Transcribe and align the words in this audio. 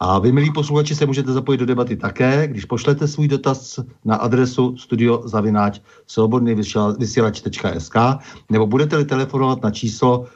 A 0.00 0.18
vy, 0.18 0.32
milí 0.32 0.52
posluchači, 0.52 0.94
se 0.94 1.06
můžete 1.06 1.32
zapojit 1.32 1.58
do 1.58 1.66
debaty 1.66 1.96
také, 1.96 2.46
když 2.46 2.64
pošlete 2.64 3.08
svůj 3.08 3.28
dotaz 3.28 3.80
na 4.04 4.16
adresu 4.16 4.76
studiozavináč 4.76 5.80
svobodnývysílač.sk 6.06 7.96
nebo 8.50 8.66
budete-li 8.66 9.04
telefonovat 9.04 9.62
na 9.62 9.70
číslo 9.70 10.26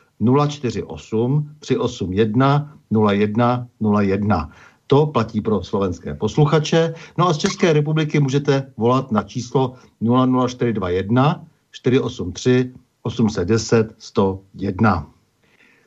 048 0.49 1.51
381 1.59 2.73
01 3.11 3.69
01. 4.01 4.51
To 4.87 5.07
platí 5.07 5.41
pro 5.41 5.63
slovenské 5.63 6.15
posluchače. 6.15 6.95
No 7.19 7.29
a 7.29 7.33
z 7.33 7.39
České 7.39 7.73
republiky 7.73 8.21
můžete 8.21 8.73
volat 8.77 9.13
na 9.13 9.23
číslo 9.23 9.75
00421 10.01 11.45
483 11.71 12.73
810 13.03 13.95
101. 13.99 15.07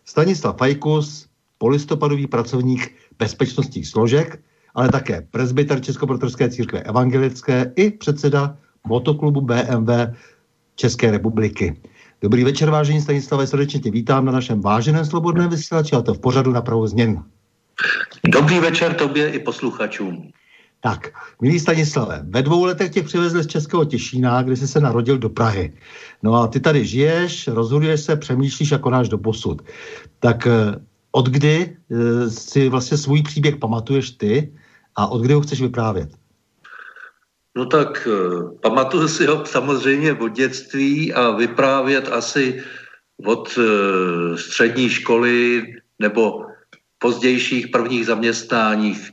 Stanislav 0.05 0.57
Fajkus, 0.57 1.27
polistopadový 1.57 2.27
pracovník 2.27 2.91
bezpečnostních 3.23 3.87
složek, 3.87 4.39
ale 4.75 4.89
také 4.89 5.21
prezbyter 5.31 5.81
Českoprotorské 5.81 6.49
církve 6.49 6.79
evangelické 6.83 7.71
i 7.75 7.91
předseda 7.91 8.57
motoklubu 8.87 9.41
BMW 9.41 9.89
České 10.75 11.11
republiky. 11.11 11.79
Dobrý 12.21 12.43
večer, 12.43 12.69
vážení 12.69 13.01
Stanislave, 13.01 13.47
srdečně 13.47 13.79
tě 13.79 13.91
vítám 13.91 14.25
na 14.25 14.31
našem 14.31 14.61
váženém 14.61 15.05
slobodném 15.05 15.49
vysílači, 15.49 15.95
a 15.95 16.01
to 16.01 16.13
v 16.13 16.19
pořadu 16.19 16.51
na 16.51 16.61
pravou 16.61 16.87
změn. 16.87 17.23
Dobrý 18.27 18.59
večer 18.59 18.93
tobě 18.93 19.31
i 19.31 19.39
posluchačům. 19.39 20.31
Tak, 20.83 21.15
milý 21.41 21.59
Stanislave, 21.59 22.25
ve 22.27 22.41
dvou 22.41 22.65
letech 22.65 22.91
tě 22.91 23.03
přivezli 23.03 23.43
z 23.43 23.47
Českého 23.47 23.85
Těšína, 23.85 24.41
kde 24.41 24.55
jsi 24.55 24.67
se 24.67 24.79
narodil 24.79 25.17
do 25.17 25.29
Prahy. 25.29 25.73
No 26.23 26.33
a 26.33 26.47
ty 26.47 26.59
tady 26.59 26.85
žiješ, 26.85 27.47
rozhoduješ 27.47 28.01
se, 28.01 28.15
přemýšlíš 28.15 28.71
a 28.71 28.77
konáš 28.77 29.09
do 29.09 29.17
posud. 29.17 29.61
Tak 30.19 30.47
od 31.15 31.29
kdy 31.29 31.77
uh, 31.89 32.27
si 32.27 32.69
vlastně 32.69 32.97
svůj 32.97 33.23
příběh 33.23 33.55
pamatuješ 33.57 34.11
ty 34.11 34.53
a 34.95 35.07
od 35.07 35.21
kdy 35.21 35.33
ho 35.33 35.41
chceš 35.41 35.61
vyprávět? 35.61 36.09
No 37.57 37.65
tak 37.65 38.07
uh, 38.07 38.57
pamatuju 38.61 39.07
si 39.07 39.25
ho 39.25 39.45
samozřejmě 39.45 40.13
od 40.13 40.29
dětství 40.29 41.13
a 41.13 41.31
vyprávět 41.31 42.09
asi 42.11 42.63
od 43.25 43.57
uh, 43.57 44.35
střední 44.35 44.89
školy 44.89 45.63
nebo 45.99 46.45
pozdějších 46.99 47.67
prvních 47.67 48.05
zaměstnáních. 48.05 49.11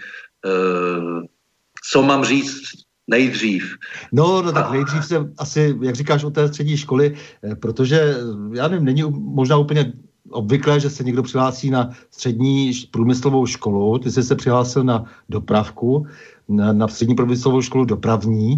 Co 1.91 2.03
mám 2.03 2.25
říct 2.25 2.63
nejdřív. 3.07 3.75
No, 4.13 4.43
no 4.43 4.53
tak 4.53 4.71
nejdřív 4.71 5.05
se 5.05 5.17
asi, 5.39 5.79
jak 5.83 5.95
říkáš, 5.95 6.25
od 6.25 6.35
té 6.35 6.49
střední 6.49 6.77
školy, 6.77 7.17
protože, 7.61 8.15
já 8.55 8.69
nevím, 8.69 8.85
není 8.85 9.03
možná 9.11 9.57
úplně 9.57 9.93
obvyklé, 10.31 10.81
že 10.81 10.91
se 10.91 11.05
někdo 11.05 11.23
přihlásí 11.23 11.71
na 11.71 11.91
střední 12.11 12.73
průmyslovou 12.91 13.47
školu, 13.47 13.99
ty 13.99 14.11
jsi 14.11 14.23
se 14.23 14.37
přihlásil 14.37 14.85
na 14.85 15.05
dopravku, 15.29 16.07
na, 16.49 16.73
na 16.73 16.89
střední 16.89 17.15
průmyslovou 17.15 17.63
školu 17.63 17.85
dopravní, 17.85 18.53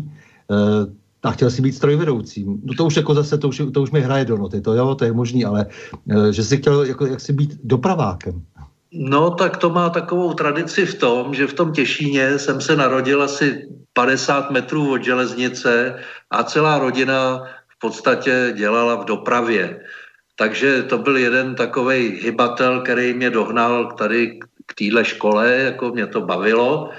e, 0.50 1.03
a 1.22 1.31
chtěl 1.31 1.50
si 1.50 1.62
být 1.62 1.72
strojvedoucím. 1.72 2.60
No 2.65 2.75
to 2.75 2.84
už 2.84 2.97
jako 2.97 3.15
zase, 3.15 3.38
to 3.38 3.49
už, 3.49 3.62
to 3.75 3.83
už 3.83 3.91
mi 3.91 4.00
hraje 4.00 4.25
do 4.25 4.37
noty, 4.37 4.60
to 4.60 4.75
jo, 4.75 4.94
to 4.94 5.05
je 5.05 5.12
možný, 5.12 5.44
ale 5.44 5.66
e, 6.10 6.33
že 6.33 6.44
jsi 6.44 6.56
chtěl 6.56 6.83
jako, 6.83 7.06
jak 7.06 7.21
si 7.21 7.33
být 7.33 7.60
dopravákem. 7.65 8.43
No 8.93 9.31
tak 9.31 9.56
to 9.56 9.71
má 9.71 9.91
takovou 9.91 10.34
tradici 10.34 10.87
v 10.87 10.94
tom, 10.94 11.34
že 11.34 11.47
v 11.47 11.54
tom 11.54 11.72
Těšíně 11.72 12.39
jsem 12.39 12.60
se 12.60 12.77
narodil 12.77 13.22
asi 13.22 13.69
50 13.93 14.50
metrů 14.50 14.93
od 14.93 15.04
železnice 15.04 15.99
a 16.31 16.44
celá 16.44 16.78
rodina 16.78 17.43
v 17.69 17.78
podstatě 17.78 18.53
dělala 18.56 19.03
v 19.03 19.04
dopravě. 19.04 19.81
Takže 20.36 20.82
to 20.82 20.98
byl 20.98 21.16
jeden 21.16 21.54
takový 21.54 22.08
hybatel, 22.08 22.80
který 22.80 23.14
mě 23.14 23.30
dohnal 23.30 23.92
tady 23.92 24.40
k 24.66 24.74
téhle 24.74 25.04
škole, 25.04 25.52
jako 25.52 25.90
mě 25.90 26.06
to 26.06 26.20
bavilo. 26.20 26.90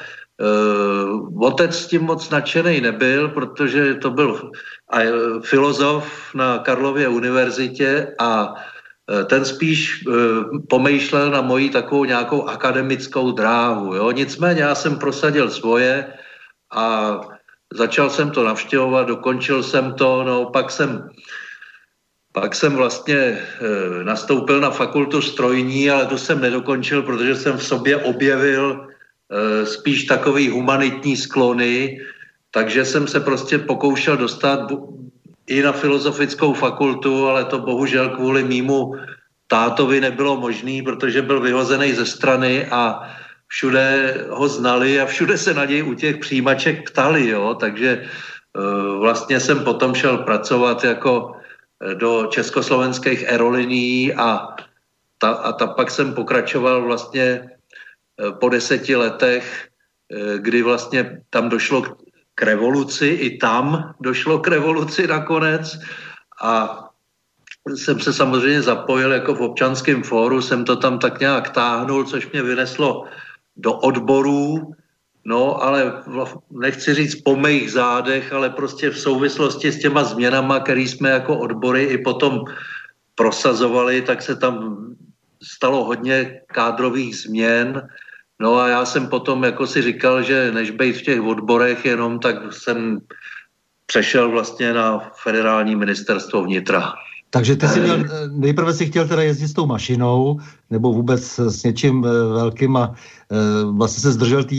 Uh, 0.42 1.46
otec 1.46 1.76
s 1.76 1.88
tím 1.88 2.02
moc 2.02 2.30
nadšený 2.30 2.82
nebyl, 2.82 3.30
protože 3.30 3.96
to 3.96 4.10
byl 4.10 4.30
uh, 4.32 5.42
filozof 5.42 6.34
na 6.36 6.58
Karlově 6.58 7.08
univerzitě 7.08 8.16
a 8.20 8.54
uh, 8.54 9.24
ten 9.26 9.46
spíš 9.46 10.06
uh, 10.08 10.14
pomýšlel 10.70 11.32
na 11.32 11.42
moji 11.42 11.70
takovou 11.70 12.06
nějakou 12.06 12.44
akademickou 12.50 13.32
dráhu. 13.32 13.96
Jo? 13.96 14.12
Nicméně 14.12 14.62
já 14.62 14.76
jsem 14.76 14.98
prosadil 14.98 15.50
svoje 15.50 16.14
a 16.74 17.20
začal 17.74 18.10
jsem 18.10 18.32
to 18.32 18.44
navštěvovat, 18.44 19.08
dokončil 19.08 19.64
jsem 19.64 19.94
to, 19.94 20.24
no 20.24 20.46
pak 20.46 20.72
jsem 20.72 21.10
pak 22.34 22.56
jsem 22.56 22.74
vlastně 22.74 23.16
e, 23.16 23.38
nastoupil 24.04 24.60
na 24.60 24.70
fakultu 24.70 25.22
strojní, 25.22 25.90
ale 25.90 26.06
to 26.06 26.18
jsem 26.18 26.42
nedokončil, 26.42 27.02
protože 27.02 27.36
jsem 27.36 27.58
v 27.58 27.64
sobě 27.64 27.98
objevil 27.98 28.74
e, 28.74 29.66
spíš 29.66 30.04
takový 30.04 30.50
humanitní 30.50 31.18
sklony, 31.18 32.02
takže 32.52 32.86
jsem 32.86 33.08
se 33.08 33.20
prostě 33.20 33.58
pokoušel 33.58 34.18
dostat 34.18 34.70
i 35.48 35.62
na 35.62 35.72
filozofickou 35.72 36.54
fakultu, 36.54 37.28
ale 37.28 37.46
to 37.46 37.60
bohužel 37.60 38.10
kvůli 38.10 38.44
mýmu 38.44 38.98
tátovi 39.48 40.02
nebylo 40.02 40.38
možný, 40.38 40.82
protože 40.82 41.22
byl 41.22 41.40
vyhozený 41.42 41.94
ze 41.94 42.06
strany 42.06 42.66
a 42.66 43.06
všude 43.48 44.18
ho 44.30 44.48
znali 44.48 45.02
a 45.02 45.06
všude 45.06 45.38
se 45.38 45.54
na 45.54 45.66
něj 45.66 45.84
u 45.84 45.94
těch 45.94 46.18
přijímaček 46.18 46.90
ptali, 46.90 47.30
jo, 47.30 47.54
takže 47.60 47.90
e, 47.94 48.08
vlastně 48.98 49.40
jsem 49.40 49.62
potom 49.62 49.94
šel 49.94 50.26
pracovat 50.26 50.84
jako 50.84 51.43
do 51.94 52.28
československých 52.32 53.30
aerolinií 53.30 54.14
a, 54.14 54.56
ta, 55.18 55.30
a 55.30 55.52
ta 55.52 55.68
pak 55.68 55.92
jsem 55.92 56.14
pokračoval 56.14 56.82
vlastně 56.82 57.24
e, 57.24 57.50
po 58.32 58.50
deseti 58.50 58.96
letech, 58.96 59.70
kdy 60.38 60.62
vlastně 60.62 61.22
tam 61.30 61.50
došlo 61.50 61.98
k 62.36 62.42
revoluci, 62.42 63.08
i 63.08 63.38
tam 63.38 63.94
došlo 64.00 64.40
k 64.40 64.48
revoluci 64.48 65.08
nakonec. 65.08 65.80
A 66.42 66.84
jsem 67.76 68.00
se 68.00 68.14
samozřejmě 68.14 68.62
zapojil 68.62 69.12
jako 69.12 69.36
v 69.36 69.42
občanském 69.42 70.04
fóru, 70.04 70.42
jsem 70.42 70.66
to 70.66 70.76
tam 70.76 71.00
tak 71.00 71.20
nějak 71.20 71.50
táhnul, 71.50 72.06
což 72.06 72.32
mě 72.32 72.44
vyneslo 72.44 73.06
do 73.56 73.74
odborů, 73.74 74.76
no 75.26 75.64
ale 75.64 76.04
nechci 76.52 76.94
říct 76.94 77.16
po 77.16 77.36
mých 77.36 77.72
zádech, 77.72 78.34
ale 78.34 78.50
prostě 78.50 78.90
v 78.90 79.00
souvislosti 79.00 79.72
s 79.72 79.80
těma 79.80 80.04
změnama, 80.04 80.60
které 80.60 80.82
jsme 80.82 81.10
jako 81.10 81.38
odbory 81.38 81.84
i 81.84 81.98
potom 81.98 82.44
prosazovali, 83.16 84.02
tak 84.02 84.22
se 84.22 84.36
tam 84.36 84.88
stalo 85.44 85.84
hodně 85.84 86.42
kádrových 86.48 87.16
změn. 87.18 87.88
No 88.40 88.56
a 88.60 88.68
já 88.68 88.86
jsem 88.86 89.08
potom 89.08 89.44
jako 89.44 89.68
si 89.68 89.82
říkal, 89.82 90.24
že 90.24 90.52
než 90.52 90.72
být 90.72 90.98
v 90.98 91.02
těch 91.02 91.22
odborech 91.22 91.86
jenom, 91.86 92.20
tak 92.20 92.54
jsem 92.54 93.00
přešel 93.86 94.30
vlastně 94.30 94.74
na 94.74 95.12
federální 95.24 95.76
ministerstvo 95.76 96.44
vnitra. 96.44 96.94
Takže 97.34 97.56
ty 97.56 97.68
si 97.68 97.80
měl, 97.82 97.96
eh, 97.96 98.30
nejprve 98.30 98.74
si 98.74 98.86
chtěl 98.86 99.08
teda 99.08 99.22
jezdit 99.22 99.48
s 99.48 99.54
tou 99.54 99.66
mašinou, 99.66 100.40
nebo 100.70 100.94
vůbec 100.94 101.40
s 101.40 101.64
něčím 101.64 102.06
eh, 102.06 102.34
velkým 102.34 102.78
a 102.78 102.94
eh, 102.94 103.36
vlastně 103.72 104.02
se 104.02 104.12
zdržel 104.12 104.44
té 104.44 104.56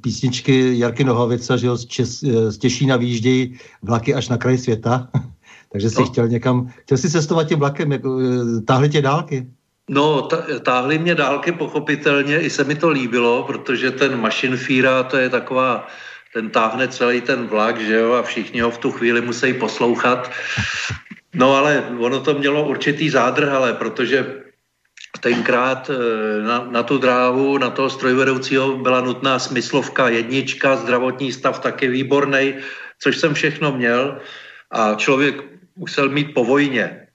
písničky 0.00 0.78
Jarky 0.78 1.04
Nohavica, 1.04 1.56
že 1.56 1.66
jo, 1.66 1.76
z, 1.76 1.86
Čes, 1.86 2.20
z 2.48 2.58
Těšína 2.58 2.96
výjíždějí 2.96 3.58
vlaky 3.82 4.14
až 4.14 4.28
na 4.28 4.36
kraj 4.36 4.58
světa. 4.58 5.08
Takže 5.72 5.90
si 5.90 6.00
no. 6.00 6.06
chtěl 6.06 6.28
někam, 6.28 6.68
chtěl 6.82 6.98
si 6.98 7.10
cestovat 7.10 7.48
tím 7.48 7.58
vlakem, 7.58 7.92
jako, 7.92 8.18
táhli 8.66 8.88
tě 8.88 9.02
dálky? 9.02 9.46
No, 9.90 10.28
táhli 10.62 10.98
mě 10.98 11.14
dálky 11.14 11.52
pochopitelně, 11.52 12.40
i 12.40 12.50
se 12.50 12.64
mi 12.64 12.74
to 12.74 12.88
líbilo, 12.88 13.42
protože 13.42 13.90
ten 13.90 14.20
mašinfíra, 14.20 15.02
to 15.02 15.16
je 15.16 15.30
taková, 15.30 15.86
ten 16.34 16.50
táhne 16.50 16.88
celý 16.88 17.20
ten 17.20 17.46
vlak, 17.46 17.80
že 17.80 17.94
jo, 17.94 18.12
a 18.12 18.22
všichni 18.22 18.60
ho 18.60 18.70
v 18.70 18.78
tu 18.78 18.90
chvíli 18.92 19.20
musí 19.20 19.54
poslouchat. 19.54 20.30
No 21.34 21.56
ale 21.56 21.84
ono 21.98 22.20
to 22.20 22.34
mělo 22.34 22.68
určitý 22.68 23.10
zádrh, 23.10 23.48
ale 23.48 23.72
protože 23.72 24.42
tenkrát 25.20 25.90
eh, 25.90 26.42
na, 26.42 26.64
na 26.70 26.82
tu 26.82 26.98
dráhu, 26.98 27.58
na 27.58 27.70
toho 27.70 27.90
strojvedoucího 27.90 28.76
byla 28.76 29.00
nutná 29.00 29.38
smyslovka 29.38 30.08
jednička, 30.08 30.76
zdravotní 30.76 31.32
stav 31.32 31.58
taky 31.58 31.88
výborný, 31.88 32.54
což 32.98 33.16
jsem 33.16 33.34
všechno 33.34 33.72
měl 33.72 34.20
a 34.70 34.94
člověk 34.94 35.44
musel 35.76 36.08
mít 36.08 36.34
po 36.34 36.44
vojně. 36.44 37.06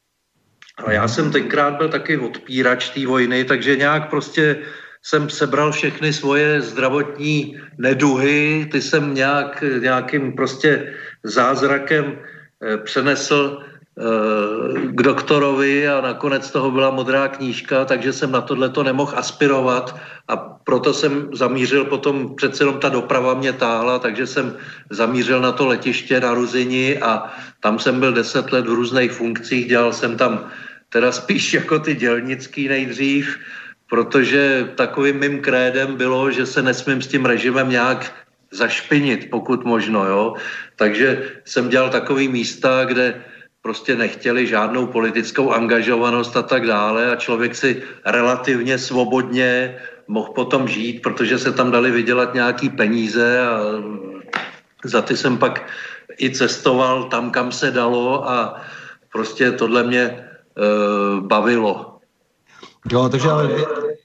A 0.85 0.91
já 0.91 1.07
jsem 1.07 1.31
tenkrát 1.31 1.77
byl 1.77 1.89
taky 1.89 2.17
odpírač 2.17 2.89
té 2.89 3.07
vojny, 3.07 3.45
takže 3.45 3.75
nějak 3.75 4.09
prostě 4.09 4.57
jsem 5.03 5.29
sebral 5.29 5.71
všechny 5.71 6.13
svoje 6.13 6.62
zdravotní 6.62 7.62
neduhy, 7.77 8.67
ty 8.71 8.81
jsem 8.81 9.13
nějak, 9.13 9.63
nějakým 9.79 10.33
prostě 10.33 10.94
zázrakem 11.23 12.19
eh, 12.62 12.77
přenesl 12.77 13.63
k 14.83 15.01
doktorovi 15.01 15.88
a 15.88 16.01
nakonec 16.01 16.51
toho 16.51 16.71
byla 16.71 16.92
modrá 16.92 17.27
knížka, 17.27 17.86
takže 17.86 18.13
jsem 18.13 18.31
na 18.31 18.42
tohle 18.42 18.69
to 18.69 18.83
nemohl 18.83 19.13
aspirovat 19.15 19.95
a 20.27 20.36
proto 20.38 20.94
jsem 20.94 21.30
zamířil 21.33 21.86
potom, 21.86 22.36
přece 22.36 22.63
jenom 22.63 22.80
ta 22.80 22.89
doprava 22.89 23.33
mě 23.33 23.53
táhla, 23.53 24.00
takže 24.00 24.27
jsem 24.27 24.56
zamířil 24.89 25.42
na 25.42 25.51
to 25.51 25.68
letiště 25.68 26.19
na 26.19 26.33
Ruzini 26.33 27.00
a 27.00 27.31
tam 27.59 27.80
jsem 27.80 28.00
byl 28.00 28.13
deset 28.13 28.51
let 28.51 28.68
v 28.68 28.74
různých 28.74 29.12
funkcích, 29.12 29.68
dělal 29.68 29.94
jsem 29.94 30.18
tam 30.18 30.51
teda 30.89 31.12
spíš 31.12 31.53
jako 31.63 31.80
ty 31.80 31.95
dělnický 31.95 32.68
nejdřív, 32.68 33.38
protože 33.89 34.71
takovým 34.75 35.19
mým 35.19 35.39
krédem 35.41 35.95
bylo, 35.95 36.31
že 36.31 36.45
se 36.45 36.62
nesmím 36.62 37.01
s 37.01 37.07
tím 37.07 37.25
režimem 37.25 37.69
nějak 37.69 38.12
zašpinit, 38.51 39.30
pokud 39.30 39.65
možno, 39.65 40.06
jo. 40.06 40.33
Takže 40.75 41.31
jsem 41.45 41.69
dělal 41.69 41.89
takový 41.89 42.27
místa, 42.27 42.86
kde 42.86 43.24
prostě 43.65 43.95
nechtěli 43.95 44.47
žádnou 44.47 44.85
politickou 44.85 45.51
angažovanost 45.51 46.38
a 46.38 46.41
tak 46.41 46.67
dále 46.67 47.12
a 47.12 47.15
člověk 47.15 47.56
si 47.56 47.81
relativně 48.06 48.77
svobodně 48.77 49.75
mohl 50.07 50.29
potom 50.38 50.67
žít, 50.67 51.01
protože 51.01 51.39
se 51.39 51.51
tam 51.51 51.71
dali 51.71 51.91
vydělat 51.91 52.33
nějaký 52.33 52.69
peníze 52.69 53.41
a 53.41 53.57
za 54.85 55.01
ty 55.01 55.17
jsem 55.17 55.38
pak 55.38 55.65
i 56.21 56.29
cestoval 56.29 57.03
tam, 57.09 57.31
kam 57.31 57.51
se 57.51 57.71
dalo 57.71 58.29
a 58.29 58.62
prostě 59.09 59.51
tohle 59.51 59.83
mě 59.83 60.01
e, 60.01 60.21
bavilo. 61.21 61.97
Jo, 62.91 63.09
takže 63.09 63.29
ale 63.29 63.50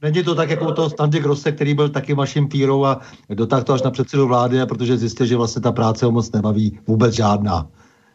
není 0.03 0.25
to 0.25 0.35
tak 0.35 0.51
jako 0.51 0.69
u 0.69 0.73
toho 0.73 0.91
Standy 0.91 1.21
Grosse, 1.21 1.53
který 1.53 1.75
byl 1.75 1.89
taky 1.89 2.15
vaším 2.15 2.49
pírou 2.49 2.85
a 2.85 3.01
dotáhl 3.29 3.62
to 3.62 3.73
až 3.73 3.83
na 3.83 3.91
předsedu 3.91 4.25
vlády, 4.29 4.57
protože 4.69 4.97
zjistil, 4.97 5.27
že 5.27 5.37
vlastně 5.37 5.62
ta 5.62 5.73
práce 5.73 6.05
ho 6.05 6.12
moc 6.12 6.33
nebaví 6.33 6.81
vůbec 6.87 7.12
žádná. 7.15 7.69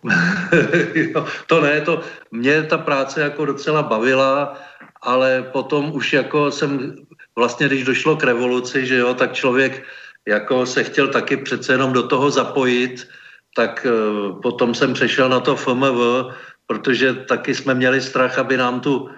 to 1.48 1.62
ne, 1.62 1.81
to 1.81 2.02
mě 2.31 2.63
ta 2.63 2.78
práce 2.78 3.22
jako 3.22 3.46
docela 3.46 3.84
bavila, 3.84 4.57
ale 5.02 5.46
potom 5.52 5.92
už 5.96 6.13
jako 6.13 6.52
jsem 6.52 6.96
vlastně, 7.36 7.68
když 7.68 7.84
došlo 7.84 8.16
k 8.16 8.24
revoluci, 8.24 8.86
že 8.86 8.98
jo, 8.98 9.13
tak 9.13 9.34
člověk 9.34 9.84
jako 10.28 10.66
se 10.66 10.84
chtěl 10.84 11.07
taky 11.07 11.38
přece 11.38 11.74
jenom 11.74 11.94
do 11.94 12.07
toho 12.07 12.30
zapojit, 12.31 13.07
tak 13.56 13.88
uh, 13.88 14.42
potom 14.42 14.74
jsem 14.74 14.94
přešel 14.94 15.30
na 15.30 15.40
to 15.40 15.56
FMV, 15.56 16.34
protože 16.68 17.13
taky 17.13 17.56
jsme 17.56 17.74
měli 17.74 18.02
strach, 18.02 18.38
aby 18.40 18.57
nám 18.57 18.80
tu 18.80 18.98
uh, 18.98 19.10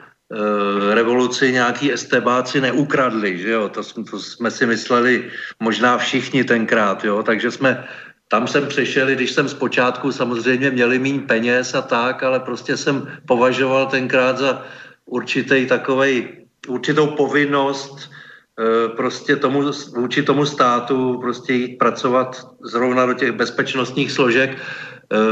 revoluci 0.94 1.52
nějaký 1.52 1.94
estebáci 1.94 2.62
neukradli, 2.62 3.38
že 3.38 3.50
jo, 3.50 3.70
to, 3.70 3.82
to 4.12 4.20
jsme 4.20 4.52
si 4.52 4.66
mysleli 4.66 5.32
možná 5.60 5.98
všichni 5.98 6.44
tenkrát, 6.44 7.04
jo, 7.04 7.24
takže 7.24 7.52
jsme 7.52 7.88
tam 8.28 8.48
jsem 8.48 8.68
přešel, 8.68 9.08
když 9.08 9.32
jsem 9.32 9.50
zpočátku 9.50 10.12
samozřejmě 10.12 10.72
měli 10.72 11.00
méně 11.00 11.20
peněz 11.20 11.76
a 11.76 11.82
tak, 11.82 12.24
ale 12.24 12.40
prostě 12.40 12.78
jsem 12.78 13.08
považoval 13.26 13.86
tenkrát 13.86 14.38
za 14.38 14.66
určitý 15.06 15.66
takovej, 15.66 16.46
určitou 16.68 17.08
povinnost 17.08 18.12
e, 18.60 18.90
prostě 18.90 19.36
tomu, 19.36 19.72
vůči 19.96 20.24
tomu 20.24 20.46
státu 20.46 21.20
prostě 21.22 21.54
jít 21.54 21.78
pracovat 21.78 22.36
zrovna 22.64 23.06
do 23.06 23.14
těch 23.14 23.32
bezpečnostních 23.32 24.12
složek. 24.12 24.52
E, 24.52 24.60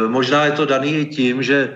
možná 0.08 0.46
je 0.46 0.52
to 0.52 0.66
daný 0.66 0.96
i 0.96 1.06
tím, 1.06 1.44
že 1.44 1.58
e, 1.60 1.76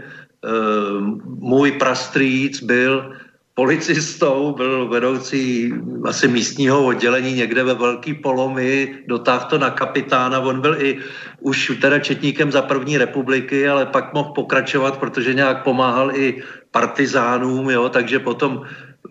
můj 1.25 1.71
prastrýc 1.71 2.63
byl 2.63 3.18
policistou, 3.59 4.55
byl 4.55 4.87
vedoucí 4.87 5.73
asi 6.07 6.27
místního 6.27 6.85
oddělení 6.85 7.33
někde 7.33 7.63
ve 7.63 7.73
Velký 7.73 8.13
Polomy, 8.13 9.03
dotáhl 9.07 9.45
to 9.49 9.59
na 9.59 9.69
kapitána, 9.69 10.39
on 10.39 10.61
byl 10.63 10.79
i 10.79 11.03
už 11.43 11.75
teda 11.81 11.99
četníkem 11.99 12.51
za 12.51 12.61
první 12.61 12.97
republiky, 12.97 13.67
ale 13.67 13.85
pak 13.85 14.13
mohl 14.13 14.31
pokračovat, 14.31 14.97
protože 14.97 15.33
nějak 15.33 15.63
pomáhal 15.67 16.15
i 16.15 16.39
partizánům, 16.71 17.69
jo, 17.69 17.89
takže 17.89 18.23
potom 18.23 18.63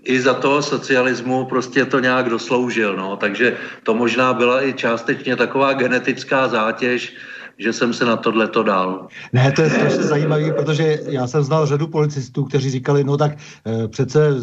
i 0.08 0.16
za 0.16 0.34
toho 0.34 0.64
socialismu 0.64 1.44
prostě 1.44 1.84
to 1.84 2.00
nějak 2.00 2.32
dosloužil, 2.32 2.96
no, 2.96 3.20
takže 3.20 3.56
to 3.84 3.92
možná 3.94 4.32
byla 4.32 4.64
i 4.64 4.72
částečně 4.72 5.36
taková 5.36 5.76
genetická 5.76 6.48
zátěž, 6.48 7.12
že 7.58 7.72
jsem 7.72 7.92
se 7.92 8.04
na 8.04 8.16
tohle 8.16 8.48
to 8.48 8.62
dal. 8.62 9.06
Ne, 9.32 9.52
to 9.52 9.62
je 9.62 9.70
strašně 9.70 10.02
zajímavé, 10.02 10.52
protože 10.52 11.00
já 11.08 11.26
jsem 11.26 11.42
znal 11.42 11.66
řadu 11.66 11.86
policistů, 11.86 12.44
kteří 12.44 12.70
říkali, 12.70 13.04
no 13.04 13.16
tak 13.16 13.32
e, 13.66 13.88
přece 13.88 14.34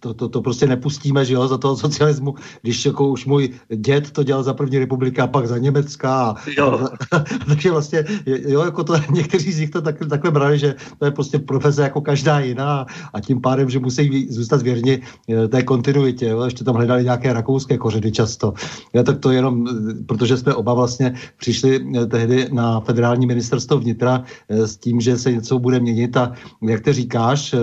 to, 0.00 0.14
to, 0.14 0.28
to 0.28 0.42
prostě 0.42 0.66
nepustíme, 0.66 1.24
že 1.24 1.34
jo, 1.34 1.48
za 1.48 1.58
toho 1.58 1.76
socialismu, 1.76 2.34
když 2.62 2.86
jako 2.86 3.08
už 3.08 3.26
můj 3.26 3.50
děd 3.74 4.10
to 4.10 4.22
dělal 4.22 4.42
za 4.42 4.54
první 4.54 4.78
republika 4.78 5.24
a 5.24 5.26
pak 5.26 5.46
za 5.46 5.58
Německa. 5.58 6.20
A, 6.20 6.34
jo. 6.56 6.88
A, 7.12 7.24
takže 7.48 7.70
vlastně, 7.70 8.04
jo, 8.26 8.64
jako 8.64 8.84
to, 8.84 8.94
někteří 9.12 9.52
z 9.52 9.58
nich 9.58 9.70
to 9.70 9.82
tak, 9.82 9.96
takhle 10.10 10.30
brali, 10.30 10.58
že 10.58 10.74
to 10.98 11.04
je 11.04 11.10
prostě 11.10 11.38
profese 11.38 11.82
jako 11.82 12.00
každá 12.00 12.40
jiná 12.40 12.86
a 13.14 13.20
tím 13.20 13.40
pádem, 13.40 13.70
že 13.70 13.78
musí 13.78 14.32
zůstat 14.32 14.62
věrni 14.62 15.02
e, 15.28 15.48
té 15.48 15.62
kontinuitě, 15.62 16.28
jo, 16.28 16.42
ještě 16.42 16.64
tam 16.64 16.74
hledali 16.74 17.04
nějaké 17.04 17.32
rakouské 17.32 17.78
kořeny 17.78 18.12
často. 18.12 18.54
Já 18.92 19.02
tak 19.02 19.18
to 19.18 19.30
jenom, 19.30 19.66
protože 20.06 20.36
jsme 20.36 20.54
oba 20.54 20.74
vlastně 20.74 21.14
přišli 21.36 21.86
tehdy 22.10 22.47
na 22.52 22.80
federální 22.80 23.26
ministerstvo 23.26 23.78
vnitra 23.78 24.24
s 24.48 24.76
tím, 24.76 25.00
že 25.00 25.18
se 25.18 25.32
něco 25.32 25.58
bude 25.58 25.80
měnit 25.80 26.16
a 26.16 26.32
jak 26.62 26.80
ty 26.80 26.92
říkáš, 26.92 27.54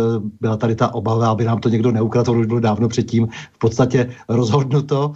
byla 0.42 0.58
tady 0.58 0.76
ta 0.76 0.94
obava, 0.94 1.30
aby 1.30 1.46
nám 1.46 1.60
to 1.60 1.70
někdo 1.70 1.92
neukradl, 1.92 2.26
to 2.26 2.40
už 2.40 2.46
bylo 2.46 2.60
dávno 2.60 2.88
předtím 2.88 3.28
v 3.54 3.58
podstatě 3.58 4.10
rozhodnuto, 4.30 5.14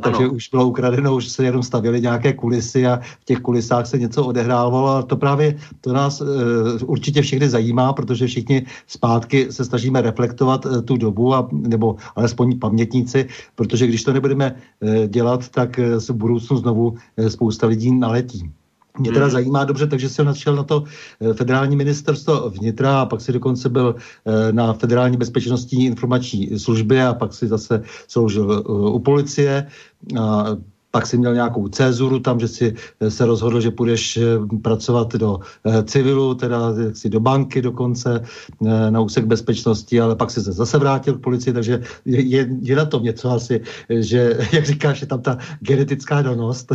takže 0.00 0.24
ano. 0.24 0.32
už 0.32 0.48
bylo 0.48 0.66
ukradeno, 0.66 1.16
už 1.16 1.28
se 1.28 1.44
jenom 1.44 1.62
stavěly 1.62 2.00
nějaké 2.00 2.32
kulisy 2.32 2.86
a 2.86 3.00
v 3.20 3.24
těch 3.24 3.38
kulisách 3.38 3.86
se 3.86 3.98
něco 3.98 4.24
odehrávalo 4.24 4.88
a 4.88 5.02
to 5.02 5.16
právě 5.16 5.56
to 5.80 5.92
nás 5.92 6.22
určitě 6.84 7.22
všechny 7.22 7.48
zajímá, 7.48 7.92
protože 7.92 8.26
všichni 8.26 8.66
zpátky 8.86 9.52
se 9.52 9.64
snažíme 9.64 10.02
reflektovat 10.02 10.66
tu 10.84 10.96
dobu, 10.96 11.34
a, 11.34 11.48
nebo 11.52 11.96
alespoň 12.16 12.58
pamětníci, 12.58 13.28
protože 13.54 13.86
když 13.86 14.04
to 14.04 14.12
nebudeme 14.12 14.54
dělat, 15.06 15.48
tak 15.48 15.80
se 15.98 16.12
v 16.12 16.16
budoucnu 16.16 16.56
znovu 16.56 16.94
spousta 17.28 17.66
lidí 17.66 17.92
naletí. 17.92 18.50
Mě 18.98 19.12
teda 19.12 19.24
hmm. 19.24 19.32
zajímá 19.32 19.64
dobře, 19.64 19.86
takže 19.86 20.08
jsem 20.08 20.26
našel 20.26 20.56
na 20.56 20.62
to 20.62 20.84
eh, 21.20 21.34
federální 21.34 21.76
ministerstvo 21.76 22.50
vnitra 22.50 23.00
a 23.00 23.06
pak 23.06 23.20
si 23.20 23.32
dokonce 23.32 23.68
byl 23.68 23.94
eh, 23.96 24.52
na 24.52 24.72
federální 24.72 25.16
bezpečnostní 25.16 25.86
informační 25.86 26.58
službě 26.58 27.06
a 27.06 27.14
pak 27.14 27.34
si 27.34 27.46
zase 27.46 27.82
sloužil 28.08 28.52
eh, 28.52 28.72
u 28.72 28.98
policie. 28.98 29.66
A 30.20 30.44
pak 30.92 31.06
si 31.06 31.18
měl 31.18 31.34
nějakou 31.34 31.68
cezuru 31.68 32.20
tam, 32.20 32.40
že 32.40 32.48
si 32.48 32.74
eh, 33.00 33.10
se 33.10 33.26
rozhodl, 33.26 33.60
že 33.60 33.70
půjdeš 33.70 34.16
eh, 34.16 34.22
pracovat 34.62 35.12
do 35.16 35.40
eh, 35.64 35.82
civilu, 35.82 36.34
teda 36.34 36.58
si 36.92 37.08
do 37.08 37.20
banky 37.20 37.62
dokonce, 37.62 38.22
na 38.90 39.00
úsek 39.00 39.24
bezpečnosti, 39.24 40.00
ale 40.00 40.16
pak 40.16 40.30
si 40.30 40.40
se 40.40 40.52
zase 40.52 40.78
vrátil 40.78 41.14
k 41.14 41.22
policii, 41.22 41.52
takže 41.52 41.82
je, 42.04 42.48
je 42.60 42.76
na 42.76 42.84
tom 42.84 43.02
něco 43.02 43.30
asi, 43.30 43.60
že, 43.88 44.38
jak 44.52 44.64
říkáš, 44.66 45.00
je 45.00 45.06
tam 45.06 45.20
ta 45.20 45.38
genetická 45.60 46.22
danost. 46.22 46.72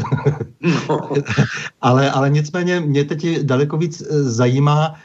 No. 0.90 1.00
ale, 1.82 2.12
ale 2.12 2.30
nicméně 2.30 2.80
mě 2.80 3.04
teď 3.04 3.40
daleko 3.42 3.78
víc 3.78 4.04
zajímá, 4.10 4.96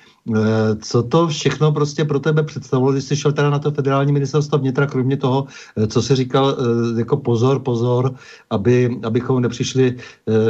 co 0.82 1.02
to 1.02 1.28
všechno 1.28 1.72
prostě 1.72 2.04
pro 2.04 2.20
tebe 2.20 2.42
představovalo, 2.42 2.92
když 2.92 3.04
jsi 3.04 3.16
šel 3.16 3.32
teda 3.32 3.50
na 3.50 3.58
to 3.58 3.70
federální 3.70 4.12
ministerstvo 4.12 4.58
vnitra, 4.58 4.86
kromě 4.86 5.16
toho, 5.16 5.46
eh, 5.76 5.86
co 5.86 6.02
jsi 6.02 6.16
říkal, 6.16 6.56
eh, 6.58 6.98
jako 6.98 7.16
pozor, 7.16 7.58
pozor, 7.58 8.14
aby, 8.50 9.00
abychom 9.02 9.42
nepřišli 9.42 9.96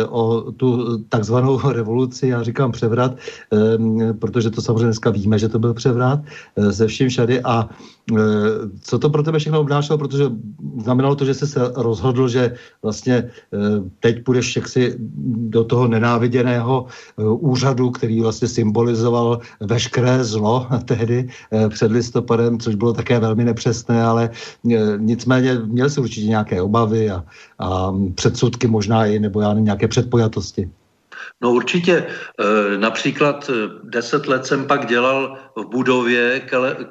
o 0.08 0.52
tu 0.52 0.98
takzvanou 1.08 1.60
revoluci, 1.72 2.28
já 2.28 2.42
říkám 2.42 2.72
převrat, 2.72 3.16
protože 4.18 4.50
to 4.50 4.62
samozřejmě 4.62 4.84
dneska 4.84 5.10
víme, 5.10 5.38
že 5.38 5.48
to 5.48 5.58
byl 5.58 5.74
převrat 5.74 6.20
ze 6.56 6.86
vším 6.86 7.08
všady. 7.08 7.40
A 7.40 7.68
co 8.80 8.98
to 8.98 9.10
pro 9.10 9.22
tebe 9.22 9.38
všechno 9.38 9.60
obnášelo, 9.60 9.98
protože 9.98 10.24
znamenalo 10.82 11.14
to, 11.16 11.24
že 11.24 11.34
jsi 11.34 11.46
se 11.46 11.60
rozhodl, 11.76 12.28
že 12.28 12.54
vlastně 12.82 13.30
teď 14.00 14.24
půjdeš 14.24 14.56
jaksi 14.56 14.96
do 15.36 15.64
toho 15.64 15.88
nenáviděného 15.88 16.86
úřadu, 17.16 17.90
který 17.90 18.20
vlastně 18.20 18.48
symbolizoval 18.48 19.40
veškeré 19.60 20.24
zlo 20.24 20.66
tehdy 20.84 21.28
eh, 21.52 21.68
před 21.68 21.92
listopadem, 21.92 22.58
což 22.58 22.74
bylo 22.74 22.92
také 22.92 23.18
velmi 23.18 23.44
nepřesné, 23.44 24.02
ale 24.02 24.30
eh, 24.30 24.78
nicméně 24.98 25.58
měl 25.64 25.90
si 25.90 26.00
určitě 26.00 26.26
nějaké 26.26 26.62
obavy 26.62 27.10
a, 27.10 27.24
a 27.58 27.94
předsudky 28.14 28.66
možná 28.66 29.06
i, 29.06 29.18
nebo 29.18 29.40
já 29.40 29.48
nevím, 29.48 29.64
nějaké 29.64 29.88
předpojatosti. 29.88 30.70
No 31.42 31.52
určitě. 31.52 32.06
Eh, 32.06 32.78
například 32.78 33.50
deset 33.84 34.26
let 34.26 34.46
jsem 34.46 34.66
pak 34.66 34.86
dělal 34.86 35.38
v 35.56 35.64
budově, 35.64 36.40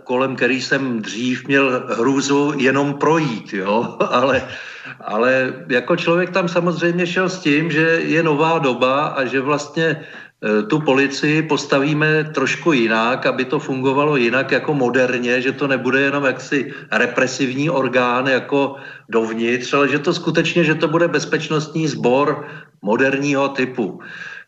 kolem 0.04 0.36
který 0.36 0.62
jsem 0.62 1.02
dřív 1.02 1.48
měl 1.48 1.88
hrůzu 1.90 2.54
jenom 2.58 2.94
projít, 2.94 3.54
jo? 3.54 3.98
Ale, 4.12 4.48
ale 5.02 5.54
jako 5.70 5.96
člověk 5.96 6.30
tam 6.30 6.50
samozřejmě 6.50 7.08
šel 7.08 7.30
s 7.30 7.40
tím, 7.40 7.72
že 7.72 8.02
je 8.04 8.24
nová 8.24 8.60
doba 8.60 9.06
a 9.06 9.26
že 9.26 9.42
vlastně 9.42 9.88
Eh, 9.96 10.04
tu 10.42 10.80
policii 10.80 11.42
postavíme 11.42 12.24
trošku 12.34 12.74
jinak, 12.74 13.26
aby 13.26 13.46
to 13.46 13.60
fungovalo 13.60 14.18
jinak 14.18 14.52
jako 14.52 14.74
moderně, 14.74 15.42
že 15.42 15.52
to 15.52 15.68
nebude 15.68 16.02
jenom 16.02 16.26
jaksi 16.26 16.74
represivní 16.92 17.70
orgán 17.70 18.28
jako 18.28 18.76
dovnitř, 19.10 19.74
ale 19.74 19.90
že 19.90 20.00
to 20.00 20.14
skutečně, 20.14 20.64
že 20.64 20.76
to 20.76 20.88
bude 20.88 21.08
bezpečnostní 21.08 21.88
sbor 21.88 22.48
moderního 22.82 23.50
typu. 23.50 24.02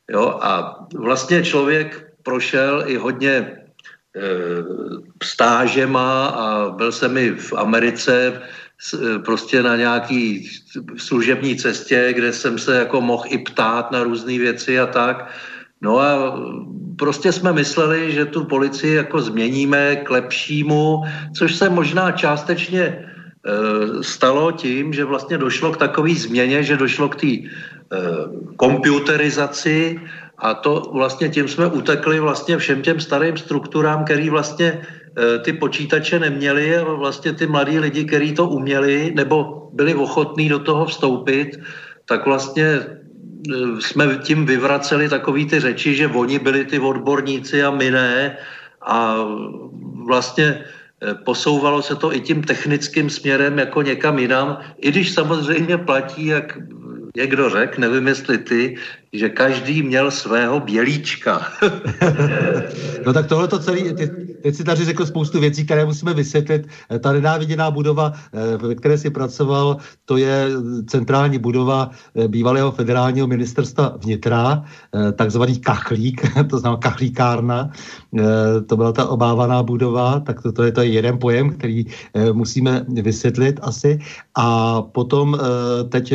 Jo, 0.09 0.39
a 0.41 0.79
vlastně 0.95 1.43
člověk 1.43 2.13
prošel 2.23 2.83
i 2.88 2.97
hodně 2.97 3.31
e, 3.31 3.53
stážema 5.23 6.25
a 6.27 6.69
byl 6.69 6.91
jsem 6.91 7.17
i 7.17 7.31
v 7.31 7.53
Americe 7.53 8.41
eh, 8.93 9.19
prostě 9.19 9.63
na 9.63 9.75
nějaký 9.75 10.50
služební 10.97 11.55
cestě, 11.55 12.13
kde 12.13 12.33
jsem 12.33 12.59
se 12.59 12.75
jako 12.75 13.01
mohl 13.01 13.23
i 13.27 13.38
ptát 13.38 13.91
na 13.91 14.03
různé 14.03 14.38
věci 14.39 14.79
a 14.79 14.85
tak. 14.85 15.29
No 15.83 15.99
a 15.99 16.39
prostě 16.95 17.31
jsme 17.31 17.53
mysleli, 17.53 18.11
že 18.11 18.25
tu 18.25 18.43
policii 18.43 18.93
jako 18.95 19.21
změníme 19.21 19.95
k 19.95 20.09
lepšímu, 20.09 21.03
což 21.35 21.55
se 21.55 21.69
možná 21.69 22.11
částečně 22.11 22.83
e, 22.83 23.03
stalo 24.03 24.51
tím, 24.51 24.93
že 24.93 25.05
vlastně 25.05 25.37
došlo 25.37 25.71
k 25.71 25.77
takové 25.77 26.15
změně, 26.15 26.63
že 26.63 26.77
došlo 26.77 27.09
k 27.09 27.15
té 27.15 27.27
e, 27.27 27.47
komputerizaci 28.55 29.99
a 30.37 30.53
to 30.53 30.91
vlastně 30.93 31.29
tím 31.29 31.47
jsme 31.47 31.67
utekli 31.67 32.19
vlastně 32.19 32.57
všem 32.57 32.81
těm 32.81 32.99
starým 32.99 33.37
strukturám, 33.37 34.03
který 34.03 34.29
vlastně 34.29 34.67
e, 34.79 35.39
ty 35.39 35.53
počítače 35.53 36.19
neměli 36.19 36.77
a 36.77 36.83
vlastně 36.83 37.33
ty 37.33 37.47
mladí 37.47 37.79
lidi, 37.79 38.03
kteří 38.05 38.33
to 38.33 38.47
uměli 38.47 39.11
nebo 39.15 39.67
byli 39.73 39.95
ochotní 39.95 40.49
do 40.49 40.59
toho 40.59 40.85
vstoupit, 40.85 41.59
tak 42.05 42.25
vlastně 42.25 43.02
jsme 43.79 44.17
tím 44.23 44.45
vyvraceli 44.45 45.09
takový 45.09 45.45
ty 45.45 45.59
řeči, 45.59 45.95
že 45.95 46.07
oni 46.07 46.39
byli 46.39 46.65
ty 46.65 46.79
odborníci 46.79 47.63
a 47.63 47.71
my 47.71 47.91
ne. 47.91 48.38
A 48.81 49.15
vlastně 50.05 50.63
eh, 50.63 51.13
posouvalo 51.13 51.81
se 51.81 51.95
to 51.95 52.15
i 52.15 52.19
tím 52.19 52.43
technickým 52.43 53.09
směrem 53.09 53.59
jako 53.59 53.81
někam 53.81 54.19
jinam, 54.19 54.57
i 54.77 54.91
když 54.91 55.13
samozřejmě 55.13 55.77
platí, 55.77 56.25
jak 56.25 56.57
někdo 57.15 57.50
řekl, 57.50 57.81
nevím 57.81 58.07
jestli 58.07 58.38
ty, 58.38 58.75
že 59.13 59.29
každý 59.29 59.84
měl 59.84 60.12
svého 60.12 60.60
bělíčka. 60.60 61.41
no 63.05 63.13
tak 63.13 63.27
tohle 63.27 63.48
to 63.48 63.60
celý, 63.60 63.93
ty, 63.93 64.10
teď 64.43 64.55
si 64.55 64.63
tady 64.63 64.86
řekl 64.86 65.05
spoustu 65.05 65.39
věcí, 65.39 65.65
které 65.65 65.86
musíme 65.86 66.13
vysvětlit. 66.13 66.67
Eh, 66.89 67.00
ta 67.00 67.13
nenáviděná 67.13 67.72
budova, 67.72 68.13
eh, 68.34 68.58
ve 68.58 68.75
které 68.75 68.98
si 68.98 69.10
pracoval, 69.10 69.77
to 70.05 70.17
je 70.17 70.48
centrální 70.88 71.39
budova 71.39 71.89
eh, 72.15 72.27
bývalého 72.27 72.72
federálního 72.72 73.27
ministerstva 73.27 73.98
vnitra, 73.98 74.63
takzvaný 75.15 75.60
kachlík, 75.60 76.22
to 76.50 76.60
znamená 76.60 76.79
kachlíkárna. 76.79 77.70
To 78.67 78.77
byla 78.77 78.91
ta 78.91 79.05
obávaná 79.08 79.63
budova, 79.63 80.20
tak 80.20 80.41
to, 80.41 80.51
to, 80.51 80.63
je, 80.63 80.72
to 80.72 80.82
je 80.82 80.88
jeden 80.88 81.17
pojem, 81.20 81.50
který 81.50 81.86
musíme 82.34 82.86
vysvětlit 82.89 83.60
asi. 83.62 84.00
A 84.38 84.82
potom 84.82 85.38
teď 85.89 86.13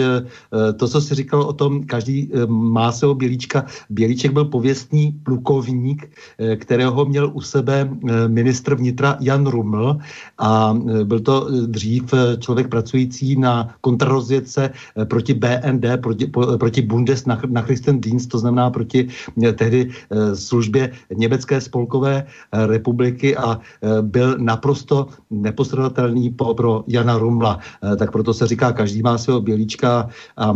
to, 0.77 0.89
co 0.89 1.01
jsi 1.01 1.15
říkal 1.15 1.43
o 1.43 1.53
tom, 1.53 1.87
každý 1.87 2.31
má 2.47 2.88
svého 2.93 3.15
bělíčka. 3.15 3.65
Bělíček 3.91 4.33
byl 4.33 4.45
pověstný 4.45 5.21
plukovník, 5.23 6.11
kterého 6.57 7.05
měl 7.05 7.31
u 7.35 7.41
sebe 7.41 7.91
ministr 8.27 8.75
vnitra 8.75 9.17
Jan 9.21 9.47
Ruml 9.47 9.99
a 10.39 10.75
e, 11.01 11.05
byl 11.05 11.21
to 11.21 11.49
dřív 11.67 12.15
člověk 12.39 12.69
pracující 12.69 13.37
na 13.37 13.75
kontrarozvědce 13.81 14.71
proti 15.05 15.35
BND, 15.35 15.85
proti, 16.03 16.27
proti 16.59 16.83
Bundes 16.83 17.27
na, 17.27 17.41
na 17.49 17.65
Dienst, 17.93 18.31
to 18.31 18.39
znamená 18.39 18.71
proti 18.71 19.09
tehdy 19.55 19.91
službě 20.35 20.91
Německé 21.15 21.61
spolkové 21.61 22.27
republiky 22.53 23.37
a 23.37 23.61
byl 24.01 24.39
naprosto 24.39 25.07
nepostradatelný 25.31 26.31
pro 26.31 26.85
Jana 26.87 27.19
Rumla. 27.19 27.59
Tak 27.99 28.13
proto 28.13 28.35
se 28.35 28.47
říká, 28.47 28.73
každý 28.73 29.03
má 29.03 29.19
svého 29.19 29.41
bělíčka 29.41 30.09
a 30.37 30.55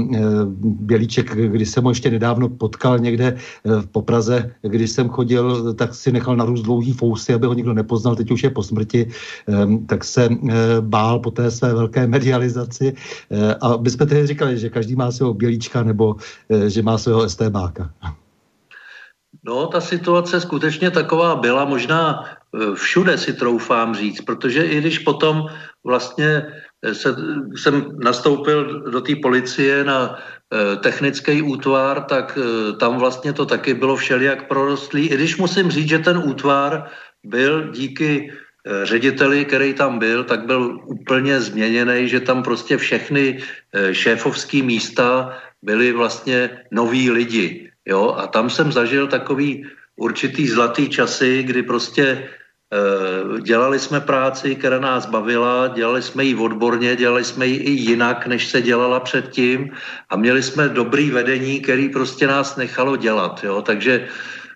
bělíček, 0.62 1.36
když 1.36 1.68
jsem 1.68 1.84
ho 1.84 1.90
ještě 1.90 2.10
nedávno 2.22 2.48
potkal 2.54 3.02
někde 3.02 3.34
po 3.90 4.02
Praze, 4.02 4.54
když 4.62 4.90
jsem 4.90 5.10
chodil, 5.10 5.74
tak 5.74 5.94
si 5.94 6.14
nechal 6.14 6.38
narůst 6.38 6.62
dlouhý 6.62 6.94
fousy, 6.94 7.34
aby 7.34 7.46
ho 7.50 7.54
nikdo 7.58 7.74
nepoznal, 7.74 8.14
teď 8.14 8.30
už 8.30 8.42
je 8.46 8.50
po 8.54 8.62
smrti, 8.62 9.10
ehm, 9.50 9.86
tak 9.90 10.06
se 10.06 10.30
eh, 10.30 10.54
bál 10.80 11.18
po 11.18 11.34
té 11.34 11.50
své 11.50 11.74
velké 11.74 12.06
medializaci. 12.06 12.94
Eh, 12.94 13.54
a 13.58 13.76
my 13.76 13.90
jsme 13.90 14.06
tedy 14.06 14.26
říkali, 14.26 14.54
že 14.54 14.70
každý 14.70 14.94
má 14.94 15.10
svého 15.10 15.34
bělíčka 15.34 15.82
nebo 15.82 16.22
eh, 16.46 16.70
že 16.70 16.86
má 16.86 16.94
svého 16.94 17.26
STBáka. 17.26 17.90
No, 19.42 19.66
ta 19.66 19.80
situace 19.80 20.38
skutečně 20.38 20.94
taková 20.94 21.34
byla, 21.34 21.64
možná 21.64 22.22
všude 22.52 23.18
si 23.18 23.32
troufám 23.32 23.96
říct, 23.96 24.20
protože 24.28 24.62
i 24.62 24.78
když 24.78 25.02
potom 25.02 25.48
vlastně 25.82 26.46
se, 26.92 27.16
jsem 27.56 27.96
nastoupil 27.98 28.90
do 28.90 29.00
té 29.00 29.16
policie 29.22 29.84
na 29.84 30.20
technický 30.80 31.42
útvar, 31.42 32.04
tak 32.04 32.38
tam 32.76 32.98
vlastně 32.98 33.32
to 33.32 33.46
taky 33.46 33.74
bylo 33.74 33.96
všelijak 33.96 34.48
prorostlý. 34.48 35.08
I 35.08 35.14
když 35.14 35.36
musím 35.36 35.70
říct, 35.70 35.88
že 35.88 35.98
ten 35.98 36.18
útvar 36.18 36.90
byl 37.24 37.70
díky 37.70 38.30
eh, 38.30 38.86
řediteli, 38.86 39.44
který 39.44 39.74
tam 39.74 39.98
byl, 39.98 40.24
tak 40.24 40.46
byl 40.46 40.80
úplně 40.84 41.40
změněný, 41.40 42.08
že 42.08 42.20
tam 42.20 42.42
prostě 42.42 42.76
všechny 42.76 43.38
eh, 43.38 43.94
šéfovské 43.94 44.62
místa 44.62 45.38
byly 45.62 45.92
vlastně 45.92 46.50
noví 46.70 47.10
lidi. 47.10 47.70
Jo, 47.86 48.14
a 48.18 48.26
tam 48.26 48.50
jsem 48.50 48.72
zažil 48.72 49.06
takový 49.06 49.66
určitý 49.96 50.48
zlatý 50.48 50.88
časy, 50.88 51.42
kdy 51.42 51.62
prostě 51.62 52.28
dělali 53.40 53.78
jsme 53.78 54.00
práci, 54.00 54.54
která 54.54 54.78
nás 54.78 55.06
bavila, 55.06 55.68
dělali 55.68 56.02
jsme 56.02 56.24
ji 56.24 56.34
odborně, 56.34 56.96
dělali 56.96 57.24
jsme 57.24 57.46
ji 57.46 57.56
i 57.56 57.70
jinak, 57.70 58.26
než 58.26 58.48
se 58.48 58.62
dělala 58.62 59.00
předtím 59.00 59.70
a 60.10 60.16
měli 60.16 60.42
jsme 60.42 60.68
dobrý 60.68 61.10
vedení, 61.10 61.60
který 61.60 61.88
prostě 61.88 62.26
nás 62.26 62.56
nechalo 62.56 62.96
dělat. 62.96 63.44
Jo? 63.44 63.62
Takže 63.62 64.08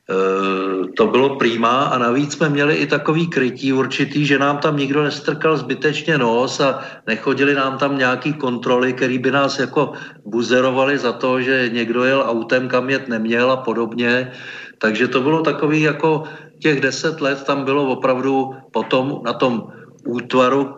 Eh, 0.07 0.87
to 0.95 1.07
bylo 1.11 1.35
prýma 1.35 1.91
a 1.91 1.99
navíc 1.99 2.33
jsme 2.33 2.49
měli 2.49 2.75
i 2.75 2.87
takový 2.87 3.27
krytí 3.27 3.73
určitý, 3.73 4.27
že 4.27 4.39
nám 4.39 4.59
tam 4.63 4.77
nikdo 4.79 5.03
nestrkal 5.03 5.57
zbytečně 5.57 6.19
nos 6.19 6.61
a 6.61 6.79
nechodili 7.07 7.55
nám 7.55 7.79
tam 7.79 7.99
nějaký 7.99 8.39
kontroly, 8.39 8.93
který 8.93 9.19
by 9.19 9.31
nás 9.31 9.59
jako 9.59 9.93
buzerovali 10.23 10.99
za 10.99 11.13
to, 11.13 11.43
že 11.43 11.71
někdo 11.75 12.05
jel 12.05 12.23
autem, 12.23 12.69
kam 12.71 12.91
jet 12.91 13.09
neměl 13.09 13.51
a 13.51 13.57
podobně. 13.67 14.31
Takže 14.79 15.09
to 15.09 15.21
bylo 15.21 15.43
takový 15.43 15.83
jako 15.83 16.25
těch 16.59 16.81
deset 16.81 17.21
let 17.21 17.45
tam 17.45 17.65
bylo 17.65 17.89
opravdu 17.89 18.55
potom 18.71 19.21
na 19.25 19.33
tom 19.33 19.69
útvaru 20.07 20.75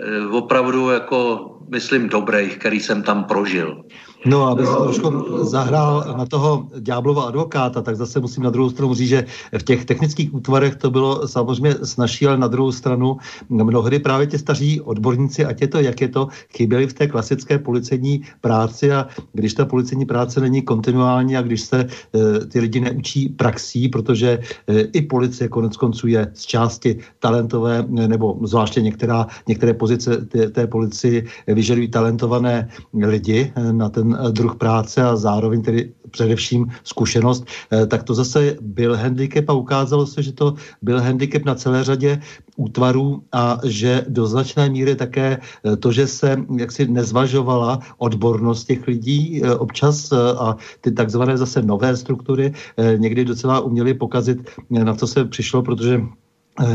eh, 0.00 0.26
opravdu 0.26 0.90
jako 0.90 1.50
myslím 1.68 2.08
dobrých, 2.08 2.58
který 2.58 2.80
jsem 2.80 3.02
tam 3.02 3.24
prožil. 3.24 3.84
No, 4.26 4.46
aby 4.46 4.66
se 4.66 4.72
trošku 4.72 5.38
zahrál 5.46 6.14
na 6.18 6.26
toho 6.26 6.68
ďáblova 6.78 7.22
advokáta, 7.22 7.82
tak 7.82 7.96
zase 7.96 8.20
musím 8.20 8.42
na 8.42 8.50
druhou 8.50 8.70
stranu 8.70 8.94
říct, 8.94 9.08
že 9.08 9.24
v 9.58 9.62
těch 9.62 9.84
technických 9.84 10.34
útvarech 10.34 10.76
to 10.76 10.90
bylo 10.90 11.28
samozřejmě 11.28 11.74
snažší, 11.82 12.26
ale 12.26 12.38
na 12.38 12.48
druhou 12.48 12.72
stranu 12.72 13.16
mnohdy 13.48 13.98
právě 13.98 14.26
ti 14.26 14.38
staří 14.38 14.80
odborníci, 14.80 15.44
ať 15.44 15.60
je 15.60 15.68
to, 15.68 15.78
jak 15.78 16.00
je 16.00 16.08
to, 16.08 16.28
chyběli 16.56 16.86
v 16.86 16.92
té 16.92 17.06
klasické 17.06 17.58
policejní 17.58 18.22
práci 18.40 18.92
a 18.92 19.06
když 19.32 19.54
ta 19.54 19.64
policejní 19.64 20.04
práce 20.04 20.40
není 20.40 20.62
kontinuální 20.62 21.36
a 21.36 21.42
když 21.42 21.60
se 21.60 21.78
e, 21.80 22.46
ty 22.46 22.60
lidi 22.60 22.80
neučí 22.80 23.28
praxí, 23.28 23.88
protože 23.88 24.38
e, 24.66 24.80
i 24.80 25.02
policie 25.02 25.48
konec 25.48 25.76
konců 25.76 26.06
je 26.06 26.30
z 26.34 26.42
části 26.42 26.98
talentové, 27.18 27.84
nebo 27.88 28.38
zvláště 28.42 28.82
některá, 28.82 29.26
některé 29.48 29.74
pozice 29.74 30.16
té, 30.16 30.50
té 30.50 30.66
policii 30.66 31.26
vyžadují 31.46 31.88
talentované 31.88 32.68
lidi 32.94 33.52
na 33.72 33.88
ten 33.88 34.15
eh, 34.16 34.32
druh 34.32 34.56
práce 34.56 35.02
a 35.02 35.16
zároveň 35.16 35.62
tedy 35.62 35.92
především 36.10 36.66
zkušenost, 36.84 37.44
eh, 37.72 37.86
tak 37.86 38.02
to 38.02 38.14
zase 38.14 38.56
byl 38.60 38.96
handicap 38.96 39.44
a 39.48 39.52
ukázalo 39.52 40.06
se, 40.06 40.22
že 40.22 40.32
to 40.32 40.54
byl 40.82 41.00
handicap 41.00 41.44
na 41.44 41.54
celé 41.54 41.84
řadě 41.84 42.20
útvarů 42.56 43.22
a 43.32 43.60
že 43.64 44.04
do 44.08 44.26
značné 44.26 44.68
míry 44.68 44.96
také 44.96 45.38
eh, 45.38 45.76
to, 45.76 45.92
že 45.92 46.06
se 46.06 46.36
jaksi 46.56 46.88
nezvažovala 46.88 47.80
odbornost 47.98 48.64
těch 48.64 48.86
lidí 48.86 49.42
občas 49.58 50.12
a 50.12 50.56
ty 50.80 50.92
takzvané 50.92 51.36
zase 51.36 51.62
nové 51.62 51.96
struktury 51.96 52.52
někdy 52.96 53.24
docela 53.24 53.60
uměly 53.60 53.94
pokazit, 53.94 54.50
na 54.70 54.94
co 54.94 55.06
se 55.06 55.24
přišlo, 55.24 55.62
protože 55.62 56.00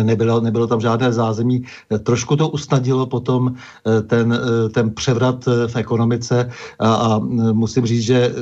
nebylo, 0.03 0.41
nebylo 0.41 0.67
tam 0.67 0.81
žádné 0.81 1.13
zázemí. 1.13 1.63
Eh, 1.91 1.99
trošku 1.99 2.35
to 2.35 2.49
usnadilo 2.49 3.05
potom 3.05 3.55
eh, 3.55 4.01
ten, 4.01 4.39
ten 4.73 4.91
převrat 4.91 5.45
v 5.45 5.75
ekonomice 5.75 6.49
a, 6.79 6.93
a 6.93 7.19
musím 7.51 7.85
říct, 7.85 8.03
že, 8.03 8.33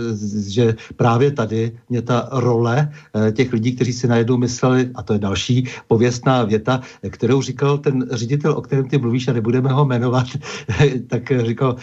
že 0.47 0.75
právě 0.95 1.31
tady 1.31 1.71
mě 1.89 2.01
ta 2.01 2.29
role 2.31 2.91
těch 3.31 3.53
lidí, 3.53 3.75
kteří 3.75 3.93
si 3.93 4.07
najednou 4.07 4.37
mysleli, 4.37 4.89
a 4.95 5.03
to 5.03 5.13
je 5.13 5.19
další 5.19 5.67
pověstná 5.87 6.43
věta, 6.43 6.81
kterou 7.09 7.41
říkal 7.41 7.77
ten 7.77 8.05
ředitel, 8.11 8.51
o 8.53 8.61
kterém 8.61 8.87
ty 8.87 8.97
mluvíš 8.97 9.27
a 9.27 9.33
nebudeme 9.33 9.69
ho 9.69 9.85
jmenovat, 9.85 10.27
tak 11.07 11.31
říkal 11.45 11.75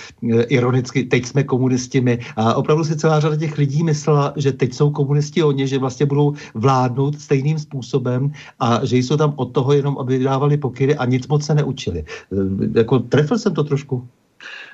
ironicky, 0.48 1.04
teď 1.04 1.26
jsme 1.26 1.42
komunisti 1.44 2.00
my. 2.00 2.18
A 2.36 2.54
opravdu 2.54 2.84
si 2.84 2.96
celá 2.96 3.20
řada 3.20 3.36
těch 3.36 3.58
lidí 3.58 3.82
myslela, 3.82 4.32
že 4.36 4.52
teď 4.52 4.75
jsou 4.75 4.90
komunisti 4.90 5.42
oni, 5.42 5.68
že 5.68 5.78
vlastně 5.78 6.06
budou 6.06 6.34
vládnout 6.54 7.20
stejným 7.20 7.58
způsobem 7.58 8.32
a 8.60 8.84
že 8.84 8.96
jsou 8.96 9.16
tam 9.16 9.32
od 9.47 9.55
toho 9.55 9.73
jenom, 9.73 9.95
aby 9.99 10.19
dávali 10.19 10.59
pokyny 10.59 10.99
a 10.99 11.07
nic 11.07 11.23
moc 11.31 11.47
se 11.47 11.55
neučili. 11.55 12.03
E, 12.03 12.37
jako 12.79 12.99
trefil 13.07 13.38
jsem 13.38 13.55
to 13.55 13.65
trošku? 13.65 14.03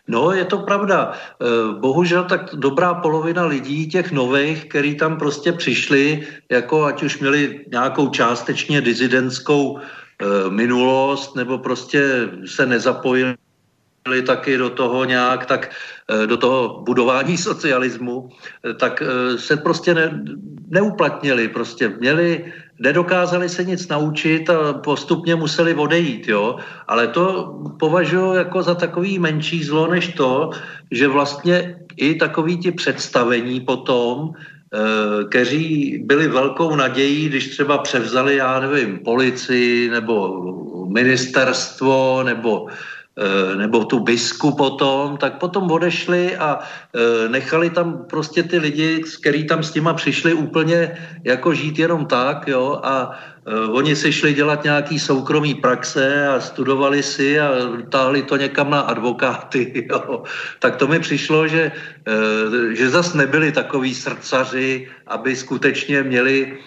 No, 0.08 0.32
je 0.32 0.44
to 0.44 0.64
pravda. 0.64 1.12
E, 1.12 1.16
bohužel 1.80 2.24
tak 2.24 2.56
dobrá 2.56 3.04
polovina 3.04 3.44
lidí, 3.44 3.86
těch 3.86 4.12
nových, 4.12 4.64
který 4.64 4.96
tam 4.96 5.20
prostě 5.20 5.52
přišli, 5.52 6.26
jako 6.48 6.84
ať 6.84 7.02
už 7.02 7.12
měli 7.20 7.68
nějakou 7.68 8.08
částečně 8.08 8.80
dizidentskou 8.80 9.78
e, 9.78 9.82
minulost, 10.50 11.36
nebo 11.36 11.60
prostě 11.60 12.32
se 12.48 12.66
nezapojili 12.66 13.36
taky 14.26 14.58
do 14.58 14.70
toho 14.70 15.04
nějak, 15.04 15.46
tak 15.46 15.70
do 16.26 16.36
toho 16.36 16.82
budování 16.82 17.38
socialismu, 17.48 18.28
tak 18.82 18.98
se 19.38 19.56
prostě 19.56 19.94
ne, 19.94 20.10
neuplatnili. 20.68 21.48
Prostě 21.48 21.88
měli 21.88 22.52
nedokázali 22.82 23.48
se 23.48 23.64
nic 23.64 23.88
naučit 23.88 24.50
a 24.50 24.72
postupně 24.72 25.34
museli 25.34 25.74
odejít, 25.74 26.28
jo. 26.28 26.56
Ale 26.88 27.08
to 27.08 27.54
považuji 27.78 28.34
jako 28.34 28.62
za 28.62 28.74
takový 28.74 29.18
menší 29.18 29.64
zlo, 29.64 29.86
než 29.86 30.08
to, 30.18 30.50
že 30.90 31.08
vlastně 31.08 31.78
i 31.96 32.14
takový 32.14 32.58
ti 32.58 32.72
představení 32.72 33.60
potom, 33.60 34.34
eh, 34.34 35.24
kteří 35.30 35.98
byli 36.04 36.28
velkou 36.28 36.76
nadějí, 36.76 37.28
když 37.28 37.48
třeba 37.54 37.78
převzali, 37.78 38.36
já 38.36 38.60
nevím, 38.60 38.98
policii 38.98 39.90
nebo 39.90 40.42
ministerstvo 40.92 42.22
nebo 42.26 42.66
nebo 43.56 43.84
tu 43.84 44.00
bisku 44.00 44.56
potom, 44.56 45.16
tak 45.16 45.36
potom 45.38 45.70
odešli 45.70 46.36
a 46.36 46.58
eh, 46.64 47.28
nechali 47.28 47.70
tam 47.70 48.08
prostě 48.08 48.42
ty 48.42 48.58
lidi, 48.58 49.04
který 49.20 49.44
tam 49.46 49.62
s 49.62 49.70
těma 49.70 49.94
přišli 49.94 50.34
úplně 50.34 50.96
jako 51.24 51.54
žít 51.54 51.78
jenom 51.78 52.06
tak, 52.06 52.48
jo, 52.48 52.80
a 52.82 53.12
eh, 53.12 53.68
oni 53.68 53.96
si 53.96 54.12
šli 54.12 54.34
dělat 54.34 54.64
nějaký 54.64 54.98
soukromý 54.98 55.54
praxe 55.54 56.28
a 56.28 56.40
studovali 56.40 57.02
si 57.02 57.40
a 57.40 57.52
táhli 57.88 58.22
to 58.22 58.36
někam 58.36 58.70
na 58.70 58.80
advokáty, 58.80 59.86
jo. 59.92 60.24
Tak 60.58 60.76
to 60.76 60.88
mi 60.88 61.00
přišlo, 61.00 61.48
že, 61.48 61.72
že 62.72 62.90
zas 62.90 63.14
nebyli 63.14 63.52
takový 63.52 63.94
srdcaři, 63.94 64.88
aby 65.06 65.36
skutečně 65.36 66.02
měli 66.02 66.58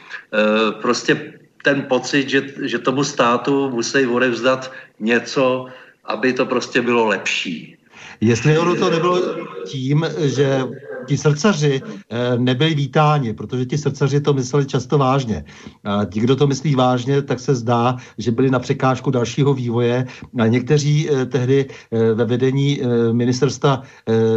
prostě 0.82 1.34
ten 1.64 1.82
pocit, 1.90 2.30
že, 2.30 2.42
že 2.62 2.80
tomu 2.80 3.04
státu 3.04 3.70
musí 3.70 4.06
odevzdat 4.06 4.72
něco, 5.00 5.68
aby 6.08 6.34
to 6.34 6.46
prostě 6.46 6.82
bylo 6.82 7.06
lepší. 7.06 7.78
Jestli 8.22 8.58
ono 8.58 8.76
to 8.76 8.90
nebylo 8.90 9.22
tím, 9.66 10.06
že 10.18 10.64
ti 11.06 11.18
srdcaři 11.18 11.82
eh, 11.82 12.38
nebyli 12.38 12.76
vítáni, 12.76 13.34
protože 13.34 13.66
ti 13.66 13.78
srdcaři 13.78 14.22
to 14.22 14.34
mysleli 14.34 14.66
často 14.66 14.98
vážně. 14.98 15.46
A 15.84 16.06
ti, 16.06 16.20
kdo 16.20 16.36
to 16.36 16.48
myslí 16.48 16.76
vážně, 16.76 17.22
tak 17.22 17.40
se 17.40 17.56
zdá, 17.56 17.98
že 18.18 18.32
byli 18.32 18.52
na 18.52 18.60
překážku 18.60 19.12
dalšího 19.12 19.54
vývoje. 19.54 20.06
A 20.40 20.48
někteří 20.48 21.10
eh, 21.10 21.26
tehdy 21.26 21.66
eh, 21.66 22.14
ve 22.14 22.26
vedení 22.26 22.82
ministerstva 23.12 23.84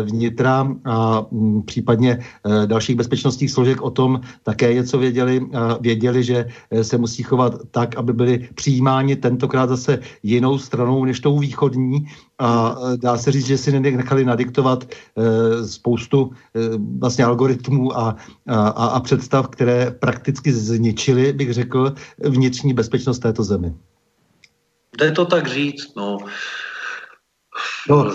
vnitra 0.03 0.69
a 0.85 1.27
mm, 1.31 1.63
případně 1.63 2.19
dalších 2.67 2.97
bezpečnostních 2.97 3.51
složek 3.51 3.83
o 3.83 3.91
tom 3.91 4.21
také 4.43 4.75
něco 4.75 4.99
věděli 4.99 5.41
a 5.55 5.79
věděli, 5.81 6.25
že 6.25 6.47
se 6.83 6.99
musí 6.99 7.23
chovat 7.23 7.55
tak, 7.71 7.97
aby 7.97 8.13
byli 8.13 8.49
přijímáni 8.55 9.17
tentokrát 9.17 9.69
zase 9.69 9.99
jinou 10.23 10.59
stranou 10.59 11.05
než 11.05 11.21
tou 11.21 11.39
východní 11.39 12.07
a 12.39 12.77
dá 12.97 13.19
se 13.19 13.33
říct, 13.33 13.47
že 13.47 13.59
si 13.59 13.81
nechali 13.81 14.25
nadiktovat 14.25 14.89
spoustu 15.67 16.31
vlastně 16.99 17.25
algoritmů 17.25 17.99
a, 17.99 18.17
a, 18.49 18.69
a 18.69 19.01
představ, 19.01 19.49
které 19.49 19.91
prakticky 19.91 20.53
zničily, 20.53 21.33
bych 21.33 21.53
řekl, 21.53 21.95
vnitřní 22.19 22.75
bezpečnost 22.75 23.19
této 23.19 23.45
zemi. 23.45 23.75
Jde 24.99 25.13
to 25.13 25.25
tak 25.25 25.47
říct, 25.47 25.95
no. 25.97 26.19
no 27.89 28.15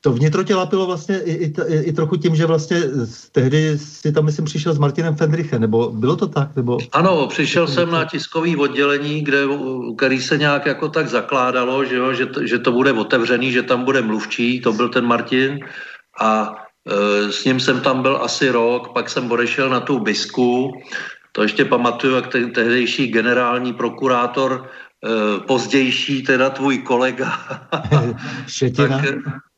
to 0.00 0.12
vnitro 0.12 0.44
tě 0.44 0.54
lapilo 0.54 0.86
vlastně 0.86 1.20
i, 1.20 1.32
i, 1.68 1.80
i 1.80 1.92
trochu 1.92 2.16
tím, 2.16 2.36
že 2.36 2.46
vlastně 2.46 2.82
tehdy 3.32 3.78
si 3.78 4.12
tam, 4.12 4.24
myslím, 4.24 4.44
přišel 4.44 4.74
s 4.74 4.78
Martinem 4.78 5.16
Fendrichem, 5.16 5.60
nebo 5.60 5.90
bylo 5.90 6.16
to 6.16 6.26
tak? 6.26 6.56
Nebo... 6.56 6.78
Ano, 6.92 7.26
přišel 7.26 7.66
jsem 7.66 7.90
na 7.90 8.04
tiskový 8.04 8.56
oddělení, 8.56 9.20
kde, 9.24 9.44
který 9.96 10.20
se 10.20 10.38
nějak 10.38 10.66
jako 10.66 10.88
tak 10.88 11.08
zakládalo, 11.08 11.84
že, 11.84 11.96
jo, 11.96 12.12
že, 12.12 12.26
to, 12.26 12.46
že 12.46 12.58
to 12.58 12.72
bude 12.72 12.92
otevřený, 12.92 13.52
že 13.52 13.62
tam 13.62 13.84
bude 13.84 14.02
mluvčí, 14.02 14.60
to 14.60 14.72
byl 14.72 14.88
ten 14.88 15.04
Martin 15.04 15.58
a 16.20 16.54
Eh, 16.54 16.69
s 17.30 17.44
ním 17.44 17.60
jsem 17.60 17.80
tam 17.80 18.02
byl 18.02 18.18
asi 18.22 18.50
rok, 18.50 18.92
pak 18.92 19.10
jsem 19.10 19.32
odešel 19.32 19.68
na 19.68 19.80
tu 19.80 19.98
bisku. 19.98 20.72
To 21.32 21.42
ještě 21.42 21.64
pamatuju, 21.64 22.14
jak 22.14 22.26
ten 22.26 22.50
tehdejší 22.50 23.08
generální 23.08 23.72
prokurátor, 23.72 24.70
eh, 25.04 25.40
pozdější 25.40 26.22
teda 26.22 26.50
tvůj 26.50 26.78
kolega, 26.78 27.38
tak, 28.76 28.90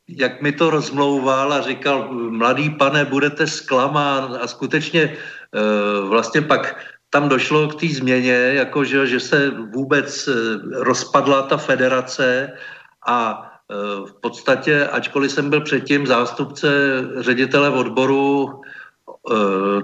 jak 0.07 0.41
mi 0.41 0.51
to 0.51 0.69
rozmlouval 0.69 1.53
a 1.53 1.61
říkal, 1.61 2.13
mladý 2.13 2.69
pane, 2.69 3.05
budete 3.05 3.47
zklamán. 3.47 4.37
A 4.41 4.47
skutečně 4.47 5.01
eh, 5.01 6.07
vlastně 6.07 6.41
pak 6.41 6.75
tam 7.09 7.29
došlo 7.29 7.67
k 7.67 7.79
té 7.79 7.87
změně, 7.87 8.57
jako 8.57 8.83
že, 8.83 9.07
že 9.07 9.19
se 9.19 9.49
vůbec 9.49 10.29
rozpadla 10.73 11.41
ta 11.41 11.57
federace 11.57 12.51
a 13.07 13.49
v 14.05 14.21
podstatě, 14.21 14.87
ačkoliv 14.87 15.31
jsem 15.31 15.49
byl 15.49 15.61
předtím 15.61 16.07
zástupce 16.07 16.67
ředitele 17.17 17.69
odboru 17.69 18.49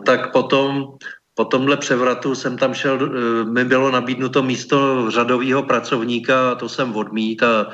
tak 0.05 0.31
potom 0.31 0.87
po 1.35 1.45
tomhle 1.45 1.77
převratu 1.77 2.35
jsem 2.35 2.57
tam 2.57 2.73
šel, 2.73 2.99
mi 3.45 3.65
bylo 3.65 3.91
nabídnuto 3.91 4.43
místo 4.43 5.11
řadového 5.11 5.63
pracovníka 5.63 6.51
a 6.51 6.55
to 6.55 6.69
jsem 6.69 6.95
odmít 6.95 7.43
a 7.43 7.67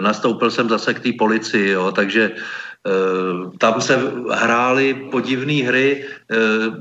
nastoupil 0.00 0.50
jsem 0.50 0.68
zase 0.68 0.94
k 0.94 1.00
té 1.00 1.10
policii, 1.18 1.70
jo, 1.70 1.92
takže 1.92 2.30
tam 3.58 3.80
se 3.80 4.00
hrály 4.30 4.94
podivné 5.10 5.52
hry. 5.52 6.04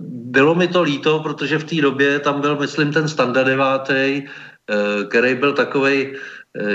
Bylo 0.08 0.56
mi 0.56 0.68
to 0.68 0.82
líto, 0.82 1.20
protože 1.20 1.58
v 1.60 1.64
té 1.64 1.76
době 1.76 2.20
tam 2.20 2.42
byl, 2.42 2.56
myslím, 2.56 2.94
ten 2.94 3.08
standard 3.08 3.48
devátý, 3.48 4.24
který 5.10 5.36
byl 5.36 5.54
takovej, 5.54 6.16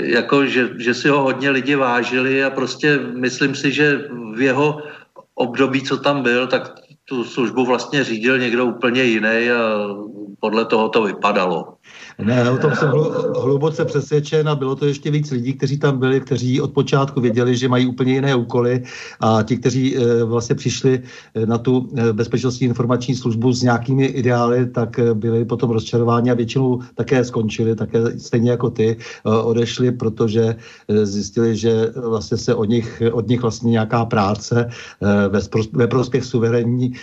jako 0.01 0.45
že, 0.45 0.69
že 0.77 0.93
si 0.93 1.09
ho 1.09 1.21
hodně 1.21 1.49
lidi 1.49 1.75
vážili 1.75 2.43
a 2.43 2.49
prostě 2.49 2.99
myslím 2.99 3.55
si, 3.55 3.71
že 3.71 4.09
v 4.35 4.41
jeho 4.41 4.81
období, 5.35 5.81
co 5.81 5.97
tam 5.97 6.23
byl, 6.23 6.47
tak 6.47 6.75
tu 7.05 7.23
službu 7.23 7.65
vlastně 7.65 8.03
řídil 8.03 8.37
někdo 8.37 8.65
úplně 8.65 9.03
jiný 9.03 9.51
a 9.51 9.87
podle 10.39 10.65
toho 10.65 10.89
to 10.89 11.03
vypadalo. 11.03 11.78
Ne, 12.23 12.51
o 12.51 12.57
tom 12.57 12.75
jsem 12.75 12.89
hluboce 13.41 13.85
přesvědčen 13.85 14.49
a 14.49 14.55
bylo 14.55 14.75
to 14.75 14.85
ještě 14.85 15.11
víc 15.11 15.31
lidí, 15.31 15.53
kteří 15.53 15.77
tam 15.79 15.99
byli, 15.99 16.21
kteří 16.21 16.61
od 16.61 16.71
počátku 16.71 17.21
věděli, 17.21 17.57
že 17.57 17.67
mají 17.67 17.87
úplně 17.87 18.13
jiné 18.13 18.35
úkoly 18.35 18.83
a 19.19 19.43
ti, 19.43 19.57
kteří 19.57 19.97
e, 19.97 20.23
vlastně 20.23 20.55
přišli 20.55 21.01
e, 21.35 21.45
na 21.45 21.57
tu 21.57 21.89
e, 21.95 22.13
bezpečnostní 22.13 22.67
informační 22.67 23.15
službu 23.15 23.53
s 23.53 23.63
nějakými 23.63 24.05
ideály, 24.05 24.67
tak 24.67 24.99
byli 25.13 25.45
potom 25.45 25.69
rozčarováni 25.69 26.31
a 26.31 26.33
většinou 26.33 26.79
také 26.95 27.23
skončili, 27.23 27.75
také 27.75 28.19
stejně 28.19 28.51
jako 28.51 28.69
ty, 28.69 28.97
odešli, 29.23 29.91
protože 29.91 30.55
zjistili, 31.03 31.55
že 31.55 31.91
vlastně 31.95 32.37
se 32.37 32.55
od 32.55 32.69
nich, 32.69 33.01
od 33.11 33.27
nich 33.27 33.41
vlastně 33.41 33.71
nějaká 33.71 34.05
práce 34.05 34.69
ve 35.75 35.87
prospěch 35.87 36.25
suverénní 36.25 36.93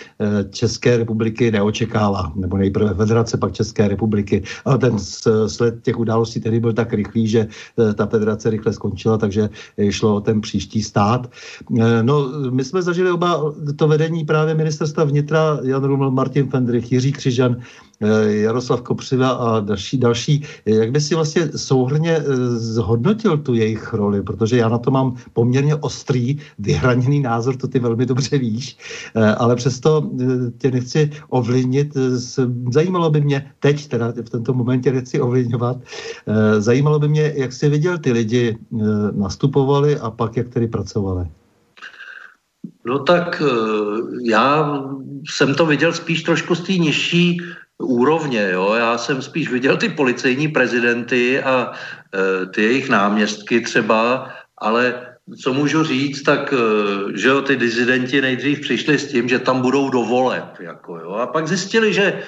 České 0.49 0.97
republiky 0.97 1.51
neočekává, 1.51 2.31
nebo 2.35 2.57
nejprve 2.57 2.93
Federace, 2.93 3.37
pak 3.37 3.51
České 3.53 3.87
republiky. 3.87 4.43
Ale 4.65 4.77
ten 4.77 4.99
sled 5.47 5.83
těch 5.83 5.99
událostí 5.99 6.39
tedy 6.39 6.59
byl 6.59 6.73
tak 6.73 6.93
rychlý, 6.93 7.27
že 7.27 7.47
e, 7.89 7.93
ta 7.93 8.05
federace 8.05 8.49
rychle 8.49 8.73
skončila, 8.73 9.17
takže 9.17 9.49
šlo 9.89 10.15
o 10.15 10.21
ten 10.21 10.41
příští 10.41 10.83
stát. 10.83 11.29
E, 11.79 12.03
no, 12.03 12.29
my 12.51 12.63
jsme 12.63 12.81
zažili 12.81 13.11
oba 13.11 13.53
to 13.75 13.87
vedení 13.87 14.25
právě 14.25 14.55
ministerstva 14.55 15.03
vnitra, 15.03 15.59
Jan 15.63 15.83
Ruml, 15.83 16.11
Martin 16.11 16.49
Fendrich, 16.49 16.91
Jiří 16.91 17.11
Křižan, 17.11 17.61
Jaroslav 18.25 18.81
Kopřiva 18.81 19.29
a 19.29 19.59
další, 19.59 19.97
další. 19.97 20.43
Jak 20.65 20.91
by 20.91 21.01
si 21.01 21.15
vlastně 21.15 21.49
souhrně 21.55 22.23
zhodnotil 22.49 23.37
tu 23.37 23.53
jejich 23.53 23.93
roli, 23.93 24.23
protože 24.23 24.57
já 24.57 24.69
na 24.69 24.77
to 24.77 24.91
mám 24.91 25.15
poměrně 25.33 25.75
ostrý, 25.75 26.37
vyhraněný 26.59 27.19
názor, 27.19 27.55
to 27.55 27.67
ty 27.67 27.79
velmi 27.79 28.05
dobře 28.05 28.37
víš, 28.37 28.77
ale 29.37 29.55
přesto 29.55 30.09
tě 30.57 30.71
nechci 30.71 31.11
ovlivnit. 31.29 31.97
Zajímalo 32.71 33.09
by 33.09 33.21
mě 33.21 33.51
teď, 33.59 33.87
teda 33.87 34.11
v 34.11 34.29
tento 34.29 34.53
momentě 34.53 34.91
nechci 34.91 35.21
ovlivňovat. 35.21 35.77
Eh, 36.27 36.61
zajímalo 36.61 36.99
by 36.99 37.07
mě, 37.07 37.33
jak 37.35 37.53
jsi 37.53 37.69
viděl 37.69 37.97
ty 37.97 38.11
lidi 38.11 38.57
eh, 38.57 38.85
nastupovali 39.11 39.99
a 39.99 40.11
pak 40.11 40.37
jak 40.37 40.49
tedy 40.49 40.67
pracovali. 40.67 41.27
No 42.85 42.99
tak 42.99 43.41
eh, 43.41 43.51
já 44.23 44.79
jsem 45.29 45.55
to 45.55 45.65
viděl 45.65 45.93
spíš 45.93 46.23
trošku 46.23 46.55
z 46.55 46.61
té 46.61 46.73
nižší 46.73 47.41
úrovně. 47.77 48.49
Jo? 48.51 48.73
Já 48.73 48.97
jsem 48.97 49.21
spíš 49.21 49.51
viděl 49.51 49.77
ty 49.77 49.89
policejní 49.89 50.47
prezidenty 50.47 51.41
a 51.43 51.71
ty 52.53 52.63
jejich 52.63 52.89
náměstky 52.89 53.61
třeba, 53.61 54.29
ale 54.57 55.07
co 55.43 55.53
můžu 55.53 55.83
říct, 55.83 56.21
tak 56.21 56.53
že 57.15 57.27
jo, 57.27 57.41
ty 57.41 57.55
dizidenti 57.55 58.21
nejdřív 58.21 58.59
přišli 58.59 58.99
s 58.99 59.11
tím, 59.11 59.29
že 59.29 59.39
tam 59.39 59.61
budou 59.61 59.89
dovoleb. 59.89 60.59
Jako, 60.59 60.97
jo? 60.97 61.11
A 61.11 61.27
pak 61.27 61.47
zjistili, 61.47 61.93
že 61.93 62.23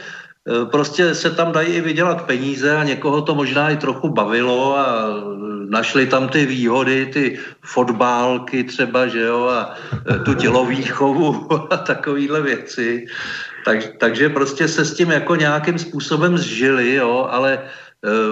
E, 0.47 0.65
prostě 0.65 1.15
se 1.15 1.29
tam 1.29 1.51
dají 1.51 1.73
i 1.73 1.81
vydělat 1.81 2.25
peníze 2.25 2.77
a 2.77 2.83
někoho 2.83 3.21
to 3.21 3.35
možná 3.35 3.69
i 3.69 3.77
trochu 3.77 4.09
bavilo 4.09 4.77
a 4.77 5.09
našli 5.69 6.08
tam 6.08 6.27
ty 6.27 6.45
výhody, 6.45 7.05
ty 7.05 7.39
fotbálky 7.62 8.63
třeba, 8.63 9.08
že 9.08 9.21
jo, 9.21 9.47
a 9.47 9.75
e, 10.15 10.19
tu 10.19 10.34
tělovýchovu 10.34 11.53
a 11.73 11.77
takovýhle 11.77 12.41
věci. 12.41 13.05
Tak, 13.65 13.77
takže 13.97 14.29
prostě 14.29 14.67
se 14.67 14.86
s 14.86 14.93
tím 14.93 15.12
jako 15.12 15.36
nějakým 15.36 15.79
způsobem 15.79 16.38
zžili, 16.38 16.95
jo, 16.95 17.27
ale 17.32 17.53
e, 17.53 17.62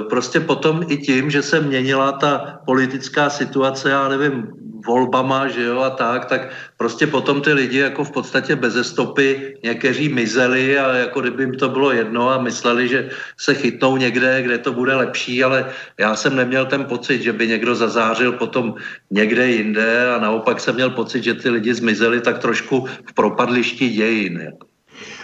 prostě 0.10 0.40
potom 0.40 0.84
i 0.88 0.98
tím, 0.98 1.30
že 1.30 1.42
se 1.42 1.62
měnila 1.62 2.12
ta 2.12 2.60
politická 2.66 3.30
situace, 3.30 3.90
já 3.90 4.08
nevím, 4.08 4.48
volbama, 4.86 5.48
že 5.48 5.64
jo, 5.64 5.80
a 5.80 5.90
tak, 5.90 6.26
tak 6.26 6.50
prostě 6.78 7.08
potom 7.08 7.42
ty 7.42 7.54
lidi 7.54 7.78
jako 7.78 8.04
v 8.04 8.12
podstatě 8.12 8.56
bez 8.56 8.76
stopy 8.88 9.58
někteří 9.64 10.10
mizeli 10.10 10.80
a 10.80 10.94
jako 10.96 11.22
kdyby 11.22 11.44
jim 11.44 11.56
to 11.56 11.70
bylo 11.70 11.92
jedno 11.92 12.30
a 12.30 12.42
mysleli, 12.42 12.88
že 12.88 13.10
se 13.38 13.54
chytnou 13.54 13.98
někde, 13.98 14.42
kde 14.42 14.58
to 14.58 14.74
bude 14.74 14.96
lepší, 14.96 15.44
ale 15.44 15.72
já 16.00 16.16
jsem 16.16 16.36
neměl 16.36 16.66
ten 16.66 16.86
pocit, 16.86 17.22
že 17.22 17.34
by 17.34 17.48
někdo 17.48 17.76
zazářil 17.76 18.32
potom 18.32 18.76
někde 19.12 19.48
jinde 19.48 20.16
a 20.16 20.20
naopak 20.20 20.60
jsem 20.60 20.76
měl 20.76 20.90
pocit, 20.90 21.24
že 21.24 21.34
ty 21.34 21.50
lidi 21.50 21.74
zmizeli 21.74 22.22
tak 22.22 22.40
trošku 22.40 22.86
v 23.06 23.14
propadlišti 23.14 23.90
dějin. 23.90 24.42
Jako. 24.42 24.77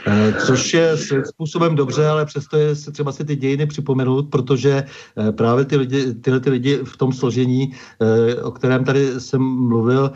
Eh, 0.06 0.34
což 0.46 0.74
je 0.74 0.98
způsobem 1.26 1.76
dobře, 1.76 2.08
ale 2.08 2.26
přesto 2.26 2.58
je 2.58 2.76
třeba 2.76 3.12
si 3.12 3.26
ty 3.26 3.36
dějiny 3.36 3.66
připomenout, 3.66 4.30
protože 4.30 4.84
eh, 5.18 5.32
právě 5.32 5.66
ty 5.66 5.78
lidi, 5.78 6.14
tyhle 6.14 6.40
ty 6.40 6.50
lidi 6.50 6.80
v 6.84 6.98
tom 6.98 7.14
složení, 7.14 7.72
eh, 8.02 8.36
o 8.36 8.52
kterém 8.52 8.84
tady 8.84 9.20
jsem 9.20 9.42
mluvil, 9.42 10.12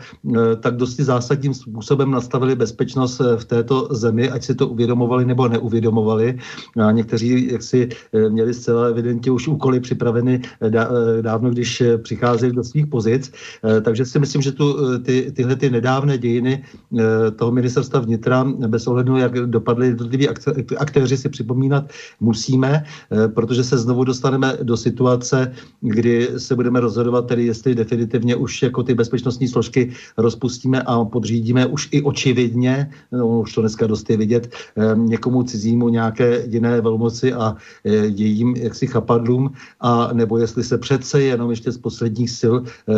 tak 0.60 0.76
dosti 0.76 1.04
zásadním 1.04 1.54
způsobem 1.54 2.10
nastavili 2.10 2.54
bezpečnost 2.54 3.20
v 3.36 3.44
této 3.44 3.88
zemi, 3.90 4.30
ať 4.30 4.42
si 4.42 4.54
to 4.54 4.68
uvědomovali 4.68 5.24
nebo 5.24 5.48
neuvědomovali. 5.48 6.38
A 6.86 6.92
někteří 6.92 7.52
jak 7.52 7.62
si 7.62 7.88
měli 8.28 8.54
zcela 8.54 8.86
evidentně 8.86 9.30
už 9.30 9.48
úkoly 9.48 9.80
připraveny 9.80 10.40
dávno, 11.20 11.50
když 11.50 11.82
přicházeli 12.02 12.52
do 12.52 12.64
svých 12.64 12.86
pozic. 12.86 13.32
Takže 13.82 14.04
si 14.04 14.18
myslím, 14.18 14.42
že 14.42 14.52
tu, 14.52 14.98
ty, 15.02 15.32
tyhle 15.32 15.56
ty 15.56 15.70
nedávné 15.70 16.18
dějiny 16.18 16.64
toho 17.36 17.52
ministerstva 17.52 18.00
vnitra, 18.00 18.44
bez 18.44 18.86
ohledu, 18.86 19.16
jak 19.16 19.32
dopadly 19.32 19.77
dopadly 19.78 19.86
jednotliví 19.86 20.28
aktéři, 20.78 21.16
si 21.16 21.28
připomínat 21.28 21.90
musíme, 22.20 22.84
eh, 22.84 23.28
protože 23.28 23.64
se 23.64 23.78
znovu 23.78 24.04
dostaneme 24.04 24.58
do 24.62 24.76
situace, 24.76 25.52
kdy 25.80 26.28
se 26.36 26.54
budeme 26.54 26.80
rozhodovat 26.80 27.26
tedy, 27.26 27.46
jestli 27.46 27.74
definitivně 27.74 28.36
už 28.36 28.62
jako 28.62 28.82
ty 28.82 28.94
bezpečnostní 28.94 29.48
složky 29.48 29.92
rozpustíme 30.18 30.82
a 30.82 31.04
podřídíme 31.04 31.66
už 31.66 31.88
i 31.92 32.02
očividně, 32.02 32.90
no, 33.12 33.46
už 33.46 33.54
to 33.54 33.60
dneska 33.60 33.86
dost 33.86 34.10
je 34.10 34.16
vidět, 34.16 34.50
eh, 34.76 34.94
někomu 34.96 35.42
cizímu 35.42 35.88
nějaké 35.88 36.44
jiné 36.46 36.80
velmoci 36.80 37.32
a 37.32 37.56
jejím 37.84 38.56
jaksi 38.56 38.86
chapadlům, 38.86 39.52
a 39.80 40.10
nebo 40.12 40.38
jestli 40.38 40.64
se 40.64 40.78
přece 40.78 41.22
jenom 41.22 41.50
ještě 41.50 41.72
z 41.72 41.78
posledních 41.78 42.30
sil 42.40 42.54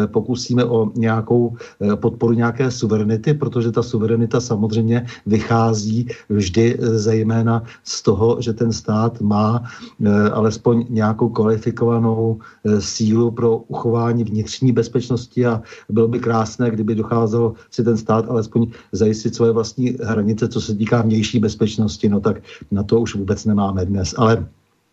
pokusíme 0.07 0.65
o 0.65 0.93
nějakou 0.95 1.57
podporu 2.01 2.33
nějaké 2.33 2.71
suverenity, 2.71 3.35
protože 3.35 3.73
ta 3.73 3.83
suverenita 3.83 4.41
samozřejmě 4.41 5.07
vychází 5.27 6.09
vždy 6.29 6.70
zejména 6.81 7.63
z 7.85 8.03
toho, 8.03 8.37
že 8.41 8.53
ten 8.53 8.73
stát 8.73 9.21
má 9.21 9.63
eh, 10.05 10.31
alespoň 10.31 10.87
nějakou 10.89 11.29
kvalifikovanou 11.29 12.39
eh, 12.65 12.81
sílu 12.81 13.31
pro 13.31 13.57
uchování 13.57 14.25
vnitřní 14.25 14.73
bezpečnosti 14.73 15.47
a 15.47 15.63
bylo 15.89 16.09
by 16.09 16.19
krásné, 16.19 16.71
kdyby 16.71 16.95
docházelo 16.95 17.55
si 17.71 17.85
ten 17.85 17.97
stát 17.97 18.29
alespoň 18.29 18.67
zajistit 18.93 19.35
svoje 19.35 19.53
vlastní 19.53 19.97
hranice, 20.03 20.49
co 20.49 20.61
se 20.61 20.75
týká 20.75 21.03
vnější 21.03 21.39
bezpečnosti, 21.39 22.09
no 22.09 22.21
tak 22.21 22.37
na 22.71 22.83
to 22.83 23.01
už 23.01 23.15
vůbec 23.15 23.45
nemáme 23.45 23.85
dnes. 23.85 24.15
Ale 24.19 24.47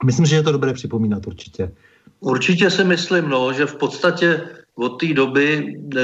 myslím, 0.05 0.25
že 0.25 0.35
je 0.35 0.43
to 0.43 0.51
dobré 0.51 0.73
připomínat 0.73 1.27
určitě. 1.27 1.71
Určitě 2.19 2.69
si 2.69 2.83
myslím, 2.83 3.29
no, 3.29 3.53
že 3.53 3.65
v 3.65 3.75
podstatě 3.75 4.41
od 4.75 4.89
té 4.89 5.13
doby 5.13 5.77
e, 5.97 6.01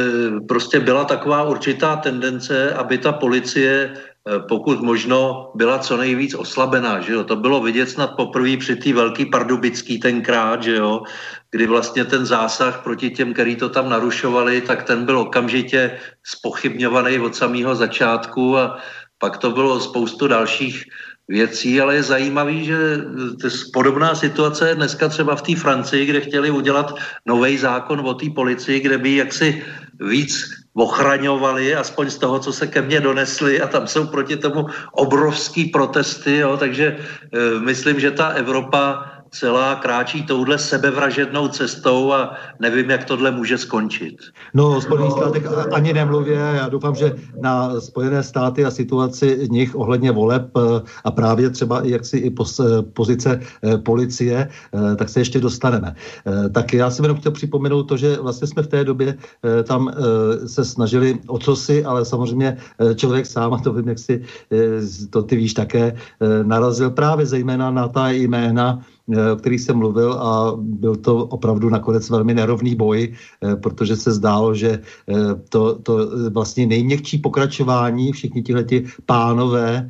prostě 0.48 0.80
byla 0.80 1.06
taková 1.06 1.44
určitá 1.44 1.96
tendence, 1.96 2.74
aby 2.74 2.98
ta 2.98 3.12
policie 3.12 3.94
pokud 4.48 4.82
možno 4.82 5.52
byla 5.56 5.80
co 5.80 5.98
nejvíc 5.98 6.36
oslabená. 6.36 7.02
Že 7.02 7.14
jo? 7.14 7.24
To 7.24 7.36
bylo 7.36 7.62
vidět 7.62 7.90
snad 7.90 8.16
poprvé 8.16 8.58
při 8.58 8.76
té 8.76 8.94
velký 8.94 9.26
pardubický 9.26 10.00
tenkrát, 10.00 10.64
že 10.64 10.76
jo? 10.76 11.04
kdy 11.52 11.68
vlastně 11.68 12.06
ten 12.06 12.26
zásah 12.26 12.84
proti 12.84 13.10
těm, 13.10 13.34
který 13.34 13.56
to 13.56 13.70
tam 13.70 13.90
narušovali, 13.90 14.62
tak 14.62 14.84
ten 14.84 15.06
byl 15.06 15.20
okamžitě 15.20 16.00
spochybňovaný 16.24 17.20
od 17.20 17.36
samého 17.36 17.76
začátku 17.76 18.58
a 18.58 18.78
pak 19.18 19.38
to 19.38 19.52
bylo 19.52 19.80
spoustu 19.80 20.28
dalších 20.28 20.84
věcí, 21.28 21.82
ale 21.82 21.96
je 21.96 22.04
zajímavý, 22.04 22.66
že 22.66 22.78
podobná 23.74 24.16
situace 24.16 24.70
je 24.70 24.76
dneska 24.76 25.10
třeba 25.10 25.36
v 25.36 25.42
té 25.42 25.56
Francii, 25.56 26.06
kde 26.06 26.22
chtěli 26.22 26.52
udělat 26.52 26.96
nový 27.26 27.58
zákon 27.58 28.00
o 28.00 28.14
té 28.14 28.26
policii, 28.36 28.80
kde 28.80 28.98
by 28.98 29.16
jaksi 29.16 29.64
víc 30.00 30.63
ochraňovali, 30.74 31.76
aspoň 31.76 32.10
z 32.10 32.18
toho, 32.18 32.40
co 32.40 32.54
se 32.54 32.68
ke 32.68 32.82
mně 32.82 33.00
donesli 33.00 33.62
a 33.62 33.68
tam 33.68 33.88
jsou 33.88 34.08
proti 34.08 34.38
tomu 34.38 34.66
obrovský 34.92 35.66
protesty, 35.66 36.38
jo, 36.38 36.58
takže 36.58 36.98
e, 36.98 37.60
myslím, 37.60 38.00
že 38.00 38.12
ta 38.12 38.28
Evropa 38.28 39.13
celá 39.34 39.76
kráčí 39.76 40.24
touhle 40.24 40.58
sebevražednou 40.58 41.48
cestou 41.48 42.14
a 42.14 42.34
nevím, 42.60 42.90
jak 42.90 43.04
tohle 43.04 43.32
může 43.32 43.58
skončit. 43.58 44.16
No, 44.54 44.78
o 44.78 44.82
Spojených 44.82 45.12
státech 45.12 45.44
ani 45.72 45.94
nemluvě. 45.94 46.38
Já 46.38 46.70
doufám, 46.70 46.96
že 46.96 47.16
na 47.42 47.82
Spojené 47.82 48.24
státy 48.24 48.66
a 48.66 48.72
situaci 48.72 49.48
nich 49.50 49.76
ohledně 49.76 50.12
voleb 50.12 50.52
eh, 50.58 50.82
a 51.04 51.12
právě 51.12 51.50
třeba 51.50 51.82
i 51.82 51.92
jaksi 51.92 52.18
i 52.18 52.32
pozice 52.94 53.40
eh, 53.64 53.78
policie, 53.78 54.50
eh, 54.50 54.96
tak 54.96 55.10
se 55.10 55.20
ještě 55.20 55.40
dostaneme. 55.40 55.96
Tak 56.54 56.74
já 56.74 56.90
jsem 56.90 57.06
jenom 57.06 57.18
chtěl 57.18 57.32
připomenout 57.32 57.84
to, 57.84 57.98
že 57.98 58.18
vlastně 58.22 58.48
jsme 58.48 58.64
v 58.64 58.68
té 58.68 58.84
době 58.84 59.18
tam 59.64 59.94
se 60.46 60.66
snažili 60.66 61.20
o 61.28 61.40
co 61.40 61.56
si, 61.56 61.86
ale 61.86 62.06
samozřejmě 62.06 62.58
člověk 62.96 63.26
sám, 63.26 63.54
a 63.54 63.58
to 63.58 63.74
vím, 63.74 63.88
jak 63.88 64.00
si 64.00 64.22
to 65.10 65.24
ty 65.24 65.36
víš 65.36 65.54
také, 65.54 65.96
narazil 66.44 66.92
právě 66.92 67.26
zejména 67.26 67.72
na 67.72 67.88
ta 67.88 68.10
jména, 68.10 68.80
Eh, 69.03 69.03
o 69.08 69.36
kterých 69.36 69.62
jsem 69.62 69.78
mluvil 69.78 70.14
a 70.14 70.54
byl 70.58 70.96
to 70.96 71.18
opravdu 71.18 71.70
nakonec 71.70 72.10
velmi 72.10 72.34
nerovný 72.34 72.76
boj, 72.76 73.14
eh, 73.14 73.56
protože 73.56 73.96
se 73.96 74.12
zdálo, 74.12 74.56
že 74.56 74.80
eh, 74.80 75.16
to, 75.50 75.80
to 75.80 76.10
vlastně 76.30 76.66
nejměkčí 76.66 77.18
pokračování, 77.18 78.12
všichni 78.12 78.44
tihleti 78.44 78.86
pánové, 79.06 79.90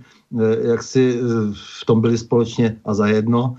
jak 0.62 0.84
si 0.84 1.22
v 1.54 1.86
tom 1.86 2.02
byli 2.02 2.18
společně 2.18 2.82
a 2.86 2.94
zajedno, 2.94 3.56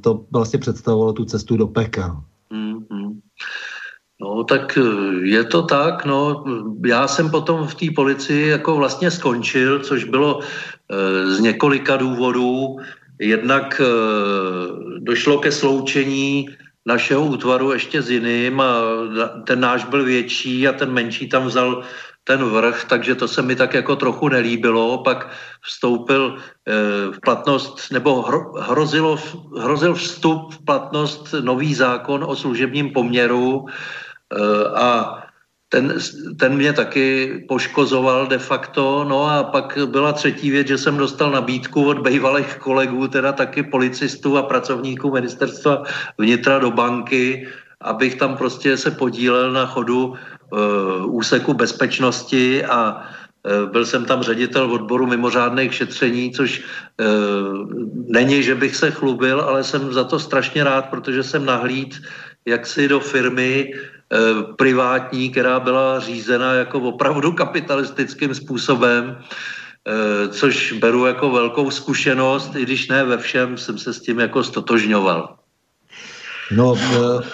to 0.00 0.24
vlastně 0.32 0.58
představovalo 0.58 1.12
tu 1.12 1.24
cestu 1.24 1.56
do 1.56 1.66
pekel. 1.66 2.18
Mm-hmm. 2.50 3.14
No, 4.20 4.44
tak 4.44 4.78
je 5.22 5.44
to 5.44 5.62
tak, 5.62 6.04
no, 6.04 6.44
já 6.86 7.06
jsem 7.08 7.30
potom 7.30 7.66
v 7.66 7.74
té 7.74 7.86
policii 7.94 8.48
jako 8.48 8.76
vlastně 8.76 9.10
skončil, 9.10 9.78
což 9.78 10.04
bylo 10.04 10.40
z 11.26 11.40
několika 11.40 11.96
důvodů. 11.96 12.76
Jednak 13.20 13.80
e, 13.80 13.84
došlo 14.98 15.38
ke 15.38 15.52
sloučení 15.52 16.48
našeho 16.86 17.24
útvaru 17.24 17.72
ještě 17.72 18.02
s 18.02 18.10
jiným 18.10 18.62
ten 19.46 19.60
náš 19.60 19.84
byl 19.84 20.04
větší 20.04 20.68
a 20.68 20.72
ten 20.72 20.92
menší 20.92 21.28
tam 21.28 21.46
vzal 21.46 21.82
ten 22.24 22.44
vrch, 22.44 22.84
takže 22.84 23.14
to 23.14 23.28
se 23.28 23.42
mi 23.42 23.56
tak 23.56 23.74
jako 23.74 23.96
trochu 23.96 24.28
nelíbilo. 24.28 24.98
Pak 24.98 25.28
vstoupil 25.60 26.36
e, 26.36 26.72
v 27.12 27.20
platnost, 27.20 27.92
nebo 27.92 28.22
hro, 28.22 28.52
hrozilo, 28.60 29.18
hrozil 29.60 29.94
vstup 29.94 30.54
v 30.54 30.64
platnost 30.64 31.34
nový 31.40 31.74
zákon 31.74 32.24
o 32.24 32.36
služebním 32.36 32.90
poměru 32.90 33.66
e, 33.66 33.68
a 34.68 35.23
ten, 35.74 35.98
ten 36.38 36.54
mě 36.54 36.72
taky 36.72 37.34
poškozoval 37.48 38.26
de 38.26 38.38
facto, 38.38 39.04
no 39.08 39.26
a 39.26 39.42
pak 39.42 39.78
byla 39.90 40.12
třetí 40.12 40.50
věc, 40.50 40.66
že 40.66 40.78
jsem 40.78 40.96
dostal 40.96 41.34
nabídku 41.34 41.90
od 41.90 41.98
bývalých 41.98 42.62
kolegů, 42.62 43.08
teda 43.08 43.32
taky 43.32 43.62
policistů 43.62 44.38
a 44.38 44.46
pracovníků 44.46 45.10
ministerstva 45.10 45.82
vnitra 46.18 46.58
do 46.58 46.70
banky, 46.70 47.50
abych 47.82 48.14
tam 48.14 48.36
prostě 48.38 48.76
se 48.78 48.90
podílel 48.90 49.50
na 49.52 49.66
chodu 49.66 50.14
uh, 50.14 51.10
úseku 51.10 51.54
bezpečnosti 51.54 52.64
a 52.64 53.02
uh, 53.42 53.70
byl 53.74 53.82
jsem 53.84 54.04
tam 54.06 54.22
ředitel 54.22 54.70
odboru 54.70 55.10
mimořádných 55.10 55.74
šetření, 55.74 56.30
což 56.30 56.62
uh, 56.62 57.66
není, 58.14 58.46
že 58.46 58.54
bych 58.54 58.76
se 58.76 58.90
chlubil, 58.94 59.42
ale 59.42 59.64
jsem 59.66 59.90
za 59.92 60.06
to 60.06 60.22
strašně 60.22 60.64
rád, 60.64 60.86
protože 60.86 61.22
jsem 61.22 61.42
nahlíd 61.42 61.98
jaksi 62.46 62.88
do 62.88 63.00
firmy, 63.00 63.72
Eh, 64.14 64.52
privátní, 64.56 65.30
která 65.30 65.60
byla 65.60 66.00
řízena 66.00 66.52
jako 66.52 66.80
opravdu 66.80 67.32
kapitalistickým 67.32 68.34
způsobem, 68.34 69.18
eh, 69.88 70.28
což 70.28 70.72
beru 70.72 71.06
jako 71.06 71.30
velkou 71.30 71.70
zkušenost, 71.70 72.56
i 72.56 72.62
když 72.62 72.88
ne 72.88 73.04
ve 73.04 73.18
všem 73.18 73.58
jsem 73.58 73.78
se 73.78 73.92
s 73.92 74.00
tím 74.00 74.18
jako 74.18 74.44
stotožňoval. 74.44 75.36
No, 76.50 76.74
eh, 76.76 77.24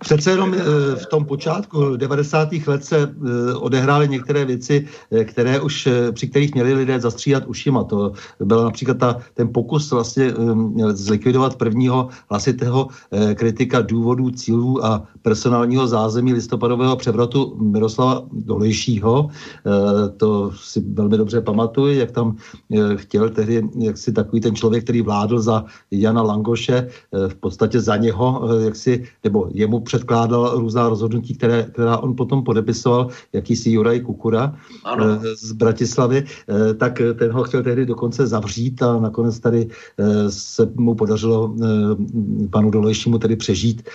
Přece 0.00 0.30
jenom 0.30 0.54
eh, 0.54 0.58
v 0.96 1.06
tom 1.06 1.24
počátku 1.24 1.96
90. 1.96 2.48
let 2.66 2.84
se 2.84 2.98
eh, 2.98 3.54
odehrály 3.54 4.08
některé 4.08 4.44
věci, 4.44 4.86
eh, 5.10 5.24
které 5.24 5.60
už, 5.60 5.88
při 6.12 6.28
kterých 6.28 6.54
měli 6.54 6.74
lidé 6.74 7.00
zastříhat 7.00 7.46
ušima. 7.46 7.84
To 7.84 8.12
byl 8.40 8.64
například 8.64 8.98
ta, 8.98 9.16
ten 9.34 9.48
pokus 9.52 9.90
vlastně 9.90 10.32
zlikvidovat 10.90 11.56
prvního 11.56 12.08
hlasitého 12.30 12.88
kritika 13.34 13.80
důvodů, 13.80 14.30
cílů 14.30 14.84
a 14.84 15.02
personálního 15.22 15.86
zázemí 15.86 16.32
listopadového 16.32 16.96
převratu 16.96 17.56
Miroslava 17.60 18.22
Dolejšího. 18.32 19.28
To 20.16 20.50
si 20.54 20.80
velmi 20.80 21.16
dobře 21.16 21.40
pamatuju, 21.40 21.94
jak 21.94 22.10
tam 22.10 22.36
chtěl 22.96 23.30
tehdy 23.30 23.68
jak 23.78 23.98
si 23.98 24.12
takový 24.12 24.40
ten 24.40 24.54
člověk, 24.54 24.84
který 24.84 25.02
vládl 25.02 25.40
za 25.40 25.64
Jana 25.90 26.22
Langoše, 26.22 26.88
v 27.28 27.34
podstatě 27.34 27.80
za 27.80 27.96
něho, 27.96 28.48
jak 28.64 28.76
si, 28.76 29.04
nebo 29.24 29.48
jemu 29.52 29.75
předkládal 29.80 30.58
různá 30.58 30.88
rozhodnutí, 30.88 31.34
které, 31.34 31.66
která 31.72 31.98
on 31.98 32.16
potom 32.16 32.44
podepisoval, 32.44 33.08
jakýsi 33.32 33.70
Juraj 33.70 34.00
Kukura 34.00 34.54
ano. 34.84 35.04
Eh, 35.04 35.36
z 35.36 35.52
Bratislavy, 35.52 36.24
eh, 36.24 36.74
tak 36.74 37.02
ten 37.18 37.32
ho 37.32 37.44
chtěl 37.44 37.62
tehdy 37.62 37.86
dokonce 37.86 38.26
zavřít 38.26 38.82
a 38.82 39.00
nakonec 39.00 39.38
tady 39.38 39.68
eh, 39.98 40.30
se 40.30 40.68
mu 40.74 40.94
podařilo 40.94 41.54
panu 42.50 42.70
Dolejšímu 42.70 43.18
tedy 43.18 43.36
přežít 43.36 43.88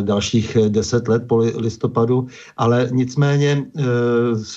dalších 0.00 0.56
deset 0.68 1.08
let 1.08 1.22
po 1.26 1.36
listopadu, 1.36 2.26
ale 2.56 2.88
nicméně 2.92 3.66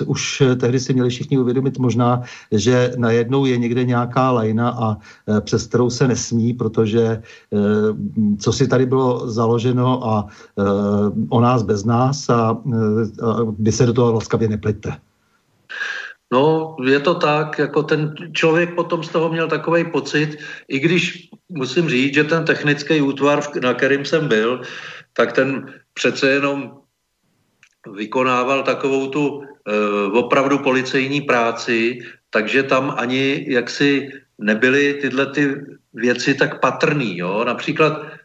už 0.06 0.44
tehdy 0.60 0.80
si 0.80 0.94
měli 0.94 1.10
všichni 1.10 1.38
uvědomit 1.38 1.80
možná, 1.80 2.22
že 2.52 2.94
najednou 2.98 3.46
je 3.46 3.58
někde 3.58 3.84
nějaká 3.84 4.32
lajna 4.32 4.70
a 4.70 4.98
přes 5.42 5.68
kterou 5.68 5.90
se 5.90 6.08
nesmí, 6.08 6.54
protože 6.54 7.22
co 8.40 8.54
si 8.54 8.68
tady 8.68 8.86
bylo 8.86 9.28
založeno 9.32 10.08
a 10.08 10.20
Eh, 10.20 10.49
o 11.30 11.42
nás 11.42 11.64
bez 11.64 11.86
nás 11.86 12.30
a, 12.30 12.58
eh, 12.68 13.26
a 13.26 13.30
vy 13.60 13.72
se 13.72 13.86
do 13.86 13.94
toho 13.94 14.14
laskavě 14.14 14.48
nepleťte. 14.48 14.92
No, 16.32 16.76
je 16.86 17.00
to 17.00 17.16
tak, 17.16 17.60
jako 17.60 17.84
ten 17.84 18.14
člověk 18.34 18.76
potom 18.76 19.04
z 19.04 19.10
toho 19.10 19.30
měl 19.30 19.48
takový 19.48 19.92
pocit, 19.92 20.38
i 20.68 20.80
když 20.80 21.30
musím 21.50 21.90
říct, 21.90 22.14
že 22.14 22.24
ten 22.24 22.46
technický 22.46 23.02
útvar, 23.02 23.42
na 23.62 23.74
kterým 23.74 24.06
jsem 24.06 24.28
byl, 24.28 24.62
tak 25.14 25.34
ten 25.34 25.74
přece 25.94 26.30
jenom 26.30 26.78
vykonával 27.94 28.64
takovou 28.64 29.08
tu 29.08 29.42
e, 29.42 29.46
opravdu 30.14 30.60
policejní 30.60 31.22
práci, 31.22 32.00
takže 32.30 32.64
tam 32.64 32.94
ani 32.98 33.46
jaksi 33.50 34.10
nebyly 34.38 34.94
tyhle 35.02 35.26
ty 35.26 35.56
věci 35.94 36.34
tak 36.34 36.62
patrný. 36.62 37.18
Jo? 37.18 37.44
Například 37.44 37.94
Eh, 37.94 38.19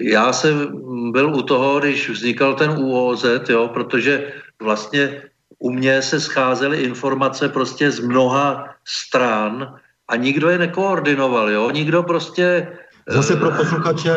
já 0.00 0.32
jsem 0.32 0.82
byl 1.12 1.34
u 1.34 1.42
toho, 1.42 1.80
když 1.80 2.10
vznikal 2.10 2.54
ten 2.54 2.70
UOZ, 2.70 3.24
jo, 3.48 3.68
protože 3.68 4.32
vlastně 4.62 5.22
u 5.58 5.70
mě 5.70 6.02
se 6.02 6.20
scházely 6.20 6.82
informace 6.82 7.48
prostě 7.48 7.90
z 7.90 8.00
mnoha 8.00 8.64
stran 8.84 9.74
a 10.08 10.16
nikdo 10.16 10.48
je 10.48 10.58
nekoordinoval, 10.58 11.50
jo, 11.50 11.70
nikdo 11.70 12.02
prostě... 12.02 12.68
Zase 13.08 13.36
pro 13.36 13.50
posluchače 13.50 14.14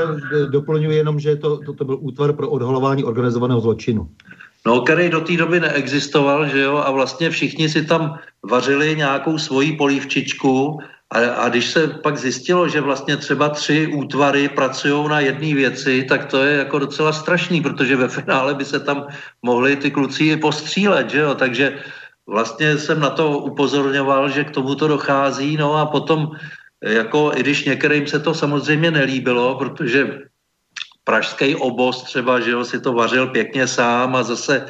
doplňuji 0.50 0.98
jenom, 0.98 1.20
že 1.20 1.36
to, 1.36 1.58
to, 1.58 1.74
to 1.74 1.86
byl 1.86 1.98
útvar 2.02 2.34
pro 2.34 2.50
odhalování 2.50 3.04
organizovaného 3.04 3.62
zločinu. 3.62 4.10
No, 4.66 4.82
který 4.82 5.10
do 5.10 5.22
té 5.22 5.38
doby 5.38 5.60
neexistoval, 5.60 6.48
že 6.48 6.62
jo, 6.62 6.78
a 6.78 6.92
vlastně 6.92 7.30
všichni 7.30 7.70
si 7.70 7.86
tam 7.86 8.20
vařili 8.44 8.96
nějakou 8.96 9.38
svoji 9.38 9.72
polívčičku 9.72 10.80
a, 11.14 11.46
a 11.46 11.50
když 11.50 11.70
se 11.70 11.88
pak 11.88 12.18
zjistilo, 12.18 12.70
že 12.70 12.82
vlastně 12.82 13.18
třeba 13.18 13.50
tři 13.50 13.88
útvary 13.88 14.50
pracují 14.50 15.10
na 15.10 15.20
jedné 15.20 15.54
věci, 15.54 16.04
tak 16.10 16.26
to 16.26 16.44
je 16.44 16.58
jako 16.58 16.80
docela 16.80 17.14
strašný, 17.14 17.62
protože 17.62 17.96
ve 17.96 18.08
finále 18.10 18.54
by 18.54 18.66
se 18.66 18.80
tam 18.80 19.08
mohli 19.42 19.76
ty 19.76 19.92
kluci 19.92 20.24
i 20.34 20.38
postřílet, 20.38 21.10
že 21.10 21.20
jo? 21.20 21.36
Takže 21.36 21.80
vlastně 22.26 22.78
jsem 22.78 23.00
na 23.00 23.10
to 23.10 23.40
upozorňoval, 23.40 24.30
že 24.30 24.44
k 24.44 24.52
tomu 24.52 24.76
to 24.76 24.88
dochází, 24.88 25.58
no 25.58 25.78
a 25.78 25.86
potom 25.86 26.34
jako, 26.84 27.32
i 27.36 27.40
když 27.40 27.66
některým 27.66 28.08
se 28.08 28.20
to 28.20 28.34
samozřejmě 28.34 28.92
nelíbilo, 28.92 29.56
protože 29.56 30.26
pražský 31.04 31.56
oboz 31.56 32.04
třeba, 32.04 32.40
že 32.40 32.52
jo, 32.52 32.66
si 32.66 32.80
to 32.80 32.94
vařil 32.94 33.28
pěkně 33.28 33.68
sám 33.68 34.16
a 34.16 34.24
zase 34.24 34.56
e, 34.58 34.66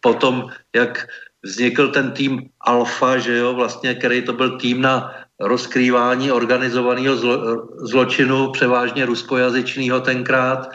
potom, 0.00 0.46
jak 0.74 1.06
vznikl 1.42 1.88
ten 1.88 2.10
tým 2.10 2.48
Alfa, 2.60 3.18
že 3.18 3.36
jo, 3.36 3.54
vlastně, 3.54 3.94
který 3.94 4.22
to 4.22 4.32
byl 4.32 4.58
tým 4.58 4.82
na 4.82 5.14
rozkrývání 5.40 6.32
organizovaného 6.32 7.16
zlo, 7.16 7.36
zločinu, 7.76 8.50
převážně 8.52 9.06
ruskojazyčného 9.06 10.00
tenkrát, 10.00 10.68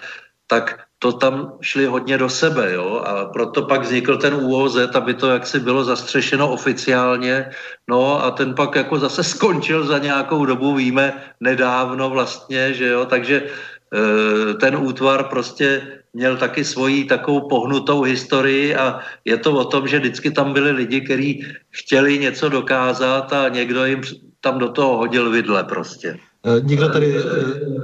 tak 0.48 0.86
to 1.00 1.12
tam 1.12 1.58
šli 1.62 1.86
hodně 1.86 2.18
do 2.18 2.30
sebe, 2.30 2.74
jo, 2.74 3.04
a 3.06 3.26
proto 3.26 3.62
pak 3.62 3.82
vznikl 3.82 4.18
ten 4.18 4.34
UOZ, 4.34 4.78
aby 4.96 5.14
to 5.14 5.30
jaksi 5.30 5.60
bylo 5.60 5.84
zastřešeno 5.84 6.50
oficiálně, 6.50 7.50
no 7.88 8.24
a 8.24 8.32
ten 8.32 8.54
pak 8.54 8.76
jako 8.76 9.00
zase 9.00 9.24
skončil 9.24 9.86
za 9.86 9.98
nějakou 9.98 10.46
dobu, 10.46 10.76
víme, 10.76 11.14
nedávno 11.40 12.10
vlastně, 12.10 12.74
že 12.74 12.88
jo, 12.88 13.06
takže 13.06 13.44
e, 13.46 14.54
ten 14.54 14.76
útvar 14.76 15.24
prostě 15.30 16.02
měl 16.16 16.38
taky 16.38 16.64
svoji 16.64 17.06
takovou 17.06 17.48
pohnutou 17.48 18.02
historii 18.02 18.76
a 18.76 19.00
je 19.26 19.38
to 19.38 19.52
o 19.52 19.66
tom, 19.66 19.88
že 19.88 20.00
vždycky 20.00 20.32
tam 20.32 20.54
byli 20.54 20.72
lidi, 20.72 21.02
kteří 21.02 21.46
chtěli 21.70 22.20
něco 22.20 22.50
dokázat 22.50 23.34
a 23.34 23.50
někdo 23.50 23.86
jim 23.86 24.02
tam 24.40 24.60
do 24.60 24.72
toho 24.72 24.98
hodil 24.98 25.32
vidle 25.32 25.64
prostě. 25.64 26.18
Eh, 26.46 26.62
nikdo 26.64 26.90
tady 26.90 27.18
eh, 27.18 27.22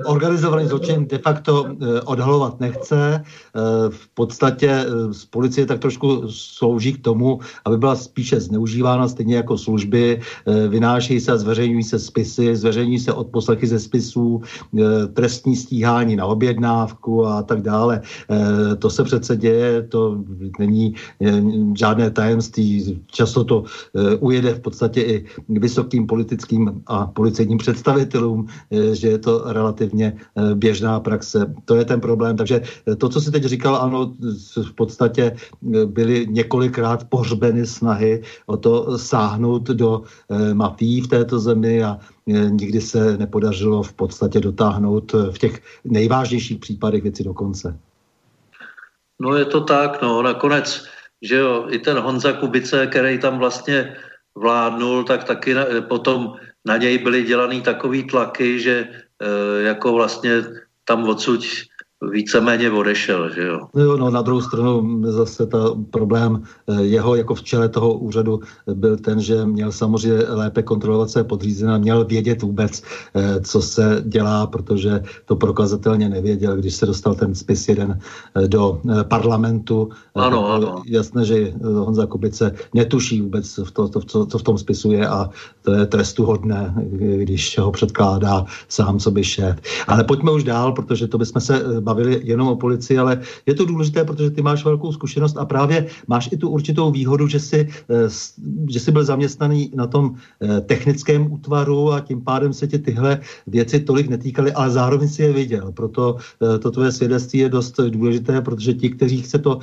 organizovaný 0.05 0.67
zločin 0.67 1.07
de 1.07 1.17
facto 1.17 1.65
eh, 1.65 2.01
odhalovat 2.01 2.59
nechce. 2.59 3.23
V 3.89 4.07
podstatě 4.13 4.85
z 5.11 5.25
policie 5.25 5.65
tak 5.65 5.79
trošku 5.79 6.23
slouží 6.29 6.93
k 6.93 7.01
tomu, 7.01 7.39
aby 7.65 7.77
byla 7.77 7.95
spíše 7.95 8.39
zneužívána, 8.39 9.07
stejně 9.07 9.35
jako 9.35 9.57
služby. 9.57 10.21
Vynášejí 10.67 11.19
se 11.19 11.31
a 11.31 11.37
zveřejňují 11.37 11.83
se 11.83 11.99
spisy, 11.99 12.55
zveřejňují 12.55 12.99
se 12.99 13.13
odposlechy 13.13 13.67
ze 13.67 13.79
spisů, 13.79 14.41
trestní 15.13 15.55
stíhání 15.55 16.15
na 16.15 16.25
objednávku 16.25 17.25
a 17.25 17.43
tak 17.43 17.61
dále. 17.61 18.01
To 18.79 18.89
se 18.89 19.03
přece 19.03 19.37
děje, 19.37 19.83
to 19.83 20.23
není 20.59 20.95
žádné 21.77 22.11
tajemství. 22.11 23.01
Často 23.11 23.43
to 23.43 23.63
ujede 24.19 24.53
v 24.53 24.59
podstatě 24.59 25.01
i 25.01 25.25
vysokým 25.49 26.07
politickým 26.07 26.81
a 26.87 27.07
policejním 27.07 27.57
představitelům, 27.57 28.47
že 28.93 29.07
je 29.07 29.17
to 29.17 29.43
relativně 29.45 30.13
eh, 30.15 30.55
běžná 30.55 30.99
praxe. 30.99 31.53
To 31.65 31.75
je 31.75 31.85
ten 31.85 32.01
problém. 32.01 32.37
Takže 32.37 32.61
eh, 32.61 32.95
to, 32.95 33.09
co 33.09 33.21
si 33.21 33.31
teď 33.31 33.43
říkal, 33.43 33.75
ano, 33.75 34.13
v 34.63 34.73
podstatě 34.73 35.35
byly 35.85 36.27
několikrát 36.29 37.03
pohřbeny 37.09 37.65
snahy 37.65 38.21
o 38.45 38.57
to 38.57 38.97
sáhnout 38.97 39.63
do 39.63 40.01
mafií 40.53 41.01
v 41.01 41.07
této 41.07 41.39
zemi 41.39 41.83
a 41.83 41.99
nikdy 42.49 42.81
se 42.81 43.17
nepodařilo 43.17 43.83
v 43.83 43.93
podstatě 43.93 44.39
dotáhnout 44.39 45.11
v 45.11 45.37
těch 45.37 45.61
nejvážnějších 45.83 46.59
případech 46.59 47.03
věci 47.03 47.23
do 47.23 47.33
konce. 47.33 47.77
No 49.21 49.37
je 49.37 49.45
to 49.45 49.61
tak, 49.61 50.01
no 50.01 50.21
nakonec, 50.21 50.85
že 51.21 51.35
jo, 51.35 51.65
i 51.69 51.79
ten 51.79 51.99
Honza 51.99 52.33
Kubice, 52.33 52.87
který 52.87 53.19
tam 53.19 53.39
vlastně 53.39 53.95
vládnul, 54.35 55.03
tak 55.03 55.23
taky 55.23 55.55
potom 55.87 56.33
na 56.65 56.77
něj 56.77 56.97
byly 56.97 57.23
dělaný 57.23 57.61
takový 57.61 58.03
tlaky, 58.03 58.59
že 58.59 58.75
e, 58.79 59.61
jako 59.61 59.93
vlastně 59.93 60.31
tam 60.85 61.03
odsud 61.03 61.41
víceméně 62.09 62.71
odešel, 62.71 63.29
že 63.29 63.41
jo. 63.41 63.59
No, 63.73 63.83
jo, 63.83 63.97
no 63.97 64.09
na 64.09 64.21
druhou 64.21 64.41
stranu 64.41 65.01
zase 65.11 65.45
ta 65.45 65.57
problém 65.91 66.43
eh, 66.67 66.81
jeho 66.83 67.15
jako 67.15 67.35
v 67.35 67.43
čele 67.43 67.69
toho 67.69 67.93
úřadu 67.93 68.39
byl 68.73 68.97
ten, 68.97 69.21
že 69.21 69.45
měl 69.45 69.71
samozřejmě 69.71 70.23
lépe 70.29 70.63
kontrolovat 70.63 71.09
své 71.09 71.23
podřízené, 71.23 71.79
měl 71.79 72.05
vědět 72.05 72.41
vůbec, 72.41 72.83
eh, 73.15 73.41
co 73.41 73.61
se 73.61 74.03
dělá, 74.05 74.47
protože 74.47 75.03
to 75.25 75.35
prokazatelně 75.35 76.09
nevěděl, 76.09 76.55
když 76.55 76.75
se 76.75 76.85
dostal 76.85 77.15
ten 77.15 77.35
spis 77.35 77.69
jeden 77.69 77.99
eh, 78.35 78.47
do 78.47 78.81
parlamentu. 79.03 79.89
Ano, 80.15 80.49
ano. 80.49 80.81
Jasné, 80.85 81.25
že 81.25 81.53
Honza 81.63 82.05
Kubice 82.05 82.55
netuší 82.73 83.21
vůbec, 83.21 83.57
v 83.63 83.71
to, 83.71 83.87
to, 83.87 84.01
co, 84.01 84.25
co 84.25 84.37
v 84.37 84.43
tom 84.43 84.57
spisu 84.57 84.91
je 84.91 85.07
a 85.07 85.29
to 85.61 85.73
je 85.73 85.85
trestuhodné, 85.85 86.73
když 87.17 87.57
ho 87.57 87.71
předkládá 87.71 88.45
sám 88.69 88.99
sobě 88.99 89.23
šéf. 89.23 89.55
Ale 89.87 90.03
pojďme 90.03 90.31
už 90.31 90.43
dál, 90.43 90.71
protože 90.71 91.07
to 91.07 91.17
bychom 91.17 91.41
se 91.41 91.81
bavili 91.93 92.21
jenom 92.23 92.47
o 92.47 92.55
policii, 92.55 92.97
ale 92.97 93.19
je 93.45 93.53
to 93.53 93.65
důležité, 93.65 94.03
protože 94.03 94.29
ty 94.31 94.41
máš 94.41 94.65
velkou 94.65 94.91
zkušenost 94.91 95.37
a 95.37 95.45
právě 95.45 95.87
máš 96.07 96.29
i 96.31 96.37
tu 96.37 96.49
určitou 96.49 96.91
výhodu, 96.91 97.27
že 97.27 97.39
jsi, 97.39 97.67
eh, 97.67 98.07
že 98.69 98.79
jsi 98.79 98.89
byl 98.91 99.03
zaměstnaný 99.03 99.71
na 99.75 99.87
tom 99.87 100.15
eh, 100.15 100.61
technickém 100.61 101.27
útvaru 101.27 101.91
a 101.91 101.99
tím 101.99 102.21
pádem 102.23 102.53
se 102.53 102.67
tě 102.67 102.79
tyhle 102.79 103.19
věci 103.47 103.79
tolik 103.83 104.07
netýkaly, 104.07 104.55
ale 104.55 104.71
zároveň 104.71 105.09
si 105.09 105.21
je 105.21 105.33
viděl. 105.33 105.71
Proto 105.75 106.15
eh, 106.15 106.59
to 106.59 106.71
tvoje 106.71 106.91
svědectví 106.91 107.39
je 107.39 107.49
dost 107.49 107.75
důležité, 107.79 108.41
protože 108.41 108.73
ti, 108.73 108.89
kteří 108.89 109.23
se 109.23 109.39
to 109.39 109.59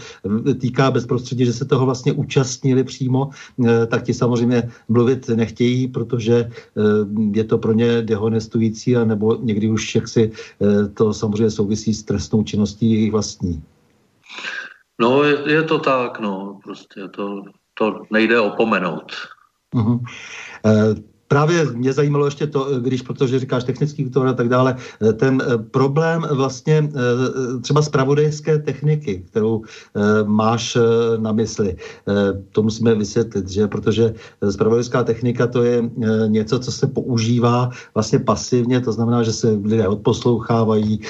týká 0.60 0.90
bezprostředně, 0.90 1.44
že 1.48 1.52
se 1.52 1.64
toho 1.64 1.84
vlastně 1.84 2.12
účastnili 2.12 2.84
přímo, 2.84 3.30
tak 3.88 4.02
ti 4.02 4.14
samozřejmě 4.14 4.68
mluvit 4.88 5.28
nechtějí, 5.28 5.88
protože 5.88 6.50
je 7.32 7.44
to 7.44 7.58
pro 7.58 7.72
ně 7.72 8.02
dehonestující, 8.02 8.96
a 8.96 9.04
nebo 9.04 9.38
někdy 9.42 9.70
už 9.70 9.94
jaksi 9.94 10.30
to 10.94 11.14
samozřejmě 11.14 11.50
souvisí 11.50 11.94
s 11.94 12.02
trestnou 12.18 12.42
činností 12.42 12.92
jejich 12.92 13.12
vlastní. 13.12 13.62
No, 15.00 15.22
je, 15.22 15.52
je 15.52 15.62
to 15.62 15.78
tak, 15.78 16.18
no, 16.18 16.58
prostě 16.64 17.08
to, 17.08 17.42
to 17.74 18.02
nejde 18.10 18.40
opomenout. 18.40 19.12
Uh-huh. 19.74 20.02
Uh, 20.66 20.98
Právě 21.28 21.64
mě 21.64 21.92
zajímalo 21.92 22.24
ještě 22.24 22.46
to, 22.46 22.80
když, 22.80 23.02
protože 23.02 23.38
říkáš 23.38 23.64
technický 23.64 24.06
útvar 24.06 24.28
a 24.28 24.32
tak 24.32 24.48
dále, 24.48 24.76
ten 25.16 25.42
eh, 25.44 25.58
problém 25.58 26.26
vlastně 26.30 26.88
eh, 26.88 27.60
třeba 27.60 27.82
zpravodajské 27.82 28.58
techniky, 28.58 29.24
kterou 29.30 29.62
eh, 29.62 30.24
máš 30.24 30.78
na 31.16 31.32
mysli. 31.32 31.76
To 32.52 32.62
musíme 32.62 32.94
vysvětlit, 32.94 33.48
že 33.48 33.66
protože 33.66 34.14
zpravodajská 34.50 35.04
technika 35.04 35.46
to 35.46 35.62
je 35.62 35.90
něco, 36.26 36.58
co 36.58 36.72
se 36.72 36.86
používá 36.86 37.70
vlastně 37.94 38.18
pasivně, 38.18 38.80
to 38.80 38.92
znamená, 38.92 39.22
že 39.22 39.32
se 39.32 39.48
lidé 39.64 39.88
odposlouchávají, 39.88 41.00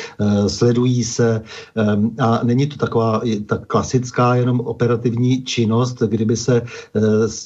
sledují 0.47 1.05
se 1.05 1.43
a 2.19 2.41
není 2.43 2.67
to 2.67 2.77
taková 2.77 3.23
ta 3.47 3.59
klasická 3.59 4.35
jenom 4.35 4.61
operativní 4.61 5.45
činnost, 5.45 6.03
kdyby 6.03 6.37
se 6.37 6.63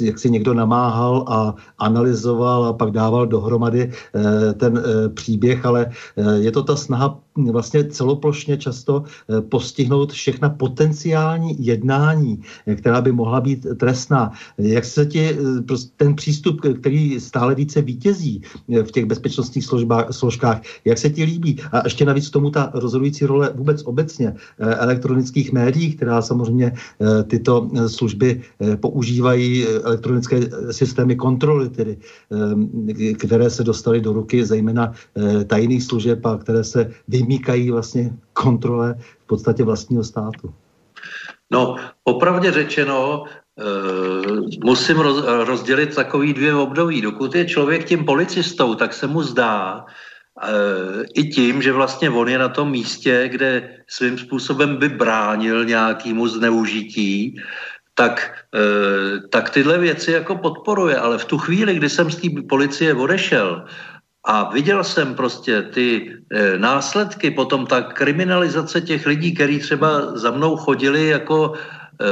jak 0.00 0.18
si 0.18 0.30
někdo 0.30 0.54
namáhal 0.54 1.24
a 1.28 1.54
analyzoval 1.78 2.61
a 2.64 2.72
pak 2.72 2.90
dával 2.90 3.26
dohromady 3.26 3.90
eh, 3.90 4.52
ten 4.54 4.78
eh, 4.78 5.08
příběh, 5.08 5.66
ale 5.66 5.90
eh, 6.16 6.38
je 6.38 6.50
to 6.52 6.62
ta 6.62 6.76
snaha 6.76 7.18
vlastně 7.36 7.84
celoplošně 7.84 8.56
často 8.56 9.04
postihnout 9.48 10.12
všechna 10.12 10.48
potenciální 10.48 11.56
jednání, 11.66 12.42
která 12.76 13.00
by 13.00 13.12
mohla 13.12 13.40
být 13.40 13.66
trestná. 13.76 14.32
Jak 14.58 14.84
se 14.84 15.06
ti 15.06 15.36
ten 15.96 16.14
přístup, 16.14 16.60
který 16.80 17.20
stále 17.20 17.54
více 17.54 17.82
vítězí 17.82 18.42
v 18.68 18.90
těch 18.90 19.04
bezpečnostních 19.04 19.64
složbách, 19.64 20.06
složkách, 20.10 20.60
jak 20.84 20.98
se 20.98 21.10
ti 21.10 21.24
líbí? 21.24 21.56
A 21.72 21.80
ještě 21.84 22.04
navíc 22.04 22.30
tomu 22.30 22.50
ta 22.50 22.70
rozhodující 22.74 23.26
role 23.26 23.52
vůbec 23.54 23.82
obecně 23.82 24.34
elektronických 24.58 25.52
médií, 25.52 25.92
která 25.92 26.22
samozřejmě 26.22 26.72
tyto 27.26 27.70
služby 27.86 28.40
používají, 28.80 29.66
elektronické 29.66 30.40
systémy 30.70 31.16
kontroly, 31.16 31.68
tedy 31.68 31.96
které 33.18 33.50
se 33.50 33.64
dostaly 33.64 34.00
do 34.00 34.12
ruky 34.12 34.44
zejména 34.44 34.92
eh, 34.92 35.44
tajných 35.44 35.82
služeb 35.82 36.26
a 36.26 36.36
které 36.38 36.64
se 36.64 36.90
vymýkají 37.22 37.70
vlastně 37.70 38.10
kontrole 38.32 38.98
v 39.24 39.26
podstatě 39.26 39.64
vlastního 39.64 40.04
státu. 40.04 40.54
No, 41.50 41.76
opravdě 42.04 42.52
řečeno, 42.52 43.24
Uh, 43.52 44.48
musím 44.64 44.96
roz, 44.96 45.24
rozdělit 45.44 45.94
takový 45.94 46.32
dvě 46.32 46.54
období. 46.54 47.00
Dokud 47.00 47.34
je 47.34 47.44
člověk 47.44 47.84
tím 47.84 48.04
policistou, 48.04 48.74
tak 48.74 48.96
se 48.96 49.06
mu 49.06 49.22
zdá 49.22 49.84
uh, 49.84 51.04
i 51.14 51.24
tím, 51.28 51.62
že 51.62 51.72
vlastně 51.72 52.10
on 52.10 52.28
je 52.28 52.38
na 52.38 52.48
tom 52.48 52.70
místě, 52.70 53.28
kde 53.28 53.84
svým 53.88 54.18
způsobem 54.18 54.76
by 54.76 54.88
bránil 54.88 55.64
nějakému 55.64 56.28
zneužití, 56.28 57.36
tak, 57.94 58.44
eh, 58.54 59.28
tak 59.28 59.50
tyhle 59.50 59.78
věci 59.78 60.12
jako 60.12 60.36
podporuje. 60.36 60.96
Ale 60.96 61.18
v 61.18 61.24
tu 61.24 61.38
chvíli, 61.38 61.74
kdy 61.74 61.88
jsem 61.88 62.10
z 62.10 62.16
té 62.16 62.28
policie 62.48 62.94
odešel 62.94 63.64
a 64.24 64.50
viděl 64.52 64.84
jsem 64.84 65.14
prostě 65.14 65.62
ty 65.62 66.16
e, 66.30 66.58
následky, 66.58 67.30
potom 67.30 67.66
ta 67.66 67.82
kriminalizace 67.82 68.80
těch 68.80 69.06
lidí, 69.06 69.34
kteří 69.34 69.58
třeba 69.58 70.16
za 70.18 70.30
mnou 70.30 70.56
chodili 70.56 71.08
jako, 71.08 71.52
e, 72.00 72.06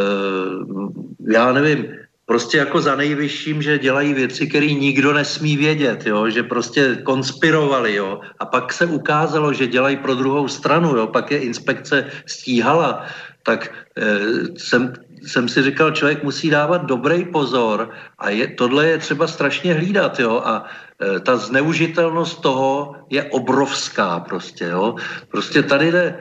já 1.33 1.53
nevím, 1.53 1.87
prostě 2.31 2.59
jako 2.59 2.81
za 2.81 2.96
nejvyšším, 2.96 3.62
že 3.62 3.79
dělají 3.79 4.14
věci, 4.14 4.46
které 4.46 4.66
nikdo 4.66 5.12
nesmí 5.12 5.57
vědět, 5.57 6.07
jo? 6.07 6.31
že 6.31 6.42
prostě 6.42 6.99
konspirovali. 7.03 7.94
Jo? 7.94 8.20
A 8.38 8.46
pak 8.46 8.73
se 8.73 8.87
ukázalo, 8.87 9.53
že 9.53 9.66
dělají 9.66 9.96
pro 9.96 10.14
druhou 10.14 10.49
stranu, 10.49 10.96
jo? 10.96 11.07
pak 11.07 11.31
je 11.31 11.38
inspekce 11.38 12.07
stíhala, 12.27 13.07
tak 13.42 13.75
e, 13.99 14.18
jsem 14.59 14.92
jsem 15.26 15.48
si 15.48 15.62
říkal, 15.62 15.90
člověk 15.90 16.24
musí 16.24 16.50
dávat 16.50 16.85
dobrý 16.85 17.24
pozor 17.24 17.90
a 18.18 18.30
je, 18.30 18.46
tohle 18.46 18.87
je 18.87 18.98
třeba 18.98 19.26
strašně 19.26 19.74
hlídat, 19.74 20.20
jo, 20.20 20.42
a 20.44 20.64
e, 20.64 21.20
ta 21.20 21.37
zneužitelnost 21.37 22.42
toho 22.42 22.94
je 23.11 23.24
obrovská 23.24 24.20
prostě, 24.20 24.64
jo. 24.64 24.94
Prostě 25.28 25.62
tady 25.62 25.92
jde, 25.92 26.04
e, 26.04 26.16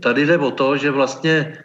tady 0.00 0.26
jde 0.26 0.38
o 0.38 0.50
to, 0.50 0.76
že 0.76 0.90
vlastně 0.90 1.34
e, 1.34 1.58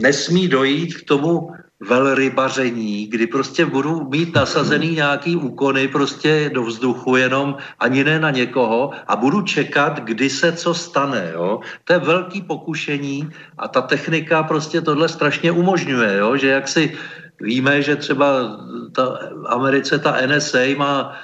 nesmí 0.00 0.48
dojít 0.48 0.94
k 0.94 1.04
tomu 1.04 1.52
velrybaření, 1.80 3.06
kdy 3.06 3.26
prostě 3.26 3.66
budu 3.66 4.04
mít 4.04 4.34
nasazený 4.34 4.90
nějaký 5.00 5.36
úkony 5.36 5.88
prostě 5.88 6.50
do 6.54 6.62
vzduchu 6.62 7.16
jenom 7.16 7.56
ani 7.78 8.04
ne 8.04 8.20
na 8.20 8.30
někoho 8.30 8.90
a 9.08 9.16
budu 9.16 9.42
čekat, 9.42 10.00
kdy 10.04 10.30
se 10.30 10.52
co 10.52 10.74
stane. 10.74 11.30
Jo? 11.32 11.60
To 11.84 11.92
je 11.92 11.98
velký 11.98 12.42
pokušení 12.42 13.30
a 13.58 13.68
ta 13.68 13.80
technika 13.80 14.42
prostě 14.42 14.80
tohle 14.80 15.08
strašně 15.08 15.52
umožňuje, 15.52 16.16
jo? 16.16 16.36
že 16.36 16.48
jak 16.48 16.68
si 16.68 16.92
víme, 17.40 17.82
že 17.82 17.96
třeba 17.96 18.56
ta 18.92 19.18
Americe, 19.46 19.98
ta 19.98 20.20
NSA 20.26 20.76
má 20.76 21.16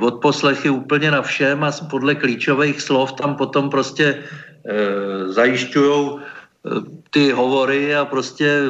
uh, 0.00 0.02
odposlechy 0.02 0.70
úplně 0.70 1.10
na 1.10 1.22
všem 1.22 1.64
a 1.64 1.70
podle 1.90 2.14
klíčových 2.14 2.80
slov 2.80 3.12
tam 3.12 3.36
potom 3.36 3.70
prostě 3.70 4.24
uh, 4.64 5.32
zajišťují 5.32 6.10
uh, 6.10 6.20
ty 7.10 7.30
hovory 7.30 7.96
a 7.96 8.04
prostě 8.04 8.60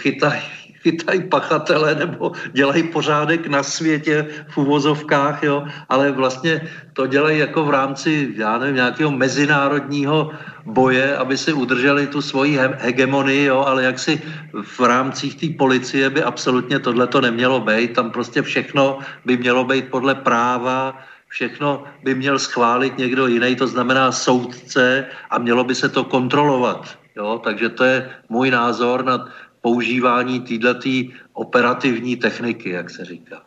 chytají 0.00 0.61
chytají 0.82 1.28
pachatele 1.28 1.94
nebo 1.94 2.32
dělají 2.52 2.82
pořádek 2.82 3.46
na 3.46 3.62
světě 3.62 4.26
v 4.48 4.58
uvozovkách, 4.58 5.42
jo, 5.42 5.64
ale 5.88 6.10
vlastně 6.12 6.68
to 6.92 7.06
dělají 7.06 7.38
jako 7.38 7.64
v 7.64 7.70
rámci, 7.70 8.34
já 8.36 8.58
nevím, 8.58 8.76
nějakého 8.76 9.10
mezinárodního 9.10 10.30
boje, 10.66 11.16
aby 11.16 11.36
si 11.38 11.52
udrželi 11.52 12.06
tu 12.06 12.22
svoji 12.22 12.58
hegemonii, 12.78 13.44
jo, 13.44 13.64
ale 13.66 13.84
jak 13.84 13.98
si 13.98 14.22
v 14.62 14.80
rámcích 14.80 15.34
té 15.34 15.46
policie 15.58 16.10
by 16.10 16.22
absolutně 16.22 16.78
tohle 16.78 17.06
to 17.06 17.20
nemělo 17.20 17.60
být, 17.60 17.92
tam 17.92 18.10
prostě 18.10 18.42
všechno 18.42 18.98
by 19.24 19.36
mělo 19.36 19.64
být 19.64 19.90
podle 19.90 20.14
práva, 20.14 20.98
všechno 21.28 21.84
by 22.04 22.14
měl 22.14 22.38
schválit 22.38 22.98
někdo 22.98 23.26
jiný, 23.26 23.56
to 23.56 23.66
znamená 23.66 24.12
soudce 24.12 25.06
a 25.30 25.38
mělo 25.38 25.64
by 25.64 25.74
se 25.74 25.88
to 25.88 26.04
kontrolovat. 26.04 26.98
Jo? 27.16 27.40
Takže 27.44 27.68
to 27.68 27.84
je 27.84 28.10
můj 28.28 28.50
názor 28.50 29.04
na 29.04 29.28
používání 29.62 30.40
této 30.40 30.88
operativní 31.32 32.16
techniky, 32.16 32.70
jak 32.70 32.90
se 32.90 33.04
říká. 33.04 33.42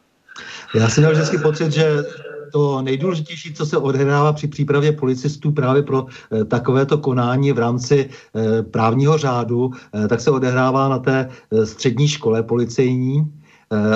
Já 0.76 0.90
si 0.90 1.00
měl 1.00 1.12
vždycky 1.12 1.38
pocit, 1.38 1.72
že 1.72 2.04
to 2.52 2.82
nejdůležitější, 2.82 3.54
co 3.54 3.66
se 3.66 3.78
odehrává 3.78 4.34
při 4.34 4.48
přípravě 4.48 4.92
policistů 4.92 5.52
právě 5.52 5.84
pro 5.84 6.06
e, 6.08 6.46
takovéto 6.46 6.98
konání 6.98 7.52
v 7.52 7.60
rámci 7.60 8.10
e, 8.10 8.64
právního 8.64 9.18
řádu, 9.18 9.72
e, 10.04 10.08
tak 10.08 10.22
se 10.22 10.32
odehrává 10.32 10.90
na 10.90 11.00
té 11.00 11.30
střední 11.64 12.08
škole 12.08 12.44
policejní, 12.44 13.24
Eh, 13.24 13.45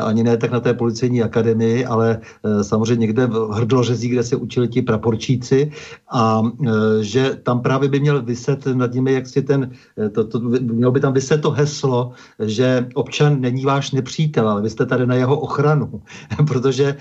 ani 0.03 0.23
ne 0.23 0.37
tak 0.37 0.51
na 0.51 0.59
té 0.59 0.73
policejní 0.73 1.21
akademii, 1.21 1.85
ale 1.85 2.19
eh, 2.19 2.63
samozřejmě 2.63 3.01
někde 3.01 3.27
v 3.27 3.49
Hrdlořezí, 3.51 4.09
kde 4.09 4.23
se 4.23 4.35
učili 4.35 4.67
ti 4.67 4.81
praporčíci 4.81 5.71
a 6.11 6.41
eh, 6.43 6.69
že 7.01 7.39
tam 7.43 7.61
právě 7.61 7.89
by 7.89 7.99
měl 7.99 8.21
vyset 8.21 8.65
nad 8.65 8.93
nimi, 8.93 9.13
jak 9.13 9.27
si 9.27 9.41
ten, 9.41 9.71
to, 10.11 10.23
to, 10.23 10.39
mělo 10.59 10.91
by 10.91 10.99
tam 10.99 11.13
vyset 11.13 11.41
to 11.41 11.51
heslo, 11.51 12.11
že 12.39 12.87
občan 12.93 13.41
není 13.41 13.65
váš 13.65 13.91
nepřítel, 13.91 14.49
ale 14.49 14.61
vy 14.61 14.69
jste 14.69 14.85
tady 14.85 15.07
na 15.07 15.15
jeho 15.15 15.39
ochranu, 15.39 16.01
protože 16.47 16.95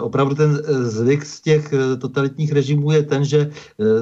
opravdu 0.00 0.34
ten 0.34 0.62
zvyk 0.80 1.24
z 1.24 1.40
těch 1.40 1.74
totalitních 1.98 2.52
režimů 2.52 2.90
je 2.90 3.02
ten, 3.02 3.24
že 3.24 3.50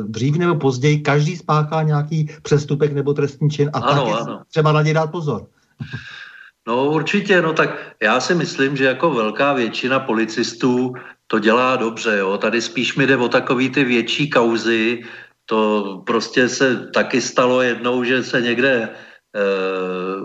dřív 0.07 0.37
nebo 0.37 0.55
později 0.55 0.99
každý 0.99 1.37
spáchá 1.37 1.83
nějaký 1.83 2.29
přestupek 2.43 2.93
nebo 2.93 3.15
trestní 3.15 3.51
čin 3.51 3.71
a 3.73 3.79
ano, 3.79 4.05
tak 4.05 4.07
je 4.07 4.21
ano. 4.21 4.43
třeba 4.51 4.73
na 4.73 4.83
něj 4.83 4.95
dát 4.95 5.11
pozor. 5.11 5.47
No 6.69 6.87
určitě, 6.87 7.43
no 7.43 7.53
tak 7.53 7.97
já 8.03 8.21
si 8.21 8.35
myslím, 8.35 8.77
že 8.77 8.85
jako 8.85 9.11
velká 9.11 9.53
většina 9.53 10.01
policistů 10.01 10.93
to 11.27 11.39
dělá 11.39 11.77
dobře, 11.77 12.17
jo. 12.19 12.39
Tady 12.39 12.61
spíš 12.61 12.97
mi 12.97 13.07
jde 13.07 13.17
o 13.17 13.29
takový 13.29 13.71
ty 13.71 13.85
větší 13.85 14.31
kauzy, 14.31 15.03
to 15.47 16.03
prostě 16.07 16.49
se 16.49 16.87
taky 16.95 17.21
stalo 17.21 17.63
jednou, 17.63 18.05
že 18.05 18.23
se 18.23 18.41
někde 18.41 18.73
e, 18.73 18.91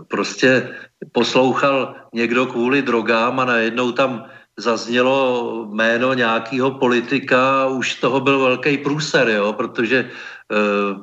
prostě 0.07 0.69
poslouchal 1.11 1.95
někdo 2.13 2.45
kvůli 2.45 2.81
drogám 2.81 3.39
a 3.39 3.45
najednou 3.45 3.91
tam 3.91 4.25
zaznělo 4.57 5.65
jméno 5.71 6.13
nějakého 6.13 6.71
politika, 6.71 7.67
už 7.67 7.95
toho 7.95 8.19
byl 8.19 8.39
velký 8.39 8.77
průser, 8.77 9.29
jo, 9.29 9.53
protože 9.53 9.97
e, 9.97 10.09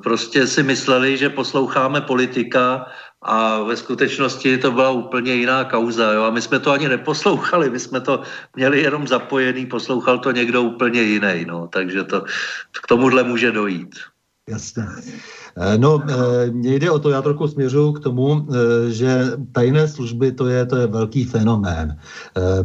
prostě 0.02 0.46
si 0.46 0.62
mysleli, 0.62 1.16
že 1.16 1.28
posloucháme 1.28 2.00
politika 2.00 2.86
a 3.24 3.62
ve 3.62 3.76
skutečnosti 3.76 4.58
to 4.58 4.70
byla 4.70 4.90
úplně 4.90 5.34
jiná 5.34 5.64
kauza. 5.64 6.12
Jo? 6.12 6.22
A 6.24 6.30
my 6.30 6.42
jsme 6.42 6.58
to 6.58 6.70
ani 6.70 6.88
neposlouchali, 6.88 7.70
my 7.70 7.80
jsme 7.80 8.00
to 8.00 8.22
měli 8.56 8.82
jenom 8.82 9.06
zapojený, 9.06 9.66
poslouchal 9.66 10.18
to 10.18 10.30
někdo 10.30 10.62
úplně 10.62 11.02
jiný. 11.02 11.44
No? 11.48 11.68
Takže 11.68 12.04
to 12.04 12.24
k 12.72 12.86
tomuhle 12.86 13.22
může 13.22 13.52
dojít. 13.52 14.13
Jasně. 14.48 14.82
Eh, 15.56 15.78
no, 15.78 16.02
eh, 16.08 16.50
mně 16.50 16.74
jde 16.74 16.90
o 16.90 16.98
to, 16.98 17.10
já 17.10 17.22
trochu 17.22 17.48
směřuji 17.48 17.92
k 17.92 18.00
tomu, 18.00 18.46
eh, 18.50 18.90
že 18.90 19.32
tajné 19.52 19.88
služby 19.88 20.32
to 20.32 20.46
je, 20.46 20.66
to 20.66 20.76
je 20.76 20.86
velký 20.86 21.24
fenomén, 21.24 21.98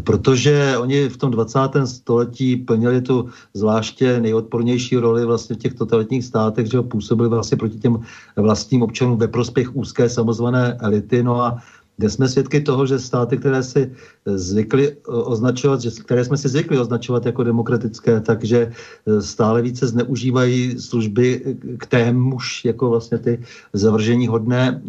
protože 0.04 0.78
oni 0.78 1.10
v 1.10 1.18
tom 1.18 1.32
20. 1.32 1.88
století 1.88 2.56
plnili 2.56 3.02
tu 3.02 3.30
zvláště 3.54 4.20
nejodpornější 4.20 4.98
roli 4.98 5.26
vlastně 5.26 5.56
v 5.56 5.60
těch 5.60 5.74
totalitních 5.74 6.26
státech, 6.26 6.68
že 6.72 6.82
působili 6.82 7.30
vlastně 7.30 7.58
proti 7.58 7.80
těm 7.80 8.00
vlastním 8.36 8.84
občanům 8.84 9.18
ve 9.18 9.28
prospěch 9.28 9.76
úzké 9.76 10.10
samozvané 10.10 10.78
elity, 10.82 11.24
no 11.24 11.42
a 11.42 11.58
kde 12.00 12.10
jsme 12.10 12.30
svědky 12.30 12.62
toho, 12.62 12.86
že 12.86 13.00
státy, 13.00 13.38
které 13.38 13.64
si 13.64 13.92
zvykli 14.26 14.96
označovat, 15.04 15.82
že, 15.82 15.92
které 15.92 16.26
jsme 16.26 16.38
si 16.38 16.50
zvykli 16.50 16.80
označovat 16.80 17.26
jako 17.26 17.44
demokratické, 17.44 18.22
takže 18.24 18.72
e, 18.72 19.22
stále 19.22 19.62
více 19.62 19.88
zneužívají 19.88 20.80
služby 20.80 21.58
k 21.78 21.86
témuž 21.86 22.66
jako 22.66 22.90
vlastně 22.90 23.18
ty 23.18 23.40
zavržení 23.74 24.28
hodné 24.28 24.82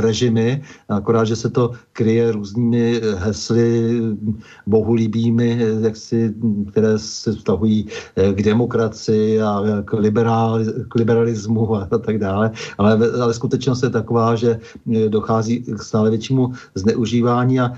režimy, 0.00 0.62
akorát, 0.88 1.24
že 1.24 1.36
se 1.36 1.50
to 1.50 1.70
kryje 1.92 2.32
různými 2.32 3.00
hesly 3.16 4.00
bohulíbými, 4.66 5.58
jaksi, 5.80 6.34
které 6.70 6.98
se 6.98 7.32
vztahují 7.32 7.86
k 8.32 8.42
demokracii 8.42 9.42
a 9.42 9.62
k, 9.84 9.92
liberál, 9.92 10.60
k 10.88 10.94
liberalismu 10.94 11.74
a 11.74 11.86
tak 11.86 12.18
dále. 12.18 12.50
Ale, 12.78 12.98
ale 13.22 13.34
skutečnost 13.34 13.82
je 13.82 13.90
taková, 13.90 14.34
že 14.34 14.58
dochází 15.08 15.62
k 15.62 15.82
stále 15.82 16.10
většímu 16.10 16.47
zneužívání 16.74 17.60
a 17.60 17.72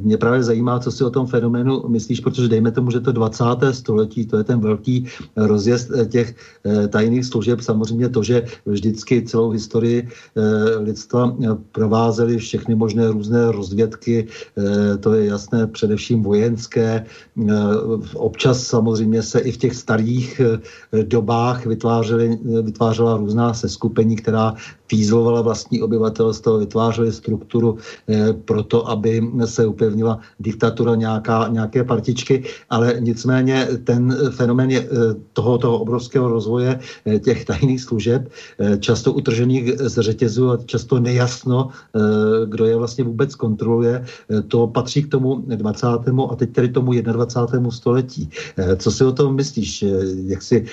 mě 0.00 0.16
právě 0.16 0.42
zajímá, 0.42 0.78
co 0.78 0.90
si 0.90 1.04
o 1.04 1.10
tom 1.10 1.26
fenoménu 1.26 1.88
myslíš, 1.88 2.20
protože 2.20 2.48
dejme 2.48 2.70
tomu, 2.70 2.90
že 2.90 3.00
to 3.00 3.12
20. 3.12 3.44
století, 3.70 4.26
to 4.26 4.36
je 4.36 4.44
ten 4.44 4.60
velký 4.60 5.06
rozjezd 5.36 5.90
eh, 5.90 6.06
těch 6.06 6.34
eh, 6.64 6.88
tajných 6.88 7.26
služeb, 7.26 7.60
samozřejmě 7.60 8.08
to, 8.08 8.22
že 8.22 8.44
vždycky 8.66 9.22
celou 9.22 9.50
historii 9.50 10.08
lidstva 10.78 11.36
provázely 11.72 12.38
všechny 12.38 12.74
možné 12.74 13.10
různé 13.10 13.52
rozvědky, 13.52 14.26
to 15.00 15.14
je 15.14 15.26
jasné, 15.26 15.66
především 15.66 16.22
vojenské. 16.22 17.06
Občas 18.14 18.66
samozřejmě 18.66 19.22
se 19.22 19.40
i 19.40 19.52
v 19.52 19.56
těch 19.56 19.74
starých 19.76 20.40
dobách 21.02 21.66
vytvářela 21.66 23.16
různá 23.16 23.54
seskupení, 23.54 24.16
která 24.16 24.54
fízlovala 24.88 25.40
vlastní 25.40 25.82
obyvatelstvo, 25.82 26.58
vytvářely 26.58 27.12
strukturu 27.12 27.78
pro 28.44 28.62
to, 28.62 28.88
aby 28.88 29.22
se 29.44 29.66
upevnila 29.66 30.18
diktatura 30.40 30.94
nějaká, 30.94 31.48
nějaké 31.48 31.84
partičky, 31.84 32.44
ale 32.70 32.96
nicméně 33.00 33.68
ten 33.84 34.16
fenomén 34.30 34.70
je, 34.70 34.80
eh, 34.80 35.14
toho, 35.32 35.58
toho 35.58 35.78
obrovského 35.78 36.28
rozvoje 36.28 36.78
eh, 36.78 37.18
těch 37.18 37.44
tajných 37.44 37.80
služeb, 37.80 38.28
eh, 38.58 38.78
často 38.78 39.12
utržených 39.12 39.78
z 39.78 40.02
řetězu 40.02 40.50
a 40.50 40.58
často 40.66 41.00
nejasno, 41.00 41.68
kdo 42.46 42.64
je 42.66 42.76
vlastně 42.76 43.04
vůbec 43.04 43.34
kontroluje, 43.34 44.04
to 44.48 44.66
patří 44.66 45.02
k 45.02 45.10
tomu 45.10 45.44
20. 45.46 45.86
a 46.30 46.34
teď 46.36 46.50
tedy 46.52 46.68
tomu 46.68 46.92
21. 46.92 47.70
století. 47.70 48.30
Co 48.76 48.90
si 48.90 49.04
o 49.04 49.12
tom 49.12 49.36
myslíš? 49.36 49.84
Jak 50.26 50.42
si 50.42 50.64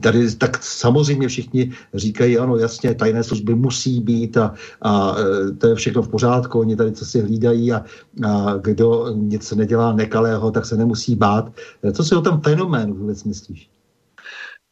tady 0.00 0.36
tak 0.36 0.62
samozřejmě 0.62 1.28
všichni 1.28 1.72
říkají, 1.94 2.38
ano, 2.38 2.56
jasně, 2.56 2.94
tajné 2.94 3.22
služby 3.22 3.54
musí 3.54 4.00
být 4.00 4.36
a, 4.36 4.54
a 4.82 5.16
to 5.58 5.66
je 5.66 5.74
všechno 5.74 6.02
v 6.02 6.08
pořádku, 6.08 6.39
oni 6.54 6.76
tady 6.76 6.92
co 6.92 7.04
si 7.04 7.20
hlídají 7.20 7.72
a, 7.72 7.84
a 8.26 8.56
kdo 8.60 9.08
nic 9.14 9.52
nedělá 9.52 9.92
nekalého, 9.92 10.50
tak 10.50 10.66
se 10.66 10.76
nemusí 10.76 11.16
bát. 11.16 11.52
Co 11.92 12.04
si 12.04 12.14
o 12.14 12.20
tom 12.20 12.40
fenoménu 12.40 12.94
vůbec 12.94 13.24
myslíš? 13.24 13.70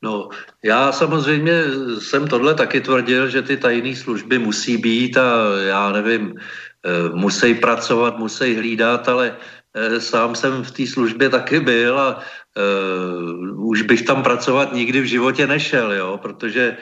No, 0.02 0.28
já 0.64 0.92
samozřejmě 0.92 1.62
jsem 1.98 2.28
tohle 2.28 2.54
taky 2.54 2.80
tvrdil, 2.80 3.28
že 3.28 3.42
ty 3.42 3.56
tajné 3.56 3.96
služby 3.96 4.38
musí 4.38 4.76
být 4.76 5.16
a 5.16 5.58
já 5.66 5.92
nevím, 5.92 6.34
eh, 6.38 7.10
musí 7.14 7.54
pracovat, 7.54 8.18
musí 8.18 8.54
hlídat, 8.54 9.08
ale 9.08 9.36
eh, 9.74 10.00
sám 10.00 10.34
jsem 10.34 10.62
v 10.64 10.70
té 10.70 10.86
službě 10.86 11.28
taky 11.28 11.60
byl 11.60 11.98
a 11.98 12.22
uh, 12.58 13.68
už 13.68 13.82
bych 13.82 14.02
tam 14.02 14.22
pracovat 14.22 14.72
nikdy 14.72 15.00
v 15.00 15.04
životě 15.04 15.46
nešel, 15.46 15.92
jo, 15.92 16.18
protože 16.22 16.76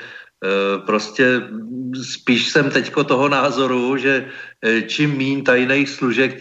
prostě 0.87 1.43
spíš 2.03 2.49
jsem 2.49 2.71
teďko 2.71 3.05
toho 3.05 3.29
názoru, 3.29 3.97
že 3.97 4.29
eh, 4.63 4.83
čím 4.83 5.17
mín 5.17 5.45
tajných 5.45 5.89
služeb, 5.89 6.33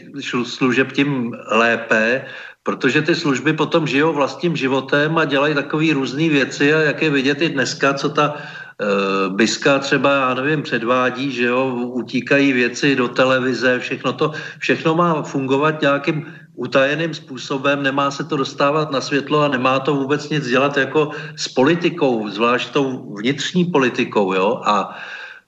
služeb, 0.43 0.91
tím 0.91 1.31
lépe, 1.51 2.25
protože 2.63 3.01
ty 3.01 3.15
služby 3.15 3.53
potom 3.53 3.87
žijou 3.87 4.13
vlastním 4.13 4.57
životem 4.57 5.17
a 5.17 5.25
dělají 5.25 5.53
takové 5.53 5.93
různé 5.93 6.29
věci 6.29 6.73
a 6.73 6.79
jak 6.79 7.01
je 7.01 7.09
vidět 7.09 7.41
i 7.41 7.49
dneska, 7.49 7.93
co 7.93 8.09
ta 8.09 8.33
uh, 8.33 9.35
Biska 9.37 9.79
třeba, 9.79 10.09
já 10.15 10.33
nevím, 10.33 10.61
předvádí, 10.65 11.31
že 11.31 11.45
jo, 11.45 11.65
utíkají 11.93 12.53
věci 12.53 12.95
do 12.95 13.07
televize, 13.07 13.79
všechno 13.79 14.13
to, 14.13 14.31
všechno 14.59 14.95
má 14.95 15.21
fungovat 15.21 15.81
nějakým 15.81 16.25
utajeným 16.55 17.13
způsobem, 17.13 17.83
nemá 17.83 18.11
se 18.11 18.23
to 18.23 18.37
dostávat 18.37 18.91
na 18.91 19.01
světlo 19.01 19.41
a 19.41 19.47
nemá 19.47 19.79
to 19.79 19.95
vůbec 19.95 20.29
nic 20.29 20.47
dělat 20.47 20.77
jako 20.77 21.11
s 21.35 21.47
politikou, 21.47 22.29
zvlášť 22.29 22.73
tou 22.73 23.15
vnitřní 23.15 23.65
politikou, 23.65 24.33
jo, 24.33 24.61
a 24.65 24.95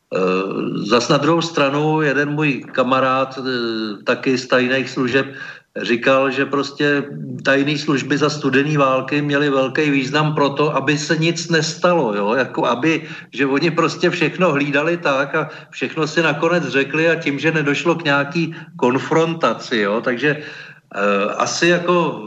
Eh, 0.08 0.88
zas 0.88 1.10
na 1.10 1.18
druhou 1.18 1.42
stranu 1.42 2.02
jeden 2.02 2.32
můj 2.32 2.64
kamarád, 2.72 3.40
eh, 3.40 4.04
taky 4.04 4.38
z 4.38 4.48
tajných 4.48 4.90
služeb, 4.90 5.36
říkal, 5.82 6.32
že 6.32 6.46
prostě 6.46 7.04
tajné 7.44 7.78
služby 7.78 8.18
za 8.18 8.30
studený 8.30 8.78
války 8.78 9.22
měly 9.22 9.50
velký 9.50 9.92
význam 9.92 10.34
pro 10.34 10.50
to, 10.50 10.76
aby 10.76 10.98
se 10.98 11.18
nic 11.18 11.50
nestalo, 11.50 12.16
jo? 12.16 12.34
Jako 12.34 12.66
aby, 12.66 13.04
že 13.36 13.46
oni 13.46 13.72
prostě 13.72 14.10
všechno 14.10 14.52
hlídali 14.52 14.98
tak 14.98 15.36
a 15.36 15.50
všechno 15.70 16.08
si 16.08 16.24
nakonec 16.24 16.64
řekli 16.68 17.10
a 17.10 17.20
tím, 17.20 17.40
že 17.40 17.52
nedošlo 17.52 17.96
k 17.96 18.04
nějaký 18.04 18.56
konfrontaci, 18.80 19.78
jo? 19.78 20.02
takže 20.02 20.30
e, 20.30 20.42
asi 21.38 21.68
jako 21.68 22.24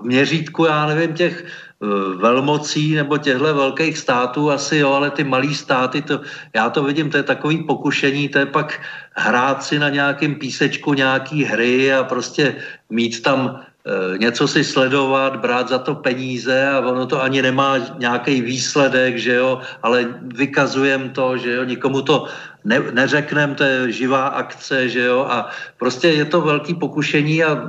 v 0.00 0.04
měřítku, 0.04 0.64
já 0.64 0.86
nevím, 0.86 1.14
těch 1.14 1.44
Eh, 1.84 2.16
velmocí 2.16 2.94
nebo 2.94 3.18
těchto 3.18 3.54
velkých 3.54 3.98
států 3.98 4.50
asi 4.50 4.76
jo, 4.76 4.92
ale 4.92 5.10
ty 5.10 5.24
malý 5.24 5.54
státy, 5.54 6.02
to, 6.02 6.20
já 6.54 6.70
to 6.70 6.82
vidím, 6.82 7.10
to 7.10 7.16
je 7.16 7.22
takový 7.22 7.62
pokušení, 7.66 8.28
to 8.28 8.38
je 8.38 8.46
pak 8.46 8.80
hrát 9.12 9.64
si 9.64 9.78
na 9.78 9.88
nějakém 9.88 10.34
písečku 10.34 10.94
nějaký 10.94 11.44
hry 11.44 11.92
a 11.92 12.04
prostě 12.04 12.56
mít 12.90 13.22
tam 13.22 13.60
e, 13.60 14.18
něco 14.18 14.48
si 14.48 14.64
sledovat, 14.64 15.40
brát 15.40 15.68
za 15.68 15.78
to 15.78 15.94
peníze 15.94 16.68
a 16.68 16.80
ono 16.80 17.06
to 17.06 17.22
ani 17.22 17.42
nemá 17.42 17.98
nějaký 17.98 18.42
výsledek, 18.42 19.18
že 19.18 19.34
jo, 19.34 19.60
ale 19.82 20.14
vykazujem 20.22 21.10
to, 21.10 21.36
že 21.36 21.52
jo, 21.52 21.64
nikomu 21.64 22.02
to 22.02 22.26
ne, 22.64 22.80
neřeknem, 22.92 23.54
to 23.54 23.64
je 23.64 23.92
živá 23.92 24.26
akce, 24.26 24.88
že 24.88 25.04
jo, 25.04 25.26
a 25.28 25.50
prostě 25.78 26.08
je 26.08 26.24
to 26.24 26.40
velký 26.40 26.74
pokušení 26.74 27.44
a 27.44 27.68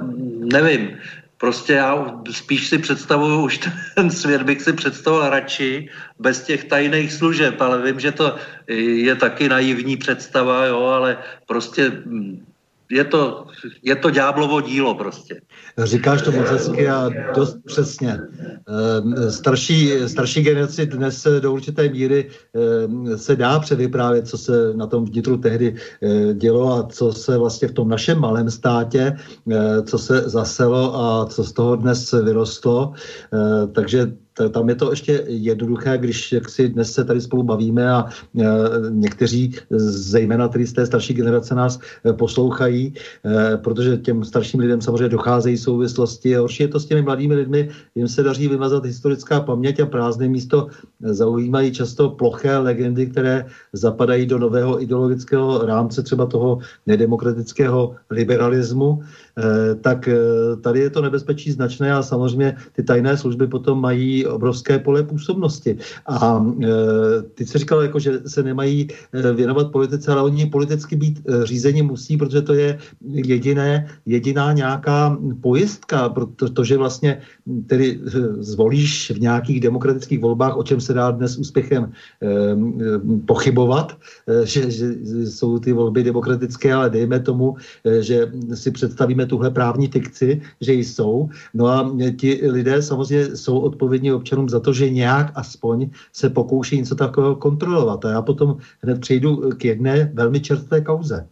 nevím, 0.53 0.97
Prostě 1.37 1.73
já 1.73 2.21
spíš 2.31 2.67
si 2.67 2.77
představuju, 2.77 3.41
už 3.43 3.59
ten 3.95 4.11
svět 4.11 4.41
bych 4.41 4.61
si 4.61 4.73
představoval 4.73 5.29
radši 5.29 5.89
bez 6.19 6.43
těch 6.43 6.63
tajných 6.63 7.13
služeb, 7.13 7.61
ale 7.61 7.81
vím, 7.81 7.99
že 7.99 8.11
to 8.11 8.35
je 8.67 9.15
taky 9.15 9.49
naivní 9.49 9.97
představa, 9.97 10.65
jo, 10.65 10.83
ale 10.85 11.17
prostě 11.47 11.89
hm, 11.89 12.44
je 12.91 13.03
to, 13.03 13.45
je 13.83 13.95
to 13.95 14.09
ďáblovo 14.09 14.61
dílo 14.61 14.95
prostě. 14.95 15.41
Říkáš 15.83 16.21
to 16.21 16.31
moc 16.31 16.49
hezky 16.49 16.89
a 16.89 17.09
dost 17.35 17.57
přesně. 17.65 18.19
Ehm, 18.67 19.31
starší, 19.31 19.91
starší 20.07 20.43
generaci 20.43 20.85
dnes 20.85 21.27
do 21.39 21.53
určité 21.53 21.89
míry 21.89 22.29
ehm, 22.53 23.17
se 23.17 23.35
dá 23.35 23.59
předvyprávět, 23.59 24.27
co 24.27 24.37
se 24.37 24.73
na 24.73 24.87
tom 24.87 25.05
vnitru 25.05 25.37
tehdy 25.37 25.75
eh, 26.01 26.33
dělo 26.33 26.73
a 26.73 26.87
co 26.87 27.13
se 27.13 27.37
vlastně 27.37 27.67
v 27.67 27.73
tom 27.73 27.89
našem 27.89 28.19
malém 28.19 28.51
státě, 28.51 29.17
eh, 29.51 29.81
co 29.81 29.97
se 29.97 30.29
zaselo 30.29 30.95
a 30.95 31.25
co 31.25 31.43
z 31.43 31.53
toho 31.53 31.75
dnes 31.75 32.11
vyrostlo. 32.11 32.93
Eh, 33.33 33.67
takže 33.67 34.24
tam 34.49 34.69
je 34.69 34.75
to 34.75 34.89
ještě 34.89 35.23
jednoduché, 35.27 35.97
když 35.97 36.31
jak 36.31 36.49
si 36.49 36.69
dnes 36.69 36.93
se 36.93 37.05
tady 37.05 37.21
spolu 37.21 37.43
bavíme 37.43 37.91
a 37.91 38.05
e, 38.05 38.43
někteří, 38.89 39.55
zejména 39.69 40.47
tedy 40.47 40.67
z 40.67 40.73
té 40.73 40.85
starší 40.85 41.13
generace, 41.13 41.55
nás 41.55 41.79
e, 42.05 42.13
poslouchají, 42.13 42.93
e, 43.25 43.57
protože 43.57 43.97
těm 43.97 44.23
starším 44.23 44.59
lidem 44.59 44.81
samozřejmě 44.81 45.09
docházejí 45.09 45.57
souvislosti. 45.57 46.35
Horší 46.35 46.63
je 46.63 46.67
to 46.67 46.79
s 46.79 46.85
těmi 46.85 47.01
mladými 47.01 47.35
lidmi, 47.35 47.69
jim 47.95 48.07
se 48.07 48.23
daří 48.23 48.47
vymazat 48.47 48.85
historická 48.85 49.39
paměť 49.39 49.79
a 49.79 49.85
prázdné 49.85 50.27
místo 50.27 50.67
zaujímají 50.99 51.71
často 51.71 52.09
ploché 52.09 52.57
legendy, 52.57 53.07
které 53.07 53.45
zapadají 53.73 54.25
do 54.25 54.39
nového 54.39 54.81
ideologického 54.81 55.65
rámce 55.65 56.03
třeba 56.03 56.25
toho 56.25 56.59
nedemokratického 56.87 57.95
liberalismu. 58.09 59.03
Eh, 59.37 59.75
tak 59.75 60.07
eh, 60.07 60.15
tady 60.61 60.79
je 60.79 60.89
to 60.89 61.01
nebezpečí 61.01 61.51
značné 61.51 61.93
a 61.93 62.03
samozřejmě 62.03 62.55
ty 62.71 62.83
tajné 62.83 63.17
služby 63.17 63.47
potom 63.47 63.81
mají 63.81 64.25
obrovské 64.25 64.79
pole 64.79 65.03
působnosti. 65.03 65.77
A 66.07 66.45
eh, 66.63 66.67
ty 67.33 67.45
se 67.45 67.57
říkal, 67.57 67.81
jako, 67.81 67.99
že 67.99 68.19
se 68.27 68.43
nemají 68.43 68.87
věnovat 69.33 69.71
politice, 69.71 70.11
ale 70.11 70.21
oni 70.21 70.45
politicky 70.45 70.95
být 70.95 71.19
řízení 71.43 71.81
musí, 71.81 72.17
protože 72.17 72.41
to 72.41 72.53
je 72.53 72.77
jediné, 73.11 73.87
jediná 74.05 74.53
nějaká 74.53 75.17
pojistka, 75.41 76.09
protože 76.09 76.77
vlastně 76.77 77.21
tedy 77.67 77.99
zvolíš 78.39 79.11
v 79.11 79.19
nějakých 79.19 79.59
demokratických 79.59 80.19
volbách, 80.19 80.57
o 80.57 80.63
čem 80.63 80.81
se 80.81 80.93
dá 80.93 81.11
dnes 81.11 81.37
úspěchem 81.37 81.91
pochybovat, 83.25 83.97
že, 84.43 84.71
že 84.71 84.85
jsou 85.25 85.59
ty 85.59 85.73
volby 85.73 86.03
demokratické, 86.03 86.73
ale 86.73 86.89
dejme 86.89 87.19
tomu, 87.19 87.55
že 87.99 88.31
si 88.53 88.71
představíme 88.71 89.25
tuhle 89.25 89.51
právní 89.51 89.87
fikci, 89.87 90.41
že 90.61 90.73
jsou. 90.73 91.29
No 91.53 91.67
a 91.67 91.95
ti 92.17 92.41
lidé 92.51 92.81
samozřejmě 92.81 93.35
jsou 93.35 93.59
odpovědní 93.59 94.11
občanům 94.11 94.49
za 94.49 94.59
to, 94.59 94.73
že 94.73 94.89
nějak 94.89 95.31
aspoň 95.35 95.89
se 96.13 96.29
pokouší 96.29 96.77
něco 96.77 96.95
takového 96.95 97.35
kontrolovat. 97.35 98.05
A 98.05 98.09
já 98.09 98.21
potom 98.21 98.57
hned 98.81 99.01
přejdu 99.01 99.49
k 99.57 99.65
jedné 99.65 100.11
velmi 100.13 100.39
čerstvé 100.39 100.81
kauze. 100.81 101.27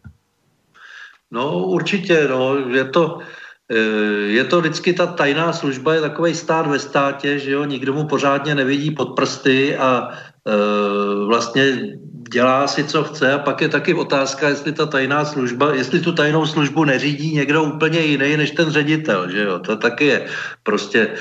No 1.32 1.66
určitě, 1.66 2.28
no, 2.30 2.70
je 2.70 2.86
to, 2.86 3.18
eh, 3.22 3.43
je 4.28 4.44
to 4.44 4.60
vždycky 4.60 4.94
ta 4.94 5.06
tajná 5.06 5.54
služba, 5.54 5.94
je 5.94 6.02
takový 6.02 6.36
stát 6.36 6.68
ve 6.68 6.80
státě, 6.80 7.40
že 7.40 7.52
jo, 7.52 7.66
nikdo 7.66 7.94
mu 7.94 8.04
pořádně 8.08 8.56
nevidí 8.56 8.92
pod 8.92 9.16
prsty 9.16 9.78
a 9.78 10.10
e, 10.10 11.26
vlastně 11.26 11.96
dělá 12.32 12.68
si, 12.68 12.84
co 12.84 13.04
chce. 13.04 13.34
A 13.34 13.40
pak 13.40 13.62
je 13.62 13.70
taky 13.70 13.94
otázka, 13.94 14.50
jestli 14.50 14.72
ta 14.72 14.86
tajná 14.86 15.26
služba, 15.26 15.74
jestli 15.74 16.00
tu 16.00 16.12
tajnou 16.12 16.46
službu 16.46 16.84
neřídí 16.84 17.36
někdo 17.36 17.64
úplně 17.64 18.00
jiný 18.00 18.38
než 18.38 18.52
ten 18.52 18.70
ředitel, 18.70 19.32
že 19.32 19.44
jo, 19.44 19.60
to 19.60 19.78
taky 19.78 20.06
je 20.06 20.26
prostě 20.64 21.00
e, 21.00 21.16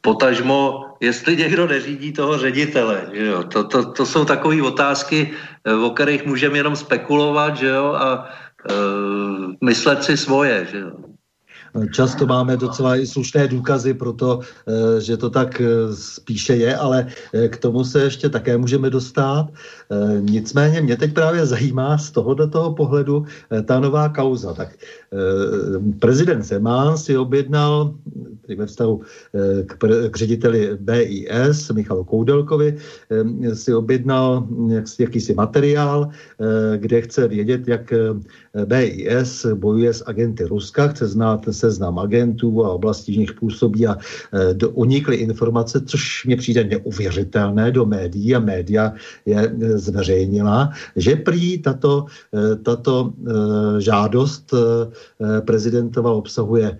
potažmo, 0.00 0.84
jestli 1.00 1.36
někdo 1.36 1.66
neřídí 1.66 2.12
toho 2.12 2.38
ředitele, 2.38 3.06
že 3.12 3.26
jo, 3.26 3.42
to, 3.42 3.64
to, 3.64 3.92
to 3.92 4.06
jsou 4.06 4.24
takové 4.24 4.62
otázky, 4.62 5.30
o 5.84 5.90
kterých 5.90 6.26
můžeme 6.26 6.58
jenom 6.58 6.76
spekulovat, 6.76 7.56
že 7.56 7.68
jo, 7.68 7.94
a 7.94 8.28
e, 8.70 8.74
myslet 9.64 10.04
si 10.04 10.16
svoje, 10.16 10.66
že 10.70 10.78
jo. 10.78 11.07
Často 11.92 12.26
máme 12.26 12.56
docela 12.56 12.96
i 12.96 13.06
slušné 13.06 13.48
důkazy 13.48 13.94
pro 13.94 14.12
to, 14.12 14.40
eh, 14.40 15.00
že 15.00 15.16
to 15.16 15.30
tak 15.30 15.60
eh, 15.60 15.66
spíše 15.94 16.56
je, 16.56 16.76
ale 16.76 17.06
eh, 17.32 17.48
k 17.48 17.56
tomu 17.56 17.84
se 17.84 18.02
ještě 18.02 18.28
také 18.28 18.58
můžeme 18.58 18.90
dostat. 18.90 19.48
Nicméně 20.20 20.80
mě 20.80 20.96
teď 20.96 21.14
právě 21.14 21.46
zajímá 21.46 21.98
z 21.98 22.10
toho 22.10 22.34
do 22.34 22.46
toho 22.46 22.74
pohledu 22.74 23.24
ta 23.64 23.80
nová 23.80 24.08
kauza. 24.08 24.54
Tak 24.54 24.68
prezident 25.98 26.42
Zeman 26.42 26.98
si 26.98 27.16
objednal 27.16 27.94
ve 28.56 28.66
vztahu 28.66 29.00
k, 29.66 29.76
k 30.10 30.16
řediteli 30.16 30.70
BIS 30.80 31.70
Michalu 31.70 32.04
Koudelkovi 32.04 32.76
si 33.54 33.74
objednal 33.74 34.46
jakýsi 34.98 35.34
materiál, 35.34 36.08
kde 36.76 37.00
chce 37.00 37.28
vědět, 37.28 37.68
jak 37.68 37.92
BIS 38.64 39.46
bojuje 39.54 39.94
s 39.94 40.04
agenty 40.06 40.44
Ruska, 40.44 40.88
chce 40.88 41.06
znát 41.06 41.48
seznam 41.50 41.98
agentů 41.98 42.64
a 42.64 42.72
oblastí, 42.72 43.14
v 43.14 43.18
nich 43.18 43.32
působí 43.32 43.86
a 43.86 43.96
unikly 44.72 45.16
informace, 45.16 45.80
což 45.80 46.24
mě 46.26 46.36
přijde 46.36 46.64
neuvěřitelné 46.64 47.70
do 47.70 47.86
médií 47.86 48.34
a 48.34 48.40
média 48.40 48.92
je 49.26 49.52
zveřejnila, 49.78 50.70
že 50.96 51.16
prý 51.16 51.58
tato, 51.58 52.06
e, 52.34 52.56
tato 52.56 53.12
žádost 53.78 54.54
prezidentova 55.44 56.12
obsahuje 56.12 56.78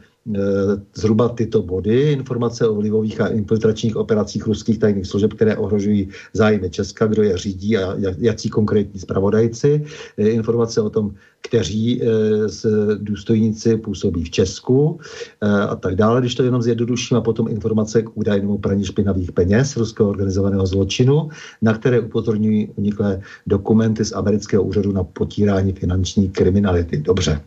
zhruba 0.94 1.28
tyto 1.28 1.62
body, 1.62 2.12
informace 2.12 2.68
o 2.68 2.74
vlivových 2.74 3.20
a 3.20 3.26
infiltračních 3.26 3.96
operacích 3.96 4.46
ruských 4.46 4.78
tajných 4.78 5.06
služeb, 5.06 5.32
které 5.32 5.56
ohrožují 5.56 6.08
zájmy 6.32 6.70
Česka, 6.70 7.06
kdo 7.06 7.22
je 7.22 7.38
řídí 7.38 7.76
a 7.78 7.94
jaký 8.18 8.48
konkrétní 8.48 9.00
zpravodajci, 9.00 9.84
informace 10.16 10.80
o 10.80 10.90
tom, 10.90 11.14
kteří 11.40 12.02
z 12.46 12.64
eh, 12.64 12.96
důstojníci 12.98 13.76
působí 13.76 14.24
v 14.24 14.30
Česku 14.30 15.00
eh, 15.40 15.48
a 15.48 15.76
tak 15.76 15.94
dále, 15.94 16.20
když 16.20 16.34
to 16.34 16.42
jenom 16.42 16.62
zjednoduším, 16.62 17.16
a 17.16 17.20
potom 17.20 17.48
informace 17.48 18.02
k 18.02 18.16
údajnému 18.16 18.58
praní 18.58 18.84
špinavých 18.84 19.32
peněz 19.32 19.76
ruského 19.76 20.08
organizovaného 20.08 20.66
zločinu, 20.66 21.28
na 21.62 21.74
které 21.74 22.00
upozorňují 22.00 22.68
uniklé 22.76 23.20
dokumenty 23.46 24.04
z 24.04 24.12
amerického 24.12 24.62
úřadu 24.62 24.92
na 24.92 25.04
potírání 25.04 25.72
finanční 25.72 26.28
kriminality. 26.28 26.96
Dobře. 26.96 27.40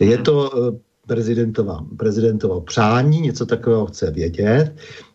Je 0.00 0.18
to 0.18 0.50
eh, 0.74 0.87
prezidentova, 1.08 1.84
prezidentova 1.96 2.60
přání, 2.60 3.20
něco 3.20 3.46
takového 3.46 3.86
chce 3.86 4.10
vědět. 4.10 4.72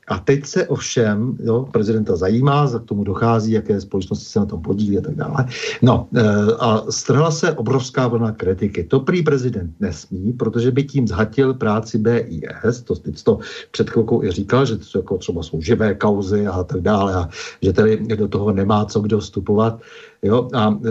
A 0.08 0.20
teď 0.20 0.46
se 0.46 0.68
ovšem 0.68 1.38
jo, 1.44 1.68
prezidenta 1.72 2.16
zajímá, 2.16 2.68
za 2.68 2.80
k 2.80 2.84
tomu 2.84 3.04
dochází, 3.04 3.52
jaké 3.52 3.82
společnosti 3.82 4.26
se 4.26 4.40
na 4.40 4.46
tom 4.46 4.62
podílí 4.62 4.98
a 4.98 5.02
tak 5.02 5.16
dále. 5.16 5.46
No 5.82 6.08
e, 6.16 6.22
a 6.60 6.84
strhla 6.90 7.32
se 7.32 7.52
obrovská 7.52 8.08
vlna 8.08 8.32
kritiky. 8.32 8.84
To 8.84 9.00
prý 9.00 9.24
prezident 9.24 9.72
nesmí, 9.80 10.34
protože 10.34 10.72
by 10.72 10.84
tím 10.84 11.08
zhatil 11.08 11.54
práci 11.54 11.98
BIS, 11.98 12.82
to 12.84 12.96
teď 12.96 13.24
to 13.24 13.40
před 13.72 13.90
chvilkou 13.90 14.24
i 14.24 14.32
říkal, 14.32 14.66
že 14.66 14.78
to 14.78 14.98
jako 14.98 15.18
třeba 15.18 15.44
jsou 15.44 15.62
živé 15.62 15.96
kauzy 15.96 16.48
a 16.48 16.64
tak 16.64 16.82
dále 16.82 17.16
a 17.16 17.30
že 17.62 17.74
tady 17.74 17.98
do 17.98 18.28
toho 18.28 18.52
nemá 18.52 18.86
co 18.86 19.00
kdo 19.00 19.20
vstupovat. 19.20 19.80
Jo? 20.24 20.50
A 20.54 20.72
e, 20.72 20.90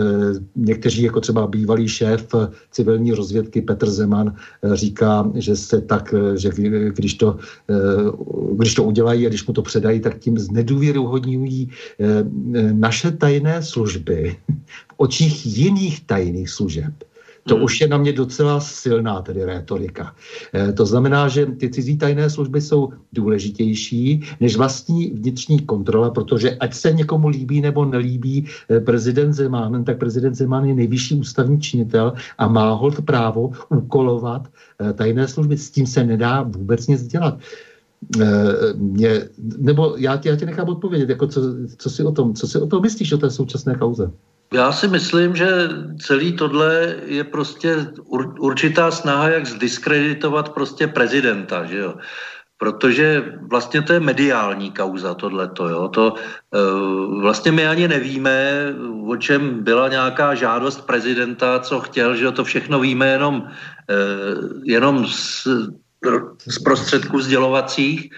někteří, 0.55 1.01
jako 1.01 1.21
třeba 1.21 1.47
bývalý 1.47 1.87
šéf 1.87 2.27
civilní 2.71 3.11
rozvědky 3.11 3.61
Petr 3.61 3.89
Zeman, 3.89 4.35
e, 4.63 4.75
říká, 4.75 5.31
že 5.35 5.55
se 5.55 5.81
tak, 5.81 6.13
e, 6.13 6.37
že 6.37 6.49
když 6.93 7.13
to, 7.13 7.37
e, 7.69 7.73
když 8.55 8.73
to 8.73 8.83
udělají 8.83 9.25
a 9.25 9.29
když 9.29 9.47
mu 9.47 9.53
to 9.53 9.61
předají, 9.61 9.99
tak 9.99 10.19
tím 10.19 10.37
znedůvěruhodňují 10.37 11.69
e, 11.99 12.23
naše 12.73 13.11
tajné 13.11 13.63
služby 13.63 14.35
v 14.87 14.93
očích 14.97 15.45
jiných 15.45 16.05
tajných 16.05 16.49
služeb 16.49 16.93
To 17.47 17.55
hmm. 17.55 17.63
už 17.63 17.81
je 17.81 17.87
na 17.87 17.97
mě 17.97 18.13
docela 18.13 18.59
silná 18.59 19.21
tedy 19.21 19.45
rétorika. 19.45 20.15
E, 20.53 20.73
to 20.73 20.85
znamená, 20.85 21.27
že 21.27 21.45
ty 21.45 21.69
cizí 21.69 21.97
tajné 21.97 22.29
služby 22.29 22.61
jsou 22.61 22.89
důležitější 23.13 24.21
než 24.39 24.55
vlastní 24.55 25.09
vnitřní 25.09 25.59
kontrola, 25.59 26.11
protože 26.11 26.51
ať 26.51 26.73
se 26.73 26.91
někomu 26.91 27.27
líbí 27.27 27.61
nebo 27.61 27.85
nelíbí 27.85 28.47
e, 28.69 28.79
prezident 28.79 29.33
Zeman, 29.33 29.83
tak 29.83 29.97
prezident 29.97 30.35
Zeman 30.35 30.65
je 30.65 30.75
nejvyšší 30.75 31.15
ústavní 31.15 31.61
činitel 31.61 32.13
a 32.37 32.47
má 32.47 32.71
hold 32.71 33.01
právo 33.01 33.51
úkolovat 33.69 34.47
e, 34.79 34.93
tajné 34.93 35.27
služby. 35.27 35.57
S 35.57 35.71
tím 35.71 35.87
se 35.87 36.03
nedá 36.03 36.41
vůbec 36.41 36.87
nic 36.87 37.07
dělat. 37.07 37.39
Mě, 38.75 39.29
nebo 39.57 39.95
já 39.97 40.17
tě, 40.17 40.29
já 40.29 40.35
tě 40.35 40.45
nechám 40.45 40.69
odpovědět, 40.69 41.09
jako 41.09 41.27
co, 41.27 41.41
co, 41.77 41.89
si 41.89 42.03
o 42.03 42.11
tom, 42.11 42.33
co 42.33 42.47
si 42.47 42.57
o 42.59 42.67
tom 42.67 42.81
myslíš, 42.81 43.11
o 43.11 43.17
té 43.17 43.29
současné 43.29 43.75
kauze? 43.75 44.11
Já 44.53 44.71
si 44.71 44.87
myslím, 44.87 45.35
že 45.35 45.47
celý 46.01 46.33
tohle 46.33 46.95
je 47.05 47.23
prostě 47.23 47.87
určitá 48.39 48.91
snaha, 48.91 49.29
jak 49.29 49.45
zdiskreditovat 49.45 50.49
prostě 50.49 50.87
prezidenta, 50.87 51.65
že 51.65 51.77
jo. 51.77 51.93
Protože 52.57 53.33
vlastně 53.49 53.81
to 53.81 53.93
je 53.93 53.99
mediální 53.99 54.71
kauza 54.71 55.13
tohleto, 55.13 55.69
jo. 55.69 55.87
To, 55.87 56.13
uh, 56.13 57.21
vlastně 57.21 57.51
my 57.51 57.67
ani 57.67 57.87
nevíme, 57.87 58.37
o 59.07 59.17
čem 59.17 59.63
byla 59.63 59.87
nějaká 59.87 60.35
žádost 60.35 60.85
prezidenta, 60.85 61.59
co 61.59 61.79
chtěl, 61.79 62.15
že 62.15 62.25
jo. 62.25 62.31
To 62.31 62.43
všechno 62.43 62.79
víme 62.79 63.07
jenom, 63.07 63.35
uh, 63.41 63.49
jenom 64.63 65.07
z, 65.07 65.47
z 66.47 66.57
prostředků 66.63 67.19
sdělovacích. 67.21 68.13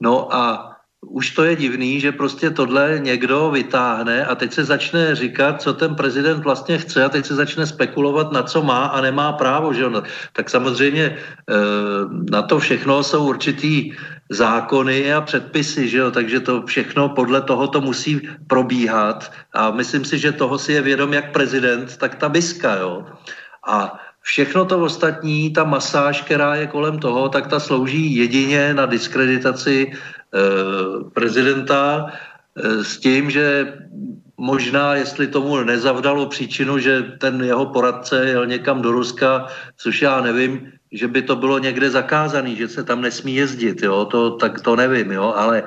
No 0.00 0.34
a 0.34 0.73
už 1.08 1.30
to 1.30 1.44
je 1.44 1.56
divný, 1.56 2.00
že 2.00 2.12
prostě 2.12 2.50
tohle 2.50 2.98
někdo 3.02 3.50
vytáhne 3.50 4.24
a 4.24 4.34
teď 4.34 4.52
se 4.52 4.64
začne 4.64 5.14
říkat, 5.14 5.62
co 5.62 5.74
ten 5.74 5.94
prezident 5.94 6.44
vlastně 6.44 6.78
chce 6.78 7.04
a 7.04 7.08
teď 7.08 7.26
se 7.26 7.34
začne 7.34 7.66
spekulovat, 7.66 8.32
na 8.32 8.42
co 8.42 8.62
má 8.62 8.84
a 8.84 9.00
nemá 9.00 9.32
právo. 9.32 9.72
Že 9.72 9.86
on, 9.86 10.02
tak 10.32 10.50
samozřejmě 10.50 11.04
eh, 11.04 11.54
na 12.30 12.42
to 12.42 12.58
všechno 12.58 13.02
jsou 13.02 13.28
určitý 13.28 13.92
zákony 14.30 15.14
a 15.14 15.20
předpisy, 15.20 15.88
že 15.88 15.98
jo? 15.98 16.10
takže 16.10 16.40
to 16.40 16.62
všechno 16.62 17.08
podle 17.08 17.42
toho 17.42 17.68
to 17.68 17.80
musí 17.80 18.28
probíhat 18.46 19.32
a 19.52 19.70
myslím 19.70 20.04
si, 20.04 20.18
že 20.18 20.32
toho 20.32 20.58
si 20.58 20.72
je 20.72 20.82
vědom 20.82 21.12
jak 21.12 21.32
prezident, 21.32 21.96
tak 21.96 22.14
ta 22.14 22.28
biska. 22.28 22.76
Jo? 22.76 23.06
A 23.68 24.00
Všechno 24.24 24.64
to 24.64 24.80
ostatní, 24.80 25.52
ta 25.52 25.64
masáž, 25.64 26.22
která 26.22 26.54
je 26.54 26.66
kolem 26.66 26.98
toho, 26.98 27.28
tak 27.28 27.46
ta 27.46 27.60
slouží 27.60 28.16
jedině 28.16 28.74
na 28.74 28.86
diskreditaci 28.86 29.92
prezidenta 31.14 32.06
eh, 32.06 32.84
s 32.84 32.98
tím, 32.98 33.30
že 33.30 33.74
možná, 34.36 34.94
jestli 34.94 35.26
tomu 35.26 35.56
nezavdalo 35.62 36.26
příčinu, 36.26 36.78
že 36.78 37.02
ten 37.18 37.42
jeho 37.42 37.66
poradce 37.66 38.26
jel 38.26 38.46
někam 38.46 38.82
do 38.82 38.92
Ruska, 38.92 39.46
což 39.76 40.02
já 40.02 40.20
nevím, 40.20 40.72
že 40.92 41.08
by 41.08 41.22
to 41.22 41.36
bylo 41.36 41.58
někde 41.58 41.90
zakázané, 41.90 42.54
že 42.54 42.68
se 42.68 42.82
tam 42.84 43.02
nesmí 43.02 43.34
jezdit, 43.34 43.82
jo, 43.82 44.04
to, 44.04 44.30
tak 44.36 44.60
to 44.60 44.76
nevím, 44.76 45.12
jo, 45.12 45.34
ale 45.36 45.62
e, 45.62 45.64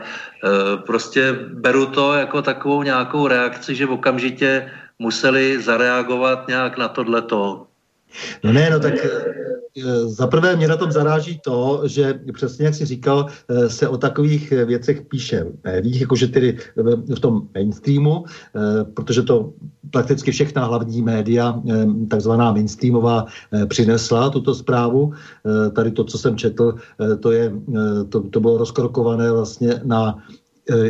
prostě 0.77 1.33
beru 1.53 1.85
to 1.85 2.13
jako 2.13 2.41
takovou 2.41 2.83
nějakou 2.83 3.27
reakci, 3.27 3.75
že 3.75 3.87
okamžitě 3.87 4.71
museli 4.99 5.61
zareagovat 5.61 6.47
nějak 6.47 6.77
na 6.77 6.87
tohleto. 6.87 7.67
No 8.43 8.53
ne, 8.53 8.69
no 8.69 8.79
tak 8.79 8.93
za 10.05 10.27
prvé 10.27 10.55
mě 10.55 10.67
na 10.67 10.77
tom 10.77 10.91
zaráží 10.91 11.39
to, 11.43 11.81
že 11.85 12.19
přesně 12.33 12.65
jak 12.65 12.75
si 12.75 12.85
říkal, 12.85 13.25
eh, 13.49 13.69
se 13.69 13.87
o 13.87 13.97
takových 13.97 14.51
věcech 14.51 15.01
píše 15.01 15.43
v 15.43 15.63
médiích, 15.63 16.01
jakože 16.01 16.27
tedy 16.27 16.57
v 17.15 17.19
tom 17.19 17.47
mainstreamu, 17.55 18.25
eh, 18.25 18.83
protože 18.83 19.21
to 19.23 19.53
prakticky 19.91 20.31
všechna 20.31 20.65
hlavní 20.65 21.01
média, 21.01 21.61
eh, 21.69 21.85
takzvaná 22.09 22.51
mainstreamová, 22.51 23.25
přinesla 23.67 24.29
tuto 24.29 24.55
zprávu. 24.55 25.13
Tady 25.73 25.91
to, 25.91 26.03
co 26.03 26.17
jsem 26.17 26.37
četl, 26.37 26.75
to, 27.19 27.31
je, 27.31 27.51
to, 28.09 28.21
to 28.21 28.39
bylo 28.39 28.57
rozkrokované 28.57 29.31
vlastně 29.31 29.81
na 29.83 30.17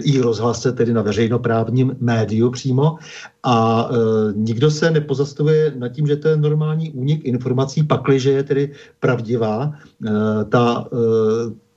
i 0.02 0.22
rozhlase, 0.22 0.72
tedy 0.72 0.94
na 0.94 1.02
veřejnoprávním 1.02 1.96
médiu 2.00 2.52
přímo. 2.52 2.96
A 3.44 3.90
e, 3.92 3.98
nikdo 4.34 4.72
se 4.72 4.92
nepozastavuje 4.92 5.74
nad 5.78 5.90
tím, 5.90 6.08
že 6.08 6.16
to 6.16 6.28
je 6.28 6.38
normální 6.38 6.92
únik 6.92 7.26
informací, 7.26 7.84
pakliže 7.84 8.32
je 8.32 8.44
tedy 8.44 8.72
pravdivá 9.00 9.74
e, 9.74 10.46
ta, 10.46 10.88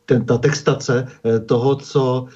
ten, 0.05 0.25
ta 0.25 0.39
textace 0.39 1.07
toho, 1.47 1.77
co 1.77 2.27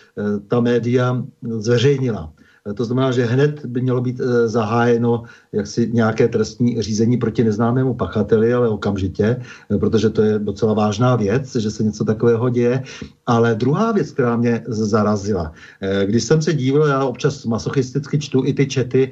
ta 0.48 0.60
média 0.60 1.24
zveřejnila. 1.42 2.32
To 2.64 2.84
znamená, 2.84 3.12
že 3.12 3.24
hned 3.24 3.66
by 3.66 3.80
mělo 3.80 4.00
být 4.00 4.20
eh, 4.20 4.48
zahájeno 4.48 5.22
jaksi 5.52 5.90
nějaké 5.92 6.28
trestní 6.28 6.82
řízení 6.82 7.16
proti 7.16 7.44
neznámému 7.44 7.94
pachateli, 7.94 8.54
ale 8.54 8.68
okamžitě, 8.68 9.36
eh, 9.36 9.78
protože 9.78 10.10
to 10.10 10.22
je 10.22 10.38
docela 10.38 10.72
vážná 10.72 11.16
věc, 11.16 11.56
že 11.56 11.70
se 11.70 11.84
něco 11.84 12.04
takového 12.04 12.48
děje. 12.48 12.82
Ale 13.26 13.54
druhá 13.54 13.92
věc, 13.92 14.12
která 14.12 14.36
mě 14.36 14.64
zarazila, 14.66 15.52
eh, 15.80 16.06
když 16.06 16.24
jsem 16.24 16.42
se 16.42 16.52
díval, 16.54 16.88
já 16.88 17.04
občas 17.04 17.44
masochisticky 17.44 18.18
čtu 18.18 18.42
i 18.46 18.52
ty 18.52 18.66
čety 18.66 19.10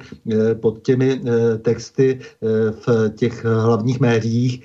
pod 0.53 0.81
těmi 0.81 1.21
texty 1.61 2.19
v 2.85 3.09
těch 3.15 3.45
hlavních 3.45 3.99
médiích, 3.99 4.63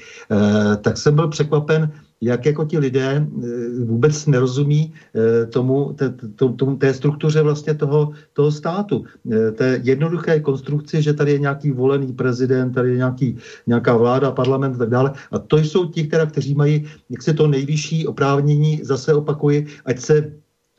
tak 0.81 0.97
jsem 0.97 1.15
byl 1.15 1.29
překvapen, 1.29 1.93
jak 2.21 2.47
jako 2.47 2.65
ti 2.65 2.79
lidé 2.79 3.27
eh, 3.27 3.49
vůbec 3.85 4.27
nerozumí 4.27 4.93
eh, 4.93 5.47
tomu, 5.47 5.93
té, 5.93 6.15
tomu, 6.37 6.77
té 6.77 6.95
struktuře 6.95 7.43
vlastně 7.43 7.75
toho, 7.75 8.13
toho 8.33 8.53
státu. 8.53 9.05
Eh, 9.33 9.53
té 9.53 9.81
jednoduché 9.83 10.41
konstrukci, 10.41 11.03
že 11.03 11.13
tady 11.13 11.33
je 11.33 11.39
nějaký 11.39 11.71
volený 11.71 12.13
prezident, 12.13 12.73
tady 12.73 12.91
je 12.91 12.97
nějaký, 12.97 13.37
nějaká 13.67 13.97
vláda, 13.97 14.31
parlament 14.31 14.75
a 14.75 14.79
tak 14.79 14.91
dále. 14.91 15.13
A 15.31 15.39
to 15.39 15.59
jsou 15.59 15.87
ti, 15.87 16.07
která, 16.07 16.27
kteří 16.27 16.55
mají 16.55 16.87
jak 17.11 17.23
se 17.23 17.35
to 17.35 17.47
nejvyšší 17.47 18.07
oprávnění, 18.07 18.81
zase 18.85 19.15
opakuji, 19.15 19.67
ať 19.85 19.99
se 20.01 20.33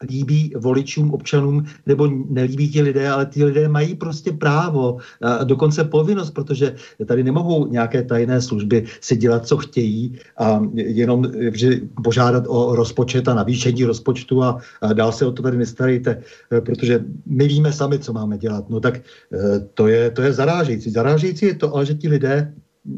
líbí 0.04 0.54
voličům, 0.58 1.12
občanům, 1.12 1.66
nebo 1.86 2.10
nelíbí 2.30 2.70
ti 2.70 2.82
lidé, 2.82 3.10
ale 3.10 3.26
ty 3.26 3.44
lidé 3.44 3.68
mají 3.68 3.96
prostě 3.96 4.32
právo 4.32 4.98
a 5.22 5.44
dokonce 5.44 5.84
povinnost, 5.84 6.32
protože 6.32 6.76
tady 7.06 7.24
nemohou 7.24 7.68
nějaké 7.68 8.04
tajné 8.04 8.42
služby 8.42 8.84
si 9.02 9.16
dělat, 9.18 9.48
co 9.48 9.58
chtějí 9.58 10.16
a 10.38 10.62
jenom 10.74 11.26
požádat 12.04 12.44
o 12.48 12.76
rozpočet 12.76 13.28
a 13.28 13.34
navýšení 13.34 13.84
rozpočtu 13.84 14.44
a, 14.44 14.60
a 14.82 14.94
dál 14.94 15.12
se 15.12 15.26
o 15.26 15.32
to 15.32 15.44
tady 15.44 15.58
nestarejte, 15.58 16.22
protože 16.66 17.06
my 17.26 17.48
víme 17.48 17.74
sami, 17.74 18.00
co 18.00 18.14
máme 18.14 18.38
dělat. 18.38 18.70
No 18.70 18.80
tak 18.80 18.98
e, 18.98 19.02
to 19.74 19.88
je, 19.88 20.12
to 20.12 20.22
je 20.22 20.34
zarážející. 20.34 20.92
Zarážející 20.92 21.46
je 21.46 21.56
to, 21.56 21.76
ale 21.76 21.86
že 21.86 21.94
ti 21.94 22.10
lidé 22.10 22.54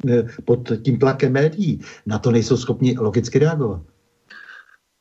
e, 0.09 0.23
pod 0.45 0.71
tím 0.81 0.99
tlakem 0.99 1.33
médií 1.33 1.79
na 2.05 2.19
to 2.19 2.31
nejsou 2.31 2.57
schopni 2.57 2.95
logicky 2.99 3.39
reagovat. 3.39 3.81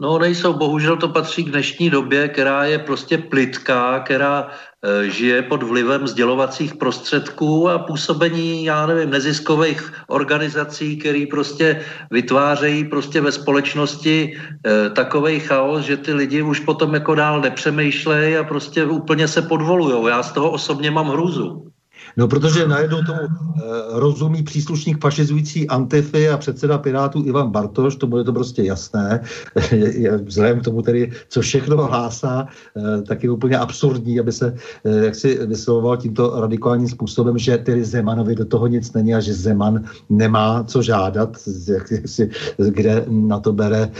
No 0.00 0.18
nejsou, 0.18 0.52
bohužel 0.52 0.96
to 0.96 1.08
patří 1.08 1.44
k 1.44 1.50
dnešní 1.50 1.90
době, 1.90 2.28
která 2.28 2.64
je 2.64 2.78
prostě 2.78 3.18
plitká, 3.18 4.00
která 4.00 4.48
e, 4.48 5.10
žije 5.10 5.42
pod 5.42 5.62
vlivem 5.62 6.06
sdělovacích 6.08 6.74
prostředků 6.74 7.68
a 7.68 7.78
působení, 7.78 8.64
já 8.64 8.86
nevím, 8.86 9.10
neziskových 9.10 9.92
organizací, 10.08 10.96
které 10.96 11.24
prostě 11.30 11.84
vytvářejí 12.10 12.84
prostě 12.84 13.20
ve 13.20 13.32
společnosti 13.32 14.32
e, 14.32 14.90
takový 14.90 15.40
chaos, 15.40 15.84
že 15.84 15.96
ty 15.96 16.12
lidi 16.12 16.42
už 16.42 16.60
potom 16.60 16.94
jako 16.94 17.14
dál 17.14 17.40
nepřemýšlejí 17.40 18.36
a 18.36 18.44
prostě 18.44 18.84
úplně 18.84 19.28
se 19.28 19.42
podvolujou. 19.42 20.06
Já 20.06 20.22
z 20.22 20.32
toho 20.32 20.50
osobně 20.50 20.90
mám 20.90 21.08
hrůzu. 21.08 21.70
No, 22.16 22.28
protože 22.28 22.68
najednou 22.68 23.02
tomu 23.02 23.20
e, 23.20 23.28
rozumí 23.90 24.42
příslušník 24.42 25.00
fašizující 25.00 25.68
Antify 25.68 26.28
a 26.28 26.36
předseda 26.36 26.78
Pirátů 26.78 27.22
Ivan 27.26 27.50
Bartoš, 27.50 27.96
to 27.96 28.06
bude 28.06 28.24
to 28.24 28.32
prostě 28.32 28.62
jasné, 28.62 29.20
vzhledem 30.24 30.60
k 30.60 30.64
tomu 30.64 30.82
tedy, 30.82 31.12
co 31.28 31.40
všechno 31.40 31.76
hlásá, 31.76 32.46
e, 32.76 33.02
tak 33.02 33.22
je 33.22 33.30
úplně 33.30 33.58
absurdní, 33.58 34.20
aby 34.20 34.32
se 34.32 34.54
e, 34.84 35.04
jak 35.04 35.14
si 35.14 35.46
vyslovoval 35.46 35.96
tímto 35.96 36.40
radikálním 36.40 36.88
způsobem, 36.88 37.38
že 37.38 37.58
tedy 37.58 37.84
Zemanovi 37.84 38.34
do 38.34 38.44
toho 38.44 38.66
nic 38.66 38.92
není 38.92 39.14
a 39.14 39.20
že 39.20 39.34
Zeman 39.34 39.84
nemá 40.10 40.64
co 40.64 40.82
žádat, 40.82 41.38
jak, 41.68 41.90
jak 41.90 42.08
si, 42.08 42.30
kde 42.68 43.04
na 43.08 43.40
to 43.40 43.52
bere 43.52 43.90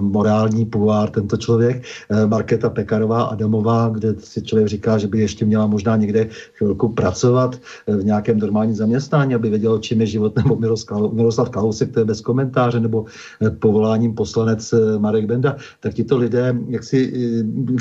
morální 0.00 0.66
půvár 0.66 1.10
tento 1.10 1.36
člověk. 1.36 1.82
Markéta 2.26 2.70
Pekarová 2.70 3.22
Adamová, 3.22 3.88
kde 3.88 4.14
si 4.18 4.42
člověk 4.42 4.68
říká, 4.68 4.98
že 4.98 5.06
by 5.06 5.18
ještě 5.18 5.44
měla 5.44 5.66
možná 5.66 5.96
někde 5.96 6.28
chvilku 6.58 6.88
pracovat 6.88 7.27
pracovat 7.28 7.60
eh, 7.86 7.96
v 7.96 8.04
nějakém 8.04 8.38
normálním 8.38 8.74
zaměstnání, 8.74 9.34
aby 9.34 9.50
věděl, 9.50 9.78
čím 9.78 10.00
je 10.00 10.06
život, 10.06 10.36
nebo 10.36 10.56
Miroslav 11.12 11.50
Kalousek, 11.50 11.92
to 11.92 12.00
je 12.00 12.04
bez 12.04 12.20
komentáře, 12.20 12.80
nebo 12.80 13.04
eh, 13.42 13.50
povoláním 13.50 14.14
poslanec 14.14 14.72
eh, 14.72 14.98
Marek 14.98 15.26
Benda, 15.26 15.56
tak 15.80 15.94
tito 15.94 16.16
lidé, 16.16 16.56
jak 16.68 16.84
si, 16.84 17.12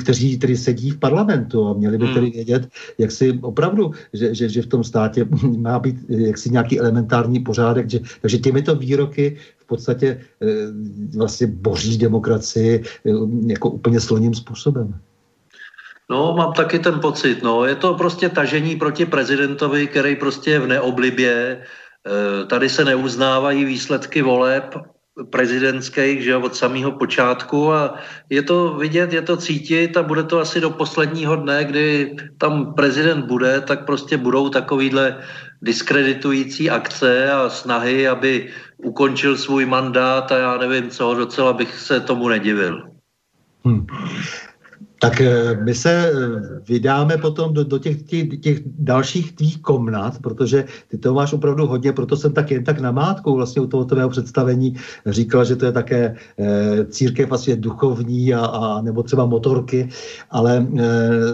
kteří 0.04 0.38
tedy 0.38 0.58
sedí 0.58 0.90
v 0.92 1.00
parlamentu 1.00 1.68
a 1.68 1.74
měli 1.74 1.98
by 1.98 2.06
hmm. 2.06 2.14
tedy 2.14 2.30
vědět, 2.30 2.68
jak 2.98 3.12
si 3.12 3.40
opravdu, 3.42 3.92
že, 4.14 4.36
že, 4.36 4.50
že 4.50 4.62
v 4.62 4.68
tom 4.68 4.84
státě 4.84 5.26
má 5.58 5.80
být 5.80 5.96
jaksi 6.10 6.50
nějaký 6.50 6.80
elementární 6.80 7.40
pořádek, 7.40 7.90
že, 7.90 8.00
takže 8.22 8.38
těmito 8.38 8.76
výroky 8.76 9.38
v 9.58 9.66
podstatě 9.68 10.20
vlastně 11.16 11.48
boří 11.48 11.98
demokracii 11.98 12.84
jako 13.48 13.70
úplně 13.70 14.00
sloním 14.00 14.34
způsobem. 14.34 14.96
No, 16.10 16.34
mám 16.38 16.54
taky 16.54 16.80
ten 16.80 17.00
pocit, 17.00 17.44
no. 17.44 17.66
Je 17.66 17.76
to 17.76 17.94
prostě 17.94 18.30
tažení 18.30 18.76
proti 18.76 19.06
prezidentovi, 19.06 19.88
který 19.88 20.16
prostě 20.16 20.52
je 20.52 20.60
v 20.60 20.68
neoblibě, 20.68 21.64
Tady 22.48 22.70
se 22.70 22.86
neuznávají 22.86 23.66
výsledky 23.66 24.22
voleb 24.22 24.76
prezidentských, 25.30 26.24
že 26.24 26.36
od 26.36 26.56
samého 26.56 26.92
počátku 26.92 27.74
a 27.74 27.96
je 28.30 28.42
to 28.42 28.74
vidět, 28.74 29.14
je 29.14 29.22
to 29.22 29.38
cítit 29.38 29.98
a 29.98 30.04
bude 30.04 30.24
to 30.24 30.40
asi 30.40 30.62
do 30.62 30.70
posledního 30.70 31.36
dne, 31.36 31.66
kdy 31.66 32.16
tam 32.38 32.74
prezident 32.74 33.26
bude, 33.26 33.62
tak 33.62 33.86
prostě 33.86 34.18
budou 34.18 34.50
takovýhle 34.50 35.18
diskreditující 35.62 36.70
akce 36.70 37.32
a 37.32 37.50
snahy, 37.50 38.08
aby 38.08 38.54
ukončil 38.78 39.38
svůj 39.38 39.66
mandát 39.66 40.32
a 40.32 40.38
já 40.38 40.58
nevím 40.58 40.90
co, 40.90 41.14
docela 41.14 41.54
bych 41.54 41.80
se 41.80 42.00
tomu 42.00 42.30
nedivil. 42.30 42.90
Hmm. 43.66 43.88
Tak 45.00 45.22
eh, 45.22 45.58
my 45.64 45.76
se 45.76 45.92
eh, 45.92 46.14
vydáme 46.68 47.18
potom 47.18 47.54
do, 47.54 47.64
do 47.64 47.78
těch, 47.78 48.02
těch, 48.02 48.40
těch 48.40 48.60
dalších 48.66 49.32
tvých 49.32 49.62
komnat, 49.62 50.20
protože 50.22 50.66
ty 50.88 50.98
to 50.98 51.14
máš 51.14 51.34
opravdu 51.34 51.68
hodně, 51.68 51.94
proto 51.94 52.18
jsem 52.18 52.34
tak 52.34 52.52
jen 52.52 52.64
tak 52.64 52.80
namátkou 52.80 53.36
vlastně 53.36 53.62
u 53.62 53.68
tohoto 53.68 53.96
mého 53.96 54.10
představení 54.10 54.76
říkal, 55.06 55.46
že 55.46 55.56
to 55.56 55.66
je 55.66 55.72
také 55.72 56.16
e, 56.40 56.86
církev 56.86 57.32
asi 57.32 57.58
duchovní 57.58 58.34
a, 58.34 58.46
a 58.46 58.82
nebo 58.82 59.04
třeba 59.04 59.26
motorky, 59.26 59.90
ale 60.32 60.58
e, 60.58 60.90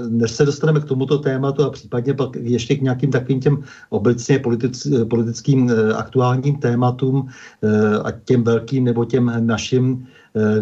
než 0.09 0.31
se 0.31 0.45
dostaneme 0.45 0.79
k 0.79 0.85
tomuto 0.85 1.17
tématu 1.17 1.63
a 1.63 1.69
případně 1.69 2.13
pak 2.13 2.35
ještě 2.35 2.75
k 2.75 2.81
nějakým 2.81 3.11
takovým 3.11 3.39
těm 3.39 3.63
obecně 3.89 4.39
politic, 4.39 4.87
politickým 5.09 5.69
e, 5.69 5.93
aktuálním 5.93 6.55
tématům 6.55 7.27
e, 7.61 7.97
a 7.97 8.11
těm 8.11 8.43
velkým 8.43 8.83
nebo 8.83 9.05
těm 9.05 9.31
našim 9.39 10.05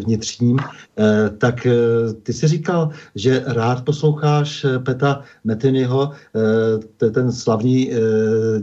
vnitřním, 0.05 0.59
eh, 0.59 1.29
tak 1.37 1.65
eh, 1.65 1.73
ty 2.23 2.33
si 2.33 2.47
říkal, 2.47 2.89
že 3.15 3.43
rád 3.45 3.85
posloucháš 3.85 4.65
Peta 4.85 5.21
Metinyho, 5.43 6.11
to 6.97 7.05
je 7.05 7.11
ten 7.11 7.31
slavný 7.31 7.91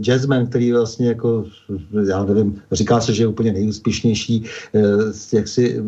jazzman, 0.00 0.46
který 0.46 0.72
vlastně 0.72 1.08
jako, 1.08 1.44
já 2.08 2.24
nevím, 2.24 2.60
říká 2.72 3.00
se, 3.00 3.14
že 3.14 3.22
je 3.22 3.26
úplně 3.26 3.52
nejúspěšnější 3.52 4.44
jaksi 5.32 5.82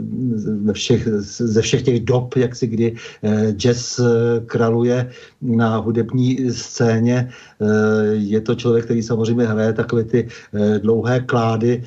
ve 0.62 0.72
všech, 0.72 1.08
ze 1.20 1.62
všech 1.62 1.82
těch 1.82 2.00
dob, 2.00 2.36
jak 2.36 2.56
si 2.56 2.66
kdy 2.66 2.94
jazz 3.52 4.00
kraluje 4.46 5.10
na 5.42 5.76
hudební 5.76 6.50
scéně. 6.50 7.30
Je 8.12 8.40
to 8.40 8.54
člověk, 8.54 8.84
který 8.84 9.02
samozřejmě 9.02 9.46
hraje 9.46 9.72
takové 9.72 10.04
ty 10.04 10.28
dlouhé 10.78 11.20
klády 11.20 11.82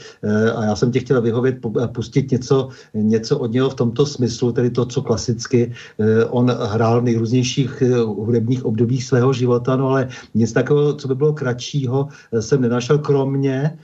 a 0.55 0.65
já 0.65 0.75
jsem 0.75 0.91
tě 0.91 0.99
chtěl 0.99 1.21
vyhovět, 1.21 1.57
pustit 1.93 2.31
něco, 2.31 2.69
něco 2.93 3.22
něco 3.23 3.39
od 3.39 3.51
něho 3.51 3.69
v 3.69 3.79
tomto 3.79 4.03
smyslu, 4.05 4.51
tedy 4.51 4.69
to, 4.69 4.83
co 4.85 4.99
klasicky 5.01 5.71
eh, 5.71 6.25
on 6.27 6.51
hrál 6.51 6.99
v 7.01 7.03
nejrůznějších 7.03 7.81
eh, 7.81 8.03
hudebních 8.03 8.65
obdobích 8.67 9.03
svého 9.03 9.31
života, 9.31 9.79
no 9.79 9.95
ale 9.95 10.11
nic 10.35 10.51
takového, 10.51 10.93
co 10.99 11.07
by 11.07 11.15
bylo 11.15 11.33
kratšího, 11.33 12.11
eh, 12.11 12.41
jsem 12.43 12.59
nenašel, 12.61 12.99
kromě 12.99 13.79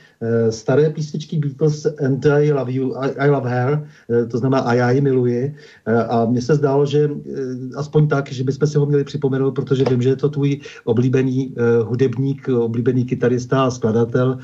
staré 0.50 0.90
písničky 0.90 1.38
Beatles 1.38 1.86
And 2.06 2.26
I 2.26 2.52
Love 2.52 2.72
You, 2.72 2.98
I, 2.98 3.10
I 3.10 3.30
Love 3.30 3.50
Her, 3.50 3.88
to 4.32 4.38
znamená 4.38 4.62
A 4.62 4.74
já 4.74 4.92
ji 4.92 5.02
miluji. 5.02 5.56
A 6.10 6.26
mně 6.26 6.42
se 6.42 6.56
zdálo, 6.56 6.86
že 6.86 7.10
aspoň 7.76 8.08
tak, 8.08 8.32
že 8.32 8.44
bychom 8.44 8.68
si 8.68 8.78
ho 8.78 8.86
měli 8.86 9.04
připomenout, 9.04 9.52
protože 9.52 9.84
vím, 9.90 10.02
že 10.02 10.10
je 10.10 10.16
to 10.16 10.30
tvůj 10.30 10.60
oblíbený 10.84 11.56
hudebník, 11.84 12.48
oblíbený 12.48 13.06
kytarista 13.06 13.64
a 13.64 13.72
skladatel, 13.72 14.38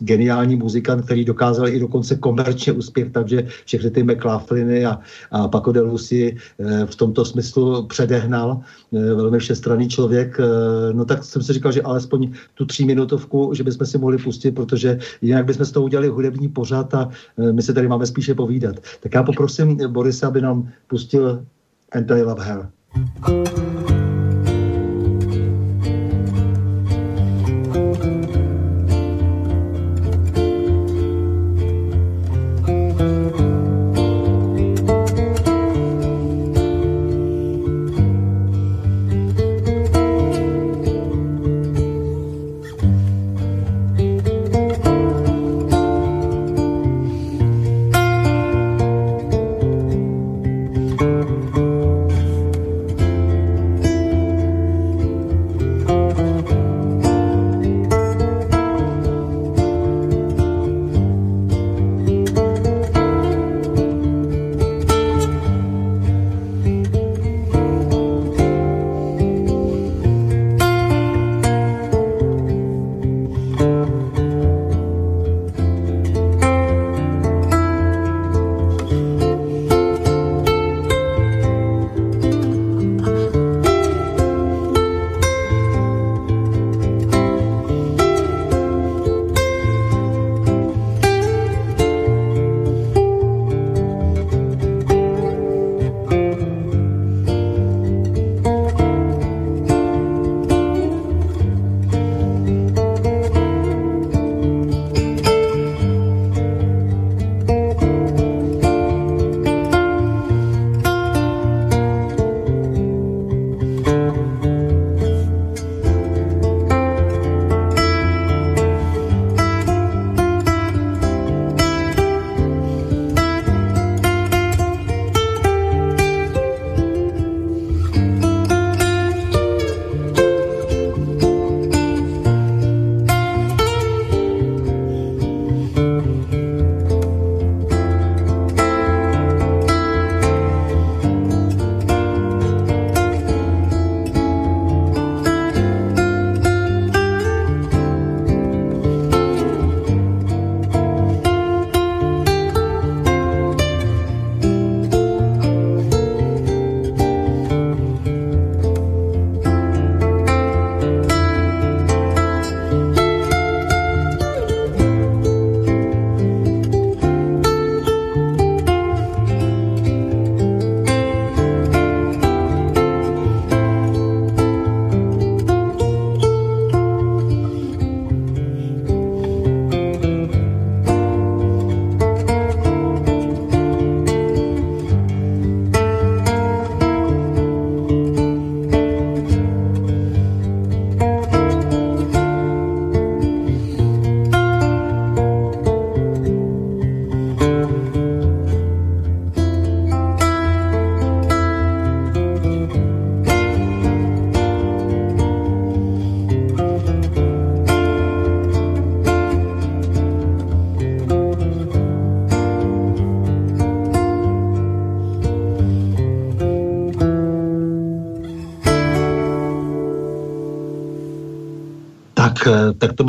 geniální 0.00 0.56
muzikant, 0.56 1.04
který 1.04 1.24
dokázal 1.24 1.68
i 1.68 1.80
dokonce 1.80 2.16
komerčně 2.16 2.72
uspěch, 2.72 3.10
takže 3.12 3.46
všechny 3.64 3.90
ty 3.90 4.02
McLaughliny 4.02 4.86
a, 4.86 5.00
a 5.30 5.48
Paco 5.48 5.72
de 5.72 5.80
Lucy 5.80 6.36
eh, 6.58 6.86
v 6.86 6.94
tomto 6.96 7.24
smyslu 7.24 7.86
předehnal. 7.86 8.60
Eh, 8.96 9.14
velmi 9.14 9.38
všestranný 9.38 9.88
člověk. 9.88 10.40
Eh, 10.40 10.92
no 10.92 11.04
tak 11.04 11.24
jsem 11.24 11.42
si 11.42 11.52
říkal, 11.52 11.72
že 11.72 11.82
alespoň 11.82 12.32
tu 12.54 12.64
tříminutovku, 12.66 13.54
že 13.54 13.64
bychom 13.64 13.86
si 13.86 13.98
mohli 13.98 14.18
pustit, 14.18 14.39
protože 14.50 14.98
jinak 15.22 15.44
bychom 15.44 15.66
z 15.66 15.72
toho 15.72 15.84
udělali 15.84 16.08
hudební 16.08 16.48
pořad 16.48 16.94
a 16.94 17.10
my 17.52 17.62
se 17.62 17.74
tady 17.74 17.88
máme 17.88 18.06
spíše 18.06 18.34
povídat. 18.34 18.76
Tak 19.00 19.14
já 19.14 19.22
poprosím 19.22 19.76
Borise, 19.92 20.26
aby 20.26 20.40
nám 20.40 20.68
pustil 20.86 21.44
And 21.92 22.10
I 22.10 22.22
Love 22.22 22.44
Her. 22.44 22.68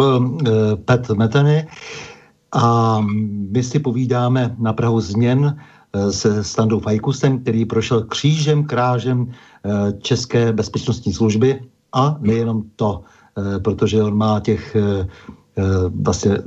Byl 0.02 0.18
uh, 0.18 0.40
Pet 0.86 1.10
Metany 1.10 1.68
a 2.52 2.98
my 3.52 3.64
si 3.64 3.80
povídáme 3.80 4.56
na 4.60 4.74
Prahu 4.74 5.02
změn 5.02 5.40
uh, 5.46 6.10
se 6.10 6.44
Standou 6.44 6.80
Fajkusem, 6.80 7.40
který 7.40 7.66
prošel 7.66 8.04
křížem, 8.10 8.66
krážem 8.66 9.22
uh, 9.22 9.32
České 10.02 10.54
bezpečnostní 10.54 11.14
služby 11.14 11.62
a 11.94 12.18
nejenom 12.20 12.64
to, 12.76 13.04
protože 13.64 14.04
on 14.04 14.16
má 14.18 14.40
těch 14.40 14.76
vlastně 15.92 16.38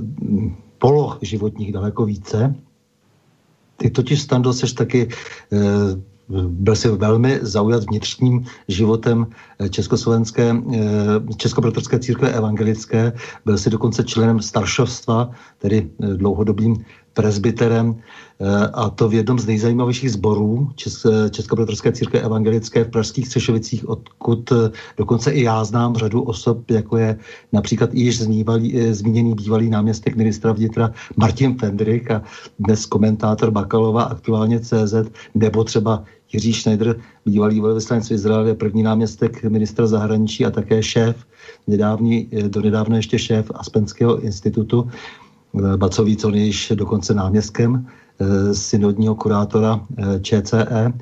poloh 0.79 1.19
životních 1.23 1.73
daleko 1.73 2.05
více. 2.05 2.55
Ty 3.77 3.91
totiž, 3.91 4.23
Stando, 4.23 4.53
seš 4.53 4.73
taky 4.73 5.09
byl 6.49 6.77
si 6.77 6.89
velmi 6.89 7.39
zaujat 7.43 7.85
vnitřním 7.85 8.45
životem 8.69 9.27
eh, 9.59 9.69
československé, 9.69 10.57
eh, 10.75 10.81
českobratrské 11.37 11.99
církve 11.99 12.33
evangelické. 12.33 13.13
Byl 13.45 13.59
si 13.59 13.71
dokonce 13.71 14.05
členem 14.05 14.41
staršovstva, 14.41 15.31
tedy 15.59 15.91
eh, 16.03 16.07
dlouhodobým 16.15 16.85
presbyterem 17.15 17.97
Eh, 18.41 18.69
a 18.73 18.91
to 18.91 19.09
v 19.09 19.15
jednom 19.15 19.39
z 19.39 19.47
nejzajímavějších 19.47 20.13
zborů 20.13 20.71
Českobratrské 21.31 21.93
církve 21.93 22.21
evangelické 22.21 22.85
v 22.85 22.91
Pražských 22.91 23.27
Střešovicích, 23.27 23.89
odkud 23.89 24.53
eh, 24.53 24.71
dokonce 24.97 25.31
i 25.31 25.43
já 25.43 25.65
znám 25.65 25.97
řadu 25.97 26.23
osob, 26.23 26.71
jako 26.71 26.97
je 26.97 27.19
například 27.53 27.95
již 27.95 28.19
zmívalý, 28.19 28.79
eh, 28.79 28.95
zmíněný 28.95 29.35
bývalý 29.35 29.71
náměstek 29.71 30.17
ministra 30.17 30.53
vnitra 30.53 30.91
Martin 31.17 31.59
Fendrik 31.59 32.11
a 32.11 32.23
dnes 32.59 32.87
komentátor 32.87 33.51
Bakalova 33.51 34.03
aktuálně 34.03 34.61
CZ, 34.61 34.95
nebo 35.35 35.65
třeba 35.65 36.05
Jiří 36.33 36.53
Schneider, 36.53 36.97
bývalý 37.27 37.61
velvyslanec 37.61 38.09
v 38.09 38.13
Izraeli, 38.13 38.55
první 38.55 38.83
náměstek 38.83 39.43
ministra 39.43 39.87
zahraničí 39.87 40.45
a 40.45 40.51
také 40.51 40.83
šéf, 40.83 41.17
nedávný, 41.67 42.29
do 42.49 42.61
nedávna 42.61 42.97
ještě 42.97 43.19
šéf 43.19 43.51
Aspenského 43.55 44.21
institutu, 44.21 44.91
Bacovíc, 45.77 46.25
on 46.25 46.35
je 46.35 46.45
již 46.45 46.73
dokonce 46.75 47.15
náměstkem 47.15 47.87
Eh, 48.21 48.55
synodního 48.55 49.15
kurátora 49.15 49.81
eh, 49.99 50.21
ČCE. 50.21 50.93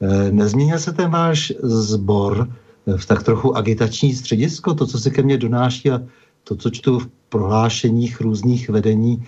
Eh, 0.00 0.32
nezměnil 0.32 0.78
se 0.78 0.92
ten 0.92 1.10
váš 1.10 1.52
sbor 1.62 2.52
v 2.96 3.06
tak 3.06 3.22
trochu 3.22 3.56
agitační 3.56 4.14
středisko, 4.14 4.74
to, 4.74 4.86
co 4.86 4.98
se 4.98 5.10
ke 5.10 5.22
mně 5.22 5.38
donáší 5.38 5.90
a 5.90 6.02
to, 6.44 6.56
co 6.56 6.70
čtu 6.70 6.98
v 6.98 7.08
prohlášeních 7.28 8.20
různých 8.20 8.68
vedení 8.68 9.24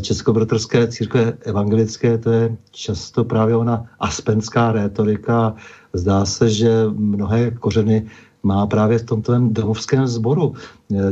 Českobratrské 0.00 0.88
církve 0.88 1.32
evangelické, 1.40 2.18
to 2.18 2.30
je 2.30 2.56
často 2.70 3.24
právě 3.24 3.56
ona 3.56 3.86
aspenská 4.00 4.72
rétorika. 4.72 5.54
Zdá 5.92 6.24
se, 6.24 6.50
že 6.50 6.70
mnohé 6.92 7.50
kořeny 7.50 8.06
má 8.42 8.66
právě 8.66 8.98
v 8.98 9.04
tomto 9.04 9.38
domovském 9.38 10.06
sboru. 10.06 10.54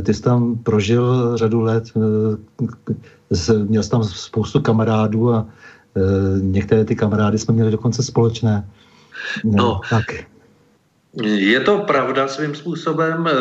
Ty 0.03 0.13
jsi 0.13 0.21
tam 0.21 0.57
prožil 0.57 1.37
řadu 1.37 1.61
let, 1.61 1.83
měl 3.67 3.83
jsi 3.83 3.89
tam 3.89 4.03
spoustu 4.03 4.61
kamarádů 4.61 5.33
a 5.33 5.45
e, 5.95 6.01
některé 6.39 6.85
ty 6.85 6.95
kamarády 6.95 7.39
jsme 7.39 7.53
měli 7.53 7.71
dokonce 7.71 8.03
společné. 8.03 8.69
No, 9.43 9.51
no 9.57 9.79
tak. 9.89 10.05
Je 11.23 11.59
to 11.59 11.77
pravda 11.77 12.27
svým 12.27 12.55
způsobem. 12.55 13.27
E, 13.27 13.31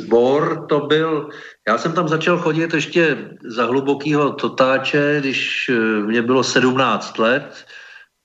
sbor 0.00 0.66
to 0.68 0.80
byl, 0.80 1.28
já 1.68 1.78
jsem 1.78 1.92
tam 1.92 2.08
začal 2.08 2.38
chodit 2.38 2.74
ještě 2.74 3.16
za 3.48 3.66
hlubokýho 3.66 4.30
totáče, 4.30 5.16
když 5.20 5.68
e, 5.68 5.72
mě 6.06 6.22
bylo 6.22 6.42
17 6.42 7.18
let, 7.18 7.64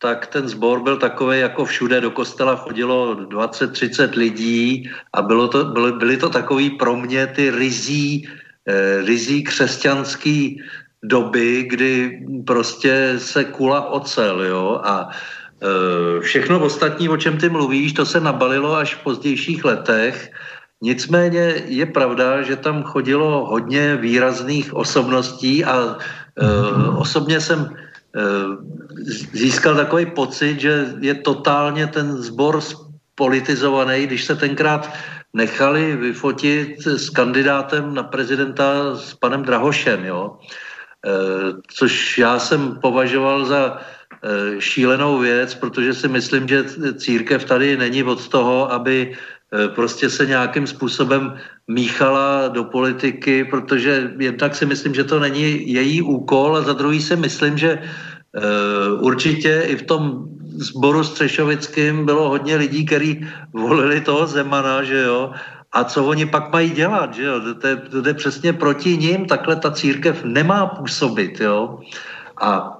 tak 0.01 0.27
ten 0.27 0.47
sbor 0.47 0.79
byl 0.79 0.97
takový, 0.97 1.39
jako 1.39 1.65
všude 1.65 2.01
do 2.01 2.11
kostela 2.11 2.55
chodilo 2.55 3.15
20-30 3.15 4.17
lidí 4.17 4.89
a 5.13 5.21
bylo 5.21 5.47
to, 5.47 5.65
byly, 5.65 5.91
byly 5.91 6.17
to 6.17 6.29
takový 6.29 6.69
pro 6.69 6.95
mě 6.95 7.27
ty 7.27 7.51
rizí 7.51 8.27
Eh, 8.69 9.01
rizí 9.01 9.43
křesťanský 9.43 10.61
doby, 11.03 11.65
kdy 11.69 12.21
prostě 12.45 13.13
se 13.17 13.43
kula 13.43 13.89
ocel, 13.89 14.43
jo, 14.43 14.81
a 14.83 15.09
eh, 15.09 16.19
všechno 16.21 16.59
ostatní, 16.59 17.09
o 17.09 17.17
čem 17.17 17.37
ty 17.37 17.49
mluvíš, 17.49 17.93
to 17.93 18.05
se 18.05 18.19
nabalilo 18.19 18.75
až 18.75 18.95
v 18.95 19.03
pozdějších 19.03 19.65
letech. 19.65 20.31
Nicméně 20.81 21.65
je 21.65 21.85
pravda, 21.85 22.41
že 22.41 22.55
tam 22.55 22.83
chodilo 22.83 23.45
hodně 23.49 23.95
výrazných 23.95 24.71
osobností 24.71 25.65
a 25.65 25.75
uh, 26.39 26.95
osobně 26.95 27.41
jsem 27.41 27.67
získal 29.33 29.75
takový 29.75 30.05
pocit, 30.05 30.59
že 30.59 30.93
je 30.99 31.15
totálně 31.15 31.87
ten 31.87 32.17
sbor 32.17 32.59
politizovaný, 33.15 34.07
když 34.07 34.25
se 34.25 34.35
tenkrát 34.35 34.89
nechali 35.33 35.95
vyfotit 35.95 36.87
s 36.87 37.09
kandidátem 37.09 37.93
na 37.93 38.03
prezidenta 38.03 38.95
s 38.95 39.13
panem 39.13 39.43
Drahošem, 39.43 40.05
jo. 40.05 40.37
E, 41.05 41.11
což 41.67 42.17
já 42.17 42.39
jsem 42.39 42.79
považoval 42.81 43.45
za 43.45 43.77
e, 43.77 44.61
šílenou 44.61 45.19
věc, 45.19 45.55
protože 45.55 45.93
si 45.93 46.07
myslím, 46.07 46.47
že 46.47 46.65
církev 46.97 47.45
tady 47.45 47.77
není 47.77 48.03
od 48.03 48.27
toho, 48.27 48.71
aby 48.71 49.15
prostě 49.75 50.09
se 50.09 50.25
nějakým 50.25 50.67
způsobem 50.67 51.33
míchala 51.67 52.47
do 52.47 52.63
politiky, 52.63 53.43
protože 53.43 54.11
jednak 54.19 54.55
si 54.55 54.65
myslím, 54.65 54.93
že 54.93 55.03
to 55.03 55.19
není 55.19 55.73
její 55.73 56.01
úkol 56.01 56.57
a 56.57 56.61
za 56.61 56.73
druhý 56.73 57.01
si 57.01 57.15
myslím, 57.15 57.57
že 57.57 57.81
určitě 58.99 59.63
i 59.67 59.75
v 59.75 59.81
tom 59.81 60.29
sboru 60.55 61.03
Střešovickým 61.03 62.05
bylo 62.05 62.29
hodně 62.29 62.55
lidí, 62.55 62.85
kteří 62.85 63.27
volili 63.53 64.01
toho 64.01 64.27
Zemana, 64.27 64.83
že 64.83 65.01
jo, 65.01 65.31
a 65.71 65.83
co 65.83 66.05
oni 66.05 66.25
pak 66.25 66.51
mají 66.51 66.69
dělat, 66.69 67.13
že 67.13 67.23
jo, 67.23 67.41
to, 67.61 67.67
je, 67.67 67.75
to 67.75 68.07
je 68.07 68.13
přesně 68.13 68.53
proti 68.53 68.97
ním, 68.97 69.25
takhle 69.25 69.55
ta 69.55 69.71
církev 69.71 70.23
nemá 70.23 70.65
působit, 70.65 71.39
jo. 71.39 71.79
A 72.41 72.77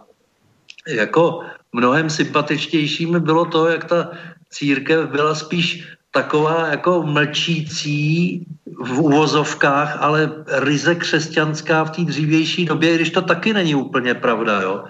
jako 0.88 1.42
mnohem 1.74 2.10
sympatičtějším 2.10 3.20
bylo 3.20 3.46
to, 3.46 3.68
jak 3.68 3.86
ta 3.86 4.12
církev 4.50 5.10
byla 5.10 5.36
spíš 5.36 5.88
taková 6.20 6.68
jako 6.68 7.04
mlčící 7.04 8.44
v 8.80 9.00
uvozovkách, 9.00 9.98
ale 10.00 10.32
ryze 10.48 10.96
křesťanská 10.96 11.84
v 11.84 11.92
té 11.92 12.02
dřívější 12.02 12.66
době, 12.66 12.96
když 12.96 13.10
to 13.10 13.22
taky 13.22 13.54
není 13.54 13.76
úplně 13.76 14.14
pravda, 14.14 14.62
jo. 14.62 14.84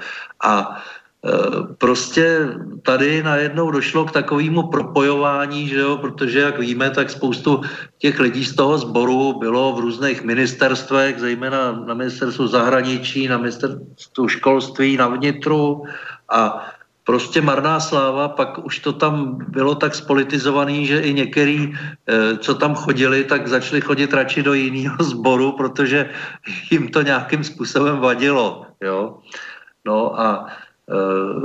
A 0.43 0.81
Eh, 1.25 1.75
prostě 1.77 2.47
tady 2.81 3.23
najednou 3.23 3.71
došlo 3.71 4.05
k 4.05 4.11
takovému 4.11 4.71
propojování, 4.71 5.67
že 5.67 5.79
jo, 5.79 5.97
protože 5.97 6.39
jak 6.39 6.59
víme, 6.59 6.89
tak 6.89 7.09
spoustu 7.09 7.61
těch 7.97 8.19
lidí 8.19 8.45
z 8.45 8.55
toho 8.55 8.77
sboru 8.77 9.39
bylo 9.39 9.75
v 9.75 9.79
různých 9.79 10.23
ministerstvech, 10.23 11.19
zejména 11.19 11.71
na 11.71 11.93
ministerstvu 11.93 12.47
zahraničí, 12.47 13.27
na 13.27 13.37
ministerstvu 13.37 14.27
školství, 14.27 14.97
na 14.97 15.07
vnitru 15.07 15.83
a 16.29 16.71
prostě 17.09 17.41
marná 17.41 17.79
sláva, 17.79 18.29
pak 18.37 18.61
už 18.65 18.79
to 18.79 18.93
tam 18.93 19.41
bylo 19.49 19.75
tak 19.75 19.97
spolitizovaný, 19.97 20.85
že 20.85 21.01
i 21.01 21.13
některý, 21.13 21.73
eh, 21.73 22.37
co 22.37 22.51
tam 22.53 22.77
chodili, 22.77 23.25
tak 23.25 23.49
začali 23.49 23.81
chodit 23.81 24.13
radši 24.13 24.45
do 24.45 24.53
jiného 24.53 25.01
sboru, 25.01 25.57
protože 25.57 26.13
jim 26.69 26.93
to 26.93 27.01
nějakým 27.01 27.41
způsobem 27.41 27.97
vadilo, 27.97 28.69
jo. 28.77 29.25
No 29.85 30.13
a 30.21 30.53
Eh, 30.89 31.41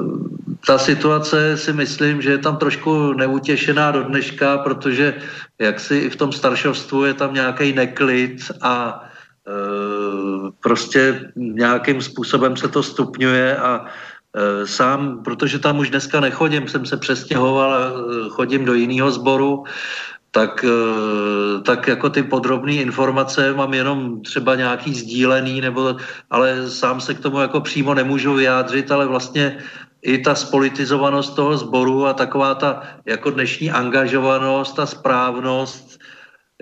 ta 0.67 0.79
situace 0.79 1.57
si 1.57 1.73
myslím, 1.73 2.23
že 2.23 2.31
je 2.31 2.39
tam 2.39 2.57
trošku 2.57 3.13
neutěšená 3.13 3.91
do 3.91 4.03
dneška, 4.03 4.59
protože 4.59 5.15
jak 5.61 5.81
si 5.81 5.97
i 5.97 6.11
v 6.11 6.17
tom 6.17 6.33
staršovstvu 6.33 7.05
je 7.05 7.15
tam 7.15 7.35
nějaký 7.35 7.73
neklid 7.73 8.41
a 8.65 9.05
eh, 9.49 10.51
prostě 10.61 11.29
nějakým 11.37 12.01
způsobem 12.03 12.57
se 12.57 12.69
to 12.69 12.83
stupňuje 12.83 13.57
a 13.57 13.85
sám, 14.65 15.23
protože 15.25 15.59
tam 15.59 15.79
už 15.79 15.91
dneska 15.91 16.21
nechodím, 16.21 16.69
jsem 16.69 16.87
se 16.87 16.97
přestěhoval 16.97 17.73
a 17.75 17.93
chodím 18.29 18.65
do 18.65 18.75
jiného 18.75 19.11
sboru, 19.11 19.65
tak, 20.35 20.67
eh, 20.67 21.63
tak 21.63 21.87
jako 21.87 22.11
ty 22.11 22.23
podrobné 22.23 22.83
informace 22.83 23.55
mám 23.55 23.75
jenom 23.75 24.23
třeba 24.27 24.55
nějaký 24.55 24.95
sdílený, 24.95 25.61
nebo, 25.61 25.97
ale 26.31 26.71
sám 26.71 27.01
se 27.01 27.15
k 27.15 27.23
tomu 27.23 27.39
jako 27.41 27.61
přímo 27.61 27.95
nemůžu 27.95 28.35
vyjádřit, 28.35 28.91
ale 28.91 29.07
vlastně 29.07 29.63
i 30.03 30.19
ta 30.19 30.35
spolitizovanost 30.35 31.39
toho 31.39 31.57
sboru 31.57 32.07
a 32.07 32.13
taková 32.13 32.55
ta 32.55 32.83
jako 33.07 33.31
dnešní 33.31 33.71
angažovanost 33.71 34.79
a 34.79 34.87
správnost 34.87 35.94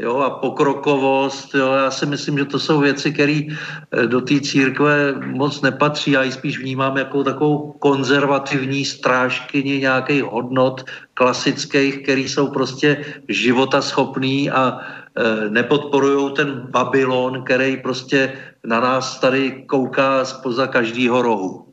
jo, 0.01 0.19
a 0.19 0.31
pokrokovost. 0.31 1.55
Jo. 1.55 1.73
Já 1.73 1.91
si 1.91 2.07
myslím, 2.07 2.39
že 2.39 2.45
to 2.45 2.59
jsou 2.59 2.81
věci, 2.81 3.13
které 3.13 3.41
eh, 3.41 4.07
do 4.07 4.21
té 4.21 4.41
církve 4.41 5.13
moc 5.13 5.63
nepatří. 5.63 6.11
Já 6.11 6.23
ji 6.23 6.33
spíš 6.33 6.59
vnímám 6.59 6.97
jako 6.97 7.25
takovou 7.25 7.73
konzervativní 7.79 8.85
strážkyni 8.85 9.79
nějakých 9.79 10.23
hodnot 10.23 10.85
klasických, 11.15 12.03
které 12.03 12.21
jsou 12.21 12.49
prostě 12.49 13.05
života 13.29 13.83
schopný 13.83 14.51
a 14.51 14.79
e, 14.79 15.51
nepodporují 15.51 16.33
ten 16.35 16.67
Babylon, 16.71 17.45
který 17.45 17.77
prostě 17.77 18.33
na 18.65 18.81
nás 18.81 19.21
tady 19.21 19.65
kouká 19.69 20.25
spoza 20.25 20.67
každého 20.67 21.23
rohu. 21.23 21.72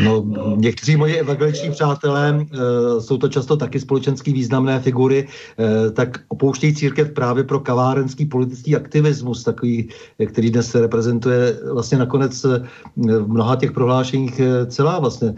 No, 0.00 0.24
někteří 0.56 0.96
moji 0.96 1.14
evangeliční 1.14 1.70
přátelé, 1.70 2.46
e, 2.52 3.00
jsou 3.00 3.18
to 3.18 3.28
často 3.28 3.56
taky 3.56 3.80
společensky 3.80 4.32
významné 4.32 4.80
figury, 4.80 5.28
e, 5.58 5.90
tak 5.90 6.20
opouštějí 6.28 6.74
církev 6.74 7.10
právě 7.10 7.44
pro 7.44 7.60
kavárenský 7.60 8.26
politický 8.26 8.76
aktivismus, 8.76 9.44
takový, 9.44 9.88
který 10.26 10.50
dnes 10.50 10.70
se 10.70 10.80
reprezentuje 10.80 11.58
vlastně 11.72 11.98
nakonec 11.98 12.44
v 12.96 13.26
mnoha 13.26 13.56
těch 13.56 13.72
prohlášeních 13.72 14.40
celá 14.66 14.98
vlastně 14.98 15.34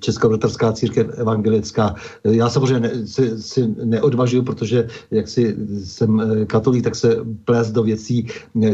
Českobratrská 0.00 0.72
církev 0.72 1.06
evangelická. 1.18 1.94
Já 2.24 2.50
samozřejmě 2.50 2.80
ne, 2.80 3.06
si, 3.06 3.42
si 3.42 3.74
neodvažuju, 3.84 4.42
protože 4.42 4.88
jak 5.10 5.28
si 5.28 5.56
jsem 5.84 6.22
katolík, 6.46 6.84
tak 6.84 6.94
se 6.94 7.16
plést 7.44 7.70
do 7.70 7.82
věcí 7.82 8.26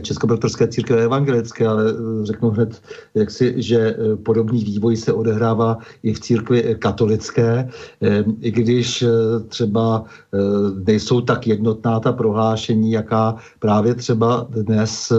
Českobratrské 0.03 0.69
církve 0.69 1.05
evangelické, 1.05 1.67
ale 1.67 1.85
řeknu 2.23 2.51
hned, 2.51 2.83
jak 3.15 3.31
si, 3.31 3.55
že 3.57 3.97
podobný 4.23 4.65
vývoj 4.65 4.97
se 5.05 5.13
odehrává 5.13 5.79
i 6.03 6.13
v 6.13 6.21
církvi 6.21 6.77
katolické, 6.79 7.69
eh, 8.03 8.25
i 8.41 8.51
když 8.51 9.03
eh, 9.03 9.09
třeba 9.49 10.05
eh, 10.05 10.39
nejsou 10.87 11.21
tak 11.21 11.47
jednotná 11.47 12.01
ta 12.01 12.13
prohlášení, 12.13 12.93
jaká 12.93 13.37
právě 13.59 13.95
třeba 13.95 14.47
dnes 14.51 15.13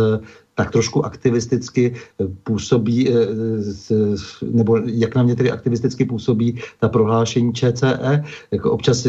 tak 0.55 0.71
trošku 0.71 1.05
aktivisticky 1.05 1.93
působí, 2.43 3.11
nebo 4.41 4.77
jak 4.87 5.15
na 5.15 5.23
mě 5.23 5.35
tedy 5.35 5.51
aktivisticky 5.51 6.05
působí 6.05 6.59
ta 6.79 6.87
prohlášení 6.87 7.53
ČCE. 7.53 8.23
Jako 8.51 8.71
občas 8.71 9.07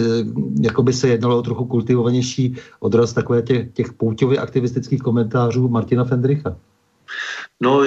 jako 0.60 0.82
by 0.82 0.92
se 0.92 1.08
jednalo 1.08 1.38
o 1.38 1.42
trochu 1.42 1.64
kultivovanější 1.64 2.56
odraz 2.80 3.12
takové 3.12 3.42
těch, 3.42 3.72
těch 3.72 3.92
pouťově 3.92 4.38
aktivistických 4.38 5.02
komentářů 5.02 5.68
Martina 5.68 6.04
Fendricha. 6.04 6.56
No, 7.62 7.84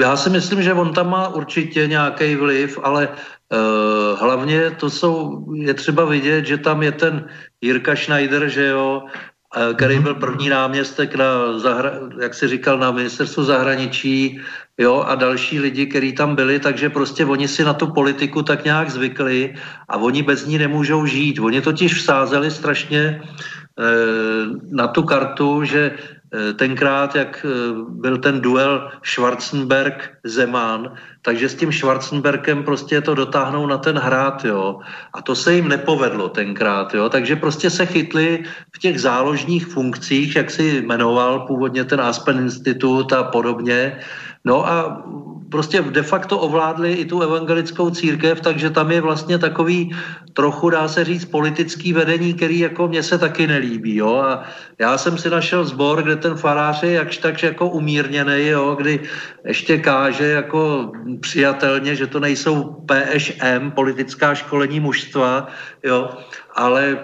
já 0.00 0.16
si 0.16 0.30
myslím, 0.30 0.62
že 0.62 0.74
on 0.74 0.92
tam 0.92 1.10
má 1.10 1.28
určitě 1.28 1.86
nějaký 1.86 2.36
vliv, 2.36 2.78
ale 2.82 3.08
uh, 3.08 4.20
hlavně 4.20 4.70
to 4.70 4.90
jsou, 4.90 5.46
je 5.54 5.74
třeba 5.74 6.04
vidět, 6.04 6.46
že 6.46 6.58
tam 6.58 6.82
je 6.82 6.92
ten 6.92 7.28
Jirka 7.60 7.96
Schneider, 7.96 8.48
že 8.48 8.66
jo, 8.66 9.02
uh, 9.02 9.76
který 9.76 9.94
mhm. 9.94 10.02
byl 10.02 10.14
první 10.14 10.48
náměstek 10.48 11.14
na, 11.14 11.58
zahra, 11.58 11.92
jak 12.20 12.34
si 12.34 12.48
říkal, 12.48 12.78
na 12.78 12.90
ministerstvu 12.90 13.44
zahraničí, 13.44 14.40
jo, 14.78 15.04
a 15.08 15.14
další 15.14 15.60
lidi, 15.60 15.86
kteří 15.86 16.12
tam 16.12 16.36
byli, 16.36 16.60
takže 16.60 16.90
prostě 16.90 17.24
oni 17.24 17.48
si 17.48 17.64
na 17.64 17.74
tu 17.74 17.86
politiku 17.86 18.42
tak 18.42 18.64
nějak 18.64 18.90
zvykli 18.90 19.54
a 19.88 19.96
oni 19.96 20.22
bez 20.22 20.46
ní 20.46 20.58
nemůžou 20.58 21.06
žít. 21.06 21.38
Oni 21.40 21.60
totiž 21.60 21.94
vsázeli 21.94 22.50
strašně 22.50 23.20
uh, 23.24 24.52
na 24.70 24.88
tu 24.88 25.02
kartu, 25.02 25.64
že 25.64 25.96
Eh, 25.96 26.17
tenkrát, 26.54 27.14
jak 27.14 27.46
eh, 27.48 27.48
byl 27.88 28.18
ten 28.18 28.40
duel 28.40 28.90
Schwarzenberg-Zeman, 29.02 30.92
takže 31.22 31.48
s 31.48 31.54
tím 31.54 31.72
Schwarzenbergem 31.72 32.62
prostě 32.62 33.00
to 33.00 33.14
dotáhnou 33.14 33.66
na 33.66 33.78
ten 33.78 33.98
hrát, 33.98 34.44
jo. 34.44 34.78
A 35.12 35.22
to 35.22 35.34
se 35.34 35.54
jim 35.54 35.68
nepovedlo 35.68 36.28
tenkrát, 36.28 36.94
jo. 36.94 37.08
Takže 37.08 37.36
prostě 37.36 37.70
se 37.70 37.86
chytli 37.86 38.44
v 38.76 38.78
těch 38.78 39.00
záložních 39.00 39.66
funkcích, 39.66 40.36
jak 40.36 40.50
si 40.50 40.82
jmenoval 40.86 41.40
původně 41.40 41.84
ten 41.84 42.00
Aspen 42.00 42.38
Institut 42.38 43.12
a 43.12 43.22
podobně. 43.24 44.00
No 44.44 44.68
a 44.68 45.02
prostě 45.50 45.82
de 45.82 46.02
facto 46.02 46.38
ovládli 46.38 46.92
i 46.92 47.04
tu 47.04 47.20
evangelickou 47.20 47.90
církev, 47.90 48.40
takže 48.40 48.70
tam 48.70 48.90
je 48.90 49.00
vlastně 49.00 49.38
takový 49.38 49.96
trochu, 50.32 50.70
dá 50.70 50.88
se 50.88 51.04
říct, 51.04 51.24
politický 51.24 51.92
vedení, 51.92 52.34
který 52.34 52.58
jako 52.58 52.88
mně 52.88 53.02
se 53.02 53.18
taky 53.18 53.46
nelíbí. 53.46 53.96
Jo? 53.96 54.16
A 54.16 54.44
já 54.78 54.98
jsem 54.98 55.18
si 55.18 55.30
našel 55.30 55.64
sbor, 55.64 56.02
kde 56.02 56.16
ten 56.16 56.36
farář 56.36 56.82
je 56.82 56.92
jakž 56.92 57.18
takž 57.18 57.42
jako 57.42 57.68
umírněný, 57.68 58.46
jo? 58.46 58.74
kdy 58.74 59.00
ještě 59.46 59.78
káže 59.78 60.24
jako 60.24 60.92
přijatelně, 61.20 61.96
že 61.96 62.06
to 62.06 62.20
nejsou 62.20 62.84
PŠM, 62.86 63.70
politická 63.70 64.34
školení 64.34 64.80
mužstva, 64.80 65.48
jo? 65.84 66.10
ale 66.54 66.98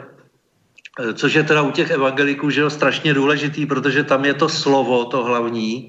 což 1.14 1.35
je 1.35 1.43
teda 1.43 1.62
u 1.62 1.70
těch 1.70 1.91
evangeliků 1.91 2.51
že 2.51 2.61
jo, 2.61 2.70
strašně 2.70 3.14
důležitý, 3.14 3.66
protože 3.66 4.05
tam 4.05 4.24
je 4.24 4.35
to 4.35 4.49
slovo, 4.49 5.05
to 5.05 5.24
hlavní, 5.24 5.89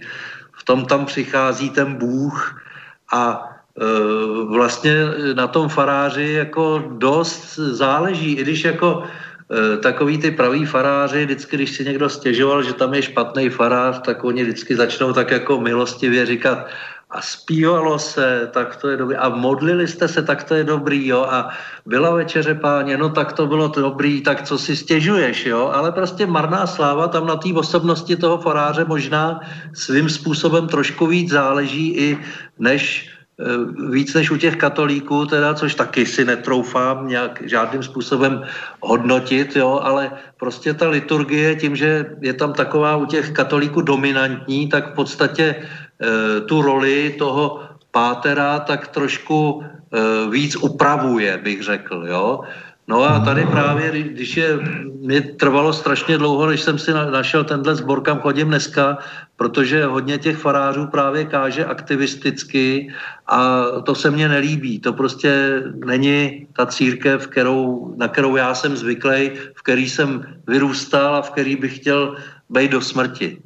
tom 0.65 0.85
tam 0.85 1.05
přichází 1.05 1.69
ten 1.69 1.95
Bůh 1.95 2.61
a 3.13 3.49
e, 3.77 3.85
vlastně 4.49 4.93
na 5.33 5.47
tom 5.47 5.69
faráři 5.69 6.33
jako 6.33 6.83
dost 6.97 7.55
záleží, 7.55 8.33
i 8.33 8.43
když 8.43 8.63
jako 8.63 9.03
e, 9.05 9.77
takový 9.77 10.17
ty 10.17 10.31
praví 10.31 10.65
faráři, 10.65 11.25
vždycky, 11.25 11.55
když 11.55 11.71
si 11.71 11.85
někdo 11.85 12.09
stěžoval, 12.09 12.63
že 12.63 12.73
tam 12.73 12.93
je 12.93 13.01
špatný 13.01 13.49
farář, 13.49 14.01
tak 14.01 14.23
oni 14.23 14.43
vždycky 14.43 14.75
začnou 14.75 15.13
tak 15.13 15.31
jako 15.31 15.61
milostivě 15.61 16.25
říkat, 16.25 16.67
a 17.09 17.21
zpívalo 17.21 17.99
se, 17.99 18.49
tak 18.53 18.75
to 18.75 18.89
je 18.89 18.97
dobrý. 18.97 19.15
A 19.15 19.29
modlili 19.29 19.87
jste 19.87 20.07
se, 20.07 20.21
tak 20.21 20.43
to 20.43 20.55
je 20.55 20.63
dobrý, 20.63 21.07
jo. 21.07 21.21
A 21.29 21.49
byla 21.85 22.15
večeře 22.15 22.55
páně, 22.55 22.97
no 22.97 23.09
tak 23.09 23.33
to 23.33 23.47
bylo 23.47 23.67
dobrý, 23.67 24.21
tak 24.21 24.41
co 24.41 24.57
si 24.57 24.75
stěžuješ, 24.75 25.45
jo. 25.45 25.71
Ale 25.73 25.91
prostě 25.91 26.25
marná 26.25 26.67
sláva 26.67 27.07
tam 27.07 27.27
na 27.27 27.35
té 27.35 27.53
osobnosti 27.53 28.15
toho 28.15 28.37
faráře 28.37 28.85
možná 28.85 29.39
svým 29.73 30.09
způsobem 30.09 30.67
trošku 30.67 31.07
víc 31.07 31.29
záleží 31.29 31.95
i 31.97 32.17
než 32.59 33.09
eh, 33.39 33.45
víc 33.91 34.13
než 34.13 34.31
u 34.31 34.37
těch 34.37 34.55
katolíků, 34.55 35.25
teda, 35.25 35.53
což 35.53 35.75
taky 35.75 36.05
si 36.05 36.25
netroufám 36.25 37.07
nějak 37.07 37.43
žádným 37.45 37.83
způsobem 37.83 38.43
hodnotit, 38.81 39.55
jo, 39.55 39.79
ale 39.83 40.11
prostě 40.39 40.73
ta 40.73 40.89
liturgie 40.89 41.55
tím, 41.55 41.75
že 41.75 42.17
je 42.21 42.33
tam 42.33 42.53
taková 42.53 42.97
u 42.97 43.05
těch 43.05 43.31
katolíků 43.31 43.81
dominantní, 43.81 44.69
tak 44.69 44.91
v 44.91 44.95
podstatě 44.95 45.55
tu 46.45 46.61
roli 46.61 47.15
toho 47.17 47.65
pátera 47.95 48.59
tak 48.59 48.91
trošku 48.91 49.63
eh, 49.63 50.29
víc 50.29 50.55
upravuje, 50.55 51.39
bych 51.43 51.63
řekl, 51.63 52.03
jo. 52.07 52.43
No 52.87 53.01
a 53.01 53.19
tady 53.19 53.45
právě, 53.45 54.13
když 54.13 54.37
je, 54.37 54.59
mě 55.01 55.21
trvalo 55.21 55.73
strašně 55.73 56.17
dlouho, 56.17 56.45
než 56.45 56.61
jsem 56.61 56.77
si 56.77 56.93
našel 56.93 57.43
tenhle 57.43 57.75
sbor, 57.75 58.01
kam 58.01 58.19
chodím 58.19 58.47
dneska, 58.47 58.97
protože 59.35 59.85
hodně 59.85 60.17
těch 60.17 60.37
farářů 60.37 60.87
právě 60.87 61.25
káže 61.25 61.65
aktivisticky 61.65 62.93
a 63.25 63.65
to 63.89 63.95
se 63.95 64.11
mně 64.11 64.29
nelíbí. 64.29 64.79
To 64.79 64.93
prostě 64.93 65.63
není 65.85 66.45
ta 66.53 66.65
církev, 66.65 67.27
kterou, 67.27 67.93
na 67.97 68.07
kterou 68.07 68.35
já 68.35 68.53
jsem 68.53 68.77
zvyklý, 68.77 69.31
v 69.57 69.61
který 69.65 69.89
jsem 69.89 70.21
vyrůstal 70.47 71.15
a 71.15 71.21
v 71.21 71.31
který 71.31 71.55
bych 71.55 71.75
chtěl 71.81 72.21
být 72.49 72.71
do 72.71 72.81
smrti. 72.81 73.41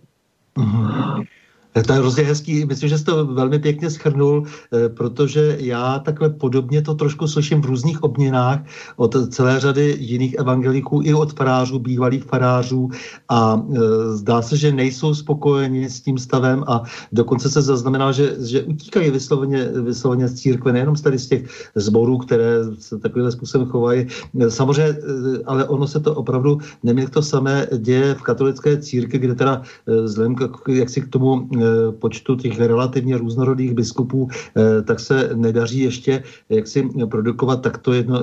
Mm-hmm. 0.57 1.38
To 1.85 1.93
je 1.93 1.99
hrozně 1.99 2.23
hezký, 2.23 2.65
myslím, 2.65 2.89
že 2.89 2.97
jste 2.97 3.11
to 3.11 3.25
velmi 3.25 3.59
pěkně 3.59 3.89
schrnul, 3.89 4.43
eh, 4.45 4.89
protože 4.89 5.57
já 5.59 5.99
takhle 5.99 6.29
podobně 6.29 6.81
to 6.81 6.93
trošku 6.93 7.27
slyším 7.27 7.61
v 7.61 7.65
různých 7.65 8.03
obměnách 8.03 8.59
od 8.97 9.15
celé 9.33 9.59
řady 9.59 9.97
jiných 9.99 10.33
evangeliků 10.33 11.01
i 11.03 11.13
od 11.13 11.33
farářů, 11.33 11.79
bývalých 11.79 12.23
farářů 12.23 12.89
a 13.29 13.61
e, 13.61 13.77
zdá 14.17 14.41
se, 14.41 14.57
že 14.57 14.71
nejsou 14.71 15.15
spokojeni 15.15 15.89
s 15.89 16.01
tím 16.01 16.17
stavem 16.17 16.63
a 16.67 16.83
dokonce 17.11 17.49
se 17.49 17.61
zaznamená, 17.61 18.11
že, 18.11 18.35
že 18.39 18.63
utíkají 18.63 19.11
vysloveně, 19.11 19.69
vysloveně 19.83 20.27
z 20.27 20.33
církve, 20.33 20.73
nejenom 20.73 20.95
tady 20.95 21.19
z 21.19 21.27
těch 21.27 21.41
zborů, 21.75 22.17
které 22.17 22.65
se 22.79 22.97
takovým 22.97 23.31
způsobem 23.31 23.67
chovají. 23.67 24.07
Samozřejmě, 24.49 24.89
eh, 24.89 25.43
ale 25.45 25.67
ono 25.67 25.87
se 25.87 25.99
to 25.99 26.15
opravdu 26.15 26.57
neměl 26.83 27.07
to 27.07 27.21
samé 27.21 27.67
děje 27.77 28.15
v 28.15 28.21
katolické 28.21 28.77
církvi, 28.77 29.19
kde 29.19 29.35
teda 29.35 29.61
vzhledem 29.85 30.35
jak 30.67 30.89
si 30.89 31.01
k 31.01 31.07
tomu 31.07 31.49
Eh, 31.55 31.68
počtu 31.99 32.35
těch 32.35 32.59
relativně 32.59 33.17
různorodých 33.17 33.73
biskupů, 33.73 34.27
eh, 34.31 34.81
tak 34.81 34.99
se 34.99 35.29
nedaří 35.35 35.79
ještě 35.79 36.23
jak 36.49 36.67
si 36.67 36.89
produkovat 37.09 37.61
takto 37.61 37.93
jedno, 37.93 38.21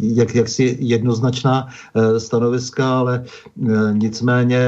jak, 0.00 0.34
jak 0.34 0.48
si 0.48 0.76
jednoznačná 0.80 1.66
eh, 1.68 2.20
stanoviska, 2.20 2.98
ale 2.98 3.24
nicméně 3.92 4.58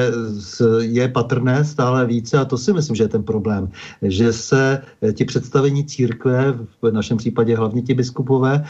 je 0.80 1.08
patrné 1.08 1.64
stále 1.64 2.06
více 2.06 2.38
a 2.38 2.44
to 2.44 2.58
si 2.58 2.72
myslím, 2.72 2.96
že 2.96 3.04
je 3.04 3.08
ten 3.08 3.22
problém, 3.22 3.70
že 4.02 4.32
se 4.32 4.82
ti 5.12 5.24
představení 5.24 5.84
církve, 5.84 6.58
v 6.82 6.90
našem 6.90 7.16
případě 7.16 7.56
hlavně 7.56 7.82
ti 7.82 7.94
biskupové, 7.94 8.64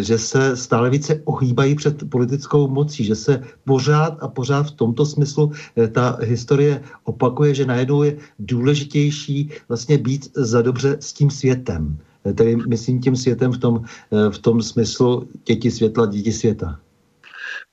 že 0.00 0.18
se 0.18 0.56
stále 0.56 0.90
více 0.90 1.20
ohýbají 1.24 1.74
před 1.74 2.10
politickou 2.10 2.68
mocí, 2.68 3.04
že 3.04 3.14
se 3.14 3.42
pořád 3.64 4.18
a 4.20 4.28
pořád 4.28 4.66
v 4.66 4.70
tomto 4.70 5.06
smyslu 5.06 5.52
ta 5.92 6.18
historie 6.22 6.80
opakuje, 7.04 7.54
že 7.54 7.66
najednou 7.66 8.02
je 8.02 8.16
důležité 8.38 8.61
důležitější 8.62 9.50
vlastně 9.68 9.98
být 9.98 10.30
za 10.38 10.62
dobře 10.62 10.96
s 11.00 11.12
tím 11.12 11.30
světem. 11.30 11.98
Tedy 12.22 12.56
myslím 12.56 13.02
tím 13.02 13.16
světem 13.16 13.52
v 13.52 13.58
tom, 13.58 13.74
v 14.30 14.38
tom 14.38 14.62
smyslu 14.62 15.26
děti 15.44 15.70
světla, 15.70 16.06
děti 16.06 16.32
světa. 16.32 16.78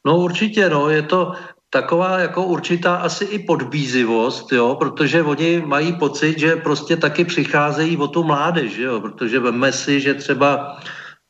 No 0.06 0.18
určitě, 0.18 0.70
no, 0.70 0.90
je 0.90 1.02
to 1.02 1.38
taková 1.70 2.20
jako 2.20 2.44
určitá 2.44 2.96
asi 2.96 3.26
i 3.26 3.40
podbízivost, 3.40 4.52
jo, 4.52 4.76
protože 4.80 5.24
oni 5.24 5.62
mají 5.66 5.94
pocit, 5.94 6.40
že 6.40 6.56
prostě 6.56 6.98
taky 6.98 7.26
přicházejí 7.26 7.98
o 7.98 8.08
tu 8.08 8.24
mládež, 8.24 8.78
jo, 8.78 9.02
protože 9.02 9.40
veme 9.40 9.72
si, 9.72 10.02
že 10.02 10.14
třeba 10.14 10.82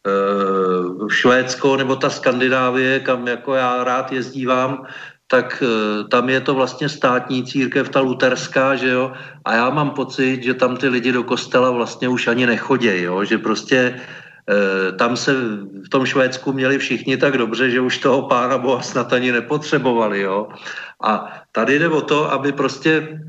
e, 0.07 0.11
Švédsko 1.11 1.77
nebo 1.77 1.95
ta 1.95 2.09
Skandinávie, 2.09 2.99
kam 2.99 3.27
jako 3.27 3.53
já 3.53 3.83
rád 3.83 4.11
jezdívám, 4.11 4.87
tak 5.29 5.61
e, 5.61 6.03
tam 6.09 6.29
je 6.29 6.41
to 6.41 6.53
vlastně 6.57 6.89
státní 6.89 7.45
církev, 7.45 7.89
ta 7.89 7.99
luterská, 7.99 8.75
že 8.75 8.89
jo, 8.89 9.13
a 9.45 9.55
já 9.55 9.69
mám 9.69 9.89
pocit, 9.93 10.43
že 10.43 10.53
tam 10.53 10.77
ty 10.77 10.89
lidi 10.89 11.11
do 11.11 11.23
kostela 11.23 11.71
vlastně 11.71 12.09
už 12.09 12.27
ani 12.27 12.45
nechodí, 12.45 13.01
jo, 13.01 13.23
že 13.23 13.37
prostě 13.37 13.77
e, 13.77 14.91
tam 14.91 15.17
se 15.17 15.33
v 15.85 15.89
tom 15.89 16.05
Švédsku 16.05 16.53
měli 16.53 16.77
všichni 16.77 17.17
tak 17.17 17.37
dobře, 17.37 17.69
že 17.69 17.81
už 17.81 17.97
toho 17.97 18.25
pána 18.25 18.57
Boha 18.57 18.81
snad 18.81 19.13
ani 19.13 19.31
nepotřebovali, 19.31 20.21
jo. 20.21 20.49
A 20.97 21.41
tady 21.51 21.79
jde 21.79 21.87
o 21.89 22.01
to, 22.01 22.31
aby 22.31 22.51
prostě 22.51 23.21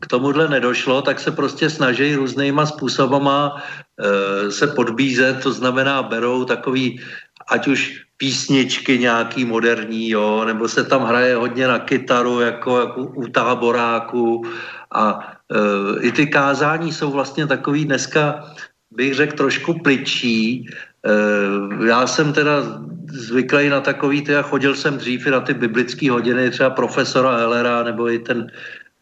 k 0.00 0.06
tomuhle 0.06 0.48
nedošlo, 0.48 1.02
tak 1.02 1.20
se 1.20 1.30
prostě 1.34 1.70
snaží 1.70 2.14
různýma 2.14 2.66
způsobama 2.66 3.58
e, 3.58 4.50
se 4.50 4.66
podbízet, 4.66 5.42
to 5.42 5.50
znamená 5.52 6.02
berou 6.02 6.44
takový, 6.44 7.02
ať 7.50 7.68
už 7.68 8.07
písničky 8.18 8.98
nějaký 8.98 9.44
moderní, 9.44 10.10
jo, 10.10 10.44
nebo 10.44 10.68
se 10.68 10.84
tam 10.84 11.06
hraje 11.06 11.36
hodně 11.36 11.68
na 11.68 11.78
kytaru, 11.78 12.40
jako, 12.40 12.80
jako 12.80 13.00
u 13.02 13.26
táboráku 13.26 14.42
a 14.90 15.32
e, 15.50 16.00
i 16.00 16.12
ty 16.12 16.26
kázání 16.26 16.92
jsou 16.92 17.10
vlastně 17.10 17.46
takový 17.46 17.84
dneska, 17.84 18.44
bych 18.90 19.14
řekl, 19.14 19.36
trošku 19.36 19.78
pličí. 19.78 20.66
E, 20.66 21.86
já 21.86 22.06
jsem 22.06 22.32
teda 22.32 22.82
zvyklý 23.10 23.68
na 23.68 23.80
takový, 23.80 24.22
teda 24.22 24.42
chodil 24.42 24.74
jsem 24.74 24.98
dřív 24.98 25.26
i 25.26 25.30
na 25.30 25.40
ty 25.40 25.54
biblické 25.54 26.10
hodiny, 26.10 26.50
třeba 26.50 26.70
profesora 26.70 27.36
Hellera, 27.36 27.82
nebo 27.82 28.10
i 28.10 28.18
ten 28.18 28.50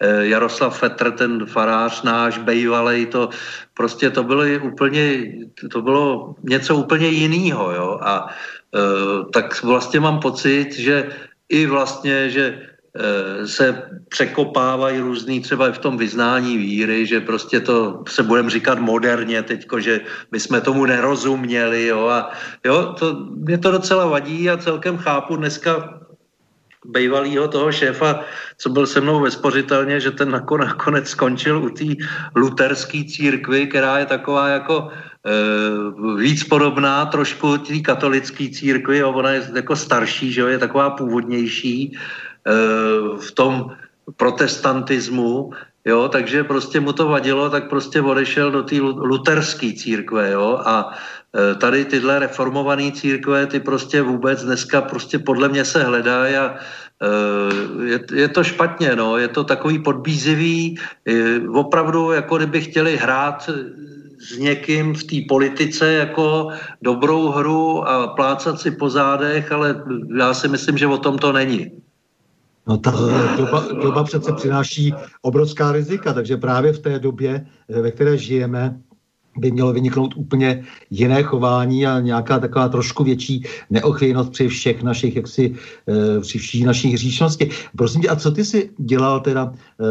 e, 0.01 0.27
Jaroslav 0.27 0.79
Fetr, 0.79 1.11
ten 1.11 1.47
farář 1.47 2.03
náš, 2.03 2.39
bejvalej, 2.39 3.07
to 3.07 3.29
prostě 3.75 4.11
to 4.11 4.25
bylo 4.25 4.45
úplně, 4.61 5.33
to 5.73 5.83
bylo 5.83 6.35
něco 6.43 6.77
úplně 6.77 7.09
jiného, 7.09 7.73
jo, 7.73 7.99
a 8.03 8.29
tak 9.33 9.63
vlastně 9.63 10.01
mám 10.01 10.21
pocit, 10.21 10.73
že 10.73 11.09
i 11.49 11.67
vlastně, 11.67 12.31
že 12.31 12.45
eh, 12.97 13.47
se 13.47 13.83
překopávají 14.09 14.99
různý 15.01 15.41
třeba 15.41 15.69
i 15.69 15.73
v 15.73 15.79
tom 15.79 15.97
vyznání 15.97 16.57
víry, 16.59 17.07
že 17.07 17.21
prostě 17.21 17.61
to 17.61 18.03
se 18.09 18.23
budeme 18.23 18.51
říkat 18.51 18.79
moderně 18.79 19.43
teďko, 19.43 19.81
že 19.81 20.01
my 20.33 20.41
jsme 20.41 20.61
tomu 20.61 20.87
nerozuměli, 20.87 21.87
jo, 21.87 22.07
a 22.07 22.31
jo, 22.65 22.95
to, 22.99 23.27
mě 23.31 23.59
to 23.59 23.71
docela 23.71 24.07
vadí. 24.07 24.51
A 24.51 24.57
celkem 24.57 24.99
chápu 24.99 25.37
dneska 25.37 26.01
bývalýho 26.87 27.49
toho 27.49 27.73
šéfa, 27.73 28.25
co 28.59 28.69
byl 28.71 28.87
se 28.87 29.01
mnou 29.01 29.21
ve 29.21 29.31
spořitelně, 29.31 30.01
že 30.01 30.11
ten 30.11 30.31
nakonec 30.31 31.09
skončil 31.09 31.59
u 31.65 31.71
té 31.71 31.85
luterské 32.35 33.05
církvy, 33.05 33.67
která 33.67 33.99
je 33.99 34.07
taková 34.07 34.49
jako 34.49 34.91
víc 36.19 36.45
podobná 36.45 37.07
trošku 37.07 37.59
té 37.59 37.79
katolické 37.81 38.49
církvi, 38.49 38.99
jo, 38.99 39.13
ona 39.13 39.31
je 39.31 39.51
jako 39.55 39.77
starší, 39.77 40.33
že 40.33 40.41
jo, 40.41 40.47
je 40.47 40.59
taková 40.59 40.91
původnější 40.91 41.83
e, 41.83 41.99
v 43.19 43.31
tom 43.35 43.71
protestantismu, 44.17 45.51
jo, 45.85 46.09
takže 46.09 46.45
prostě 46.45 46.81
mu 46.81 46.93
to 46.93 47.09
vadilo, 47.09 47.51
tak 47.51 47.69
prostě 47.69 48.01
odešel 48.01 48.51
do 48.51 48.63
té 48.63 48.81
luterské 48.81 49.73
církve, 49.73 50.31
jo, 50.31 50.63
a 50.65 50.95
e, 51.35 51.55
tady 51.55 51.85
tyhle 51.85 52.19
reformované 52.19 52.93
církve, 52.93 53.47
ty 53.47 53.61
prostě 53.61 54.03
vůbec 54.03 54.45
dneska 54.45 54.81
prostě 54.81 55.19
podle 55.19 55.49
mě 55.49 55.65
se 55.65 55.83
hledají 55.83 56.35
a 56.37 56.55
je, 57.85 58.01
je 58.13 58.29
to 58.29 58.45
špatně, 58.45 58.97
no, 58.97 59.19
je 59.19 59.29
to 59.29 59.45
takový 59.45 59.79
podbízivý, 59.79 60.79
opravdu 61.53 62.13
jako 62.13 62.37
kdyby 62.37 62.61
chtěli 62.61 62.97
hrát 62.97 63.51
s 64.27 64.39
někým 64.39 64.95
v 64.95 65.05
té 65.05 65.17
politice 65.29 65.93
jako 65.93 66.49
dobrou 66.83 67.29
hru 67.29 67.89
a 67.89 68.07
plácat 68.07 68.61
si 68.61 68.71
po 68.71 68.91
zádech, 68.91 69.53
ale 69.53 69.85
já 70.19 70.35
si 70.35 70.49
myslím, 70.49 70.79
že 70.79 70.87
o 70.87 70.99
tom 70.99 71.19
to 71.19 71.33
není. 71.33 71.71
No 72.67 72.79
ta 72.79 72.91
doba, 73.37 73.65
doba 73.83 74.05
přece 74.05 74.33
přináší 74.33 74.95
obrovská 75.23 75.73
rizika, 75.73 76.13
takže 76.13 76.37
právě 76.37 76.73
v 76.73 76.79
té 76.79 76.99
době, 76.99 77.47
ve 77.69 77.91
které 77.91 78.19
žijeme, 78.19 78.81
by 79.39 79.51
mělo 79.51 79.73
vyniknout 79.73 80.15
úplně 80.17 80.65
jiné 80.91 81.23
chování 81.23 81.87
a 81.87 82.01
nějaká 82.01 82.39
taková 82.39 82.69
trošku 82.69 83.05
větší 83.05 83.45
neochvějnost 83.71 84.31
při 84.31 84.49
všech 84.49 84.83
našich, 84.83 85.17
jaksi, 85.17 85.55
eh, 85.89 86.21
při 86.21 86.39
všech 86.39 86.65
našich 86.65 86.93
hříšnosti. 86.95 87.51
Prosím 87.77 88.03
tě, 88.03 88.09
a 88.09 88.17
co 88.17 88.31
ty 88.31 88.45
si 88.45 88.71
dělal 88.79 89.21
teda 89.21 89.53
eh, 89.53 89.85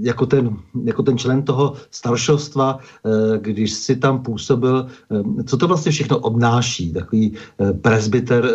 jako 0.00 0.26
ten, 0.26 0.56
jako 0.84 1.02
ten 1.02 1.18
člen 1.18 1.42
toho 1.42 1.74
staršovstva, 1.90 2.78
eh, 2.78 3.38
když 3.38 3.72
si 3.72 3.96
tam 3.96 4.22
působil, 4.22 4.86
co 5.46 5.56
to 5.56 5.68
vlastně 5.68 5.92
všechno 5.92 6.18
obnáší, 6.18 6.92
takový 6.92 7.32
presbyter 7.80 8.48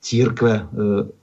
církve 0.00 0.68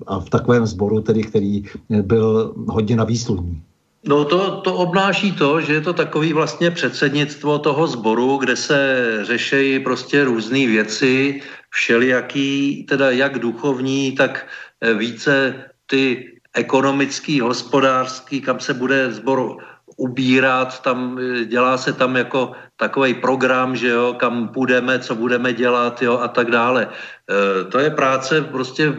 a 0.08 0.20
v 0.20 0.30
takovém 0.30 0.66
sboru, 0.66 1.02
tedy, 1.02 1.24
který 1.24 1.64
byl 2.02 2.54
hodně 2.68 2.96
na 2.96 3.04
výsluní? 3.04 3.62
No 4.06 4.26
to, 4.26 4.62
to 4.62 4.76
obnáší 4.76 5.32
to, 5.32 5.62
že 5.62 5.74
je 5.74 5.82
to 5.82 5.94
takový 5.94 6.34
vlastně 6.34 6.72
předsednictvo 6.72 7.60
toho 7.60 7.88
sboru, 7.88 8.38
kde 8.38 8.56
se 8.56 8.78
řešejí 9.22 9.80
prostě 9.80 10.24
různé 10.24 10.68
věci, 10.68 11.42
všelijaký, 11.70 12.86
teda 12.90 13.12
jak 13.12 13.40
duchovní, 13.40 14.12
tak 14.12 14.48
eh, 14.82 14.94
více 14.94 15.64
ty 15.86 16.32
ekonomický, 16.54 17.40
hospodářský, 17.40 18.42
kam 18.42 18.60
se 18.60 18.74
bude 18.74 19.12
sbor 19.12 19.58
ubírat, 19.98 20.82
tam 20.82 21.20
eh, 21.22 21.46
dělá 21.46 21.78
se 21.78 21.94
tam 21.94 22.16
jako 22.16 22.52
takový 22.82 23.14
program, 23.14 23.76
že 23.76 23.90
jo, 23.94 24.18
kam 24.18 24.50
půjdeme, 24.50 25.00
co 25.00 25.16
budeme 25.16 25.54
dělat, 25.54 26.02
jo, 26.02 26.18
a 26.18 26.28
tak 26.28 26.50
dále. 26.50 26.90
E, 26.90 27.64
to 27.70 27.80
je 27.80 27.90
práce 27.90 28.42
prostě 28.42 28.94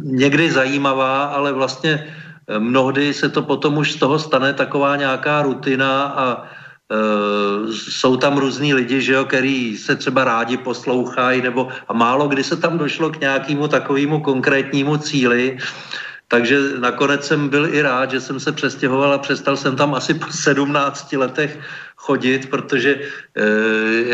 někdy 0.00 0.50
zajímavá, 0.50 1.24
ale 1.24 1.52
vlastně 1.52 2.08
Mnohdy 2.58 3.14
se 3.14 3.28
to 3.28 3.42
potom 3.42 3.78
už 3.78 3.92
z 3.92 3.96
toho 3.96 4.18
stane 4.18 4.52
taková 4.52 4.96
nějaká 4.96 5.42
rutina 5.42 6.02
a 6.02 6.26
e, 6.42 6.46
jsou 7.72 8.16
tam 8.16 8.38
různí 8.38 8.74
lidi, 8.74 9.00
že 9.00 9.12
jo, 9.12 9.24
který 9.24 9.76
se 9.76 9.96
třeba 9.96 10.24
rádi 10.24 10.56
poslouchají, 10.56 11.42
nebo 11.42 11.68
a 11.88 11.92
málo 11.92 12.28
kdy 12.28 12.44
se 12.44 12.56
tam 12.56 12.78
došlo 12.78 13.10
k 13.10 13.20
nějakému 13.20 13.68
takovému 13.68 14.20
konkrétnímu 14.20 14.96
cíli. 14.96 15.58
Takže 16.28 16.58
nakonec 16.78 17.26
jsem 17.26 17.48
byl 17.48 17.74
i 17.74 17.82
rád, 17.82 18.10
že 18.10 18.20
jsem 18.20 18.40
se 18.40 18.52
přestěhoval 18.52 19.12
a 19.12 19.18
přestal 19.18 19.56
jsem 19.56 19.76
tam 19.76 19.94
asi 19.94 20.14
po 20.14 20.26
17 20.30 21.12
letech 21.12 21.58
chodit, 21.96 22.50
protože 22.50 22.90
e, 22.94 23.46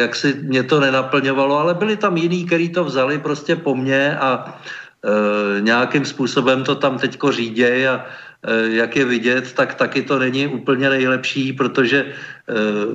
jak 0.00 0.16
si 0.16 0.34
mě 0.42 0.62
to 0.62 0.80
nenaplňovalo, 0.80 1.58
ale 1.58 1.74
byli 1.74 1.96
tam 1.96 2.16
jiní, 2.16 2.46
kteří 2.46 2.68
to 2.68 2.84
vzali 2.84 3.18
prostě 3.18 3.56
po 3.56 3.76
mně 3.76 4.16
a 4.16 4.60
e, 5.04 5.60
nějakým 5.60 6.04
způsobem 6.04 6.64
to 6.64 6.74
tam 6.74 6.98
teďko 6.98 7.32
řídějí 7.32 7.86
a 7.86 8.04
Eh, 8.04 8.24
jak 8.68 8.96
je 8.96 9.04
vidět, 9.04 9.52
tak 9.52 9.74
taky 9.74 10.02
to 10.02 10.18
není 10.18 10.46
úplně 10.46 10.90
nejlepší, 10.90 11.52
protože 11.52 12.04
eh, 12.04 12.14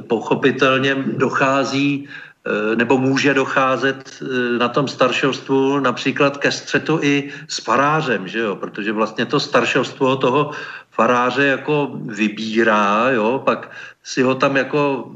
pochopitelně 0.07 0.95
dochází 0.95 2.07
eh, 2.07 2.75
nebo 2.75 2.97
může 2.97 3.33
docházet 3.33 4.23
na 4.57 4.67
tom 4.67 4.87
staršovstvu 4.87 5.79
například 5.79 6.37
ke 6.37 6.51
střetu 6.51 6.99
i 7.01 7.31
s 7.47 7.59
farářem, 7.59 8.27
že 8.27 8.39
jo? 8.39 8.55
protože 8.55 8.91
vlastně 8.91 9.25
to 9.25 9.39
staršovstvo 9.39 10.15
toho 10.15 10.51
faráře 10.91 11.45
jako 11.45 11.91
vybírá, 11.93 13.09
jo? 13.09 13.41
pak 13.45 13.71
si 14.03 14.21
ho 14.21 14.35
tam 14.35 14.57
jako 14.57 15.11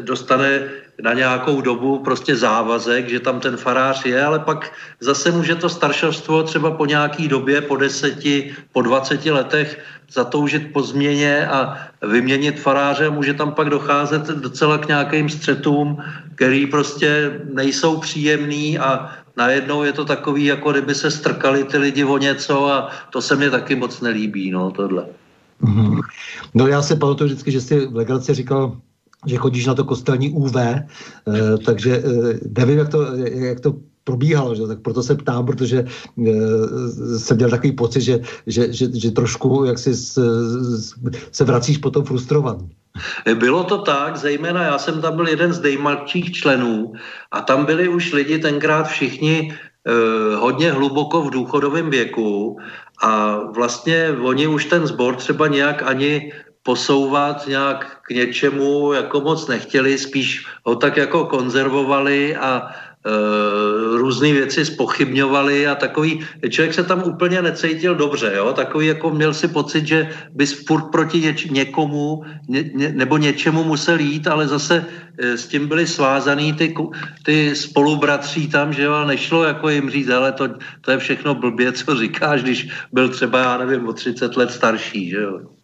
dostane 0.00 0.60
na 1.02 1.12
nějakou 1.12 1.60
dobu 1.60 1.98
prostě 1.98 2.36
závazek, 2.36 3.08
že 3.08 3.20
tam 3.20 3.40
ten 3.40 3.56
farář 3.56 4.04
je, 4.04 4.24
ale 4.24 4.38
pak 4.38 4.72
zase 5.00 5.30
může 5.30 5.54
to 5.54 5.68
staršovstvo 5.68 6.42
třeba 6.42 6.70
po 6.70 6.86
nějaký 6.86 7.28
době, 7.28 7.60
po 7.60 7.76
deseti, 7.76 8.54
po 8.72 8.82
dvaceti 8.82 9.30
letech 9.30 9.78
zatoužit 10.12 10.72
po 10.72 10.82
změně 10.82 11.46
a 11.46 11.78
vyměnit 12.02 12.60
faráře. 12.60 13.10
Může 13.10 13.34
tam 13.34 13.52
pak 13.52 13.70
docházet 13.70 14.22
docela 14.22 14.78
k 14.78 14.88
nějakým 14.88 15.28
střetům, 15.28 16.02
který 16.34 16.66
prostě 16.66 17.40
nejsou 17.52 18.00
příjemný 18.00 18.78
a 18.78 19.10
najednou 19.36 19.82
je 19.82 19.92
to 19.92 20.04
takový, 20.04 20.44
jako 20.44 20.72
kdyby 20.72 20.94
se 20.94 21.10
strkali 21.10 21.64
ty 21.64 21.78
lidi 21.78 22.04
o 22.04 22.18
něco 22.18 22.66
a 22.66 22.90
to 23.10 23.22
se 23.22 23.36
mně 23.36 23.50
taky 23.50 23.74
moc 23.74 24.00
nelíbí, 24.00 24.50
no 24.50 24.70
tohle. 24.70 25.06
Mm-hmm. 25.62 26.00
No 26.54 26.66
já 26.66 26.82
se 26.82 26.96
pamatuju 26.96 27.28
vždycky, 27.28 27.50
že 27.50 27.60
jsi 27.60 27.86
v 27.86 27.96
legraci 27.96 28.34
říkal, 28.34 28.76
že 29.26 29.36
chodíš 29.36 29.66
na 29.66 29.74
to 29.74 29.84
kostelní 29.84 30.30
UV, 30.30 30.56
eh, 30.56 30.84
takže 31.64 32.02
eh, 32.04 32.38
nevím, 32.58 32.78
jak 32.78 32.88
to, 32.88 33.16
jak 33.24 33.60
to 33.60 33.74
probíhalo, 34.04 34.54
že? 34.54 34.66
tak 34.66 34.80
proto 34.80 35.02
se 35.02 35.14
ptám, 35.14 35.46
protože 35.46 35.84
eh, 35.84 37.18
jsem 37.18 37.36
měl 37.36 37.50
takový 37.50 37.72
pocit, 37.72 38.00
že, 38.00 38.20
že, 38.46 38.72
že, 38.72 38.86
že 38.94 39.10
trošku 39.10 39.64
jak 39.64 39.78
si 39.78 39.94
se 41.32 41.44
vracíš 41.44 41.78
potom 41.78 42.04
frustrovaný. 42.04 42.70
Bylo 43.34 43.64
to 43.64 43.78
tak, 43.78 44.16
zejména 44.16 44.62
já 44.62 44.78
jsem 44.78 45.00
tam 45.00 45.16
byl 45.16 45.28
jeden 45.28 45.52
z 45.52 45.60
nejmladších 45.60 46.32
členů 46.32 46.92
a 47.30 47.40
tam 47.40 47.64
byli 47.64 47.88
už 47.88 48.12
lidi 48.12 48.38
tenkrát 48.38 48.88
všichni 48.88 49.52
eh, 49.52 49.69
hodně 50.36 50.72
hluboko 50.72 51.22
v 51.22 51.30
důchodovém 51.30 51.90
věku 51.90 52.58
a 53.02 53.40
vlastně 53.54 54.16
oni 54.22 54.46
už 54.46 54.64
ten 54.64 54.86
sbor 54.86 55.16
třeba 55.16 55.46
nějak 55.46 55.82
ani 55.82 56.32
posouvat 56.62 57.46
nějak 57.46 58.00
k 58.02 58.10
něčemu 58.10 58.92
jako 58.92 59.20
moc 59.20 59.48
nechtěli, 59.48 59.98
spíš 59.98 60.46
ho 60.64 60.76
tak 60.76 60.96
jako 60.96 61.24
konzervovali 61.24 62.36
a 62.36 62.68
různé 63.96 64.32
věci 64.32 64.64
spochybňovali 64.64 65.66
a 65.66 65.74
takový, 65.74 66.20
člověk 66.50 66.74
se 66.74 66.84
tam 66.84 67.02
úplně 67.02 67.42
necítil 67.42 67.94
dobře, 67.94 68.32
jo? 68.36 68.52
takový 68.52 68.86
jako 68.86 69.10
měl 69.10 69.34
si 69.34 69.48
pocit, 69.48 69.86
že 69.86 70.08
bys 70.30 70.66
furt 70.66 70.90
proti 70.92 71.20
něč, 71.20 71.44
někomu 71.44 72.22
ně, 72.48 72.70
ně, 72.74 72.92
nebo 72.92 73.16
něčemu 73.16 73.64
musel 73.64 74.00
jít, 74.00 74.28
ale 74.28 74.48
zase 74.48 74.84
e, 75.18 75.36
s 75.38 75.46
tím 75.46 75.68
byli 75.68 75.86
svázaný 75.86 76.52
ty, 76.52 76.74
ty 77.24 77.56
spolubratří 77.56 78.48
tam, 78.48 78.72
že 78.72 78.82
jo, 78.82 79.04
nešlo 79.04 79.44
jako 79.44 79.68
jim 79.68 79.90
říct, 79.90 80.08
ale 80.08 80.32
to, 80.32 80.48
to 80.80 80.90
je 80.90 80.98
všechno 80.98 81.34
blbě, 81.34 81.72
co 81.72 81.96
říkáš, 81.96 82.42
když 82.42 82.68
byl 82.92 83.08
třeba, 83.08 83.38
já 83.38 83.58
nevím, 83.58 83.88
o 83.88 83.92
30 83.92 84.36
let 84.36 84.50
starší, 84.50 85.10
že 85.10 85.16
jo. 85.16 85.59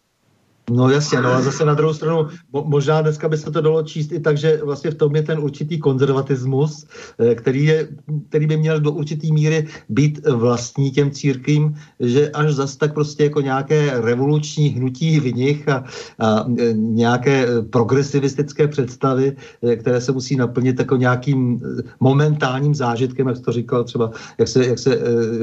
No 0.71 0.89
jasně, 0.89 1.21
no 1.21 1.29
a 1.29 1.41
zase 1.41 1.65
na 1.65 1.73
druhou 1.73 1.93
stranu, 1.93 2.27
možná 2.51 3.01
dneska 3.01 3.29
by 3.29 3.37
se 3.37 3.51
to 3.51 3.61
dalo 3.61 3.83
číst 3.83 4.11
i 4.11 4.19
tak, 4.19 4.37
že 4.37 4.59
vlastně 4.63 4.91
v 4.91 4.95
tom 4.95 5.15
je 5.15 5.23
ten 5.23 5.39
určitý 5.39 5.79
konzervatismus, 5.79 6.85
eh, 7.19 7.35
který, 7.35 7.65
je, 7.65 7.87
který 8.29 8.47
by 8.47 8.57
měl 8.57 8.79
do 8.79 8.91
určitý 8.91 9.31
míry 9.31 9.67
být 9.89 10.27
vlastní 10.27 10.91
těm 10.91 11.11
církvím, 11.11 11.75
že 11.99 12.29
až 12.29 12.53
zase 12.53 12.77
tak 12.77 12.93
prostě 12.93 13.23
jako 13.23 13.41
nějaké 13.41 14.01
revoluční 14.01 14.67
hnutí 14.69 15.19
v 15.19 15.35
nich 15.35 15.69
a, 15.69 15.83
a 16.19 16.45
eh, 16.59 16.73
nějaké 16.73 17.47
eh, 17.47 17.61
progresivistické 17.61 18.67
představy, 18.67 19.35
které 19.79 20.01
se 20.01 20.11
musí 20.11 20.35
naplnit 20.35 20.79
jako 20.79 20.95
nějakým 20.95 21.61
momentálním 21.99 22.75
zážitkem, 22.75 23.27
jak 23.27 23.39
to 23.39 23.51
říkal 23.51 23.83
třeba, 23.83 24.11
jak 24.37 24.47
se, 24.47 24.65
jak 24.65 24.79
se 24.79 24.99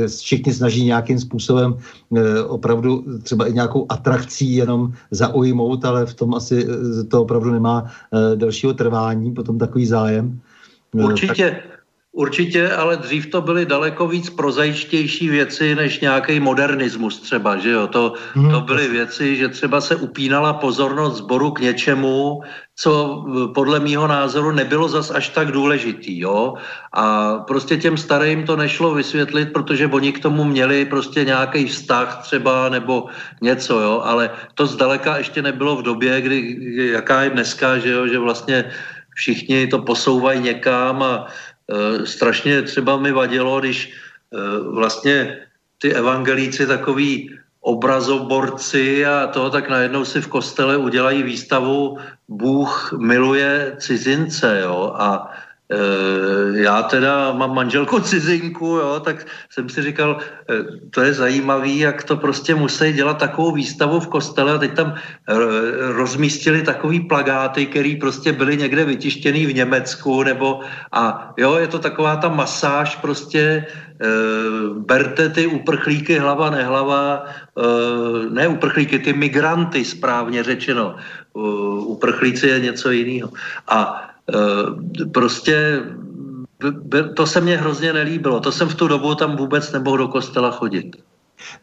všichni 0.06 0.52
snaží 0.54 0.84
nějakým 0.84 1.18
způsobem 1.18 1.76
opravdu 2.46 3.04
třeba 3.22 3.46
i 3.46 3.52
nějakou 3.52 3.86
atrakcí 3.88 4.54
jenom 4.54 4.92
zaujmout, 5.14 5.84
ale 5.84 6.06
v 6.06 6.14
tom 6.14 6.34
asi 6.34 6.66
eh, 6.66 7.04
to 7.04 7.22
opravdu 7.22 7.52
nemá 7.52 7.84
eh, 7.84 8.36
dalšího 8.36 8.74
trvání, 8.74 9.34
potom 9.34 9.58
takový 9.58 9.86
zájem. 9.86 10.40
Eh, 10.98 11.04
Určitě. 11.04 11.50
Tak... 11.50 11.73
Určitě, 12.14 12.70
ale 12.70 12.96
dřív 12.96 13.26
to 13.26 13.40
byly 13.42 13.66
daleko 13.66 14.06
víc 14.08 14.30
prozajštější 14.30 15.28
věci 15.28 15.74
než 15.74 16.00
nějaký 16.00 16.40
modernismus 16.40 17.20
třeba, 17.20 17.56
že 17.58 17.70
jo? 17.70 17.86
To, 17.86 18.14
hmm. 18.34 18.50
to 18.50 18.60
byly 18.60 18.88
věci, 18.88 19.36
že 19.36 19.48
třeba 19.48 19.80
se 19.80 19.96
upínala 19.96 20.52
pozornost 20.52 21.16
sboru 21.16 21.50
k 21.50 21.60
něčemu, 21.60 22.40
co 22.76 23.24
podle 23.54 23.80
mýho 23.80 24.06
názoru 24.06 24.50
nebylo 24.50 24.88
zas 24.88 25.10
až 25.10 25.28
tak 25.28 25.50
důležitý, 25.50 26.18
jo? 26.18 26.54
A 26.92 27.34
prostě 27.34 27.76
těm 27.76 27.96
starým 27.96 28.46
to 28.46 28.56
nešlo 28.56 28.94
vysvětlit, 28.94 29.52
protože 29.52 29.86
oni 29.86 30.12
k 30.12 30.22
tomu 30.22 30.44
měli 30.44 30.84
prostě 30.84 31.24
nějaký 31.24 31.66
vztah 31.66 32.22
třeba 32.22 32.68
nebo 32.68 33.06
něco, 33.42 33.80
jo? 33.80 34.00
Ale 34.04 34.30
to 34.54 34.66
zdaleka 34.66 35.18
ještě 35.18 35.42
nebylo 35.42 35.76
v 35.76 35.82
době, 35.82 36.20
kdy, 36.20 36.58
jaká 36.94 37.22
je 37.22 37.30
dneska, 37.30 37.78
že 37.78 37.90
jo? 37.90 38.06
Že 38.06 38.18
vlastně 38.18 38.64
všichni 39.14 39.66
to 39.66 39.78
posouvají 39.78 40.40
někam 40.40 41.02
a 41.02 41.26
Eh, 41.26 41.53
strašně 42.04 42.62
třeba 42.62 42.96
mi 42.96 43.12
vadilo, 43.12 43.60
když 43.60 43.92
eh, 43.92 44.38
vlastně 44.60 45.38
ty 45.78 45.94
evangelíci 45.94 46.66
takový 46.66 47.38
obrazoborci 47.60 49.06
a 49.06 49.26
toho, 49.26 49.50
tak 49.50 49.68
najednou 49.68 50.04
si 50.04 50.20
v 50.20 50.28
kostele 50.28 50.76
udělají 50.76 51.22
výstavu 51.22 51.98
Bůh 52.28 52.92
miluje 52.92 53.76
cizince, 53.78 54.60
jo, 54.64 54.92
a 54.96 55.32
Eh, 55.32 55.43
já 56.54 56.82
teda 56.82 57.32
mám 57.32 57.54
manželku 57.54 58.00
cizinku, 58.00 58.66
jo, 58.66 59.00
tak 59.04 59.26
jsem 59.50 59.68
si 59.68 59.82
říkal, 59.82 60.18
eh, 60.20 60.54
to 60.90 61.00
je 61.00 61.12
zajímavý, 61.14 61.78
jak 61.78 62.02
to 62.02 62.16
prostě 62.16 62.54
musí 62.54 62.92
dělat 62.92 63.18
takovou 63.18 63.52
výstavu 63.52 64.00
v 64.00 64.08
kostele 64.08 64.52
a 64.52 64.58
teď 64.58 64.74
tam 64.74 64.94
eh, 64.94 65.34
rozmístili 65.92 66.62
takový 66.62 67.00
plagáty, 67.00 67.66
který 67.66 67.96
prostě 67.96 68.32
byly 68.32 68.56
někde 68.56 68.84
vytištěný 68.84 69.46
v 69.46 69.54
Německu, 69.54 70.22
nebo 70.22 70.60
a 70.92 71.32
jo, 71.36 71.56
je 71.56 71.68
to 71.68 71.78
taková 71.78 72.16
ta 72.16 72.28
masáž 72.28 72.96
prostě, 72.96 73.66
berte 74.74 75.28
ty 75.28 75.46
uprchlíky 75.46 76.18
hlava 76.18 76.50
nehlava, 76.50 77.24
ne 78.30 78.48
uprchlíky, 78.48 78.98
ty 78.98 79.12
migranty 79.12 79.84
správně 79.84 80.42
řečeno, 80.42 80.96
uprchlíci 81.78 82.46
je 82.46 82.60
něco 82.60 82.90
jiného. 82.90 83.30
A 83.68 84.10
Eh, 84.13 84.13
prostě 85.12 85.82
to 87.16 87.26
se 87.26 87.40
mně 87.40 87.56
hrozně 87.56 87.92
nelíbilo. 87.92 88.40
To 88.40 88.52
jsem 88.52 88.68
v 88.68 88.74
tu 88.74 88.88
dobu 88.88 89.14
tam 89.14 89.36
vůbec 89.36 89.72
nemohl 89.72 89.98
do 89.98 90.08
kostela 90.08 90.50
chodit. 90.50 90.96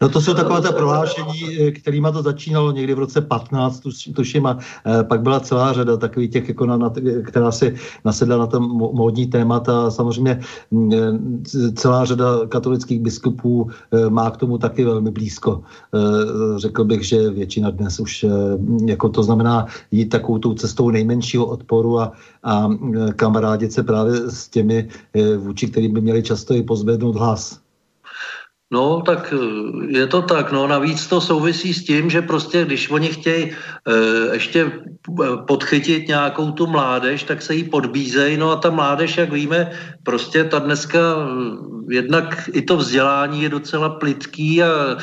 No 0.00 0.08
to 0.08 0.20
jsou 0.20 0.34
taková 0.34 0.60
ta 0.60 0.72
prohlášení, 0.72 1.58
eh, 1.60 1.70
kterýma 1.70 2.12
to 2.12 2.22
začínalo 2.22 2.72
někdy 2.72 2.94
v 2.94 2.98
roce 2.98 3.20
15, 3.20 3.82
tuším, 4.14 4.46
a 4.46 4.58
eh, 4.86 5.04
pak 5.04 5.22
byla 5.22 5.40
celá 5.40 5.72
řada 5.72 5.96
takových 5.96 6.30
těch, 6.30 6.48
jako 6.48 6.66
na, 6.66 6.76
na, 6.76 6.92
která 7.24 7.52
si 7.52 7.74
nasedla 8.04 8.36
na 8.36 8.46
tom 8.46 8.62
módní 8.72 9.26
témata. 9.26 9.90
Samozřejmě 9.90 10.40
mm, 10.70 10.92
eh, 10.94 11.72
celá 11.72 12.04
řada 12.04 12.46
katolických 12.48 13.00
biskupů 13.00 13.70
má 14.08 14.30
k 14.30 14.36
tomu 14.36 14.58
taky 14.58 14.84
velmi 14.84 15.10
blízko. 15.10 15.62
Řekl 16.56 16.84
bych, 16.84 17.02
že 17.02 17.30
většina 17.30 17.70
dnes 17.70 18.00
už, 18.00 18.26
jako 18.86 19.08
to 19.08 19.22
znamená 19.22 19.66
jít 19.90 20.08
takovou 20.08 20.38
tou 20.38 20.54
cestou 20.54 20.90
nejmenšího 20.90 21.46
odporu 21.46 22.00
a, 22.00 22.12
a 22.42 22.68
kamarádit 23.16 23.72
se 23.72 23.82
právě 23.82 24.30
s 24.30 24.48
těmi, 24.48 24.88
vůči 25.36 25.66
kterým 25.66 25.92
by 25.92 26.00
měli 26.00 26.22
často 26.22 26.54
i 26.54 26.62
pozvednout 26.62 27.16
hlas. 27.16 27.61
No, 28.72 29.04
tak 29.04 29.34
eh, 29.36 29.98
je 30.00 30.06
to 30.06 30.22
tak. 30.22 30.52
No, 30.52 30.66
navíc 30.66 31.06
to 31.06 31.20
souvisí 31.20 31.74
s 31.74 31.84
tím, 31.84 32.10
že 32.10 32.22
prostě, 32.22 32.64
když 32.64 32.90
oni 32.90 33.08
chtějí 33.08 33.42
e, 33.44 33.54
ještě 34.32 34.60
eh, 34.64 35.36
podchytit 35.46 36.08
nějakou 36.08 36.50
tu 36.56 36.66
mládež, 36.66 37.22
tak 37.22 37.42
se 37.42 37.54
jí 37.54 37.64
podbízejí. 37.68 38.36
No 38.36 38.50
a 38.50 38.56
ta 38.56 38.70
mládež, 38.70 39.18
jak 39.18 39.32
víme, 39.32 39.70
prostě 40.02 40.44
ta 40.44 40.58
dneska 40.58 40.98
jednak 41.88 42.50
i 42.52 42.62
to 42.62 42.76
vzdělání 42.76 43.42
je 43.42 43.48
docela 43.48 43.88
plitký 43.88 44.62
a 44.62 44.66
e, 44.66 44.96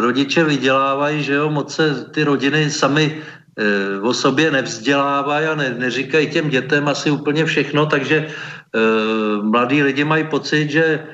rodiče 0.00 0.44
vydělávají, 0.44 1.22
že 1.22 1.34
jo, 1.34 1.50
moc 1.50 1.74
se 1.74 2.04
ty 2.10 2.24
rodiny 2.24 2.70
sami 2.70 3.22
e, 3.58 4.00
o 4.00 4.14
sobě 4.14 4.50
nevzdělávají 4.50 5.46
a 5.46 5.54
ne, 5.54 5.74
neříkají 5.78 6.30
těm 6.30 6.48
dětem 6.48 6.88
asi 6.88 7.10
úplně 7.10 7.44
všechno, 7.44 7.86
takže 7.86 8.16
e, 8.16 8.28
mladí 9.42 9.82
lidi 9.82 10.04
mají 10.04 10.24
pocit, 10.24 10.70
že 10.70 11.06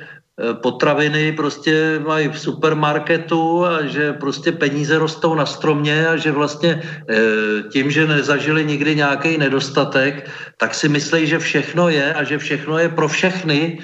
potraviny 0.55 1.33
prostě 1.33 2.01
mají 2.07 2.29
v 2.29 2.39
supermarketu 2.39 3.67
a 3.67 3.87
že 3.87 4.13
prostě 4.13 4.53
peníze 4.53 4.99
rostou 4.99 5.35
na 5.35 5.47
stromě 5.47 6.09
a 6.09 6.17
že 6.17 6.33
vlastně 6.33 6.83
eh, 6.83 7.17
tím, 7.73 7.91
že 7.91 8.07
nezažili 8.07 8.65
nikdy 8.65 8.97
nějaký 8.97 9.39
nedostatek, 9.39 10.31
tak 10.57 10.75
si 10.75 10.89
myslí, 10.89 11.27
že 11.27 11.39
všechno 11.39 11.89
je 11.89 12.15
a 12.15 12.25
že 12.25 12.39
všechno 12.39 12.79
je 12.79 12.89
pro 12.89 13.09
všechny, 13.09 13.79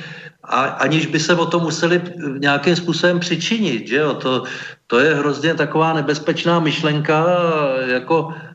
a 0.46 0.78
aniž 0.86 1.06
by 1.06 1.18
se 1.20 1.34
o 1.34 1.46
to 1.46 1.60
museli 1.60 2.00
nějakým 2.38 2.76
způsobem 2.76 3.18
přičinit. 3.18 3.88
Že 3.88 3.96
jo? 3.96 4.14
To, 4.14 4.44
to 4.86 4.98
je 4.98 5.14
hrozně 5.14 5.54
taková 5.54 5.92
nebezpečná 5.92 6.60
myšlenka, 6.60 7.26
jako 7.86 8.30
Eh, 8.30 8.45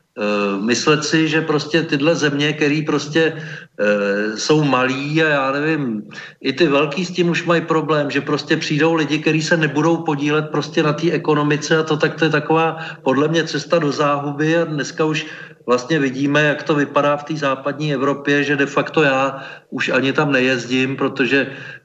myslet 0.62 1.04
si, 1.04 1.28
že 1.28 1.42
prostě 1.42 1.84
tyhle 1.84 2.16
země, 2.16 2.54
které 2.54 2.82
prostě 2.86 3.22
e, 3.32 4.38
jsou 4.38 4.64
malí 4.64 5.24
a 5.24 5.28
já 5.28 5.52
nevím, 5.52 6.04
i 6.42 6.54
ty 6.54 6.68
velký 6.68 7.06
s 7.06 7.12
tím 7.12 7.30
už 7.30 7.46
mají 7.46 7.62
problém, 7.62 8.12
že 8.12 8.22
prostě 8.22 8.58
přijdou 8.58 8.94
lidi, 8.94 9.20
kteří 9.20 9.42
se 9.42 9.58
nebudou 9.58 9.98
podílet 9.98 10.50
prostě 10.52 10.84
na 10.84 10.94
té 10.94 11.12
ekonomice 11.12 11.78
a 11.78 11.84
to 11.84 11.98
tak 11.98 12.16
to 12.16 12.26
je 12.26 12.32
taková 12.32 12.78
podle 13.04 13.28
mě 13.28 13.44
cesta 13.44 13.80
do 13.80 13.92
záhuby 13.92 14.58
a 14.58 14.66
dneska 14.66 15.06
už 15.06 15.26
vlastně 15.66 16.00
vidíme, 16.00 16.44
jak 16.44 16.64
to 16.64 16.76
vypadá 16.76 17.18
v 17.18 17.24
té 17.24 17.36
západní 17.36 17.94
Evropě, 17.94 18.44
že 18.44 18.56
de 18.56 18.66
facto 18.66 19.04
já 19.04 19.44
už 19.70 19.90
ani 19.90 20.14
tam 20.14 20.32
nejezdím, 20.32 20.96
protože 20.96 21.48
eh, 21.48 21.81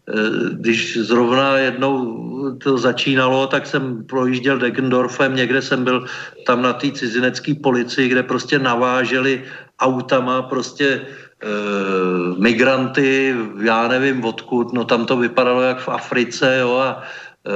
když 0.52 0.96
zrovna 0.96 1.58
jednou 1.58 2.26
to 2.58 2.78
začínalo, 2.78 3.46
tak 3.46 3.66
jsem 3.66 4.04
projížděl 4.04 4.58
Degendorfem, 4.58 5.36
někde 5.36 5.62
jsem 5.62 5.84
byl 5.84 6.06
tam 6.46 6.62
na 6.62 6.72
té 6.72 6.90
cizinecké 6.90 7.54
policii, 7.54 8.08
kde 8.08 8.22
prostě 8.22 8.58
naváželi 8.58 9.44
autama 9.80 10.42
prostě 10.42 10.86
e, 10.86 11.02
migranty, 12.38 13.34
já 13.62 13.88
nevím 13.88 14.24
odkud, 14.24 14.72
no 14.72 14.84
tam 14.84 15.06
to 15.06 15.16
vypadalo 15.16 15.62
jak 15.62 15.78
v 15.80 15.88
Africe, 15.88 16.58
jo, 16.60 16.76
a 16.76 17.02
e, 17.02 17.50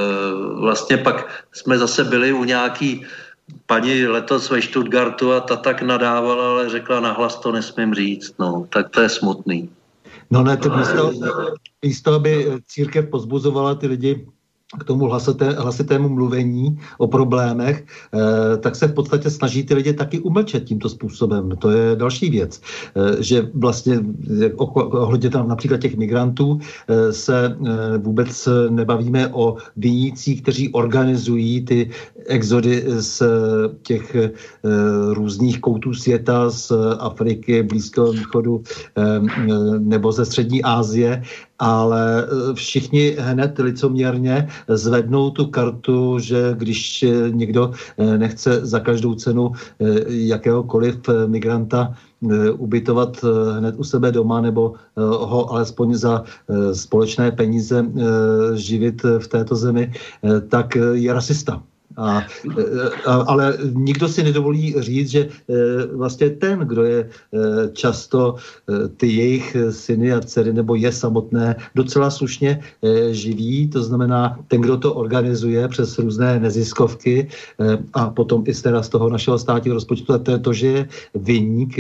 vlastně 0.60 0.97
pak 0.97 1.44
jsme 1.52 1.78
zase 1.78 2.05
byli 2.05 2.32
u 2.32 2.44
nějaký 2.44 3.06
paní 3.66 4.06
letos 4.06 4.51
ve 4.51 4.62
Stuttgartu 4.62 5.32
a 5.32 5.40
ta 5.40 5.56
tak 5.56 5.82
nadávala, 5.82 6.51
ale 6.51 6.68
řekla 6.68 7.01
nahlas 7.01 7.40
to 7.40 7.52
nesmím 7.52 7.94
říct, 7.94 8.35
no, 8.39 8.66
tak 8.70 8.89
to 8.89 9.01
je 9.01 9.09
smutný. 9.09 9.70
No 10.31 10.43
ne, 10.43 10.57
to 10.57 10.77
místo, 10.77 11.12
místo, 11.85 12.15
aby 12.15 12.47
církev 12.66 13.11
pozbuzovala 13.11 13.74
ty 13.74 13.86
lidi 13.86 14.27
k 14.78 14.84
tomu 14.84 15.05
hlasité, 15.05 15.51
hlasitému 15.51 16.09
mluvení 16.09 16.78
o 16.98 17.06
problémech, 17.06 17.82
eh, 17.82 18.56
tak 18.56 18.76
se 18.76 18.86
v 18.86 18.94
podstatě 18.94 19.30
snaží 19.30 19.66
ty 19.66 19.74
lidi 19.74 19.92
taky 19.92 20.20
umlčet 20.20 20.64
tímto 20.64 20.88
způsobem. 20.88 21.51
To 21.59 21.70
je 21.70 21.97
další 21.97 22.30
věc, 22.30 22.60
eh, 22.60 23.22
že 23.22 23.51
vlastně 23.55 24.01
ohledně 24.94 25.30
tam 25.30 25.48
například 25.48 25.80
těch 25.80 25.97
migrantů 25.97 26.59
eh, 26.88 27.12
se 27.12 27.56
eh, 27.66 27.98
vůbec 27.98 28.48
nebavíme 28.70 29.28
o 29.28 29.56
vinících, 29.76 30.42
kteří 30.42 30.72
organizují 30.72 31.64
ty 31.64 31.90
exody 32.26 32.84
z 32.86 33.22
těch 33.82 34.14
eh, 34.14 34.30
různých 35.14 35.60
koutů 35.60 35.94
světa, 35.94 36.51
z 36.51 36.72
Afriky, 36.98 37.62
Blízkého 37.62 38.12
východu 38.12 38.62
eh, 38.97 39.20
nebo 39.78 40.12
ze 40.12 40.24
Střední 40.24 40.62
Asie, 40.62 41.22
ale 41.60 42.24
eh, 42.24 42.54
všichni 42.54 43.16
hned 43.18 43.58
licoměrně 43.58 44.48
zvednou 44.68 45.30
tu 45.30 45.46
kartu, 45.46 46.18
že 46.18 46.54
když 46.58 47.04
někdo 47.30 47.70
eh, 47.98 48.18
nechce 48.18 48.66
za 48.66 48.80
každou 48.80 49.14
cenu 49.14 49.52
eh, 49.52 49.84
jakéhokoliv 50.08 50.96
migranta 51.26 51.94
ubytovat 52.58 53.24
hned 53.56 53.74
u 53.78 53.84
sebe 53.84 54.12
doma 54.12 54.40
nebo 54.40 54.74
ho 54.96 55.52
alespoň 55.52 55.94
za 55.94 56.24
společné 56.72 57.32
peníze 57.32 57.86
živit 58.54 59.02
v 59.18 59.28
této 59.28 59.56
zemi, 59.56 59.92
tak 60.48 60.76
je 60.92 61.12
rasista. 61.12 61.62
A, 62.01 62.24
a, 63.06 63.12
ale 63.12 63.59
nikdo 63.72 64.09
si 64.09 64.22
nedovolí 64.22 64.74
říct, 64.78 65.10
že 65.10 65.20
e, 65.20 65.28
vlastně 65.86 66.31
ten, 66.31 66.59
kdo 66.59 66.85
je 66.85 67.01
e, 67.01 67.09
často 67.72 68.36
e, 68.36 68.89
ty 68.89 69.06
jejich 69.06 69.56
syny 69.70 70.12
a 70.12 70.20
dcery, 70.20 70.52
nebo 70.52 70.74
je 70.74 70.93
samotné, 70.93 71.56
docela 71.74 72.10
slušně 72.10 72.60
živí, 73.10 73.68
to 73.68 73.82
znamená 73.82 74.39
ten, 74.48 74.60
kdo 74.60 74.77
to 74.77 74.94
organizuje 74.94 75.68
přes 75.68 75.98
různé 75.98 76.40
neziskovky 76.40 77.28
a 77.93 78.10
potom 78.10 78.44
i 78.47 78.55
z, 78.55 78.62
teda 78.62 78.82
z 78.82 78.89
toho 78.89 79.10
našeho 79.10 79.39
státního 79.39 79.74
rozpočtu, 79.74 80.12
a 80.12 80.18
to 80.18 80.31
je 80.31 80.39
to, 80.39 80.52
že 80.52 80.66
je 80.66 80.89
vyník 81.14 81.78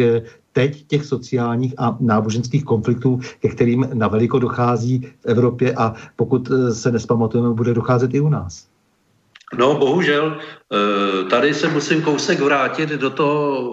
teď 0.52 0.86
těch 0.86 1.04
sociálních 1.04 1.74
a 1.78 1.96
náboženských 2.00 2.64
konfliktů, 2.64 3.20
ke 3.40 3.48
kterým 3.48 3.88
na 3.94 4.08
veliko 4.08 4.38
dochází 4.38 5.00
v 5.20 5.26
Evropě 5.26 5.74
a 5.74 5.94
pokud 6.16 6.50
se 6.72 6.92
nespamatujeme, 6.92 7.50
bude 7.54 7.74
docházet 7.74 8.14
i 8.14 8.20
u 8.20 8.28
nás. 8.28 8.70
No, 9.58 9.74
bohužel, 9.74 10.38
eh, 10.38 11.24
tady 11.30 11.54
se 11.54 11.68
musím 11.68 12.02
kousek 12.02 12.40
vrátit 12.40 12.90
do 12.90 13.10
té 13.10 13.22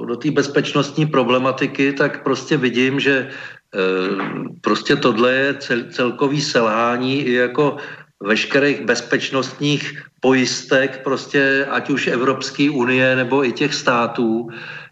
do 0.06 0.18
bezpečnostní 0.34 1.06
problematiky, 1.06 1.94
tak 1.94 2.24
prostě 2.24 2.58
vidím, 2.58 2.99
že 2.99 3.30
eh, 3.30 3.80
prostě 4.62 4.95
tohle 4.95 5.34
je 5.34 5.54
cel, 5.54 5.80
celkový 5.91 6.41
selhání 6.41 7.22
i 7.22 7.34
jako 7.34 7.78
veškerých 8.20 8.82
bezpečnostních 8.82 10.02
pojistek, 10.20 11.04
prostě 11.04 11.66
ať 11.70 11.90
už 11.90 12.08
Evropské 12.08 12.70
unie 12.70 13.16
nebo 13.16 13.45
i 13.45 13.52
těch 13.52 13.74
států, 13.74 14.49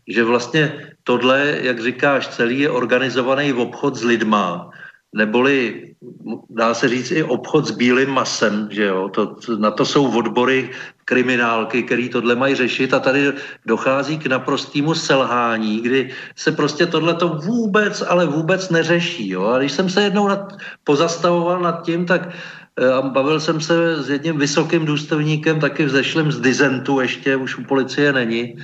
že 0.08 0.24
vlastně 0.24 0.94
tohle, 1.04 1.58
jak 1.62 1.82
říkáš, 1.82 2.28
celý 2.28 2.60
je 2.60 2.70
organizovaný 2.70 3.52
v 3.52 3.60
obchod 3.60 3.96
s 3.96 4.04
lidma, 4.04 4.70
neboli 5.16 5.86
dá 6.50 6.74
se 6.74 6.90
říct 6.90 7.12
i 7.12 7.24
obchod 7.24 7.66
s 7.66 7.72
bílým 7.72 8.10
masem, 8.10 8.68
že 8.72 8.86
jo, 8.86 9.10
to, 9.10 9.36
na 9.58 9.72
to 9.72 9.86
jsou 9.86 10.18
odbory 10.18 10.70
kriminálky, 11.06 11.84
který 11.84 12.10
tohle 12.10 12.36
mají 12.36 12.56
řešit 12.56 12.94
a 12.94 13.00
tady 13.00 13.34
dochází 13.66 14.18
k 14.18 14.28
naprostému 14.28 14.94
selhání, 14.94 15.82
kdy 15.82 16.12
se 16.36 16.52
prostě 16.52 16.86
tohle 16.86 17.14
to 17.14 17.28
vůbec, 17.28 18.04
ale 18.08 18.26
vůbec 18.26 18.70
neřeší, 18.70 19.30
jo, 19.30 19.46
a 19.46 19.60
když 19.60 19.72
jsem 19.72 19.90
se 19.90 20.04
jednou 20.04 20.28
nad, 20.28 20.54
pozastavoval 20.84 21.62
nad 21.62 21.86
tím, 21.86 22.06
tak 22.06 22.30
eh, 22.76 22.92
a 22.94 23.02
bavil 23.02 23.40
jsem 23.40 23.62
se 23.62 24.04
s 24.04 24.10
jedním 24.10 24.38
vysokým 24.38 24.86
důstojníkem, 24.86 25.60
taky 25.60 25.86
vzešlým 25.86 26.32
z 26.32 26.40
Dizentu 26.40 27.00
ještě, 27.00 27.36
už 27.36 27.58
u 27.58 27.64
policie 27.64 28.14
není, 28.14 28.60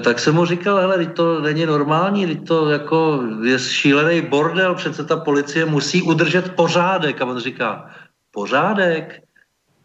tak 0.00 0.18
jsem 0.18 0.34
mu 0.34 0.44
říkal, 0.44 0.76
hele, 0.76 1.06
to 1.06 1.40
není 1.40 1.66
normální, 1.66 2.36
to 2.36 2.70
jako 2.70 3.22
je 3.42 3.58
šílený 3.58 4.20
bordel, 4.20 4.74
přece 4.74 5.04
ta 5.04 5.16
policie 5.16 5.66
musí 5.66 6.02
udržet 6.02 6.54
pořádek. 6.54 7.22
A 7.22 7.24
on 7.24 7.38
říká, 7.38 7.90
pořádek? 8.30 9.22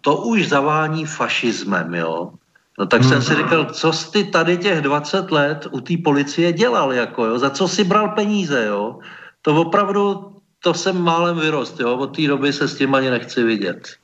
To 0.01 0.17
už 0.17 0.47
zavání 0.47 1.05
fašismem, 1.05 1.95
jo. 1.95 2.31
No 2.79 2.85
tak 2.85 3.03
jsem 3.03 3.21
si 3.21 3.35
říkal, 3.35 3.65
co 3.65 3.93
jsi 3.93 4.23
tady 4.23 4.57
těch 4.57 4.81
20 4.81 5.31
let 5.31 5.67
u 5.71 5.81
té 5.81 5.93
policie 6.03 6.53
dělal, 6.53 6.93
jako, 6.93 7.25
jo? 7.25 7.39
za 7.39 7.49
co 7.49 7.67
si 7.67 7.83
bral 7.83 8.09
peníze, 8.09 8.65
jo. 8.65 8.99
To 9.41 9.61
opravdu, 9.61 10.35
to 10.63 10.73
jsem 10.73 11.01
málem 11.01 11.39
vyrost, 11.39 11.79
jo. 11.79 11.97
Od 11.97 12.15
té 12.15 12.27
doby 12.27 12.53
se 12.53 12.67
s 12.67 12.77
tím 12.77 12.95
ani 12.95 13.09
nechci 13.09 13.43
vidět. 13.43 13.98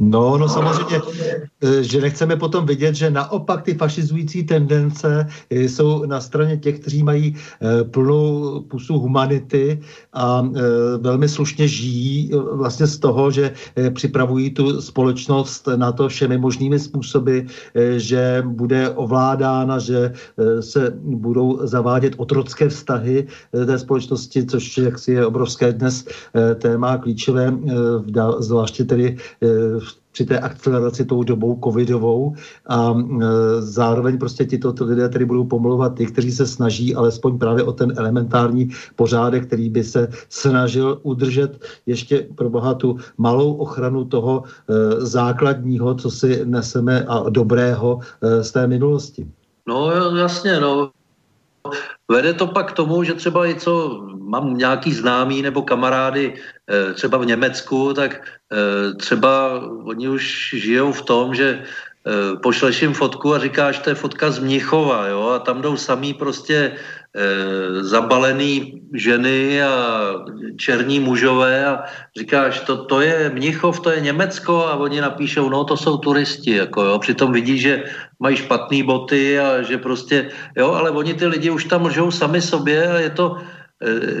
No, 0.00 0.38
no 0.38 0.48
samozřejmě, 0.48 1.00
eh, 1.62 1.82
že 1.84 2.00
nechceme 2.00 2.36
potom 2.36 2.66
vidět, 2.66 2.94
že 2.94 3.10
naopak 3.10 3.62
ty 3.62 3.74
fašizující 3.74 4.44
tendence 4.44 5.26
eh, 5.50 5.60
jsou 5.60 6.06
na 6.06 6.20
straně 6.20 6.56
těch, 6.56 6.80
kteří 6.80 7.02
mají 7.02 7.36
eh, 7.36 7.84
plnou 7.84 8.60
pusu 8.60 8.98
humanity 8.98 9.80
a 10.12 10.48
velmi 11.00 11.28
slušně 11.28 11.68
žijí 11.68 12.30
vlastně 12.52 12.86
z 12.86 12.98
toho, 12.98 13.30
že 13.30 13.52
připravují 13.94 14.50
tu 14.50 14.80
společnost 14.80 15.68
na 15.76 15.92
to 15.92 16.08
všemi 16.08 16.38
možnými 16.38 16.78
způsoby, 16.78 17.38
že 17.96 18.42
bude 18.46 18.90
ovládána, 18.90 19.78
že 19.78 20.12
se 20.60 20.92
budou 21.02 21.66
zavádět 21.66 22.14
otrocké 22.16 22.68
vztahy 22.68 23.26
té 23.66 23.78
společnosti, 23.78 24.46
což 24.46 24.78
jaksi 24.78 25.12
je 25.12 25.26
obrovské 25.26 25.72
dnes 25.72 26.04
téma 26.58 26.98
klíčové, 26.98 27.54
zvláště 28.38 28.84
tedy 28.84 29.16
v 29.78 29.99
při 30.12 30.24
té 30.24 30.38
akceleraci 30.38 31.04
tou 31.04 31.22
dobou 31.22 31.60
covidovou 31.64 32.34
a 32.68 32.94
e, 32.94 33.24
zároveň 33.62 34.18
prostě 34.18 34.44
tito 34.44 34.74
lidé 34.80 35.08
tedy 35.08 35.24
budou 35.24 35.44
pomlouvat 35.44 35.94
ty, 35.94 36.06
kteří 36.06 36.32
se 36.32 36.46
snaží 36.46 36.94
alespoň 36.94 37.38
právě 37.38 37.64
o 37.64 37.72
ten 37.72 37.92
elementární 37.96 38.68
pořádek, 38.96 39.46
který 39.46 39.70
by 39.70 39.84
se 39.84 40.08
snažil 40.28 40.98
udržet 41.02 41.64
ještě 41.86 42.26
pro 42.34 42.50
boha 42.50 42.74
tu 42.74 42.96
malou 43.18 43.54
ochranu 43.54 44.04
toho 44.04 44.42
e, 44.44 45.06
základního, 45.06 45.94
co 45.94 46.10
si 46.10 46.40
neseme 46.44 47.04
a 47.08 47.28
dobrého 47.30 48.00
e, 48.22 48.44
z 48.44 48.50
té 48.52 48.66
minulosti. 48.66 49.26
No 49.68 49.90
jasně, 50.16 50.60
no 50.60 50.90
Vede 52.10 52.34
to 52.34 52.46
pak 52.46 52.72
k 52.72 52.76
tomu, 52.76 53.04
že 53.04 53.14
třeba 53.14 53.46
i 53.46 53.54
co 53.54 54.02
mám 54.18 54.56
nějaký 54.56 54.92
známý 54.92 55.42
nebo 55.42 55.62
kamarády 55.62 56.34
třeba 56.94 57.18
v 57.18 57.26
Německu, 57.26 57.94
tak 57.94 58.22
eh, 58.22 58.94
třeba 58.94 59.60
oni 59.84 60.08
už 60.08 60.54
žijou 60.56 60.92
v 60.92 61.02
tom, 61.02 61.34
že 61.34 61.62
eh, 61.62 62.36
pošleš 62.42 62.82
jim 62.82 62.94
fotku 62.94 63.34
a 63.34 63.38
říkáš, 63.38 63.78
to 63.78 63.90
je 63.90 63.98
fotka 63.98 64.30
z 64.30 64.38
Mnichova, 64.38 65.08
jo, 65.08 65.22
a 65.34 65.38
tam 65.38 65.62
jdou 65.62 65.76
samý 65.76 66.14
prostě 66.14 66.78
zabalený 67.80 68.86
ženy 68.94 69.62
a 69.66 69.74
černí 70.56 71.02
mužové 71.02 71.66
a 71.66 71.82
říkáš, 72.14 72.60
to, 72.70 72.86
to 72.86 73.02
je 73.02 73.34
Mnichov, 73.34 73.82
to 73.82 73.90
je 73.90 74.00
Německo 74.14 74.70
a 74.70 74.78
oni 74.78 75.00
napíšou, 75.00 75.50
no 75.50 75.64
to 75.66 75.74
jsou 75.76 75.98
turisti, 75.98 76.62
jako 76.62 76.82
jo, 76.82 76.98
přitom 76.98 77.34
vidí, 77.34 77.58
že 77.58 77.82
mají 78.22 78.36
špatné 78.36 78.86
boty 78.86 79.40
a 79.42 79.62
že 79.66 79.82
prostě, 79.82 80.30
jo, 80.54 80.70
ale 80.70 80.90
oni 80.94 81.14
ty 81.14 81.26
lidi 81.26 81.50
už 81.50 81.66
tam 81.66 81.90
lžou 81.90 82.14
sami 82.14 82.38
sobě 82.38 82.78
a 82.86 82.98
je 83.02 83.10
to, 83.10 83.42
Eh, 83.42 83.59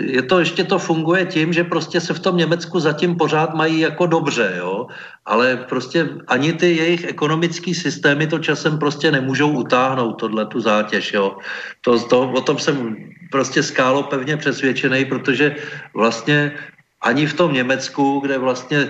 je 0.00 0.22
to, 0.22 0.38
ještě 0.38 0.64
to 0.64 0.78
funguje 0.78 1.26
tím, 1.26 1.52
že 1.52 1.64
prostě 1.64 2.00
se 2.00 2.14
v 2.14 2.20
tom 2.20 2.36
Německu 2.36 2.80
zatím 2.80 3.16
pořád 3.16 3.54
mají 3.54 3.80
jako 3.80 4.06
dobře, 4.06 4.54
jo? 4.58 4.86
ale 5.26 5.56
prostě 5.68 6.08
ani 6.26 6.52
ty 6.52 6.76
jejich 6.76 7.04
ekonomické 7.04 7.74
systémy 7.74 8.26
to 8.26 8.38
časem 8.38 8.78
prostě 8.78 9.12
nemůžou 9.12 9.50
utáhnout, 9.52 10.12
tohle 10.12 10.46
tu 10.46 10.60
zátěž. 10.60 11.12
Jo? 11.12 11.36
To, 11.80 12.00
to, 12.08 12.32
o 12.32 12.40
tom 12.40 12.58
jsem 12.58 12.96
prostě 13.30 13.62
skálo 13.62 14.02
pevně 14.02 14.36
přesvědčený, 14.36 15.04
protože 15.04 15.56
vlastně 15.94 16.56
ani 17.00 17.26
v 17.26 17.34
tom 17.34 17.52
Německu, 17.52 18.20
kde 18.20 18.38
vlastně 18.38 18.78
e, 18.78 18.88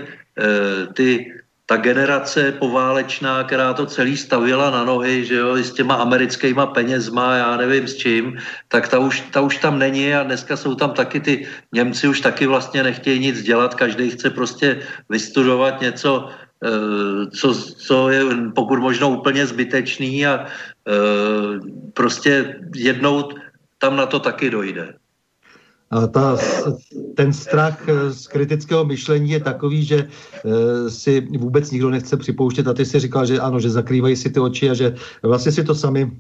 ty 0.95 1.33
ta 1.71 1.79
generace 1.79 2.53
poválečná, 2.59 3.47
která 3.47 3.71
to 3.79 3.87
celý 3.87 4.19
stavila 4.19 4.71
na 4.75 4.83
nohy, 4.85 5.23
že 5.25 5.35
jo, 5.39 5.55
s 5.55 5.71
těma 5.71 6.03
americkýma 6.03 6.67
penězma, 6.67 7.37
já 7.37 7.57
nevím 7.57 7.87
s 7.87 7.95
čím, 7.95 8.43
tak 8.69 8.91
ta 8.91 8.99
už, 8.99 9.23
ta 9.31 9.41
už 9.41 9.63
tam 9.63 9.79
není 9.79 10.15
a 10.15 10.27
dneska 10.27 10.57
jsou 10.57 10.75
tam 10.75 10.91
taky 10.99 11.21
ty 11.21 11.47
Němci 11.73 12.09
už 12.11 12.21
taky 12.27 12.47
vlastně 12.47 12.83
nechtějí 12.83 13.19
nic 13.23 13.43
dělat, 13.43 13.79
každý 13.79 14.11
chce 14.11 14.31
prostě 14.31 14.83
vystudovat 15.09 15.81
něco, 15.81 16.27
eh, 16.59 17.31
co, 17.31 17.49
co 17.55 17.97
je 18.11 18.51
pokud 18.51 18.79
možno 18.83 19.23
úplně 19.23 19.47
zbytečný 19.47 20.27
a 20.27 20.43
eh, 20.43 20.93
prostě 21.95 22.59
jednou 22.75 23.31
tam 23.79 23.95
na 23.95 24.11
to 24.11 24.19
taky 24.19 24.51
dojde. 24.51 25.00
Ta, 25.91 26.39
ten 27.17 27.33
strach 27.33 27.89
eh, 27.89 28.13
z 28.13 28.27
kritického 28.27 28.85
myšlení 28.85 29.31
je 29.31 29.41
takový, 29.41 29.85
že 29.85 29.99
e, 29.99 30.91
si 30.91 31.21
vůbec 31.21 31.71
nikdo 31.71 31.91
nechce 31.91 32.17
připouštět 32.17 32.69
a 32.69 32.75
ty 32.75 32.85
si 32.87 33.01
říkal, 33.01 33.27
že 33.27 33.41
ano, 33.41 33.61
že 33.61 33.71
zakrývají 33.71 34.17
si 34.17 34.31
ty 34.31 34.41
oči 34.41 34.71
a 34.71 34.75
že 34.75 34.95
vlastně 35.23 35.53
si 35.53 35.65
to 35.65 35.75
sami 35.75 36.11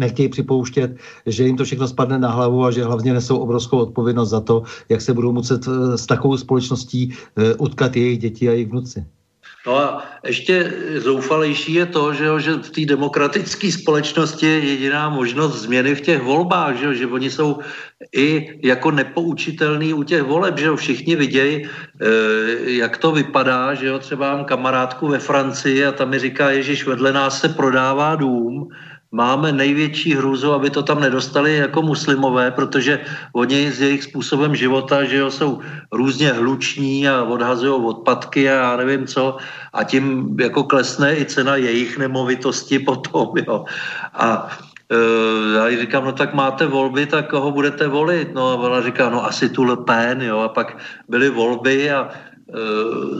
nechtějí 0.00 0.28
připouštět, 0.28 0.96
že 1.26 1.44
jim 1.44 1.56
to 1.56 1.64
všechno 1.64 1.88
spadne 1.88 2.18
na 2.18 2.30
hlavu 2.30 2.64
a 2.64 2.70
že 2.70 2.84
hlavně 2.84 3.12
nesou 3.12 3.38
obrovskou 3.38 3.78
odpovědnost 3.78 4.30
za 4.30 4.40
to, 4.40 4.62
jak 4.88 5.00
se 5.00 5.14
budou 5.14 5.32
muset 5.32 5.64
eh, 5.68 5.98
s 5.98 6.06
takovou 6.06 6.36
společností 6.36 7.14
utkat 7.58 7.96
jejich 7.96 8.18
děti 8.18 8.48
a 8.48 8.52
jejich 8.52 8.68
vnuci. 8.68 9.06
No 9.66 9.78
a 9.78 10.06
ještě 10.26 10.72
zoufalejší 10.96 11.74
je 11.74 11.86
to, 11.86 12.14
že, 12.14 12.24
že 12.38 12.52
v 12.52 12.70
té 12.70 12.84
demokratické 12.86 13.72
společnosti 13.72 14.46
je 14.46 14.58
jediná 14.58 15.10
možnost 15.10 15.62
změny 15.62 15.94
v 15.94 16.00
těch 16.00 16.22
volbách, 16.22 16.76
že, 16.76 16.94
že 16.94 17.06
oni 17.06 17.30
jsou 17.30 17.58
i 18.14 18.58
jako 18.62 18.90
nepoučitelný 18.90 19.94
u 19.94 20.02
těch 20.02 20.22
voleb, 20.22 20.58
že 20.58 20.76
všichni 20.76 21.16
vidějí, 21.16 21.66
e, 21.66 21.68
jak 22.70 22.96
to 22.96 23.12
vypadá, 23.12 23.74
že 23.74 23.86
jo, 23.86 23.98
třeba 23.98 24.36
mám 24.36 24.44
kamarádku 24.44 25.08
ve 25.08 25.18
Francii 25.18 25.86
a 25.86 25.92
tam 25.92 26.10
mi 26.10 26.18
říká, 26.18 26.50
Ježíš, 26.50 26.86
vedle 26.86 27.12
nás 27.12 27.40
se 27.40 27.48
prodává 27.48 28.14
dům, 28.14 28.68
máme 29.12 29.52
největší 29.52 30.14
hrůzu, 30.14 30.52
aby 30.52 30.70
to 30.70 30.82
tam 30.82 31.00
nedostali 31.00 31.56
jako 31.56 31.82
muslimové, 31.82 32.50
protože 32.50 33.00
oni 33.32 33.72
s 33.72 33.80
jejich 33.80 34.02
způsobem 34.02 34.56
života, 34.56 35.04
že 35.04 35.16
jo, 35.16 35.30
jsou 35.30 35.60
různě 35.92 36.32
hluční 36.32 37.08
a 37.08 37.22
odhazují 37.22 37.84
odpadky 37.84 38.50
a 38.50 38.54
já 38.54 38.76
nevím 38.76 39.06
co 39.06 39.36
a 39.72 39.84
tím 39.84 40.36
jako 40.40 40.64
klesne 40.64 41.16
i 41.16 41.24
cena 41.24 41.56
jejich 41.56 41.98
nemovitosti 41.98 42.78
potom, 42.88 43.32
jo. 43.46 43.64
A 44.14 44.48
e, 44.90 44.96
já 45.56 45.68
jí 45.68 45.80
říkám, 45.80 46.04
no 46.04 46.12
tak 46.12 46.34
máte 46.34 46.66
volby, 46.66 47.06
tak 47.06 47.30
koho 47.30 47.50
budete 47.50 47.88
volit? 47.88 48.34
No 48.34 48.48
a 48.50 48.54
ona 48.54 48.82
říká, 48.82 49.10
no 49.10 49.24
asi 49.24 49.48
tu 49.48 49.64
Le 49.64 49.76
Pen, 49.76 50.22
jo. 50.22 50.38
A 50.38 50.48
pak 50.48 50.78
byly 51.08 51.30
volby 51.30 51.90
a 51.90 52.10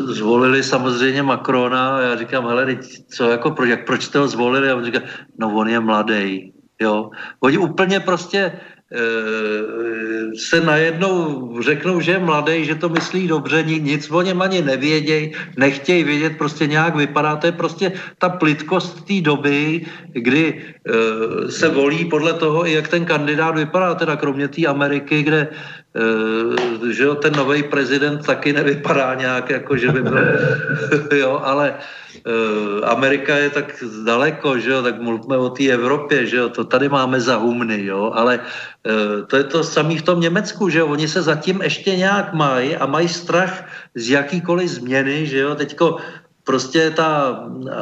zvolili 0.06 0.62
samozřejmě 0.62 1.22
Macrona 1.22 1.96
a 1.96 2.00
já 2.00 2.16
říkám, 2.16 2.46
hele, 2.46 2.78
co, 3.08 3.30
jako, 3.30 3.50
proč, 3.50 3.68
jak, 3.68 3.86
proč 3.86 4.02
jste 4.02 4.18
ho 4.18 4.28
zvolili? 4.28 4.70
A 4.70 4.76
on 4.76 4.84
říká, 4.84 5.00
no 5.38 5.54
on 5.54 5.68
je 5.68 5.80
mladý, 5.80 6.52
jo. 6.80 7.10
Oni 7.40 7.58
úplně 7.58 8.00
prostě 8.00 8.52
Eh, 8.86 10.36
se 10.38 10.60
najednou 10.60 11.50
řeknou, 11.62 12.00
že 12.00 12.12
je 12.12 12.18
mladý, 12.18 12.64
že 12.64 12.74
to 12.74 12.88
myslí 12.88 13.28
dobře, 13.28 13.62
nic 13.62 14.10
o 14.10 14.22
něm 14.22 14.42
ani 14.42 14.62
nevědějí, 14.62 15.34
nechtějí 15.56 16.04
vědět, 16.04 16.38
prostě 16.38 16.66
nějak 16.66 16.94
vypadá. 16.94 17.36
To 17.36 17.46
je 17.46 17.52
prostě 17.52 17.92
ta 18.18 18.28
plitkost 18.28 19.04
té 19.04 19.20
doby, 19.20 19.86
kdy 20.12 20.62
eh, 20.62 21.50
se 21.50 21.68
volí 21.68 22.04
podle 22.04 22.32
toho, 22.32 22.64
jak 22.64 22.88
ten 22.88 23.04
kandidát 23.04 23.58
vypadá, 23.58 23.94
teda 23.94 24.16
kromě 24.16 24.48
té 24.48 24.66
Ameriky, 24.66 25.22
kde 25.22 25.48
eh, 25.50 25.54
že 26.90 27.04
jo, 27.04 27.14
ten 27.14 27.32
nový 27.32 27.62
prezident 27.62 28.26
taky 28.26 28.52
nevypadá 28.52 29.14
nějak, 29.14 29.50
jako 29.50 29.76
že 29.76 29.88
by 29.92 30.02
byl, 30.02 30.18
jo, 31.18 31.40
ale 31.44 31.74
Eh, 32.26 32.80
Amerika 32.82 33.36
je 33.36 33.50
tak 33.50 33.84
daleko, 34.04 34.58
že 34.58 34.70
jo, 34.70 34.82
tak 34.82 34.98
mluvme 34.98 35.36
o 35.36 35.50
té 35.50 35.70
Evropě, 35.70 36.26
že 36.26 36.36
jo, 36.36 36.48
to 36.48 36.64
tady 36.64 36.88
máme 36.88 37.20
za 37.20 37.36
humny, 37.36 37.86
jo, 37.86 38.10
ale 38.14 38.40
eh, 38.42 39.22
to 39.26 39.36
je 39.36 39.44
to 39.44 39.64
samé 39.64 39.94
v 39.98 40.02
tom 40.02 40.20
Německu, 40.20 40.68
že 40.68 40.78
jo, 40.78 40.86
oni 40.86 41.08
se 41.08 41.22
zatím 41.22 41.62
ještě 41.62 41.96
nějak 41.96 42.34
mají 42.34 42.76
a 42.76 42.86
mají 42.86 43.08
strach 43.08 43.64
z 43.94 44.10
jakýkoliv 44.10 44.68
změny, 44.68 45.26
že 45.26 45.38
jo, 45.38 45.54
teďko 45.54 46.02
prostě 46.46 46.90
ta 46.94 47.10
eh, 47.66 47.74